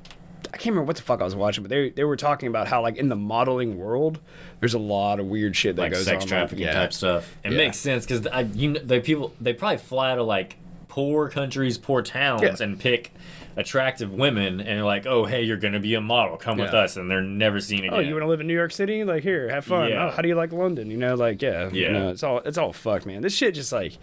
I 0.53 0.57
can't 0.57 0.67
remember 0.73 0.87
what 0.87 0.95
the 0.95 1.01
fuck 1.01 1.21
I 1.21 1.23
was 1.23 1.35
watching, 1.35 1.63
but 1.63 1.69
they 1.69 1.89
they 1.91 2.03
were 2.03 2.15
talking 2.15 2.47
about 2.49 2.67
how 2.67 2.81
like 2.81 2.97
in 2.97 3.09
the 3.09 3.15
modeling 3.15 3.77
world, 3.77 4.19
there's 4.59 4.73
a 4.73 4.79
lot 4.79 5.19
of 5.19 5.27
weird 5.27 5.55
shit 5.55 5.75
that 5.75 5.81
like 5.83 5.91
goes 5.91 6.05
sex 6.05 6.23
on. 6.23 6.29
trafficking 6.29 6.65
yeah. 6.65 6.73
type 6.73 6.93
stuff. 6.93 7.35
It 7.43 7.51
Yeah. 7.51 7.57
makes 7.57 7.77
sense 7.77 8.05
because 8.07 8.27
you 8.55 8.71
know, 8.71 8.79
they 8.79 8.99
people 9.01 9.33
they 9.39 9.53
probably 9.53 9.77
fly 9.77 10.15
to 10.15 10.23
like 10.23 10.57
poor 10.95 11.27
countries, 11.27 11.77
poor 11.77 12.01
towns, 12.01 12.41
Yeah. 12.41 12.55
and 12.61 12.79
pick 12.79 13.11
attractive 13.57 14.13
women, 14.13 14.61
and 14.61 14.67
they're 14.67 14.83
like, 14.85 15.05
oh 15.05 15.25
hey, 15.25 15.43
you're 15.43 15.57
gonna 15.57 15.81
be 15.81 15.93
a 15.93 15.99
model, 15.99 16.37
come 16.37 16.57
with 16.57 16.73
us, 16.73 16.95
and 16.95 17.11
they're 17.11 17.21
never 17.21 17.59
seen 17.59 17.83
oh, 17.83 17.87
again. 17.87 17.93
Oh, 17.93 17.99
you 17.99 18.13
want 18.13 18.23
to 18.23 18.29
live 18.29 18.39
in 18.39 18.47
New 18.47 18.53
York 18.53 18.71
City? 18.71 19.03
Like 19.03 19.21
here, 19.21 19.49
have 19.49 19.65
fun. 19.65 19.89
Yeah. 19.89 20.05
Oh, 20.05 20.11
how 20.11 20.21
do 20.21 20.29
you 20.29 20.35
like 20.35 20.53
London? 20.53 20.89
You 20.89 20.95
know, 20.95 21.15
like 21.15 21.41
yeah, 21.41 21.69
you 21.69 21.83
Yeah. 21.83 21.91
know, 21.91 22.09
it's 22.11 22.23
all 22.23 22.37
it's 22.39 22.57
all 22.57 22.71
fucked, 22.71 23.05
man. 23.05 23.21
This 23.21 23.35
shit 23.35 23.55
just 23.55 23.73
like. 23.73 23.97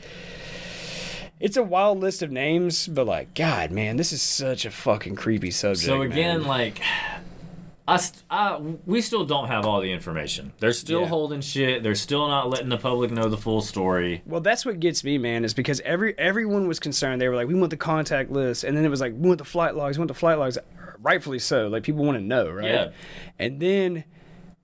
It's 1.41 1.57
a 1.57 1.63
wild 1.63 1.99
list 1.99 2.23
of 2.23 2.31
names, 2.31 2.87
but 2.87 3.05
like, 3.05 3.35
God, 3.35 3.73
man, 3.73 3.97
this 3.97 4.13
is 4.13 4.23
such 4.23 4.65
a 4.65 4.71
fucking 4.71 5.17
creepy 5.17 5.51
subject. 5.51 5.85
So 5.87 6.03
again, 6.03 6.43
man. 6.43 6.47
like, 6.47 6.81
st- 7.97 8.23
I, 8.31 8.59
we 8.87 9.01
still 9.01 9.25
don't 9.25 9.49
have 9.49 9.67
all 9.67 9.81
the 9.81 9.91
information. 9.93 10.53
They're 10.59 10.73
still 10.73 11.03
Yeah. 11.03 11.09
holding 11.09 11.41
shit. 11.41 11.83
They're 11.83 11.95
still 11.97 12.29
not 12.29 12.49
letting 12.49 12.69
the 12.69 12.77
public 12.79 13.11
know 13.11 13.29
the 13.29 13.37
full 13.37 13.61
story. 13.61 14.23
Well, 14.25 14.41
that's 14.41 14.65
what 14.65 14.79
gets 14.81 15.03
me, 15.03 15.19
man, 15.19 15.45
is 15.45 15.53
because 15.53 15.81
every 15.81 16.17
everyone 16.19 16.69
was 16.69 16.79
concerned. 16.79 17.21
They 17.21 17.29
were 17.29 17.35
like, 17.37 17.49
"We 17.49 17.55
want 17.55 17.71
the 17.71 17.77
contact 17.77 18.31
list," 18.31 18.63
and 18.65 18.77
then 18.77 18.85
it 18.85 18.89
was 18.89 19.01
like, 19.01 19.13
"We 19.15 19.27
want 19.29 19.39
the 19.39 19.45
flight 19.45 19.75
logs. 19.75 19.99
We 19.99 20.03
want 20.03 20.09
the 20.09 20.15
flight 20.15 20.39
logs." 20.39 20.59
Rightfully 21.01 21.41
so. 21.41 21.67
Like 21.69 21.83
people 21.83 22.05
want 22.05 22.17
to 22.19 22.23
know, 22.25 22.49
right? 22.51 22.71
Yeah. 22.71 22.89
And 23.39 23.59
then 23.59 24.05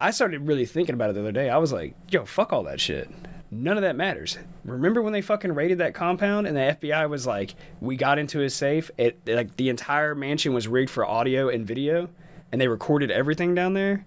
I 0.00 0.12
started 0.12 0.46
really 0.46 0.64
thinking 0.66 0.94
about 0.94 1.10
it 1.10 1.14
the 1.14 1.20
other 1.20 1.32
day. 1.32 1.50
I 1.50 1.56
was 1.58 1.72
like, 1.72 1.94
"Yo, 2.10 2.24
fuck 2.24 2.52
all 2.52 2.62
that 2.64 2.80
shit. 2.80 3.10
None 3.50 3.76
of 3.76 3.82
that 3.82 3.96
matters." 3.96 4.38
Remember 4.64 5.02
when 5.02 5.12
they 5.12 5.22
fucking 5.22 5.52
raided 5.54 5.78
that 5.78 5.92
compound 5.94 6.46
and 6.46 6.56
the 6.56 6.60
FBI 6.60 7.08
was 7.08 7.26
like, 7.26 7.56
"We 7.80 7.96
got 7.96 8.18
into 8.20 8.38
his 8.38 8.54
safe. 8.54 8.92
It 8.96 9.18
like 9.26 9.56
the 9.56 9.70
entire 9.70 10.14
mansion 10.14 10.54
was 10.54 10.68
rigged 10.68 10.90
for 10.90 11.04
audio 11.04 11.48
and 11.48 11.66
video, 11.66 12.08
and 12.52 12.60
they 12.60 12.68
recorded 12.68 13.10
everything 13.10 13.54
down 13.54 13.74
there." 13.74 14.06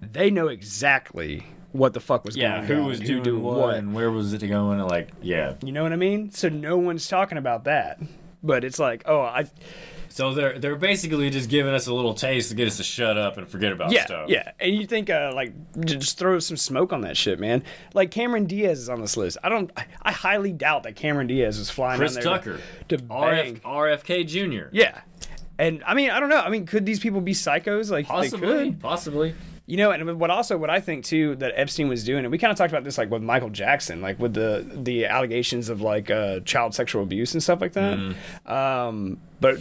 They 0.00 0.30
know 0.30 0.48
exactly 0.48 1.46
what 1.72 1.94
the 1.94 2.00
fuck 2.00 2.24
was 2.24 2.36
Yeah, 2.36 2.56
going 2.56 2.66
who 2.66 2.80
on, 2.82 2.86
was 2.86 3.00
who 3.00 3.14
was 3.16 3.24
doing 3.24 3.42
what, 3.42 3.76
and 3.76 3.94
where 3.94 4.10
was 4.10 4.32
it 4.32 4.46
going? 4.46 4.80
And 4.80 4.88
like, 4.88 5.10
yeah. 5.22 5.54
you 5.62 5.72
know 5.72 5.82
what 5.82 5.92
I 5.92 5.96
mean? 5.96 6.30
So 6.30 6.48
no 6.48 6.76
one's 6.76 7.08
talking 7.08 7.38
about 7.38 7.64
that. 7.64 8.00
But 8.42 8.64
it's 8.64 8.78
like, 8.80 9.04
oh, 9.06 9.20
I 9.20 9.48
So 10.08 10.34
they're 10.34 10.58
they're 10.58 10.76
basically 10.76 11.30
just 11.30 11.48
giving 11.48 11.72
us 11.72 11.86
a 11.86 11.94
little 11.94 12.12
taste 12.12 12.48
to 12.48 12.56
get 12.56 12.66
us 12.66 12.76
to 12.78 12.82
shut 12.82 13.16
up 13.16 13.38
and 13.38 13.48
forget 13.48 13.72
about 13.72 13.92
yeah, 13.92 14.04
stuff. 14.04 14.28
yeah. 14.28 14.50
And 14.58 14.74
you 14.74 14.86
think 14.86 15.08
uh 15.08 15.30
like 15.34 15.54
just 15.84 16.18
throw 16.18 16.40
some 16.40 16.56
smoke 16.56 16.92
on 16.92 17.02
that 17.02 17.16
shit, 17.16 17.38
man. 17.38 17.62
Like 17.94 18.10
Cameron 18.10 18.46
Diaz 18.46 18.80
is 18.80 18.88
on 18.88 19.00
this 19.00 19.16
list. 19.16 19.38
I 19.44 19.48
don't 19.48 19.70
I, 19.76 19.86
I 20.02 20.12
highly 20.12 20.52
doubt 20.52 20.82
that 20.82 20.96
Cameron 20.96 21.28
Diaz 21.28 21.58
is 21.58 21.70
flying 21.70 21.98
Chris 21.98 22.16
Tucker, 22.16 22.58
to, 22.88 22.96
to. 22.96 23.04
RF, 23.04 23.60
RFK 23.60 24.26
Jr. 24.26 24.68
Yeah. 24.72 25.00
And 25.62 25.82
I 25.86 25.94
mean, 25.94 26.10
I 26.10 26.18
don't 26.18 26.28
know. 26.28 26.40
I 26.40 26.50
mean, 26.50 26.66
could 26.66 26.84
these 26.84 26.98
people 26.98 27.20
be 27.20 27.32
psychos? 27.34 27.90
Like 27.90 28.06
they 28.06 28.12
Possibly, 28.12 28.70
could. 28.70 28.80
possibly. 28.80 29.34
You 29.64 29.76
know, 29.76 29.92
and 29.92 30.18
what 30.18 30.28
also 30.30 30.58
what 30.58 30.70
I 30.70 30.80
think 30.80 31.04
too 31.04 31.36
that 31.36 31.52
Epstein 31.54 31.88
was 31.88 32.02
doing, 32.02 32.24
and 32.24 32.32
we 32.32 32.38
kind 32.38 32.50
of 32.50 32.58
talked 32.58 32.72
about 32.72 32.82
this 32.82 32.98
like 32.98 33.10
with 33.12 33.22
Michael 33.22 33.48
Jackson, 33.48 34.00
like 34.02 34.18
with 34.18 34.34
the 34.34 34.66
the 34.74 35.06
allegations 35.06 35.68
of 35.68 35.80
like 35.80 36.10
uh, 36.10 36.40
child 36.40 36.74
sexual 36.74 37.04
abuse 37.04 37.32
and 37.32 37.40
stuff 37.42 37.60
like 37.60 37.74
that. 37.74 38.14
Um, 38.44 39.18
but 39.40 39.58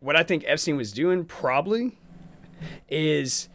what 0.00 0.14
I 0.14 0.24
think 0.24 0.44
Epstein 0.46 0.76
was 0.76 0.92
doing 0.92 1.24
probably 1.24 1.96
is 2.90 3.48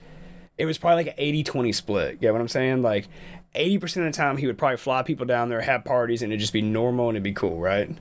it 0.58 0.66
was 0.66 0.78
probably 0.80 1.04
like 1.06 1.16
an 1.18 1.24
80-20 1.24 1.76
split. 1.76 2.20
Get 2.20 2.32
what 2.32 2.42
I'm 2.42 2.48
saying? 2.48 2.82
Like 2.82 3.08
80% 3.56 3.84
of 3.84 3.92
the 4.06 4.12
time 4.12 4.38
he 4.38 4.48
would 4.48 4.58
probably 4.58 4.78
fly 4.78 5.04
people 5.04 5.26
down 5.26 5.50
there, 5.50 5.62
have 5.62 5.86
parties, 5.86 6.22
and 6.24 6.32
it'd 6.32 6.40
just 6.40 6.54
be 6.54 6.62
normal 6.64 7.10
and 7.10 7.16
it'd 7.16 7.24
be 7.24 7.34
cool, 7.34 7.60
right? 7.60 7.96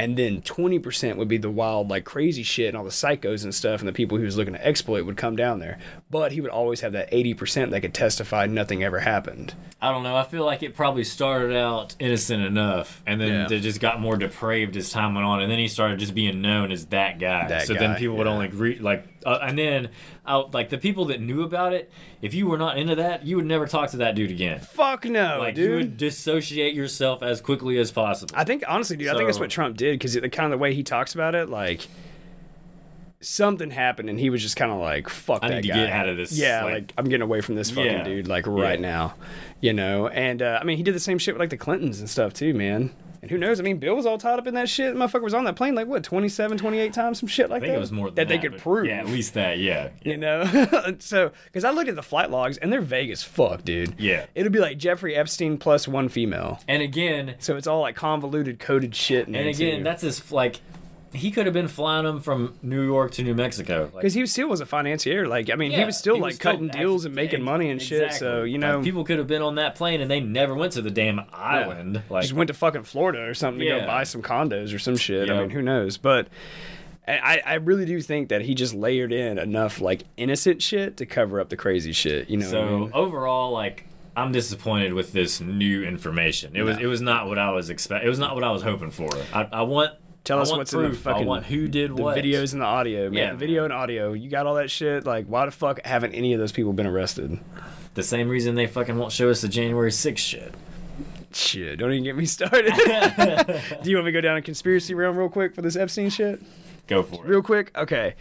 And 0.00 0.16
then 0.16 0.40
20% 0.40 1.16
would 1.16 1.28
be 1.28 1.36
the 1.36 1.50
wild, 1.50 1.90
like 1.90 2.06
crazy 2.06 2.42
shit, 2.42 2.68
and 2.68 2.76
all 2.78 2.84
the 2.84 2.88
psychos 2.88 3.44
and 3.44 3.54
stuff, 3.54 3.80
and 3.80 3.88
the 3.88 3.92
people 3.92 4.16
he 4.16 4.24
was 4.24 4.34
looking 4.34 4.54
to 4.54 4.66
exploit 4.66 5.04
would 5.04 5.18
come 5.18 5.36
down 5.36 5.58
there. 5.58 5.78
But 6.12 6.32
he 6.32 6.40
would 6.40 6.50
always 6.50 6.80
have 6.80 6.90
that 6.92 7.08
80% 7.12 7.70
that 7.70 7.82
could 7.82 7.94
testify 7.94 8.46
nothing 8.46 8.82
ever 8.82 8.98
happened. 8.98 9.54
I 9.80 9.92
don't 9.92 10.02
know. 10.02 10.16
I 10.16 10.24
feel 10.24 10.44
like 10.44 10.60
it 10.64 10.74
probably 10.74 11.04
started 11.04 11.56
out 11.56 11.94
innocent 12.00 12.42
enough, 12.44 13.00
and 13.06 13.20
then 13.20 13.28
Yeah. 13.48 13.56
it 13.56 13.60
just 13.60 13.80
got 13.80 14.00
more 14.00 14.16
depraved 14.16 14.76
as 14.76 14.90
time 14.90 15.14
went 15.14 15.24
on, 15.24 15.40
and 15.40 15.48
then 15.50 15.60
he 15.60 15.68
started 15.68 16.00
just 16.00 16.12
being 16.12 16.42
known 16.42 16.72
as 16.72 16.86
that 16.86 17.20
guy. 17.20 17.46
That 17.46 17.66
so 17.68 17.74
then 17.74 17.92
guy, 17.92 17.98
people 17.98 18.16
would 18.16 18.26
only 18.26 18.48
re- 18.48 18.80
like, 18.80 19.06
uh, 19.24 19.38
and 19.42 19.56
then 19.56 19.90
like 20.52 20.68
the 20.70 20.78
people 20.78 21.04
that 21.06 21.20
knew 21.20 21.42
about 21.44 21.72
it, 21.72 21.90
if 22.22 22.34
you 22.34 22.48
were 22.48 22.58
not 22.58 22.76
into 22.76 22.96
that, 22.96 23.24
you 23.24 23.36
would 23.36 23.46
never 23.46 23.66
talk 23.68 23.90
to 23.90 23.96
that 23.98 24.16
dude 24.16 24.32
again. 24.32 24.58
Fuck 24.58 25.04
no, 25.04 25.38
Like 25.38 25.56
you 25.56 25.66
dude. 25.68 25.76
would 25.76 25.96
dissociate 25.96 26.74
yourself 26.74 27.22
as 27.22 27.40
quickly 27.40 27.78
as 27.78 27.92
possible. 27.92 28.34
I 28.36 28.42
think 28.42 28.64
honestly, 28.66 28.96
dude, 28.96 29.08
I 29.08 29.14
think 29.14 29.26
that's 29.28 29.38
what 29.38 29.50
Trump 29.50 29.76
did 29.76 29.94
because 29.98 30.14
the 30.14 30.28
kind 30.28 30.46
of 30.46 30.50
the 30.50 30.58
way 30.58 30.74
he 30.74 30.82
talks 30.82 31.14
about 31.14 31.34
it, 31.36 31.48
like 31.48 31.86
something 33.20 33.70
happened 33.70 34.08
and 34.08 34.18
he 34.18 34.30
was 34.30 34.42
just 34.42 34.56
kind 34.56 34.70
of 34.72 34.78
like, 34.78 35.08
"Fuck 35.08 35.40
I 35.42 35.48
that 35.48 35.54
need 35.56 35.62
to 35.62 35.68
guy." 35.68 35.74
get 35.84 35.90
out 35.92 36.08
of 36.08 36.16
this, 36.16 36.32
Yeah, 36.32 36.64
like- 36.64 36.74
like, 36.74 36.92
I'm 36.96 37.04
getting 37.04 37.22
away 37.22 37.40
from 37.40 37.54
this 37.54 37.70
fucking 37.70 37.84
Yeah. 37.84 38.04
dude, 38.04 38.28
like 38.28 38.46
right 38.46 38.78
Yeah. 38.80 38.86
now, 38.86 39.14
you 39.60 39.72
know. 39.72 40.08
And 40.08 40.40
uh, 40.42 40.58
I 40.60 40.64
mean, 40.64 40.76
he 40.78 40.82
did 40.82 40.94
the 40.94 41.00
same 41.00 41.18
shit 41.18 41.34
with 41.34 41.40
like 41.40 41.50
the 41.50 41.56
Clintons 41.58 42.00
and 42.00 42.08
stuff 42.08 42.32
too, 42.32 42.54
man. 42.54 42.90
And 43.22 43.30
who 43.30 43.36
knows? 43.36 43.60
I 43.60 43.62
mean, 43.62 43.76
Bill 43.76 43.94
was 43.96 44.06
all 44.06 44.16
tied 44.16 44.38
up 44.38 44.46
in 44.46 44.54
that 44.54 44.66
shit. 44.70 44.94
Motherfucker 44.94 45.20
was 45.20 45.34
on 45.34 45.44
that 45.44 45.54
plane 45.54 45.74
like 45.74 45.86
what, 45.86 46.02
27, 46.02 46.56
28 46.56 46.94
times, 46.94 47.20
some 47.20 47.28
shit 47.28 47.50
like 47.50 47.58
I 47.58 47.66
think 47.66 47.72
that. 47.72 47.76
it 47.76 47.80
was 47.80 47.92
more 47.92 48.06
than 48.06 48.14
that, 48.14 48.28
they 48.28 48.38
could 48.38 48.52
but 48.52 48.60
prove. 48.62 48.86
Yeah, 48.86 49.00
at 49.00 49.08
least 49.08 49.34
that. 49.34 49.58
Yeah. 49.58 49.90
You 50.02 50.16
know, 50.16 50.44
so 51.00 51.30
because 51.44 51.62
I 51.64 51.70
looked 51.70 51.90
at 51.90 51.96
the 51.96 52.02
flight 52.02 52.30
logs 52.30 52.56
and 52.56 52.72
they're 52.72 52.80
vague 52.80 53.10
as 53.10 53.22
fuck, 53.22 53.62
dude. 53.62 53.92
Yeah. 54.00 54.24
it'll 54.34 54.50
be 54.50 54.58
like 54.58 54.78
Jeffrey 54.78 55.14
Epstein 55.14 55.58
plus 55.58 55.86
one 55.86 56.08
female. 56.08 56.60
And 56.66 56.82
again, 56.82 57.34
So 57.40 57.58
it's 57.58 57.66
all 57.66 57.82
like 57.82 57.94
convoluted, 57.94 58.58
coded 58.58 58.94
shit. 58.96 59.28
In 59.28 59.34
and 59.34 59.44
there, 59.44 59.50
again, 59.50 59.78
too. 59.80 59.84
that's 59.84 60.00
his 60.00 60.32
like. 60.32 60.60
He 61.12 61.30
could 61.30 61.46
have 61.46 61.52
been 61.52 61.66
flying 61.68 62.04
them 62.04 62.20
from 62.20 62.54
New 62.62 62.82
York 62.82 63.10
to 63.12 63.22
New 63.24 63.34
Mexico. 63.34 63.84
Like, 63.84 63.94
because 63.94 64.14
he 64.14 64.20
was 64.20 64.30
still 64.30 64.48
was 64.48 64.60
a 64.60 64.66
financier. 64.66 65.26
Like 65.26 65.50
I 65.50 65.56
mean, 65.56 65.72
he 65.72 65.84
was 65.84 65.96
still 65.96 66.14
he 66.14 66.20
like 66.20 66.30
was 66.30 66.36
still 66.36 66.52
cutting 66.52 66.68
deals 66.68 67.04
and 67.04 67.14
making 67.14 67.42
money 67.42 67.70
and 67.70 67.82
shit. 67.82 68.12
So 68.12 68.42
exactly. 68.42 68.50
you 68.52 68.58
Like, 68.58 68.70
know, 68.70 68.82
people 68.82 69.04
could 69.04 69.18
have 69.18 69.26
been 69.26 69.42
on 69.42 69.56
that 69.56 69.74
plane 69.74 70.00
and 70.00 70.10
they 70.10 70.20
never 70.20 70.54
went 70.54 70.72
to 70.74 70.82
the 70.82 70.90
damn 70.90 71.20
island. 71.32 72.02
Like, 72.08 72.22
just 72.22 72.34
went 72.34 72.48
to 72.48 72.54
fucking 72.54 72.84
Florida 72.84 73.22
or 73.24 73.34
something 73.34 73.60
to 73.60 73.66
go 73.66 73.86
buy 73.86 74.04
some 74.04 74.22
condos 74.22 74.74
or 74.74 74.78
some 74.78 74.96
shit. 74.96 75.28
I 75.30 75.38
mean, 75.40 75.50
who 75.50 75.62
knows? 75.62 75.96
But 75.96 76.28
I, 77.08 77.42
I 77.44 77.54
really 77.54 77.86
do 77.86 78.00
think 78.00 78.28
that 78.28 78.42
he 78.42 78.54
just 78.54 78.74
layered 78.74 79.12
in 79.12 79.38
enough 79.38 79.80
like 79.80 80.04
innocent 80.16 80.62
shit 80.62 80.96
to 80.98 81.06
cover 81.06 81.40
up 81.40 81.48
the 81.48 81.56
crazy 81.56 81.92
shit. 81.92 82.30
You 82.30 82.36
know? 82.36 82.46
what 82.46 82.56
I 82.56 82.68
so 82.68 82.78
mean? 82.78 82.90
overall, 82.94 83.50
like, 83.50 83.86
I'm 84.16 84.32
disappointed 84.32 84.92
with 84.92 85.12
this 85.12 85.40
new 85.40 85.82
information. 85.82 86.54
It 86.54 86.62
was 86.62 86.78
it 86.78 86.86
was 86.86 87.00
not 87.00 87.26
what 87.26 87.38
I 87.38 87.50
was 87.50 87.70
expect. 87.70 88.04
It 88.04 88.08
was 88.08 88.18
not 88.18 88.34
what 88.34 88.44
I 88.44 88.50
was 88.50 88.62
hoping 88.62 88.90
for. 88.90 89.08
I, 89.32 89.48
I 89.52 89.62
want. 89.62 89.92
Tell 90.24 90.38
us 90.40 90.52
what's 90.52 90.72
in 90.72 90.82
the 90.82 90.92
fucking 90.92 91.22
I 91.22 91.26
want 91.26 91.46
who 91.46 91.66
did 91.66 91.96
the 91.96 92.02
what. 92.02 92.16
videos 92.16 92.52
and 92.52 92.60
the 92.60 92.66
audio, 92.66 93.10
man. 93.10 93.14
Yeah, 93.14 93.34
video 93.34 93.64
and 93.64 93.72
audio. 93.72 94.12
You 94.12 94.28
got 94.28 94.46
all 94.46 94.54
that 94.56 94.70
shit. 94.70 95.04
Like, 95.04 95.26
why 95.26 95.46
the 95.46 95.50
fuck 95.50 95.84
haven't 95.84 96.12
any 96.12 96.34
of 96.34 96.40
those 96.40 96.52
people 96.52 96.72
been 96.72 96.86
arrested? 96.86 97.40
The 97.94 98.02
same 98.02 98.28
reason 98.28 98.54
they 98.54 98.66
fucking 98.66 98.96
won't 98.96 99.12
show 99.12 99.30
us 99.30 99.40
the 99.40 99.48
January 99.48 99.90
6th 99.90 100.18
shit. 100.18 100.54
Shit, 101.32 101.78
don't 101.78 101.92
even 101.92 102.04
get 102.04 102.16
me 102.16 102.26
started. 102.26 102.72
do 103.82 103.90
you 103.90 103.96
want 103.96 104.06
me 104.06 104.12
to 104.12 104.12
go 104.12 104.20
down 104.20 104.36
a 104.36 104.42
conspiracy 104.42 104.94
realm 104.94 105.16
real 105.16 105.28
quick 105.28 105.54
for 105.54 105.62
this 105.62 105.76
Epstein 105.76 106.10
shit? 106.10 106.40
Go 106.86 107.04
for 107.04 107.24
it. 107.24 107.28
real 107.28 107.40
quick 107.40 107.70
okay 107.78 108.16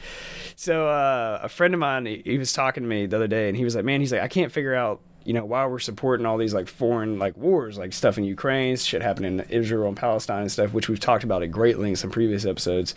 so 0.55 0.87
uh, 0.87 1.39
a 1.41 1.49
friend 1.49 1.73
of 1.73 1.79
mine 1.79 2.05
he, 2.05 2.21
he 2.23 2.37
was 2.37 2.53
talking 2.53 2.83
to 2.83 2.89
me 2.89 3.07
the 3.07 3.15
other 3.15 3.27
day 3.27 3.47
and 3.47 3.57
he 3.57 3.63
was 3.63 3.75
like 3.75 3.83
man 3.83 3.99
he's 3.99 4.11
like 4.11 4.21
i 4.21 4.27
can't 4.27 4.51
figure 4.51 4.75
out 4.75 5.01
you 5.29 5.33
know 5.33 5.45
why 5.45 5.63
we're 5.67 5.77
supporting 5.77 6.25
all 6.25 6.39
these 6.39 6.55
like 6.55 6.67
foreign 6.67 7.19
like 7.19 7.37
wars 7.37 7.77
like 7.77 7.93
stuff 7.93 8.17
in 8.17 8.23
ukraine 8.23 8.75
shit 8.75 9.03
happening 9.03 9.37
in 9.37 9.45
israel 9.51 9.87
and 9.87 9.95
palestine 9.95 10.41
and 10.41 10.51
stuff 10.51 10.73
which 10.73 10.89
we've 10.89 10.99
talked 10.99 11.23
about 11.23 11.43
at 11.43 11.51
great 11.51 11.77
lengths 11.77 12.03
in 12.03 12.09
previous 12.09 12.45
episodes. 12.45 12.95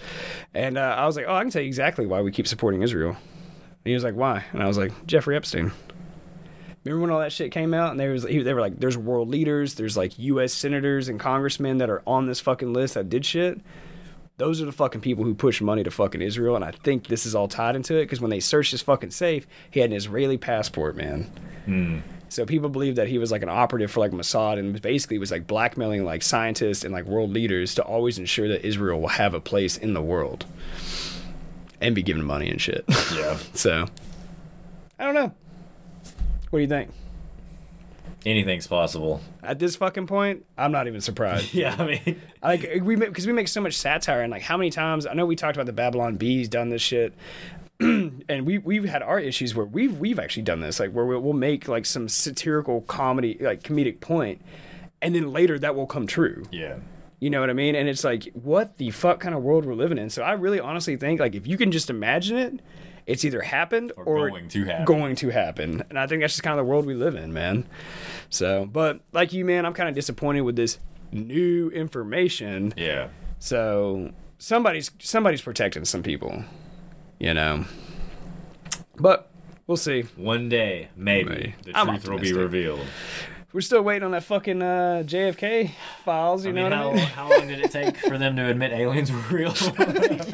And 0.54 0.78
uh, 0.78 0.94
i 0.96 1.04
was 1.04 1.14
like 1.14 1.26
oh 1.28 1.34
i 1.34 1.42
can 1.42 1.50
tell 1.50 1.60
you 1.60 1.68
exactly 1.68 2.06
why 2.06 2.22
we 2.22 2.32
keep 2.32 2.46
supporting 2.46 2.80
israel. 2.80 3.10
And 3.10 3.84
he 3.84 3.92
was 3.92 4.02
like 4.02 4.14
why? 4.14 4.46
And 4.52 4.62
i 4.62 4.66
was 4.66 4.78
like 4.78 4.92
jeffrey 5.06 5.36
epstein. 5.36 5.72
Remember 6.84 7.02
when 7.02 7.10
all 7.10 7.20
that 7.20 7.32
shit 7.32 7.52
came 7.52 7.74
out 7.74 7.90
and 7.90 8.00
there 8.00 8.12
was 8.12 8.22
they 8.22 8.54
were 8.54 8.62
like 8.62 8.80
there's 8.80 8.96
world 8.96 9.28
leaders, 9.28 9.74
there's 9.74 9.98
like 9.98 10.18
US 10.18 10.54
senators 10.54 11.08
and 11.08 11.20
congressmen 11.20 11.76
that 11.78 11.90
are 11.90 12.02
on 12.06 12.28
this 12.28 12.40
fucking 12.40 12.72
list 12.72 12.94
that 12.94 13.10
did 13.10 13.26
shit. 13.26 13.60
Those 14.38 14.62
are 14.62 14.64
the 14.64 14.72
fucking 14.72 15.02
people 15.02 15.24
who 15.24 15.34
push 15.34 15.60
money 15.60 15.84
to 15.84 15.90
fucking 15.90 16.22
Israel, 16.22 16.56
and 16.56 16.64
I 16.64 16.70
think 16.70 17.08
this 17.08 17.26
is 17.26 17.34
all 17.34 17.46
tied 17.46 17.76
into 17.76 17.94
it 17.96 18.04
because 18.04 18.20
when 18.20 18.30
they 18.30 18.40
searched 18.40 18.70
his 18.70 18.80
fucking 18.80 19.10
safe, 19.10 19.46
he 19.70 19.80
had 19.80 19.90
an 19.90 19.96
Israeli 19.96 20.38
passport, 20.38 20.96
man. 20.96 21.30
So 22.32 22.46
people 22.46 22.70
believe 22.70 22.96
that 22.96 23.08
he 23.08 23.18
was 23.18 23.30
like 23.30 23.42
an 23.42 23.50
operative 23.50 23.90
for 23.90 24.00
like 24.00 24.10
Mossad, 24.10 24.58
and 24.58 24.80
basically 24.80 25.18
was 25.18 25.30
like 25.30 25.46
blackmailing 25.46 26.02
like 26.02 26.22
scientists 26.22 26.82
and 26.82 26.90
like 26.90 27.04
world 27.04 27.30
leaders 27.30 27.74
to 27.74 27.82
always 27.82 28.18
ensure 28.18 28.48
that 28.48 28.66
Israel 28.66 29.02
will 29.02 29.08
have 29.08 29.34
a 29.34 29.40
place 29.40 29.76
in 29.76 29.92
the 29.92 30.00
world 30.00 30.46
and 31.78 31.94
be 31.94 32.02
given 32.02 32.24
money 32.24 32.48
and 32.48 32.58
shit. 32.58 32.86
Yeah. 33.14 33.36
so 33.52 33.86
I 34.98 35.04
don't 35.04 35.14
know. 35.14 35.34
What 36.48 36.58
do 36.58 36.62
you 36.62 36.68
think? 36.68 36.90
Anything's 38.24 38.66
possible. 38.66 39.20
At 39.42 39.58
this 39.58 39.76
fucking 39.76 40.06
point, 40.06 40.46
I'm 40.56 40.72
not 40.72 40.86
even 40.86 41.02
surprised. 41.02 41.52
Yeah, 41.54 41.76
I 41.78 41.84
mean, 41.84 42.22
like 42.42 42.80
we 42.80 42.96
because 42.96 43.26
we 43.26 43.34
make 43.34 43.48
so 43.48 43.60
much 43.60 43.74
satire 43.74 44.22
and 44.22 44.30
like 44.30 44.40
how 44.40 44.56
many 44.56 44.70
times 44.70 45.06
I 45.06 45.12
know 45.12 45.26
we 45.26 45.36
talked 45.36 45.58
about 45.58 45.66
the 45.66 45.74
Babylon 45.74 46.16
Bees 46.16 46.48
done 46.48 46.70
this 46.70 46.80
shit. 46.80 47.12
and 47.80 48.46
we 48.46 48.58
we've 48.58 48.84
had 48.84 49.02
our 49.02 49.18
issues 49.18 49.54
where 49.54 49.66
we've 49.66 49.98
we've 49.98 50.18
actually 50.18 50.42
done 50.42 50.60
this 50.60 50.78
like 50.78 50.92
where 50.92 51.04
we'll, 51.04 51.20
we'll 51.20 51.32
make 51.32 51.68
like 51.68 51.86
some 51.86 52.08
satirical 52.08 52.82
comedy 52.82 53.36
like 53.40 53.62
comedic 53.62 54.00
point 54.00 54.40
and 55.00 55.14
then 55.14 55.32
later 55.32 55.58
that 55.58 55.74
will 55.74 55.86
come 55.86 56.06
true 56.06 56.44
yeah. 56.52 56.76
you 57.18 57.30
know 57.30 57.40
what 57.40 57.50
i 57.50 57.52
mean 57.52 57.74
and 57.74 57.88
it's 57.88 58.04
like 58.04 58.30
what 58.34 58.78
the 58.78 58.90
fuck 58.90 59.20
kind 59.20 59.34
of 59.34 59.42
world 59.42 59.64
we're 59.64 59.74
living 59.74 59.98
in 59.98 60.10
so 60.10 60.22
i 60.22 60.32
really 60.32 60.60
honestly 60.60 60.96
think 60.96 61.18
like 61.18 61.34
if 61.34 61.46
you 61.46 61.56
can 61.56 61.72
just 61.72 61.90
imagine 61.90 62.36
it 62.36 62.60
it's 63.06 63.24
either 63.24 63.42
happened 63.42 63.92
or, 63.96 64.04
Or 64.04 64.30
going 64.30 64.48
to 64.48 64.64
happen. 64.64 64.84
Going 64.84 65.16
to 65.16 65.30
happen, 65.30 65.82
and 65.90 65.98
I 65.98 66.06
think 66.06 66.22
that's 66.22 66.34
just 66.34 66.42
kind 66.42 66.58
of 66.58 66.64
the 66.64 66.70
world 66.70 66.86
we 66.86 66.94
live 66.94 67.14
in, 67.14 67.32
man. 67.32 67.66
So, 68.30 68.64
but 68.64 69.00
like 69.12 69.32
you, 69.32 69.44
man, 69.44 69.66
I'm 69.66 69.72
kind 69.72 69.88
of 69.88 69.94
disappointed 69.94 70.42
with 70.42 70.56
this 70.56 70.78
new 71.10 71.68
information. 71.70 72.74
Yeah. 72.76 73.08
So 73.38 74.12
somebody's 74.38 74.90
somebody's 75.00 75.42
protecting 75.42 75.84
some 75.84 76.02
people, 76.02 76.44
you 77.22 77.32
know. 77.32 77.64
But 78.98 79.30
we'll 79.66 79.76
see. 79.76 80.02
One 80.16 80.48
day, 80.48 80.88
maybe, 80.96 81.28
Maybe. 81.30 81.54
the 81.64 81.78
I'm 81.78 81.86
truth 81.86 82.08
will 82.08 82.18
be 82.18 82.32
revealed. 82.32 82.80
We're 83.52 83.60
still 83.60 83.82
waiting 83.82 84.04
on 84.04 84.12
that 84.12 84.24
fucking 84.24 84.62
uh, 84.62 85.02
JFK 85.04 85.72
files. 86.06 86.46
You 86.46 86.52
I 86.52 86.54
know 86.54 86.62
mean, 86.62 86.70
what 86.70 86.78
how, 86.78 86.90
I 86.90 86.94
mean? 86.94 87.04
how 87.04 87.30
long 87.30 87.48
did 87.48 87.60
it 87.60 87.70
take 87.70 87.98
for 87.98 88.16
them 88.16 88.34
to 88.36 88.48
admit 88.48 88.72
aliens 88.72 89.12
were 89.12 89.18
real? 89.30 89.52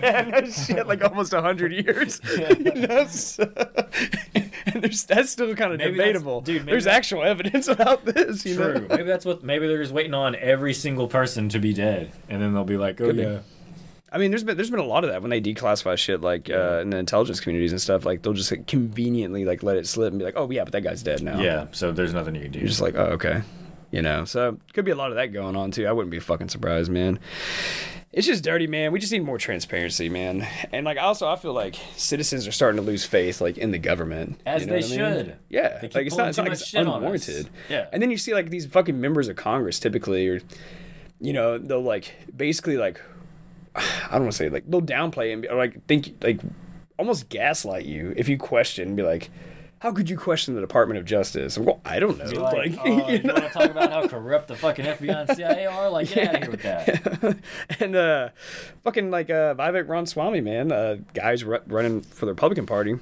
yeah, 0.01 0.23
no 0.23 0.48
shit, 0.48 0.86
like 0.86 1.02
almost 1.02 1.35
hundred 1.35 1.73
years. 1.73 2.20
you 2.60 2.86
know, 2.86 3.06
so, 3.09 3.43
and 4.66 4.82
there's 4.82 5.05
that's 5.05 5.31
still 5.31 5.52
kind 5.56 5.73
of 5.73 5.78
Maybe 5.78 5.97
debatable. 5.97 6.43
dude, 6.43 6.65
there's 6.65 6.86
actual 6.86 7.24
evidence 7.24 7.66
about 7.66 8.05
this. 8.05 8.47
You 8.47 8.55
True. 8.55 8.74
know? 8.74 8.86
Maybe 8.89 9.02
that's 9.02 9.24
what. 9.24 9.43
Maybe 9.43 9.66
they're 9.66 9.82
just 9.82 9.93
waiting 9.93 10.15
on 10.15 10.36
every 10.36 10.73
single 10.73 11.09
person 11.09 11.48
to 11.48 11.59
be 11.59 11.73
dead, 11.74 12.12
and 12.28 12.40
then 12.40 12.55
they'll 12.55 12.62
be 12.65 12.77
like, 12.77 13.01
"Oh 13.01 13.06
Could 13.06 13.16
be. 13.16 13.39
Yeah." 14.11 14.15
I 14.17 14.19
mean, 14.19 14.31
there's 14.31 14.45
been 14.45 14.57
there's 14.57 14.71
been 14.71 14.81
a 14.81 14.85
lot 14.85 15.05
of 15.05 15.11
that 15.11 15.23
when 15.23 15.31
they 15.31 15.41
declassify 15.41 15.97
shit 15.97 16.21
like 16.21 16.51
uh, 16.51 16.81
in 16.83 16.91
the 16.91 16.97
intelligence 16.99 17.41
communities 17.41 17.73
and 17.73 17.81
stuff. 17.81 18.05
Like 18.05 18.23
they'll 18.23 18.33
just 18.33 18.51
like, 18.51 18.67
conveniently 18.67 19.45
like 19.45 19.63
let 19.63 19.77
it 19.77 19.87
slip 19.87 20.11
and 20.13 20.19
be 20.19 20.25
like, 20.25 20.35
oh 20.37 20.51
yeah, 20.51 20.65
but 20.65 20.73
that 20.73 20.83
guy's 20.83 21.03
dead 21.03 21.23
now. 21.23 21.41
Yeah. 21.41 21.67
So 21.73 21.93
there's 21.93 22.15
nothing 22.15 22.35
you 22.35 22.43
can 22.43 22.53
do. 22.53 22.59
You're 22.61 22.69
just 22.69 22.81
like, 22.81 22.95
oh 22.97 23.07
okay, 23.13 23.43
you 23.91 24.03
know. 24.03 24.25
So 24.25 24.59
could 24.73 24.85
be 24.85 24.91
a 24.91 24.97
lot 24.97 25.11
of 25.11 25.17
that 25.17 25.33
going 25.33 25.57
on 25.57 25.71
too. 25.71 25.87
I 25.87 25.93
wouldn't 25.93 26.11
be 26.11 26.19
fucking 26.21 26.49
surprised, 26.49 26.91
man. 26.91 27.19
It's 28.11 28.27
just 28.27 28.43
dirty, 28.43 28.67
man. 28.67 28.91
We 28.91 29.01
just 29.01 29.13
need 29.13 29.23
more 29.23 29.37
transparency, 29.37 30.09
man. 30.09 30.47
And 30.73 30.87
like 30.87 30.97
also, 30.97 31.29
I 31.29 31.37
feel 31.37 31.53
like 31.53 31.77
citizens 31.95 32.49
are 32.49 32.53
starting 32.53 32.81
to 32.81 32.87
lose 32.87 33.05
faith 33.05 33.43
like 33.43 33.59
in 33.59 33.71
the 33.71 33.79
government, 33.79 34.41
As 34.47 34.63
You 34.63 34.67
know 34.69 34.73
they 34.73 34.81
what 34.81 34.87
I 34.87 34.89
mean? 35.13 35.25
should. 35.27 35.37
Yeah, 35.51 35.69
They 35.79 35.89
keep 35.89 35.95
like 35.95 36.07
it's 36.07 36.15
pulling 36.17 36.25
not, 36.25 36.29
it's 36.31 36.37
too 36.37 36.41
not 36.41 36.45
like 36.45 36.51
much 36.53 36.61
it's 36.63 36.69
shit 36.71 36.81
on 36.81 36.89
us. 36.89 36.95
unwarranted. 36.97 37.51
Yeah. 37.69 37.87
and 37.93 38.03
then 38.03 38.11
you 38.11 38.17
see 38.17 38.33
like 38.33 38.49
these 38.49 38.65
fucking 38.65 38.99
members 38.99 39.29
of 39.29 39.37
Congress 39.37 39.79
typically, 39.79 40.27
or 40.27 40.41
you 41.21 41.35
know, 41.35 41.59
they'll 41.59 41.83
like 41.83 42.15
basically 42.35 42.79
like 42.79 42.99
I 43.79 44.13
don't 44.13 44.23
want 44.23 44.33
to 44.33 44.37
say 44.39 44.49
like 44.49 44.69
they'll 44.71 44.83
downplay 44.83 45.33
and 45.33 45.43
be, 45.43 45.49
like 45.49 45.87
think 45.87 46.15
like 46.23 46.41
almost 46.99 47.29
gaslight 47.29 47.85
you 47.85 48.13
if 48.17 48.29
you 48.29 48.37
question 48.39 48.89
and 48.89 48.97
be 48.97 49.03
like, 49.03 49.31
how 49.81 49.93
could 49.93 50.11
you 50.11 50.17
question 50.19 50.55
the 50.55 50.61
Department 50.61 50.99
of 50.99 51.05
Justice? 51.07 51.57
Well, 51.57 51.81
I 51.85 52.01
don't 52.01 52.19
know. 52.19 52.25
Like, 52.41 52.77
Like, 52.77 52.79
"Oh, 52.85 53.09
you 53.11 53.23
know? 53.23 53.35
want 53.35 53.47
to 53.47 53.51
talk 53.51 53.71
about 53.71 53.93
how 53.93 54.09
corrupt 54.09 54.49
the 54.49 54.57
fucking 54.57 54.85
FBI 54.85 55.29
and 55.29 55.31
CIA 55.37 55.67
are? 55.67 55.89
Like, 55.89 56.09
get 56.13 56.29
out 56.29 56.35
of 56.35 56.43
here 56.43 56.51
with 56.51 56.63
that. 56.63 57.39
and 57.81 57.95
uh, 57.95 58.29
fucking 58.83 59.11
like 59.13 59.31
uh, 59.31 59.55
Vivek 59.55 59.89
Ramaswamy, 59.89 60.41
man, 60.41 60.73
uh, 60.73 60.97
guys 61.15 61.45
ru- 61.45 61.61
running 61.69 62.01
for 62.01 62.27
the 62.27 62.33
Republican 62.33 62.67
Party. 62.67 62.99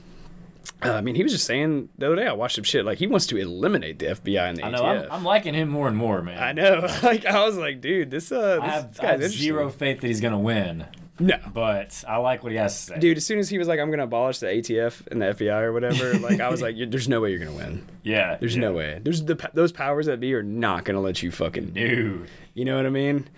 Uh, 0.84 0.92
I 0.92 1.00
mean, 1.00 1.14
he 1.14 1.22
was 1.22 1.32
just 1.32 1.44
saying 1.46 1.88
the 1.98 2.06
other 2.06 2.16
day. 2.16 2.26
I 2.26 2.32
watched 2.32 2.54
some 2.56 2.64
shit 2.64 2.84
like 2.84 2.98
he 2.98 3.06
wants 3.06 3.26
to 3.26 3.36
eliminate 3.36 3.98
the 3.98 4.06
FBI 4.06 4.48
and 4.48 4.58
the 4.58 4.64
I 4.66 4.68
ATF. 4.70 4.72
know. 4.72 4.84
I'm, 4.84 5.12
I'm 5.12 5.24
liking 5.24 5.54
him 5.54 5.68
more 5.68 5.88
and 5.88 5.96
more, 5.96 6.22
man. 6.22 6.38
I 6.42 6.52
know. 6.52 6.86
Like 7.02 7.24
I 7.26 7.44
was 7.44 7.56
like, 7.56 7.80
dude, 7.80 8.10
this 8.10 8.32
uh, 8.32 8.56
this 8.56 8.62
I 8.62 8.66
have, 8.68 9.00
I 9.00 9.06
have 9.12 9.22
zero 9.30 9.70
faith 9.70 10.00
that 10.00 10.06
he's 10.06 10.20
gonna 10.20 10.38
win, 10.38 10.86
No, 11.18 11.38
but 11.54 12.04
I 12.06 12.18
like 12.18 12.42
what 12.42 12.52
he 12.52 12.58
has 12.58 12.74
to 12.78 12.92
say. 12.94 12.98
dude. 12.98 13.16
As 13.16 13.24
soon 13.24 13.38
as 13.38 13.48
he 13.48 13.56
was 13.56 13.68
like, 13.68 13.80
I'm 13.80 13.90
gonna 13.90 14.04
abolish 14.04 14.38
the 14.40 14.46
ATF 14.48 15.06
and 15.06 15.22
the 15.22 15.26
FBI 15.26 15.62
or 15.62 15.72
whatever, 15.72 16.14
like 16.18 16.40
I 16.40 16.50
was 16.50 16.60
like, 16.60 16.76
there's 16.90 17.08
no 17.08 17.20
way 17.22 17.30
you're 17.30 17.38
gonna 17.38 17.56
win. 17.56 17.86
yeah. 18.02 18.36
There's 18.38 18.54
yeah. 18.54 18.60
no 18.60 18.72
way. 18.74 19.00
There's 19.02 19.24
the 19.24 19.50
those 19.54 19.72
powers 19.72 20.06
that 20.06 20.20
be 20.20 20.34
are 20.34 20.42
not 20.42 20.84
gonna 20.84 21.00
let 21.00 21.22
you 21.22 21.30
fucking. 21.30 21.70
Dude. 21.70 22.28
You 22.52 22.64
know 22.64 22.76
what 22.76 22.86
I 22.86 22.90
mean? 22.90 23.28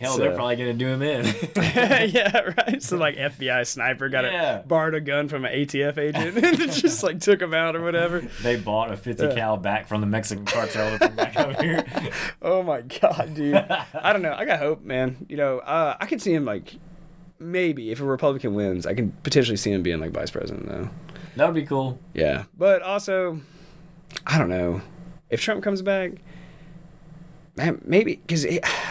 Hell, 0.00 0.16
So- 0.16 0.22
they're 0.22 0.34
probably 0.34 0.56
gonna 0.56 0.74
do 0.74 0.86
him 0.86 1.00
in. 1.02 1.24
yeah, 1.56 2.40
right. 2.58 2.82
So 2.82 2.96
like 2.96 3.16
FBI 3.18 3.66
sniper 3.66 4.08
got 4.08 4.24
Yeah. 4.24 4.60
a 4.60 4.62
borrowed 4.62 4.94
a 4.94 5.00
gun 5.00 5.28
from 5.28 5.44
an 5.44 5.52
ATF 5.52 5.96
agent 5.98 6.36
and 6.42 6.72
just 6.72 7.02
like 7.02 7.20
took 7.20 7.40
him 7.40 7.52
out 7.54 7.74
or 7.76 7.82
whatever. 7.82 8.20
they 8.42 8.56
bought 8.56 8.92
a 8.92 8.96
50 8.96 9.34
cal 9.34 9.56
back 9.56 9.86
from 9.88 10.00
the 10.00 10.06
Mexican 10.06 10.44
cartel 10.46 10.98
to 10.98 11.08
back 11.10 11.36
over 11.38 11.62
here. 11.62 11.84
Oh 12.42 12.62
my 12.62 12.80
god, 12.82 13.34
dude. 13.34 13.54
I 13.56 14.12
don't 14.12 14.22
know. 14.22 14.34
I 14.34 14.44
got 14.44 14.58
hope, 14.58 14.82
man. 14.82 15.24
You 15.28 15.36
know, 15.36 15.58
uh, 15.60 15.96
I 16.00 16.06
could 16.06 16.20
see 16.22 16.32
him 16.34 16.44
like 16.44 16.74
maybe 17.38 17.90
if 17.90 18.00
a 18.00 18.04
Republican 18.04 18.54
wins, 18.54 18.86
I 18.86 18.94
can 18.94 19.12
potentially 19.22 19.56
see 19.56 19.72
him 19.72 19.82
being 19.82 20.00
like 20.00 20.12
vice 20.12 20.30
president 20.30 20.68
though. 20.68 20.90
That 21.36 21.46
would 21.46 21.54
be 21.54 21.66
cool. 21.66 21.98
Yeah, 22.14 22.44
but 22.56 22.82
also, 22.82 23.40
I 24.26 24.38
don't 24.38 24.48
know 24.48 24.80
if 25.30 25.40
Trump 25.40 25.62
comes 25.62 25.82
back. 25.82 26.12
Man, 27.56 27.80
maybe 27.84 28.16
because 28.16 28.46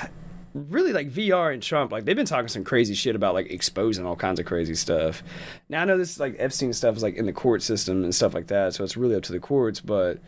really 0.53 0.93
like 0.93 1.11
VR 1.11 1.53
and 1.53 1.61
Trump, 1.61 1.91
like 1.91 2.05
they've 2.05 2.15
been 2.15 2.26
talking 2.26 2.47
some 2.47 2.63
crazy 2.63 2.93
shit 2.93 3.15
about 3.15 3.34
like 3.34 3.49
exposing 3.49 4.05
all 4.05 4.15
kinds 4.15 4.39
of 4.39 4.45
crazy 4.45 4.76
stuff. 4.76 5.23
Now 5.69 5.81
I 5.81 5.85
know 5.85 5.97
this 5.97 6.19
like 6.19 6.35
Epstein 6.39 6.73
stuff 6.73 6.95
is 6.97 7.03
like 7.03 7.15
in 7.15 7.26
the 7.26 7.34
court 7.34 7.61
system 7.61 8.03
and 8.03 8.13
stuff 8.13 8.34
like 8.34 8.47
that, 8.47 8.73
so 8.73 8.84
it's 8.84 8.97
really 8.97 9.15
up 9.15 9.23
to 9.23 9.31
the 9.31 9.39
courts. 9.39 9.81
But 9.81 10.19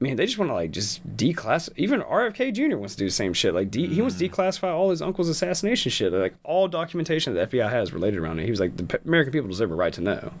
I 0.00 0.04
mean, 0.04 0.16
they 0.16 0.24
just 0.24 0.38
want 0.38 0.50
to 0.50 0.54
like 0.54 0.70
just 0.70 1.06
declass. 1.16 1.68
Even 1.76 2.00
RFK 2.00 2.54
Jr. 2.54 2.76
wants 2.78 2.94
to 2.94 3.00
do 3.00 3.04
the 3.04 3.10
same 3.10 3.34
shit. 3.34 3.52
Like 3.52 3.70
de- 3.70 3.86
he 3.86 4.00
wants 4.00 4.16
to 4.16 4.26
mm. 4.26 4.32
declassify 4.32 4.72
all 4.72 4.90
his 4.90 5.02
uncle's 5.02 5.28
assassination 5.28 5.90
shit. 5.90 6.10
Like 6.10 6.34
all 6.42 6.68
documentation 6.68 7.34
that 7.34 7.50
the 7.50 7.58
FBI 7.58 7.70
has 7.70 7.92
related 7.92 8.18
around 8.18 8.40
it. 8.40 8.44
He 8.44 8.50
was 8.50 8.60
like, 8.60 8.78
the 8.78 8.84
P- 8.84 8.98
American 9.04 9.32
people 9.32 9.48
deserve 9.48 9.70
a 9.70 9.74
right 9.74 9.92
to 9.92 10.00
know. 10.00 10.32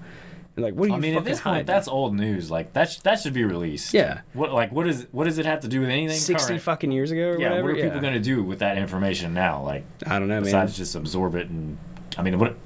And 0.56 0.64
like, 0.64 0.74
what 0.74 0.84
do 0.86 0.92
you 0.92 0.96
I 0.96 0.98
mean, 0.98 1.14
at 1.14 1.24
this 1.24 1.40
point, 1.40 1.54
hiding? 1.54 1.66
that's 1.66 1.88
old 1.88 2.14
news. 2.14 2.50
Like 2.50 2.72
that, 2.72 2.90
sh- 2.90 3.00
that 3.00 3.20
should 3.20 3.34
be 3.34 3.44
released. 3.44 3.92
Yeah. 3.92 4.22
What 4.32 4.50
like 4.52 4.72
what 4.72 4.86
is 4.86 5.06
what 5.12 5.24
does 5.24 5.36
it 5.36 5.44
have 5.44 5.60
to 5.60 5.68
do 5.68 5.80
with 5.80 5.90
anything? 5.90 6.16
sixty 6.16 6.48
current? 6.48 6.62
fucking 6.62 6.90
years 6.90 7.10
ago 7.10 7.28
or 7.28 7.38
Yeah. 7.38 7.50
whatever. 7.50 7.62
What 7.68 7.74
are 7.74 7.78
yeah. 7.78 7.84
people 7.84 8.00
gonna 8.00 8.18
do 8.18 8.42
with 8.42 8.60
that 8.60 8.78
information 8.78 9.34
now? 9.34 9.62
Like 9.62 9.84
I 10.06 10.18
don't 10.18 10.28
know, 10.28 10.36
man. 10.36 10.44
besides 10.44 10.76
just 10.76 10.94
absorb 10.94 11.34
it 11.34 11.48
and. 11.48 11.76
I 12.18 12.22
mean, 12.22 12.38
what? 12.38 12.56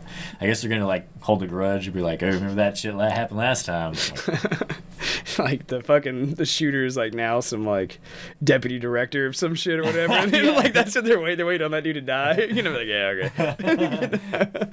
I 0.41 0.47
guess 0.47 0.61
they're 0.63 0.71
gonna 0.71 0.87
like 0.87 1.09
hold 1.21 1.43
a 1.43 1.47
grudge 1.47 1.87
and 1.87 1.95
be 1.95 2.01
like, 2.01 2.23
"Oh, 2.23 2.27
remember 2.27 2.55
that 2.57 2.79
shit 2.79 2.97
that 2.97 3.13
happened 3.13 3.39
last 3.39 3.67
time?" 3.67 3.95
Like, 3.95 5.39
like 5.39 5.67
the 5.67 5.83
fucking 5.83 6.35
the 6.35 6.47
shooter 6.47 6.85
is 6.85 6.97
like 6.97 7.15
now 7.15 7.41
some 7.41 7.67
like 7.67 8.01
deputy 8.43 8.79
director 8.79 9.27
of 9.27 9.37
some 9.37 9.55
shit 9.55 9.79
or 9.79 9.85
whatever. 9.85 10.15
And 10.25 10.33
then, 10.33 10.55
like 10.55 10.73
that's 10.73 10.95
what 10.95 11.05
they're 11.05 11.21
waiting. 11.21 11.39
They're 11.39 11.47
waiting 11.47 11.65
on 11.65 11.71
that 11.73 11.85
dude 11.85 11.97
to 11.97 12.01
die. 12.01 12.49
You 12.55 12.63
know, 12.63 12.73
like 12.73 12.87
yeah, 12.87 13.31
okay. 13.37 14.69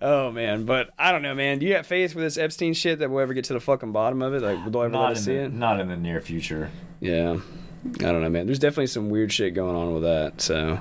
oh 0.00 0.30
man, 0.30 0.64
but 0.64 0.90
I 0.98 1.10
don't 1.10 1.22
know, 1.22 1.34
man. 1.34 1.58
Do 1.58 1.66
you 1.66 1.74
have 1.74 1.86
faith 1.86 2.14
with 2.14 2.24
this 2.24 2.38
Epstein 2.38 2.74
shit 2.74 3.00
that 3.00 3.10
we'll 3.10 3.20
ever 3.20 3.34
get 3.34 3.44
to 3.46 3.52
the 3.54 3.60
fucking 3.60 3.92
bottom 3.92 4.22
of 4.22 4.34
it? 4.34 4.42
Like, 4.42 4.64
will 4.64 4.82
I 4.82 4.84
ever 4.86 4.96
let 4.96 5.12
us 5.12 5.24
see 5.24 5.34
the, 5.34 5.44
it? 5.44 5.52
not 5.52 5.80
in 5.80 5.88
the 5.88 5.96
near 5.96 6.20
future. 6.20 6.70
Yeah. 7.00 7.40
I 7.84 8.04
don't 8.04 8.22
know, 8.22 8.30
man. 8.30 8.46
There's 8.46 8.58
definitely 8.58 8.86
some 8.86 9.10
weird 9.10 9.32
shit 9.32 9.54
going 9.54 9.76
on 9.76 9.92
with 9.92 10.02
that. 10.04 10.40
So, 10.40 10.80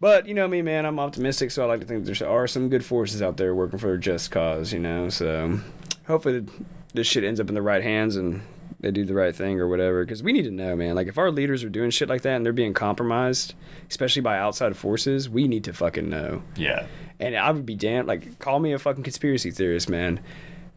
but 0.00 0.26
you 0.26 0.34
know 0.34 0.46
me, 0.46 0.62
man. 0.62 0.86
I'm 0.86 1.00
optimistic, 1.00 1.50
so 1.50 1.64
I 1.64 1.66
like 1.66 1.80
to 1.80 1.86
think 1.86 2.04
there 2.04 2.28
are 2.28 2.46
some 2.46 2.68
good 2.68 2.84
forces 2.84 3.20
out 3.20 3.36
there 3.36 3.54
working 3.54 3.78
for 3.78 3.94
a 3.94 3.98
just 3.98 4.30
cause. 4.30 4.72
You 4.72 4.78
know, 4.78 5.08
so 5.08 5.58
hopefully 6.06 6.46
this 6.94 7.06
shit 7.06 7.24
ends 7.24 7.40
up 7.40 7.48
in 7.48 7.54
the 7.54 7.62
right 7.62 7.82
hands 7.82 8.16
and 8.16 8.42
they 8.78 8.90
do 8.90 9.04
the 9.04 9.14
right 9.14 9.34
thing 9.34 9.58
or 9.58 9.66
whatever. 9.66 10.04
Because 10.04 10.22
we 10.22 10.32
need 10.32 10.44
to 10.44 10.50
know, 10.50 10.76
man. 10.76 10.94
Like 10.94 11.08
if 11.08 11.18
our 11.18 11.30
leaders 11.30 11.64
are 11.64 11.68
doing 11.68 11.90
shit 11.90 12.08
like 12.08 12.22
that 12.22 12.36
and 12.36 12.46
they're 12.46 12.52
being 12.52 12.74
compromised, 12.74 13.54
especially 13.90 14.22
by 14.22 14.38
outside 14.38 14.76
forces, 14.76 15.28
we 15.28 15.48
need 15.48 15.64
to 15.64 15.72
fucking 15.72 16.08
know. 16.08 16.42
Yeah. 16.54 16.86
And 17.18 17.34
I 17.34 17.50
would 17.50 17.66
be 17.66 17.74
damned. 17.74 18.06
Like, 18.06 18.38
call 18.38 18.60
me 18.60 18.72
a 18.72 18.78
fucking 18.78 19.02
conspiracy 19.02 19.50
theorist, 19.50 19.88
man. 19.88 20.20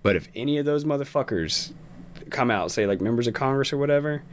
But 0.01 0.15
if 0.15 0.29
any 0.33 0.57
of 0.57 0.65
those 0.65 0.85
motherfuckers 0.85 1.73
come 2.29 2.49
out, 2.49 2.71
say 2.71 2.87
like 2.87 3.01
members 3.01 3.27
of 3.27 3.33
Congress 3.33 3.73
or 3.73 3.77
whatever, 3.77 4.23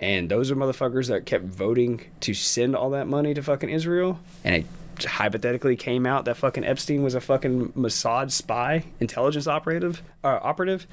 and 0.00 0.28
those 0.28 0.50
are 0.50 0.56
motherfuckers 0.56 1.08
that 1.08 1.26
kept 1.26 1.44
voting 1.44 2.02
to 2.20 2.34
send 2.34 2.74
all 2.74 2.90
that 2.90 3.06
money 3.06 3.34
to 3.34 3.42
fucking 3.42 3.68
Israel, 3.70 4.18
and 4.44 4.54
it 4.54 4.66
hypothetically 5.04 5.76
came 5.76 6.06
out 6.06 6.24
that 6.26 6.36
fucking 6.36 6.64
Epstein 6.64 7.02
was 7.02 7.14
a 7.14 7.20
fucking 7.20 7.72
Mossad 7.72 8.30
spy, 8.30 8.84
intelligence 8.98 9.46
operative, 9.46 10.02
uh, 10.24 10.38
operative, 10.42 10.86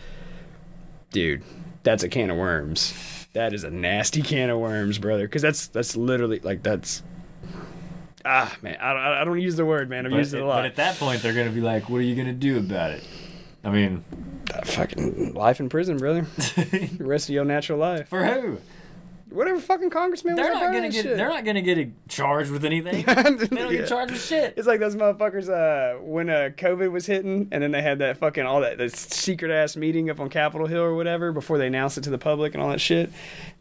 dude, 1.11 1.43
that's 1.83 2.03
a 2.03 2.09
can 2.09 2.29
of 2.29 2.37
worms. 2.37 2.93
That 3.33 3.53
is 3.53 3.63
a 3.63 3.69
nasty 3.69 4.21
can 4.21 4.49
of 4.49 4.59
worms, 4.59 4.97
brother. 4.97 5.27
Because 5.27 5.41
that's 5.41 5.67
that's 5.67 5.95
literally 5.95 6.39
like 6.39 6.63
that's. 6.63 7.03
Ah 8.25 8.53
man, 8.61 8.77
I 8.81 8.93
don't, 8.93 9.01
I 9.01 9.23
don't 9.23 9.39
use 9.39 9.55
the 9.55 9.65
word, 9.65 9.89
man. 9.89 10.05
I've 10.05 10.11
But, 10.11 10.17
used 10.17 10.33
it 10.33 10.41
a 10.41 10.45
lot. 10.45 10.57
but 10.57 10.65
at 10.65 10.75
that 10.77 10.97
point, 10.97 11.21
they're 11.21 11.33
gonna 11.33 11.51
be 11.51 11.61
like, 11.61 11.89
"What 11.89 11.97
are 11.97 12.01
you 12.01 12.15
gonna 12.15 12.33
do 12.33 12.57
about 12.57 12.91
it?" 12.91 13.03
I 13.63 13.69
mean, 13.69 14.03
fucking 14.65 15.33
life 15.33 15.59
in 15.59 15.69
prison, 15.69 15.97
brother. 15.97 16.21
the 16.55 16.97
rest 17.01 17.29
of 17.29 17.35
your 17.35 17.45
natural 17.45 17.77
life. 17.79 18.09
for 18.09 18.25
who? 18.25 18.57
Whatever 19.29 19.59
fucking 19.59 19.89
congressman 19.89 20.35
They're 20.35 20.51
was 20.51 20.61
not 20.61 20.73
gonna 20.73 20.89
get. 20.89 21.03
shit. 21.03 21.17
They're 21.17 21.27
not 21.29 21.43
gonna 21.45 21.61
get 21.61 22.07
charged 22.07 22.49
with 22.49 22.63
anything. 22.63 23.03
they 23.05 23.13
don't 23.13 23.51
Yeah. 23.51 23.67
get 23.79 23.87
charged 23.87 24.13
with 24.13 24.23
shit. 24.23 24.53
It's 24.57 24.67
like 24.67 24.79
those 24.79 24.95
motherfuckers 24.95 25.49
uh, 25.49 25.99
when 26.01 26.29
uh, 26.29 26.49
COVID 26.55 26.91
was 26.91 27.05
hitting, 27.05 27.47
and 27.51 27.61
then 27.61 27.71
they 27.71 27.81
had 27.81 27.99
that 27.99 28.17
fucking 28.17 28.45
all 28.45 28.61
that, 28.61 28.79
secret 28.93 29.51
ass 29.51 29.75
meeting 29.75 30.09
up 30.09 30.19
on 30.19 30.29
Capitol 30.29 30.67
Hill 30.67 30.81
or 30.81 30.95
whatever 30.95 31.31
before 31.31 31.57
they 31.57 31.67
announced 31.67 31.97
it 31.97 32.05
to 32.05 32.09
the 32.09 32.17
public 32.17 32.53
and 32.53 32.63
all 32.63 32.69
that 32.69 32.81
shit. 32.81 33.11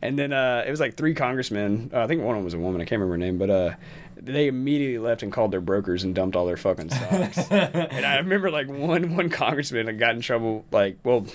And 0.01 0.19
then 0.19 0.33
uh, 0.33 0.65
it 0.67 0.71
was 0.71 0.81
like 0.81 0.97
three 0.97 1.15
congressmen. 1.15 1.91
Uh, 1.93 2.01
I 2.03 2.07
think 2.07 2.23
one 2.23 2.37
of 2.37 2.39
them 2.39 2.45
was 2.45 2.55
a 2.55 2.59
woman. 2.59 2.81
I 2.81 2.85
can't 2.85 3.01
remember 3.01 3.15
her 3.15 3.19
name, 3.19 3.39
but 3.39 3.51
uh, 3.51 3.75
they 4.17 4.47
immediately 4.47 4.99
left 4.99 5.23
and 5.23 5.33
called 5.33 5.51
their 5.51 5.61
brokers 5.61 6.05
and 6.05 6.15
dumped 6.15 6.37
all 6.37 6.47
their 6.47 6.57
fucking 6.57 6.91
stocks. 6.91 7.39
and 7.51 8.07
I 8.07 8.19
remember 8.19 8.51
like 8.51 8.69
one 8.69 9.17
one 9.17 9.31
congressman 9.31 9.97
got 9.99 10.15
in 10.15 10.21
trouble. 10.21 10.65
Like, 10.71 10.99
well, 11.05 11.27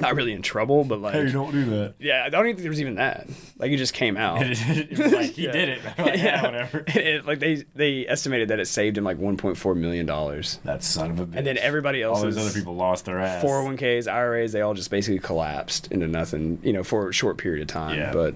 not 0.00 0.14
really 0.14 0.32
in 0.32 0.42
trouble, 0.42 0.84
but 0.84 1.00
like, 1.00 1.14
Hey, 1.14 1.30
don't 1.30 1.52
do 1.52 1.64
that. 1.66 1.94
yeah, 1.98 2.22
I 2.24 2.28
don't 2.28 2.44
even 2.46 2.56
think 2.56 2.62
there 2.62 2.70
was 2.70 2.80
even 2.80 2.94
that. 2.96 3.26
Like, 3.58 3.70
it 3.72 3.76
just 3.78 3.94
came 3.94 4.16
out. 4.16 4.38
like 4.46 4.56
he 4.56 5.42
Yeah. 5.44 5.52
did 5.52 5.68
it. 5.70 5.80
Like, 5.98 6.16
yeah, 6.16 6.42
whatever. 6.42 6.84
It- 6.88 7.26
like 7.26 7.38
they 7.40 7.64
they 7.74 8.06
estimated 8.06 8.48
that 8.48 8.60
it 8.60 8.66
saved 8.66 8.96
him 8.98 9.04
like 9.04 9.18
1.4 9.18 9.76
million 9.76 10.06
dollars, 10.06 10.58
That 10.64 10.82
son 10.82 11.10
of 11.10 11.20
a 11.20 11.26
bitch. 11.26 11.36
and 11.36 11.46
then 11.46 11.58
everybody 11.58 12.02
else, 12.02 12.18
all 12.18 12.24
those 12.24 12.38
other 12.38 12.52
people 12.52 12.74
lost 12.76 13.04
their 13.04 13.18
ass. 13.18 13.42
401ks, 13.42 14.06
IRAs, 14.10 14.52
they 14.52 14.60
all 14.60 14.74
just 14.74 14.90
basically 14.90 15.18
collapsed 15.18 15.90
into 15.92 16.06
nothing, 16.08 16.58
you 16.62 16.72
know, 16.72 16.82
for 16.84 17.08
a 17.08 17.12
short 17.12 17.38
period 17.38 17.62
of 17.62 17.68
time. 17.68 17.96
Yeah. 17.98 18.12
But, 18.12 18.34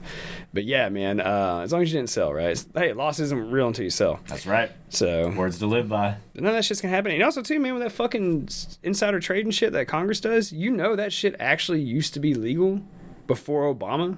but 0.52 0.64
yeah, 0.64 0.88
man, 0.88 1.20
uh, 1.20 1.60
as 1.62 1.72
long 1.72 1.82
as 1.82 1.92
you 1.92 1.98
didn't 1.98 2.10
sell, 2.10 2.32
right? 2.32 2.50
It's- 2.50 2.66
Hey, 2.74 2.92
loss 2.92 3.20
isn't 3.20 3.50
real 3.50 3.68
until 3.68 3.84
you 3.84 3.90
sell. 3.90 4.20
That's 4.26 4.46
right. 4.46 4.70
So 4.88 5.30
Words 5.30 5.58
to 5.60 5.66
live 5.66 5.88
by. 5.88 6.16
none 6.34 6.46
of 6.46 6.52
that 6.54 6.64
shit's 6.64 6.80
gonna 6.82 6.94
happen. 6.94 7.12
And 7.12 7.22
also, 7.22 7.40
too, 7.42 7.58
man, 7.60 7.74
with 7.74 7.82
that 7.82 7.92
fucking 7.92 8.48
insider 8.82 9.20
trading 9.20 9.50
shit 9.52 9.72
that 9.72 9.86
Congress 9.88 10.20
does, 10.20 10.52
you 10.52 10.70
know 10.70 10.96
that 10.96 11.12
shit 11.12 11.34
actually 11.40 11.51
used 11.80 12.14
to 12.14 12.20
be 12.20 12.34
legal 12.34 12.82
before 13.26 13.72
Obama. 13.72 14.16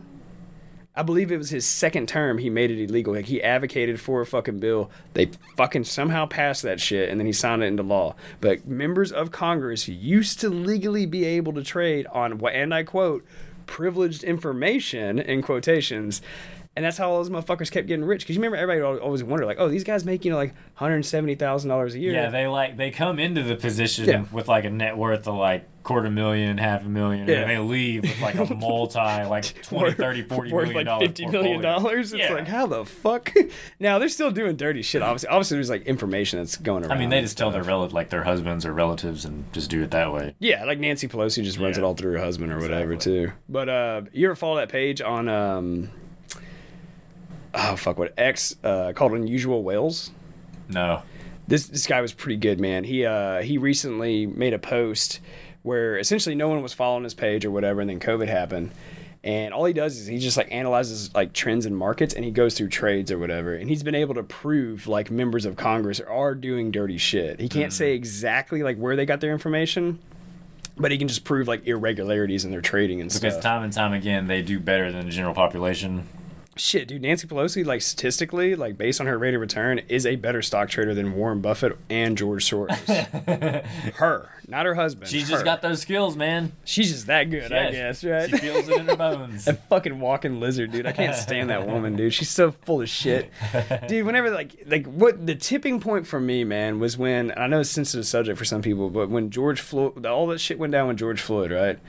I 0.96 1.02
believe 1.02 1.32
it 1.32 1.38
was 1.38 1.50
his 1.50 1.66
second 1.66 2.08
term 2.08 2.38
he 2.38 2.48
made 2.48 2.70
it 2.70 2.82
illegal. 2.82 3.14
Like 3.14 3.26
he 3.26 3.42
advocated 3.42 4.00
for 4.00 4.20
a 4.20 4.26
fucking 4.26 4.60
bill. 4.60 4.90
They 5.14 5.30
fucking 5.56 5.84
somehow 5.84 6.26
passed 6.26 6.62
that 6.62 6.80
shit 6.80 7.08
and 7.08 7.18
then 7.18 7.26
he 7.26 7.32
signed 7.32 7.64
it 7.64 7.66
into 7.66 7.82
law. 7.82 8.14
But 8.40 8.66
members 8.66 9.10
of 9.10 9.32
Congress 9.32 9.88
used 9.88 10.38
to 10.40 10.48
legally 10.48 11.04
be 11.04 11.24
able 11.24 11.52
to 11.54 11.64
trade 11.64 12.06
on 12.06 12.38
what 12.38 12.54
and 12.54 12.72
I 12.72 12.84
quote 12.84 13.26
privileged 13.66 14.22
information 14.22 15.18
in 15.18 15.42
quotations. 15.42 16.22
And 16.76 16.84
that's 16.84 16.96
how 16.98 17.08
all 17.10 17.22
those 17.22 17.30
motherfuckers 17.30 17.70
kept 17.70 17.86
getting 17.86 18.04
rich. 18.04 18.22
Because 18.22 18.34
you 18.34 18.42
remember 18.42 18.56
everybody 18.56 18.98
always 19.00 19.22
wondered, 19.22 19.46
like, 19.46 19.58
oh, 19.60 19.68
these 19.68 19.84
guys 19.84 20.04
make, 20.04 20.24
you 20.24 20.30
know, 20.32 20.36
like 20.36 20.54
$170,000 20.80 21.94
a 21.94 21.98
year. 21.98 22.12
Yeah, 22.12 22.30
they 22.30 22.46
like 22.46 22.76
they 22.76 22.90
come 22.90 23.18
into 23.18 23.42
the 23.42 23.56
position 23.56 24.06
Yeah. 24.08 24.24
with 24.32 24.48
like 24.48 24.64
a 24.64 24.70
net 24.70 24.96
worth 24.96 25.28
of 25.28 25.36
like 25.36 25.68
quarter 25.84 26.10
million, 26.10 26.58
half 26.58 26.84
a 26.84 26.88
million, 26.88 27.28
Yeah. 27.28 27.42
and 27.42 27.50
they 27.50 27.58
leave 27.58 28.02
with 28.02 28.20
like 28.20 28.34
a 28.36 28.52
multi 28.54 28.98
like 28.98 29.44
20, 29.62 29.92
30, 29.92 30.22
40 30.22 30.52
worth 30.52 30.62
million 30.68 30.74
like 30.76 30.86
dollar 30.86 31.06
fifty 31.06 31.26
million 31.26 31.60
dollars. 31.60 32.12
It's 32.12 32.22
Yeah. 32.22 32.32
like 32.34 32.48
how 32.48 32.66
the 32.66 32.84
fuck? 32.84 33.32
now 33.80 33.98
they're 33.98 34.08
still 34.08 34.30
doing 34.30 34.56
dirty 34.56 34.82
shit. 34.82 35.02
Obviously, 35.02 35.28
obviously 35.28 35.56
there's 35.58 35.70
like 35.70 35.82
information 35.82 36.38
that's 36.38 36.56
going 36.56 36.82
around. 36.84 36.92
I 36.92 36.98
mean, 36.98 37.10
they 37.10 37.20
just 37.20 37.36
tell 37.38 37.50
their 37.50 37.62
stuff. 37.62 37.68
rel- 37.68 37.88
like 37.90 38.10
their 38.10 38.24
husbands 38.24 38.64
or 38.66 38.72
relatives 38.72 39.24
and 39.24 39.44
just 39.52 39.70
do 39.70 39.82
it 39.82 39.90
that 39.92 40.12
way. 40.12 40.34
yeah, 40.38 40.64
like 40.64 40.78
Nancy 40.78 41.06
Pelosi 41.06 41.42
just 41.44 41.58
runs 41.58 41.76
Yeah. 41.76 41.84
it 41.84 41.86
all 41.86 41.94
through 41.94 42.12
her 42.14 42.18
husband 42.18 42.50
or 42.52 42.58
whatever 42.58 42.96
too. 42.96 43.32
But 43.48 43.68
uh, 43.68 44.02
you 44.12 44.26
ever 44.26 44.34
follow 44.34 44.56
that 44.56 44.70
page 44.70 45.00
on 45.02 45.28
um, 45.28 45.90
oh 47.54 47.76
fuck 47.76 47.98
what 47.98 48.12
X 48.18 48.56
uh, 48.64 48.92
called 48.94 49.12
Unusual 49.12 49.62
Whales? 49.62 50.10
No. 50.68 51.02
this 51.46 51.66
this 51.66 51.86
guy 51.86 52.00
was 52.00 52.12
pretty 52.12 52.36
good, 52.36 52.58
man. 52.60 52.84
He 52.84 53.04
uh 53.04 53.42
he 53.42 53.58
recently 53.58 54.26
made 54.26 54.52
a 54.54 54.58
post 54.58 55.20
where 55.62 55.96
essentially 55.98 56.34
no 56.34 56.48
one 56.48 56.62
was 56.62 56.72
following 56.72 57.04
his 57.04 57.14
page 57.14 57.44
or 57.44 57.50
whatever, 57.50 57.80
and 57.80 57.88
then 57.88 58.00
COVID 58.00 58.28
happened. 58.28 58.70
And 59.22 59.54
all 59.54 59.64
he 59.64 59.72
does 59.72 59.96
is 59.96 60.06
he 60.06 60.18
just 60.18 60.36
like 60.36 60.48
analyzes 60.52 61.14
like 61.14 61.32
trends 61.32 61.64
in 61.64 61.74
markets 61.74 62.12
and 62.12 62.26
he 62.26 62.30
goes 62.30 62.54
through 62.54 62.68
trades 62.68 63.10
or 63.10 63.18
whatever. 63.18 63.54
And 63.54 63.70
he's 63.70 63.82
been 63.82 63.94
able 63.94 64.14
to 64.16 64.22
prove 64.22 64.86
like 64.86 65.10
members 65.10 65.46
of 65.46 65.56
Congress 65.56 65.98
are 66.00 66.34
doing 66.34 66.70
dirty 66.70 66.98
shit. 66.98 67.40
He 67.40 67.48
can't 67.48 67.72
say 67.72 67.94
exactly 67.94 68.62
like 68.62 68.76
where 68.76 68.96
they 68.96 69.06
got 69.06 69.22
their 69.22 69.32
information, 69.32 69.98
but 70.76 70.90
he 70.92 70.98
can 70.98 71.08
just 71.08 71.24
prove 71.24 71.48
like 71.48 71.66
irregularities 71.66 72.44
in 72.44 72.50
their 72.50 72.60
trading 72.60 73.00
and 73.00 73.08
Because 73.08 73.16
stuff. 73.16 73.30
Because 73.30 73.42
time 73.42 73.62
and 73.62 73.72
time 73.72 73.94
again, 73.94 74.26
they 74.26 74.42
do 74.42 74.60
better 74.60 74.92
than 74.92 75.06
the 75.06 75.10
general 75.10 75.34
population. 75.34 76.06
Shit, 76.56 76.86
dude, 76.86 77.02
Nancy 77.02 77.26
Pelosi, 77.26 77.66
like 77.66 77.82
statistically, 77.82 78.54
like 78.54 78.78
based 78.78 79.00
on 79.00 79.08
her 79.08 79.18
rate 79.18 79.34
of 79.34 79.40
return, 79.40 79.80
is 79.88 80.06
a 80.06 80.14
better 80.14 80.40
stock 80.40 80.68
trader 80.68 80.94
than 80.94 81.14
Warren 81.14 81.40
Buffett 81.40 81.76
and 81.90 82.16
George 82.16 82.48
Soros. 82.48 82.76
her, 83.94 84.30
not 84.46 84.64
her 84.64 84.74
husband. 84.74 85.08
She's 85.08 85.24
her. 85.24 85.32
just 85.34 85.44
got 85.44 85.62
those 85.62 85.80
skills, 85.80 86.16
man. 86.16 86.52
She's 86.64 86.92
just 86.92 87.08
that 87.08 87.24
good, 87.24 87.52
I 87.52 87.64
Yeah, 87.64 87.70
guess, 87.72 88.04
right? 88.04 88.30
She 88.30 88.36
feels 88.36 88.68
it 88.68 88.78
in 88.78 88.86
her 88.86 88.94
bones. 88.94 89.46
a 89.48 89.54
fucking 89.54 89.98
walking 89.98 90.38
lizard, 90.38 90.70
dude. 90.70 90.86
I 90.86 90.92
can't 90.92 91.16
stand 91.16 91.50
that 91.50 91.66
woman, 91.66 91.96
dude. 91.96 92.14
She's 92.14 92.30
so 92.30 92.52
full 92.52 92.82
of 92.82 92.88
shit, 92.88 93.32
dude. 93.88 94.06
Whenever 94.06 94.30
like 94.30 94.62
like 94.66 94.86
what 94.86 95.26
the 95.26 95.34
tipping 95.34 95.80
point 95.80 96.06
for 96.06 96.20
me, 96.20 96.44
man, 96.44 96.78
was 96.78 96.96
when 96.96 97.36
I 97.36 97.48
know 97.48 97.60
it's 97.60 97.70
a 97.70 97.74
sensitive 97.74 98.06
subject 98.06 98.38
for 98.38 98.44
some 98.44 98.62
people, 98.62 98.90
but 98.90 99.10
when 99.10 99.30
George 99.30 99.60
Floyd, 99.60 100.06
all 100.06 100.28
that 100.28 100.38
shit 100.38 100.58
went 100.60 100.72
down 100.72 100.86
with 100.86 100.98
George 100.98 101.20
Floyd, 101.20 101.50
right? 101.50 101.80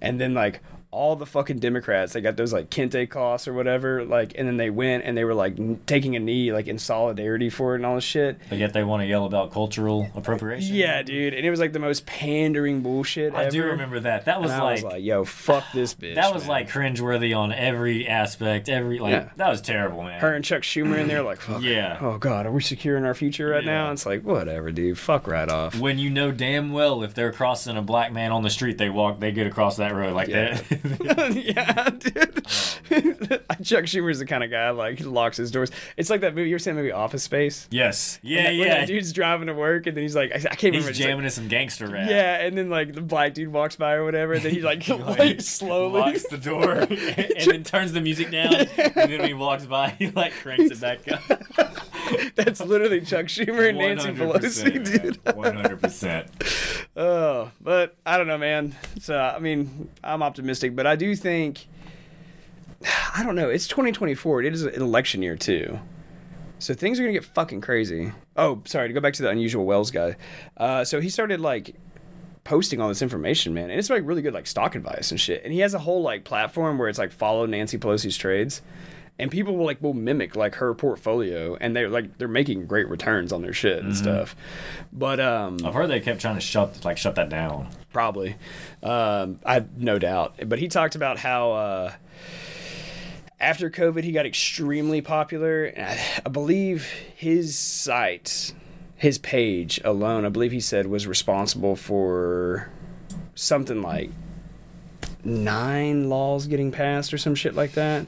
And 0.00 0.20
then 0.20 0.34
like 0.34 0.60
all 0.92 1.16
the 1.16 1.24
fucking 1.24 1.58
Democrats, 1.58 2.12
they 2.12 2.20
got 2.20 2.36
those 2.36 2.52
like 2.52 2.68
kente 2.68 3.08
cloths 3.08 3.48
or 3.48 3.54
whatever, 3.54 4.04
like, 4.04 4.34
and 4.36 4.46
then 4.46 4.58
they 4.58 4.68
went 4.68 5.04
and 5.04 5.16
they 5.16 5.24
were 5.24 5.32
like 5.34 5.58
n- 5.58 5.80
taking 5.86 6.14
a 6.16 6.18
knee, 6.20 6.52
like 6.52 6.68
in 6.68 6.78
solidarity 6.78 7.48
for 7.48 7.72
it 7.72 7.76
and 7.76 7.86
all 7.86 7.94
this 7.94 8.04
shit. 8.04 8.38
But 8.50 8.58
yet 8.58 8.74
they 8.74 8.84
want 8.84 9.00
to 9.02 9.06
yell 9.06 9.24
about 9.24 9.52
cultural 9.52 10.08
appropriation. 10.14 10.76
Yeah, 10.76 11.02
dude, 11.02 11.32
and 11.32 11.46
it 11.46 11.50
was 11.50 11.60
like 11.60 11.72
the 11.72 11.78
most 11.78 12.04
pandering 12.04 12.82
bullshit 12.82 13.34
I 13.34 13.44
ever. 13.44 13.50
do 13.50 13.62
remember 13.64 14.00
that. 14.00 14.26
That 14.26 14.42
was 14.42 14.50
And 14.50 14.62
like, 14.62 14.74
was 14.74 14.84
like, 14.84 15.02
yo, 15.02 15.24
fuck 15.24 15.64
this 15.72 15.94
bitch. 16.02 16.14
that 16.16 16.32
was 16.34 16.42
man. 16.42 16.50
like 16.50 16.68
cringeworthy 16.68 17.34
on 17.34 17.52
every 17.52 18.06
aspect. 18.06 18.68
Every 18.68 18.98
like 18.98 19.12
Yeah. 19.12 19.28
that 19.36 19.48
was 19.48 19.62
terrible, 19.62 20.02
man. 20.02 20.20
her 20.20 20.34
and 20.34 20.44
Chuck 20.44 20.60
Schumer 20.62 20.98
in 20.98 21.08
there, 21.08 21.22
like, 21.22 21.40
fuck. 21.40 21.62
Yeah. 21.62 21.96
Oh 22.02 22.18
god, 22.18 22.44
are 22.44 22.52
we 22.52 22.60
securing 22.60 23.06
our 23.06 23.14
future 23.14 23.48
right 23.48 23.64
now? 23.64 23.86
Yeah. 23.86 23.92
It's 23.92 24.04
like, 24.04 24.24
whatever, 24.24 24.70
dude. 24.70 24.98
Fuck 24.98 25.26
right 25.26 25.48
off. 25.48 25.74
when 25.78 25.98
you 25.98 26.10
know 26.10 26.30
damn 26.32 26.70
well 26.70 27.02
if 27.02 27.14
they're 27.14 27.32
crossing 27.32 27.78
a 27.78 27.82
black 27.82 28.12
man 28.12 28.30
on 28.30 28.42
the 28.42 28.50
street, 28.50 28.76
they 28.76 28.90
walk, 28.90 29.20
they 29.20 29.32
get 29.32 29.46
across 29.46 29.76
that 29.78 29.94
road 29.94 30.12
like 30.14 30.28
Yeah. 30.28 30.54
that. 30.68 30.80
yeah, 31.32 31.90
dude. 31.90 32.46
Uh. 32.92 33.54
Chuck 33.62 33.84
Schumer's 33.84 34.18
the 34.18 34.26
kind 34.26 34.44
of 34.44 34.50
guy 34.50 34.68
like 34.70 34.98
he 34.98 35.04
locks 35.04 35.38
his 35.38 35.50
doors. 35.50 35.70
It's 35.96 36.10
like 36.10 36.20
that 36.20 36.34
movie. 36.34 36.50
You 36.50 36.56
ever 36.56 36.58
seen 36.58 36.74
the 36.74 36.82
movie 36.82 36.92
Office 36.92 37.22
Space? 37.22 37.66
yes, 37.70 38.18
yeah, 38.22 38.42
that- 38.42 38.54
yeah. 38.54 38.68
that 38.80 38.86
dude's 38.86 39.12
driving 39.14 39.46
to 39.46 39.54
work, 39.54 39.86
and 39.86 39.96
then 39.96 40.02
he's 40.02 40.14
like, 40.14 40.30
I, 40.32 40.34
I 40.34 40.38
can't 40.40 40.62
remember. 40.64 40.88
He's 40.88 40.88
it's 40.90 40.98
like- 41.00 41.08
jamming 41.08 41.22
to 41.24 41.30
some 41.30 41.48
gangster 41.48 41.86
rap. 41.86 42.10
yeah, 42.10 42.40
and 42.44 42.58
then 42.58 42.68
like 42.68 42.92
the 42.92 43.00
black 43.00 43.32
dude 43.32 43.50
walks 43.52 43.76
by 43.76 43.92
or 43.94 44.04
whatever, 44.04 44.34
and 44.34 44.42
then 44.42 44.52
he 44.52 44.60
like, 44.60 44.86
like 44.88 45.40
slowly. 45.40 46.00
locks 46.00 46.24
the 46.28 46.36
door 46.36 46.72
and 46.72 46.90
then 47.46 47.64
turns 47.64 47.92
the 47.92 48.00
music 48.02 48.30
down. 48.30 48.54
And 48.54 48.68
then 48.94 49.10
when 49.20 49.24
he 49.28 49.34
walks 49.34 49.64
by, 49.64 49.90
he 49.90 50.10
like 50.10 50.32
cranks 50.34 50.70
it 50.70 50.80
back 50.80 51.00
up. 51.10 51.22
That's 52.36 52.60
literally 52.60 53.00
Chuck 53.02 53.26
Schumer 53.26 53.68
and 53.68 53.78
Nancy 53.78 54.08
Pelosi, 54.12 54.84
dude. 54.84 55.20
One 55.36 55.56
hundred 55.56 55.80
percent. 55.80 56.28
Oh, 56.96 57.50
but 57.60 57.96
I 58.06 58.16
don't 58.16 58.26
know, 58.26 58.38
man. 58.38 58.74
So 59.00 59.18
I 59.18 59.38
mean, 59.38 59.88
I'm 60.02 60.22
optimistic, 60.22 60.74
but 60.74 60.86
I 60.86 60.96
do 60.96 61.14
think 61.14 61.66
I 63.14 63.22
don't 63.22 63.34
know. 63.34 63.48
It's 63.48 63.68
2024. 63.68 64.42
It 64.42 64.54
is 64.54 64.62
an 64.62 64.80
election 64.80 65.22
year 65.22 65.36
too, 65.36 65.78
so 66.58 66.74
things 66.74 66.98
are 66.98 67.02
gonna 67.02 67.12
get 67.12 67.24
fucking 67.24 67.60
crazy. 67.60 68.12
Oh, 68.36 68.62
sorry 68.64 68.88
to 68.88 68.94
go 68.94 69.00
back 69.00 69.14
to 69.14 69.22
the 69.22 69.28
unusual 69.28 69.64
Whales 69.66 69.90
guy. 69.90 70.16
Uh, 70.56 70.84
so 70.84 71.00
he 71.00 71.08
started 71.10 71.40
like 71.40 71.74
posting 72.44 72.80
all 72.80 72.88
this 72.88 73.02
information, 73.02 73.54
man, 73.54 73.70
and 73.70 73.78
it's 73.78 73.90
like 73.90 74.02
really 74.04 74.22
good 74.22 74.34
like 74.34 74.46
stock 74.46 74.74
advice 74.74 75.10
and 75.10 75.20
shit. 75.20 75.44
And 75.44 75.52
he 75.52 75.60
has 75.60 75.74
a 75.74 75.78
whole 75.78 76.02
like 76.02 76.24
platform 76.24 76.78
where 76.78 76.88
it's 76.88 76.98
like 76.98 77.12
follow 77.12 77.46
Nancy 77.46 77.78
Pelosi's 77.78 78.16
trades. 78.16 78.62
And 79.18 79.30
people 79.30 79.56
will 79.56 79.66
like 79.66 79.80
will 79.80 79.94
mimic 79.94 80.34
like 80.34 80.56
her 80.56 80.74
portfolio, 80.74 81.56
and 81.60 81.76
they're 81.76 81.88
like 81.88 82.18
they're 82.18 82.26
making 82.26 82.66
great 82.66 82.88
returns 82.88 83.32
on 83.32 83.42
their 83.42 83.52
shit 83.52 83.84
and 83.84 83.96
stuff. 83.96 84.34
But 84.92 85.20
um, 85.20 85.58
I've 85.64 85.74
heard 85.74 85.88
they 85.90 86.00
kept 86.00 86.20
trying 86.20 86.34
to 86.34 86.40
shut 86.40 86.84
like 86.84 86.98
shut 86.98 87.14
that 87.16 87.28
down. 87.28 87.68
probably. 87.92 88.36
Um, 88.82 89.38
i 89.46 89.64
no 89.76 89.98
doubt. 89.98 90.34
But 90.48 90.58
he 90.58 90.66
talked 90.68 90.96
about 90.96 91.18
how 91.18 91.52
uh, 91.52 91.92
after 93.38 93.70
covid 93.70 94.02
he 94.02 94.12
got 94.12 94.26
extremely 94.26 95.02
popular. 95.02 95.66
And 95.66 95.86
I, 95.86 96.22
I 96.26 96.28
believe 96.28 96.84
his 97.14 97.56
site 97.56 98.54
his 98.96 99.18
page 99.18 99.80
alone 99.84 100.24
i 100.24 100.28
believe 100.28 100.52
he 100.52 100.60
said 100.60 100.86
was 100.86 101.08
responsible 101.08 101.74
for 101.74 102.70
something 103.34 103.82
like 103.82 104.08
nine 105.24 106.08
laws 106.08 106.46
getting 106.46 106.70
passed 106.70 107.12
or 107.12 107.18
some 107.18 107.34
shit 107.34 107.52
like 107.54 107.72
that 107.72 108.06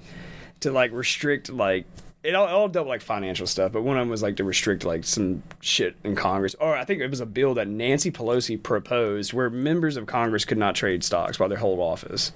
to 0.65 0.73
like 0.73 0.93
restrict 0.93 1.51
like 1.51 1.87
it 2.23 2.35
all, 2.35 2.49
it 2.49 2.53
all 2.53 2.69
dealt 2.69 2.87
with 2.87 2.91
like 2.91 3.03
financial 3.03 3.47
stuff, 3.47 3.73
but 3.73 3.83
one 3.83 3.99
of 3.99 4.01
them 4.01 4.09
was 4.09 4.23
like 4.23 4.37
to 4.37 4.45
restrict 4.45 4.85
like 4.85 5.05
some 5.05 5.43
shit 5.61 5.95
in 6.03 6.17
Congress. 6.17 6.55
Or 6.59 6.75
I 6.75 6.85
think 6.85 7.03
it 7.03 7.11
was 7.11 7.21
a 7.21 7.27
bill 7.27 7.53
that 7.55 7.69
Nancy 7.69 8.11
Pelosi 8.11 8.61
proposed 8.61 9.35
where 9.35 9.51
members 9.51 9.99
of 9.99 10.07
Congress 10.07 10.47
could 10.47 10.57
not 10.57 10.75
trade 10.75 11.05
stocks 11.05 11.39
while 11.39 11.51
they 11.51 11.55
hold 11.55 11.79
office, 11.81 12.33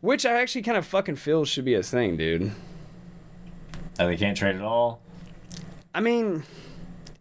which 0.00 0.24
I 0.24 0.40
actually 0.40 0.62
kind 0.62 0.78
of 0.78 0.86
fucking 0.86 1.16
feel 1.16 1.44
should 1.44 1.66
be 1.66 1.74
a 1.74 1.82
thing, 1.82 2.16
dude. 2.16 2.50
Oh, 3.98 4.06
they 4.06 4.16
can't 4.16 4.36
trade 4.36 4.56
at 4.56 4.62
all. 4.62 5.02
I 5.94 6.00
mean, 6.00 6.44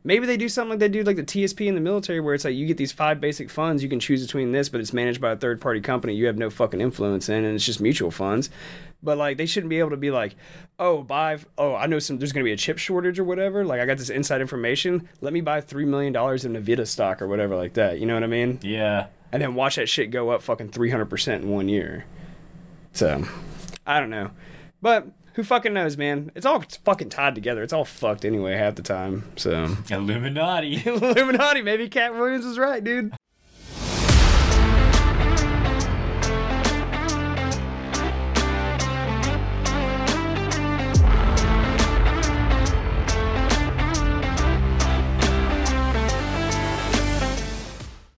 maybe 0.06 0.26
they 0.26 0.38
do 0.38 0.48
something 0.48 0.70
like 0.70 0.80
they 0.80 0.88
do 0.88 1.03
like 1.03 1.18
the 1.18 1.24
TSP 1.24 1.68
in 1.68 1.76
the 1.76 1.82
military, 1.82 2.22
where 2.22 2.34
it's 2.34 2.45
like 2.45 2.56
you 2.56 2.66
get 2.66 2.78
these 2.78 2.94
five 2.94 3.20
basic 3.20 3.49
funds, 3.49 3.84
you 3.84 3.90
can 3.90 3.99
choose 3.99 4.26
between 4.26 4.53
this, 4.53 4.70
but 4.70 4.80
it's 4.80 4.94
managed 4.94 5.20
by 5.20 5.32
a 5.32 5.36
third 5.36 5.60
party 5.60 5.82
company 5.82 6.14
you 6.14 6.28
have 6.28 6.38
no 6.38 6.49
fucking 6.49 6.80
influence 6.80 7.28
in, 7.28 7.44
and 7.44 7.56
it's 7.56 7.66
just 7.66 7.82
mutual 7.82 8.11
funds. 8.11 8.49
But 9.02 9.18
like 9.18 9.38
they 9.38 9.46
shouldn't 9.46 9.70
be 9.70 9.80
able 9.80 9.92
to 9.92 9.98
be 9.98 10.12
like, 10.12 10.36
oh, 10.78 11.04
buy, 11.04 11.40
oh, 11.58 11.74
I 11.76 11.86
know 11.86 12.00
some. 12.00 12.18
There's 12.20 12.34
going 12.34 12.44
to 12.44 12.48
be 12.48 12.52
a 12.54 12.58
chip 12.58 12.78
shortage 12.78 13.18
or 13.20 13.24
whatever. 13.24 13.64
Like 13.66 13.80
I 13.80 13.86
got 13.86 13.98
this 13.98 14.10
inside 14.10 14.42
information. 14.42 15.08
Let 15.22 15.32
me 15.34 15.42
buy 15.42 15.62
three 15.62 15.86
million 15.86 16.12
dollars 16.14 16.44
in 16.46 16.54
Nvidia 16.54 16.86
stock 16.88 17.22
or 17.22 17.28
whatever 17.28 17.56
like 17.56 17.74
that. 17.76 18.00
You 18.00 18.06
know 18.06 18.14
what 18.16 18.24
I 18.24 18.28
mean? 18.28 18.60
Yeah. 18.62 19.08
and 19.32 19.42
then 19.42 19.56
watch 19.56 19.78
that 19.78 19.88
shit 19.88 20.12
go 20.12 20.30
up 20.32 20.42
fucking 20.42 20.70
300% 20.70 21.36
in 21.36 21.50
one 21.50 21.70
year. 21.70 22.06
So, 22.94 23.24
I 23.86 24.00
don't 24.00 24.10
know. 24.10 24.32
But 24.82 25.08
who 25.36 25.44
fucking 25.44 25.74
knows, 25.74 25.96
man? 25.96 26.32
It's 26.36 26.46
all 26.46 26.64
fucking 26.84 27.10
tied 27.10 27.36
together. 27.36 27.62
It's 27.64 27.72
all 27.72 27.86
fucked 27.86 28.26
anyway 28.26 28.56
half 28.58 28.76
the 28.76 28.82
time. 28.82 29.32
So, 29.38 29.78
Illuminati. 29.90 30.82
Illuminati, 30.86 31.62
maybe 31.62 31.88
Katt 31.88 32.14
Williams 32.16 32.44
is 32.46 32.58
right, 32.58 32.84
dude. 32.84 33.14